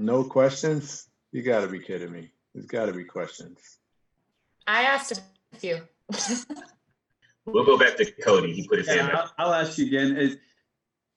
no 0.00 0.24
questions 0.24 1.06
you 1.32 1.42
got 1.42 1.60
to 1.60 1.68
be 1.68 1.78
kidding 1.78 2.10
me 2.10 2.30
there's 2.54 2.66
got 2.66 2.86
to 2.86 2.92
be 2.92 3.04
questions 3.04 3.78
i 4.66 4.82
asked 4.82 5.12
a 5.52 5.56
few 5.56 5.80
We'll 7.46 7.64
go 7.64 7.78
back 7.78 7.96
to 7.96 8.10
Cody. 8.22 8.52
He 8.52 8.66
put 8.66 8.78
his 8.78 8.88
yeah, 8.88 9.02
hand 9.02 9.12
up. 9.12 9.32
I'll, 9.38 9.48
I'll 9.48 9.54
ask 9.54 9.78
you 9.78 9.86
again. 9.86 10.16
Is 10.16 10.36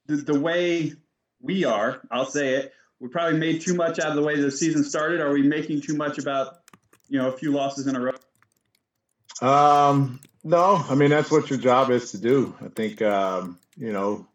the, 0.05 0.17
the 0.17 0.39
way 0.39 0.93
we 1.41 1.65
are, 1.65 2.01
I'll 2.11 2.25
say 2.25 2.55
it, 2.55 2.73
we 2.99 3.09
probably 3.09 3.39
made 3.39 3.61
too 3.61 3.73
much 3.73 3.99
out 3.99 4.09
of 4.09 4.15
the 4.15 4.23
way 4.23 4.39
the 4.39 4.51
season 4.51 4.83
started. 4.83 5.21
Are 5.21 5.31
we 5.31 5.43
making 5.43 5.81
too 5.81 5.95
much 5.95 6.17
about, 6.17 6.61
you 7.09 7.17
know, 7.17 7.27
a 7.27 7.37
few 7.37 7.51
losses 7.51 7.87
in 7.87 7.95
a 7.95 7.99
row? 7.99 8.13
Um, 9.41 10.21
no, 10.43 10.83
I 10.89 10.95
mean 10.95 11.09
that's 11.09 11.31
what 11.31 11.49
your 11.49 11.59
job 11.59 11.89
is 11.89 12.11
to 12.11 12.17
do. 12.17 12.55
I 12.63 12.69
think 12.69 13.01
um, 13.01 13.59
you 13.75 13.91
know, 13.91 14.27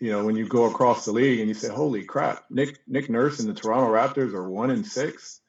you 0.00 0.10
know, 0.12 0.24
when 0.24 0.36
you 0.36 0.46
go 0.46 0.64
across 0.64 1.04
the 1.04 1.12
league 1.12 1.40
and 1.40 1.48
you 1.48 1.54
say, 1.54 1.68
"Holy 1.68 2.04
crap, 2.04 2.44
Nick 2.50 2.80
Nick 2.86 3.10
Nurse 3.10 3.40
and 3.40 3.48
the 3.48 3.54
Toronto 3.54 3.92
Raptors 3.92 4.34
are 4.34 4.48
one 4.48 4.70
in 4.70 4.84
six 4.84 5.40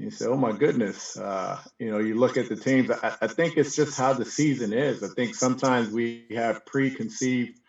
you 0.00 0.10
say, 0.10 0.26
oh 0.26 0.36
my 0.36 0.52
goodness, 0.52 1.16
uh, 1.18 1.58
you 1.78 1.90
know, 1.90 1.98
you 1.98 2.14
look 2.14 2.38
at 2.38 2.48
the 2.48 2.56
teams. 2.56 2.90
I, 2.90 3.16
I, 3.20 3.26
think 3.26 3.58
it's 3.58 3.76
just 3.76 3.98
how 3.98 4.14
the 4.14 4.24
season 4.24 4.72
is. 4.72 5.02
I 5.02 5.08
think 5.08 5.34
sometimes 5.34 5.90
we 5.90 6.24
have 6.30 6.64
preconceived 6.64 7.60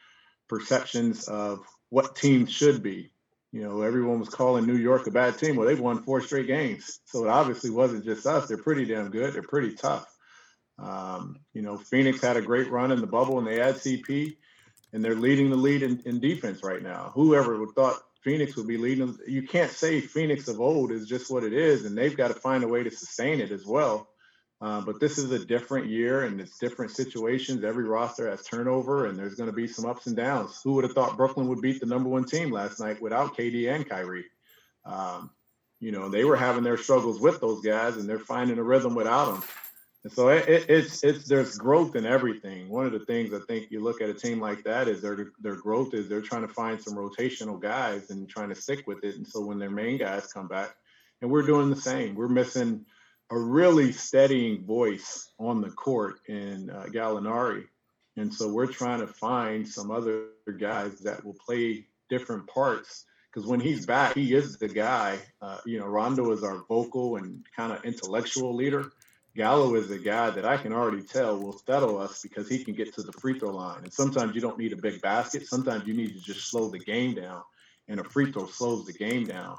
perceptions 0.47 1.27
of 1.27 1.59
what 1.89 2.15
teams 2.15 2.49
should 2.49 2.81
be. 2.81 3.11
You 3.51 3.63
know, 3.63 3.81
everyone 3.81 4.19
was 4.19 4.29
calling 4.29 4.65
New 4.65 4.77
York 4.77 5.07
a 5.07 5.11
bad 5.11 5.37
team. 5.37 5.57
Well, 5.57 5.67
they've 5.67 5.79
won 5.79 6.03
four 6.03 6.21
straight 6.21 6.47
games. 6.47 7.01
So 7.03 7.25
it 7.25 7.29
obviously 7.29 7.69
wasn't 7.69 8.05
just 8.05 8.25
us. 8.25 8.47
They're 8.47 8.57
pretty 8.57 8.85
damn 8.85 9.09
good. 9.09 9.33
They're 9.33 9.41
pretty 9.41 9.75
tough. 9.75 10.07
Um, 10.79 11.41
you 11.53 11.61
know, 11.61 11.77
Phoenix 11.77 12.21
had 12.21 12.37
a 12.37 12.41
great 12.41 12.71
run 12.71 12.93
in 12.93 13.01
the 13.01 13.07
bubble 13.07 13.39
and 13.39 13.47
they 13.47 13.57
had 13.57 13.75
CP 13.75 14.37
and 14.93 15.03
they're 15.03 15.15
leading 15.15 15.49
the 15.49 15.55
lead 15.55 15.83
in, 15.83 16.01
in 16.05 16.19
defense 16.19 16.63
right 16.63 16.81
now. 16.81 17.11
Whoever 17.13 17.59
would 17.59 17.75
thought 17.75 18.01
Phoenix 18.23 18.55
would 18.55 18.67
be 18.67 18.77
leading. 18.77 19.17
You 19.27 19.43
can't 19.43 19.71
say 19.71 20.01
Phoenix 20.01 20.47
of 20.47 20.61
old 20.61 20.91
is 20.91 21.07
just 21.07 21.31
what 21.31 21.43
it 21.43 21.53
is, 21.53 21.85
and 21.85 21.97
they've 21.97 22.15
got 22.15 22.29
to 22.29 22.33
find 22.35 22.63
a 22.63 22.67
way 22.67 22.83
to 22.83 22.91
sustain 22.91 23.39
it 23.39 23.51
as 23.51 23.65
well. 23.65 24.07
Uh, 24.61 24.79
but 24.79 24.99
this 24.99 25.17
is 25.17 25.31
a 25.31 25.43
different 25.43 25.87
year, 25.87 26.23
and 26.23 26.39
it's 26.39 26.59
different 26.59 26.91
situations. 26.91 27.63
Every 27.63 27.85
roster 27.85 28.29
has 28.29 28.45
turnover, 28.45 29.07
and 29.07 29.17
there's 29.17 29.33
going 29.33 29.49
to 29.49 29.55
be 29.55 29.67
some 29.67 29.89
ups 29.89 30.05
and 30.05 30.15
downs. 30.15 30.61
Who 30.63 30.73
would 30.73 30.83
have 30.83 30.93
thought 30.93 31.17
Brooklyn 31.17 31.47
would 31.47 31.61
beat 31.61 31.79
the 31.79 31.87
number 31.87 32.09
one 32.09 32.25
team 32.25 32.51
last 32.51 32.79
night 32.79 33.01
without 33.01 33.35
KD 33.35 33.73
and 33.73 33.89
Kyrie? 33.89 34.25
Um, 34.85 35.31
you 35.79 35.91
know, 35.91 36.09
they 36.09 36.23
were 36.23 36.35
having 36.35 36.63
their 36.63 36.77
struggles 36.77 37.19
with 37.19 37.41
those 37.41 37.61
guys, 37.61 37.97
and 37.97 38.07
they're 38.07 38.19
finding 38.19 38.59
a 38.59 38.63
rhythm 38.63 38.93
without 38.93 39.33
them. 39.33 39.43
And 40.03 40.11
so 40.11 40.29
it, 40.29 40.49
it, 40.49 40.65
it's 40.67 41.03
it's 41.03 41.27
there's 41.27 41.57
growth 41.57 41.95
in 41.95 42.05
everything. 42.05 42.69
One 42.69 42.87
of 42.87 42.91
the 42.91 43.05
things 43.05 43.33
I 43.33 43.39
think 43.47 43.69
you 43.69 43.81
look 43.81 44.01
at 44.01 44.09
a 44.09 44.13
team 44.15 44.39
like 44.39 44.63
that 44.63 44.87
is 44.87 45.01
their 45.01 45.31
their 45.41 45.55
growth 45.55 45.93
is 45.93 46.09
they're 46.09 46.21
trying 46.21 46.47
to 46.47 46.53
find 46.53 46.81
some 46.81 46.95
rotational 46.95 47.61
guys 47.61 48.09
and 48.09 48.27
trying 48.27 48.49
to 48.49 48.55
stick 48.55 48.87
with 48.87 49.03
it. 49.03 49.15
And 49.15 49.27
so 49.27 49.41
when 49.45 49.59
their 49.59 49.69
main 49.69 49.97
guys 49.99 50.33
come 50.33 50.47
back, 50.47 50.75
and 51.21 51.29
we're 51.29 51.45
doing 51.45 51.69
the 51.69 51.75
same, 51.75 52.15
we're 52.15 52.27
missing 52.27 52.85
a 53.29 53.37
really 53.37 53.91
steadying 53.91 54.65
voice 54.65 55.29
on 55.39 55.61
the 55.61 55.69
court 55.69 56.19
in 56.27 56.71
uh, 56.71 56.85
Gallinari, 56.87 57.65
and 58.17 58.33
so 58.33 58.47
we're 58.51 58.65
trying 58.65 59.01
to 59.01 59.07
find 59.07 59.67
some 59.67 59.91
other 59.91 60.29
guys 60.57 60.99
that 61.01 61.23
will 61.23 61.37
play 61.45 61.85
different 62.09 62.47
parts. 62.47 63.05
Because 63.31 63.47
when 63.47 63.61
he's 63.61 63.85
back, 63.85 64.15
he 64.15 64.33
is 64.33 64.57
the 64.57 64.67
guy. 64.67 65.17
Uh, 65.41 65.59
you 65.65 65.79
know, 65.79 65.85
Rondo 65.85 66.31
is 66.31 66.43
our 66.43 66.65
vocal 66.67 67.15
and 67.15 67.45
kind 67.55 67.71
of 67.71 67.85
intellectual 67.85 68.53
leader 68.53 68.91
Gallo 69.35 69.75
is 69.75 69.89
a 69.91 69.97
guy 69.97 70.29
that 70.29 70.45
I 70.45 70.57
can 70.57 70.73
already 70.73 71.03
tell 71.03 71.39
will 71.39 71.57
settle 71.57 71.97
us 71.97 72.21
because 72.21 72.49
he 72.49 72.63
can 72.63 72.73
get 72.73 72.93
to 72.95 73.03
the 73.03 73.13
free 73.13 73.39
throw 73.39 73.51
line. 73.51 73.83
And 73.83 73.93
sometimes 73.93 74.35
you 74.35 74.41
don't 74.41 74.57
need 74.57 74.73
a 74.73 74.77
big 74.77 75.01
basket. 75.01 75.47
Sometimes 75.47 75.87
you 75.87 75.93
need 75.93 76.13
to 76.13 76.19
just 76.19 76.49
slow 76.49 76.69
the 76.69 76.79
game 76.79 77.15
down, 77.15 77.41
and 77.87 77.99
a 77.99 78.03
free 78.03 78.31
throw 78.31 78.47
slows 78.47 78.85
the 78.85 78.93
game 78.93 79.25
down. 79.25 79.57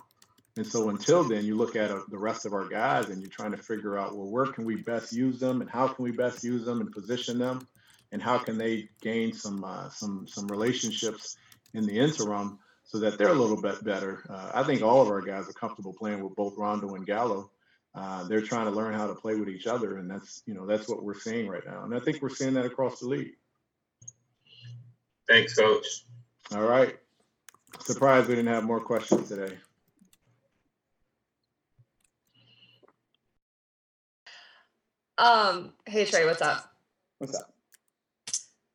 And 0.56 0.66
so 0.66 0.90
until 0.90 1.24
then, 1.24 1.46
you 1.46 1.54
look 1.54 1.76
at 1.76 1.90
uh, 1.90 2.00
the 2.10 2.18
rest 2.18 2.44
of 2.44 2.52
our 2.52 2.68
guys 2.68 3.08
and 3.08 3.22
you're 3.22 3.30
trying 3.30 3.52
to 3.52 3.56
figure 3.56 3.98
out, 3.98 4.14
well, 4.14 4.30
where 4.30 4.46
can 4.46 4.66
we 4.66 4.76
best 4.76 5.12
use 5.12 5.40
them 5.40 5.62
and 5.62 5.70
how 5.70 5.88
can 5.88 6.04
we 6.04 6.10
best 6.12 6.44
use 6.44 6.66
them 6.66 6.82
and 6.82 6.92
position 6.92 7.38
them 7.38 7.66
and 8.12 8.22
how 8.22 8.36
can 8.36 8.58
they 8.58 8.90
gain 9.00 9.32
some 9.32 9.64
uh, 9.64 9.88
some 9.88 10.26
some 10.28 10.46
relationships 10.48 11.36
in 11.72 11.86
the 11.86 11.98
interim 11.98 12.58
so 12.84 12.98
that 12.98 13.16
they're 13.16 13.28
a 13.28 13.34
little 13.34 13.60
bit 13.60 13.82
better. 13.82 14.22
Uh, 14.28 14.50
I 14.54 14.62
think 14.64 14.82
all 14.82 15.00
of 15.00 15.08
our 15.08 15.22
guys 15.22 15.48
are 15.48 15.54
comfortable 15.54 15.94
playing 15.94 16.22
with 16.22 16.36
both 16.36 16.58
Rondo 16.58 16.94
and 16.94 17.06
Gallo. 17.06 17.50
Uh, 17.94 18.24
they're 18.24 18.40
trying 18.40 18.64
to 18.64 18.70
learn 18.70 18.94
how 18.94 19.06
to 19.06 19.14
play 19.14 19.34
with 19.34 19.48
each 19.48 19.66
other, 19.66 19.98
and 19.98 20.10
that's 20.10 20.42
you 20.46 20.54
know 20.54 20.66
that's 20.66 20.88
what 20.88 21.02
we're 21.02 21.18
seeing 21.18 21.46
right 21.48 21.66
now, 21.66 21.84
and 21.84 21.94
I 21.94 22.00
think 22.00 22.22
we're 22.22 22.30
seeing 22.30 22.54
that 22.54 22.64
across 22.64 23.00
the 23.00 23.08
league. 23.08 23.34
Thanks, 25.28 25.54
Coach. 25.54 25.86
All 26.54 26.62
right. 26.62 26.96
Surprised 27.80 28.28
we 28.28 28.34
didn't 28.34 28.52
have 28.52 28.64
more 28.64 28.80
questions 28.80 29.28
today. 29.28 29.56
Um, 35.18 35.72
hey 35.86 36.04
Trae, 36.04 36.26
what's 36.26 36.42
up? 36.42 36.72
What's 37.18 37.36
up? 37.36 37.52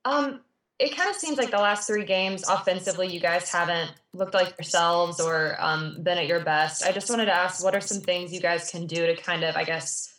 Um, 0.06 0.41
it 0.80 0.95
kind 0.95 1.10
of 1.10 1.16
seems 1.16 1.38
like 1.38 1.49
the 1.49 1.58
last 1.58 1.88
three 1.88 2.06
games 2.06 2.44
offensively, 2.48 3.08
you 3.08 3.20
guys 3.20 3.52
haven't 3.52 3.91
looked 4.14 4.36
like 4.36 4.56
yourselves 4.60 5.20
or 5.20 5.56
um, 5.60 5.98
been 6.04 6.20
at 6.20 6.28
your 6.28 6.41
best. 6.41 6.86
I 6.86 6.91
just 6.91 7.10
wanted 7.10 7.26
to 7.26 7.34
ask, 7.34 7.64
what 7.64 7.74
are 7.74 7.82
some 7.82 8.02
things 8.02 8.32
you 8.32 8.40
guys 8.40 8.70
can 8.70 8.86
do 8.86 9.08
to 9.08 9.16
kind 9.16 9.44
of, 9.44 9.56
I 9.56 9.64
guess, 9.64 10.14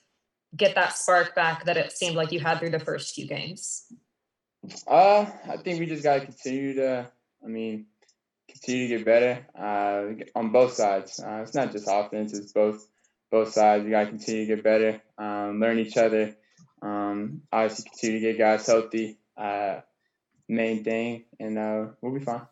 get 0.56 0.74
that 0.74 0.97
spark 0.97 1.35
back 1.36 1.64
that 1.66 1.76
it 1.76 1.93
seemed 1.93 2.16
like 2.16 2.32
you 2.32 2.40
had 2.40 2.59
through 2.59 2.70
the 2.70 2.80
first 2.80 3.14
few 3.14 3.26
games? 3.26 3.85
Uh, 4.86 5.26
I 5.48 5.59
think 5.59 5.78
we 5.78 5.86
just 5.86 6.02
gotta 6.02 6.20
continue 6.20 6.74
to. 6.74 7.09
I 7.44 7.47
mean, 7.47 7.86
continue 8.48 8.89
to 8.89 8.97
get 8.97 9.05
better 9.05 9.47
uh, 9.56 10.24
on 10.35 10.51
both 10.51 10.72
sides. 10.72 11.20
Uh, 11.20 11.43
it's 11.43 11.55
not 11.55 11.70
just 11.70 11.86
offense; 11.89 12.36
it's 12.36 12.52
both 12.52 12.85
both 13.30 13.52
sides. 13.52 13.85
We 13.85 13.90
gotta 13.90 14.09
continue 14.09 14.47
to 14.47 14.56
get 14.56 14.64
better, 14.64 15.01
um, 15.16 15.60
learn 15.60 15.78
each 15.78 15.97
other. 15.97 16.36
Um, 16.82 17.43
obviously, 17.52 17.89
continue 17.90 18.20
to 18.20 18.26
get 18.26 18.39
guys 18.39 18.66
healthy. 18.66 19.18
Uh, 19.36 19.80
main 20.48 20.84
thing, 20.84 21.24
and 21.40 21.58
uh, 21.58 21.86
we'll 22.00 22.12
be 22.12 22.24
fine. 22.24 22.42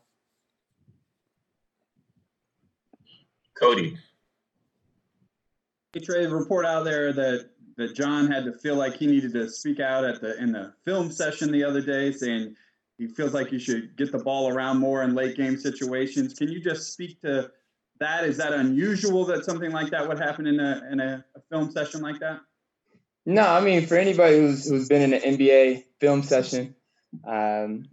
Cody. 3.58 3.96
Hey, 5.92 6.00
Trae, 6.00 6.28
the 6.28 6.34
report 6.34 6.66
out 6.66 6.84
there 6.84 7.12
that 7.12 7.50
that 7.76 7.94
John 7.94 8.30
had 8.30 8.44
to 8.44 8.52
feel 8.52 8.76
like 8.76 8.96
he 8.96 9.06
needed 9.06 9.32
to 9.34 9.48
speak 9.48 9.80
out 9.80 10.04
at 10.04 10.20
the 10.20 10.40
in 10.42 10.52
the 10.52 10.72
film 10.84 11.10
session 11.10 11.50
the 11.50 11.64
other 11.64 11.80
day, 11.80 12.12
saying 12.12 12.54
he 12.98 13.06
feels 13.06 13.34
like 13.34 13.52
you 13.52 13.58
should 13.58 13.96
get 13.96 14.12
the 14.12 14.18
ball 14.18 14.48
around 14.48 14.78
more 14.78 15.02
in 15.02 15.14
late 15.14 15.36
game 15.36 15.58
situations. 15.58 16.34
Can 16.34 16.48
you 16.48 16.60
just 16.60 16.92
speak 16.92 17.20
to 17.22 17.50
that? 18.00 18.24
Is 18.24 18.36
that 18.38 18.52
unusual 18.52 19.24
that 19.26 19.44
something 19.44 19.70
like 19.70 19.90
that 19.90 20.06
would 20.06 20.18
happen 20.18 20.46
in 20.46 20.60
a 20.60 20.82
in 20.90 21.00
a, 21.00 21.24
a 21.34 21.40
film 21.50 21.70
session 21.70 22.00
like 22.00 22.20
that? 22.20 22.40
No, 23.24 23.46
I 23.46 23.60
mean 23.60 23.86
for 23.86 23.96
anybody 23.96 24.38
who's 24.38 24.68
who's 24.68 24.88
been 24.88 25.02
in 25.02 25.14
an 25.14 25.36
NBA 25.36 25.84
film 26.00 26.22
session, 26.22 26.74
um, 27.24 27.88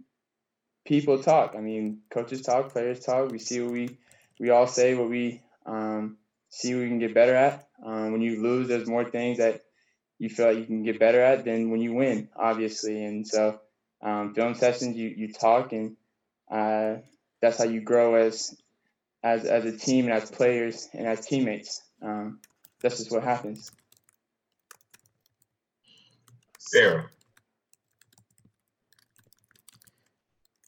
people 0.84 1.22
talk. 1.22 1.54
I 1.56 1.60
mean, 1.60 2.00
coaches 2.10 2.42
talk, 2.42 2.72
players 2.72 3.00
talk. 3.00 3.30
We 3.30 3.38
see 3.38 3.60
what 3.60 3.72
we 3.72 3.98
we 4.38 4.50
all 4.50 4.66
say 4.66 4.94
what 4.94 5.08
we 5.08 5.42
um, 5.66 6.16
see 6.48 6.74
what 6.74 6.82
we 6.82 6.88
can 6.88 6.98
get 6.98 7.14
better 7.14 7.34
at. 7.34 7.68
Um, 7.84 8.12
when 8.12 8.22
you 8.22 8.42
lose, 8.42 8.68
there's 8.68 8.88
more 8.88 9.04
things 9.04 9.38
that 9.38 9.62
you 10.18 10.28
feel 10.28 10.46
like 10.46 10.58
you 10.58 10.66
can 10.66 10.82
get 10.82 10.98
better 10.98 11.20
at 11.20 11.44
than 11.44 11.70
when 11.70 11.80
you 11.80 11.94
win, 11.94 12.28
obviously. 12.36 13.04
And 13.04 13.26
so, 13.26 13.60
um, 14.02 14.34
film 14.34 14.54
sessions, 14.54 14.96
you 14.96 15.08
you 15.08 15.32
talk, 15.32 15.72
and 15.72 15.96
uh, 16.50 16.96
that's 17.40 17.58
how 17.58 17.64
you 17.64 17.80
grow 17.80 18.14
as 18.14 18.56
as 19.22 19.44
as 19.44 19.64
a 19.64 19.76
team 19.76 20.06
and 20.06 20.14
as 20.14 20.30
players 20.30 20.88
and 20.92 21.06
as 21.06 21.26
teammates. 21.26 21.82
Um, 22.02 22.40
that's 22.80 22.98
just 22.98 23.10
what 23.10 23.24
happens. 23.24 23.70
Sarah. 26.58 27.10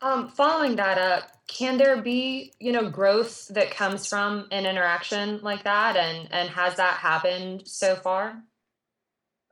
Um, 0.02 0.28
following 0.28 0.76
that 0.76 0.98
up, 0.98 1.30
can 1.46 1.78
there 1.78 2.02
be, 2.02 2.52
you 2.60 2.72
know, 2.72 2.90
growth 2.90 3.48
that 3.48 3.70
comes 3.70 4.06
from 4.06 4.46
an 4.50 4.66
interaction 4.66 5.40
like 5.42 5.64
that, 5.64 5.96
and 5.96 6.28
and 6.32 6.48
has 6.50 6.76
that 6.76 6.98
happened 6.98 7.66
so 7.66 7.96
far? 7.96 8.42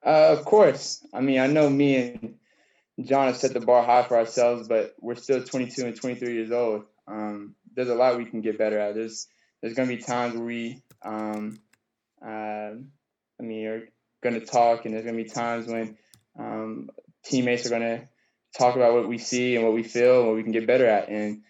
Uh, 0.05 0.37
of 0.39 0.45
course. 0.45 1.07
I 1.15 1.21
mean, 1.21 1.41
I 1.41 1.47
know 1.47 1.71
me 1.71 1.97
and 1.97 2.35
John 3.03 3.29
have 3.29 3.37
set 3.37 3.55
the 3.55 3.61
bar 3.61 3.83
high 3.83 4.03
for 4.03 4.19
ourselves, 4.19 4.69
but 4.69 4.95
we're 5.01 5.15
still 5.15 5.43
22 5.43 5.87
and 5.87 5.97
23 5.97 6.35
years 6.35 6.53
old. 6.53 6.85
Um, 7.09 7.55
there's 7.75 7.89
a 7.89 7.95
lot 7.95 8.19
we 8.19 8.27
can 8.27 8.43
get 8.43 8.59
better 8.59 8.79
at. 8.79 8.95
There's 8.95 9.29
there's 9.61 9.75
gonna 9.75 9.89
be 9.89 9.97
times 9.97 10.35
where 10.35 10.45
we, 10.45 10.83
um, 11.03 11.59
uh, 12.23 12.73
I 12.77 13.43
mean, 13.43 13.67
are 13.67 13.89
gonna 14.23 14.41
talk, 14.41 14.85
and 14.85 14.95
there's 14.95 15.07
gonna 15.07 15.17
be 15.17 15.25
times 15.25 15.67
when 15.67 15.97
um, 16.39 16.91
teammates 17.25 17.67
are 17.67 17.71
gonna 17.71 18.09
talk 18.57 18.77
about 18.77 18.95
what 18.95 19.09
we 19.09 19.19
see 19.19 19.57
and 19.57 19.65
what 19.65 19.75
we 19.75 19.83
feel 19.83 20.21
and 20.21 20.27
what 20.29 20.37
we 20.37 20.43
can 20.43 20.53
get 20.53 20.67
better 20.67 20.87
at. 20.87 21.09
And 21.09 21.43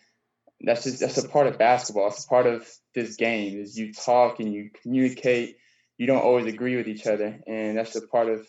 that's 0.61 0.85
just 0.85 1.01
that's 1.01 1.19
a 1.19 1.29
part 1.29 1.47
of 1.47 1.59
basketball. 1.59 2.09
It's 2.09 2.25
a 2.25 2.29
part 2.29 2.47
of 2.47 2.67
this 2.95 3.17
game. 3.17 3.61
Is 3.61 3.79
you 3.79 3.93
talk 3.93 4.41
and 4.41 4.53
you 4.53 4.71
communicate. 4.83 5.57
You 5.99 6.07
don't 6.07 6.23
always 6.23 6.47
agree 6.47 6.77
with 6.77 6.89
each 6.89 7.07
other, 7.07 7.39
and 7.47 7.77
that's 7.77 7.95
a 7.95 8.07
part 8.07 8.29
of 8.29 8.49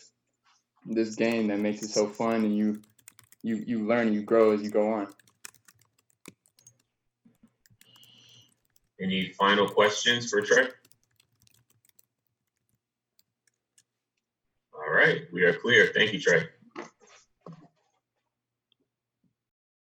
this 0.84 1.14
game 1.14 1.48
that 1.48 1.60
makes 1.60 1.82
it 1.82 1.90
so 1.90 2.08
fun. 2.08 2.44
And 2.44 2.56
you 2.56 2.82
you 3.42 3.62
you 3.66 3.86
learn 3.86 4.08
and 4.08 4.14
you 4.14 4.22
grow 4.22 4.52
as 4.52 4.62
you 4.62 4.70
go 4.70 4.92
on. 4.92 5.08
Any 9.00 9.32
final 9.38 9.68
questions 9.68 10.30
for 10.30 10.40
Trae? 10.40 10.70
All 14.74 14.92
right, 14.92 15.22
we 15.32 15.42
are 15.42 15.52
clear. 15.52 15.90
Thank 15.94 16.14
you, 16.14 16.18
Trae. 16.18 16.48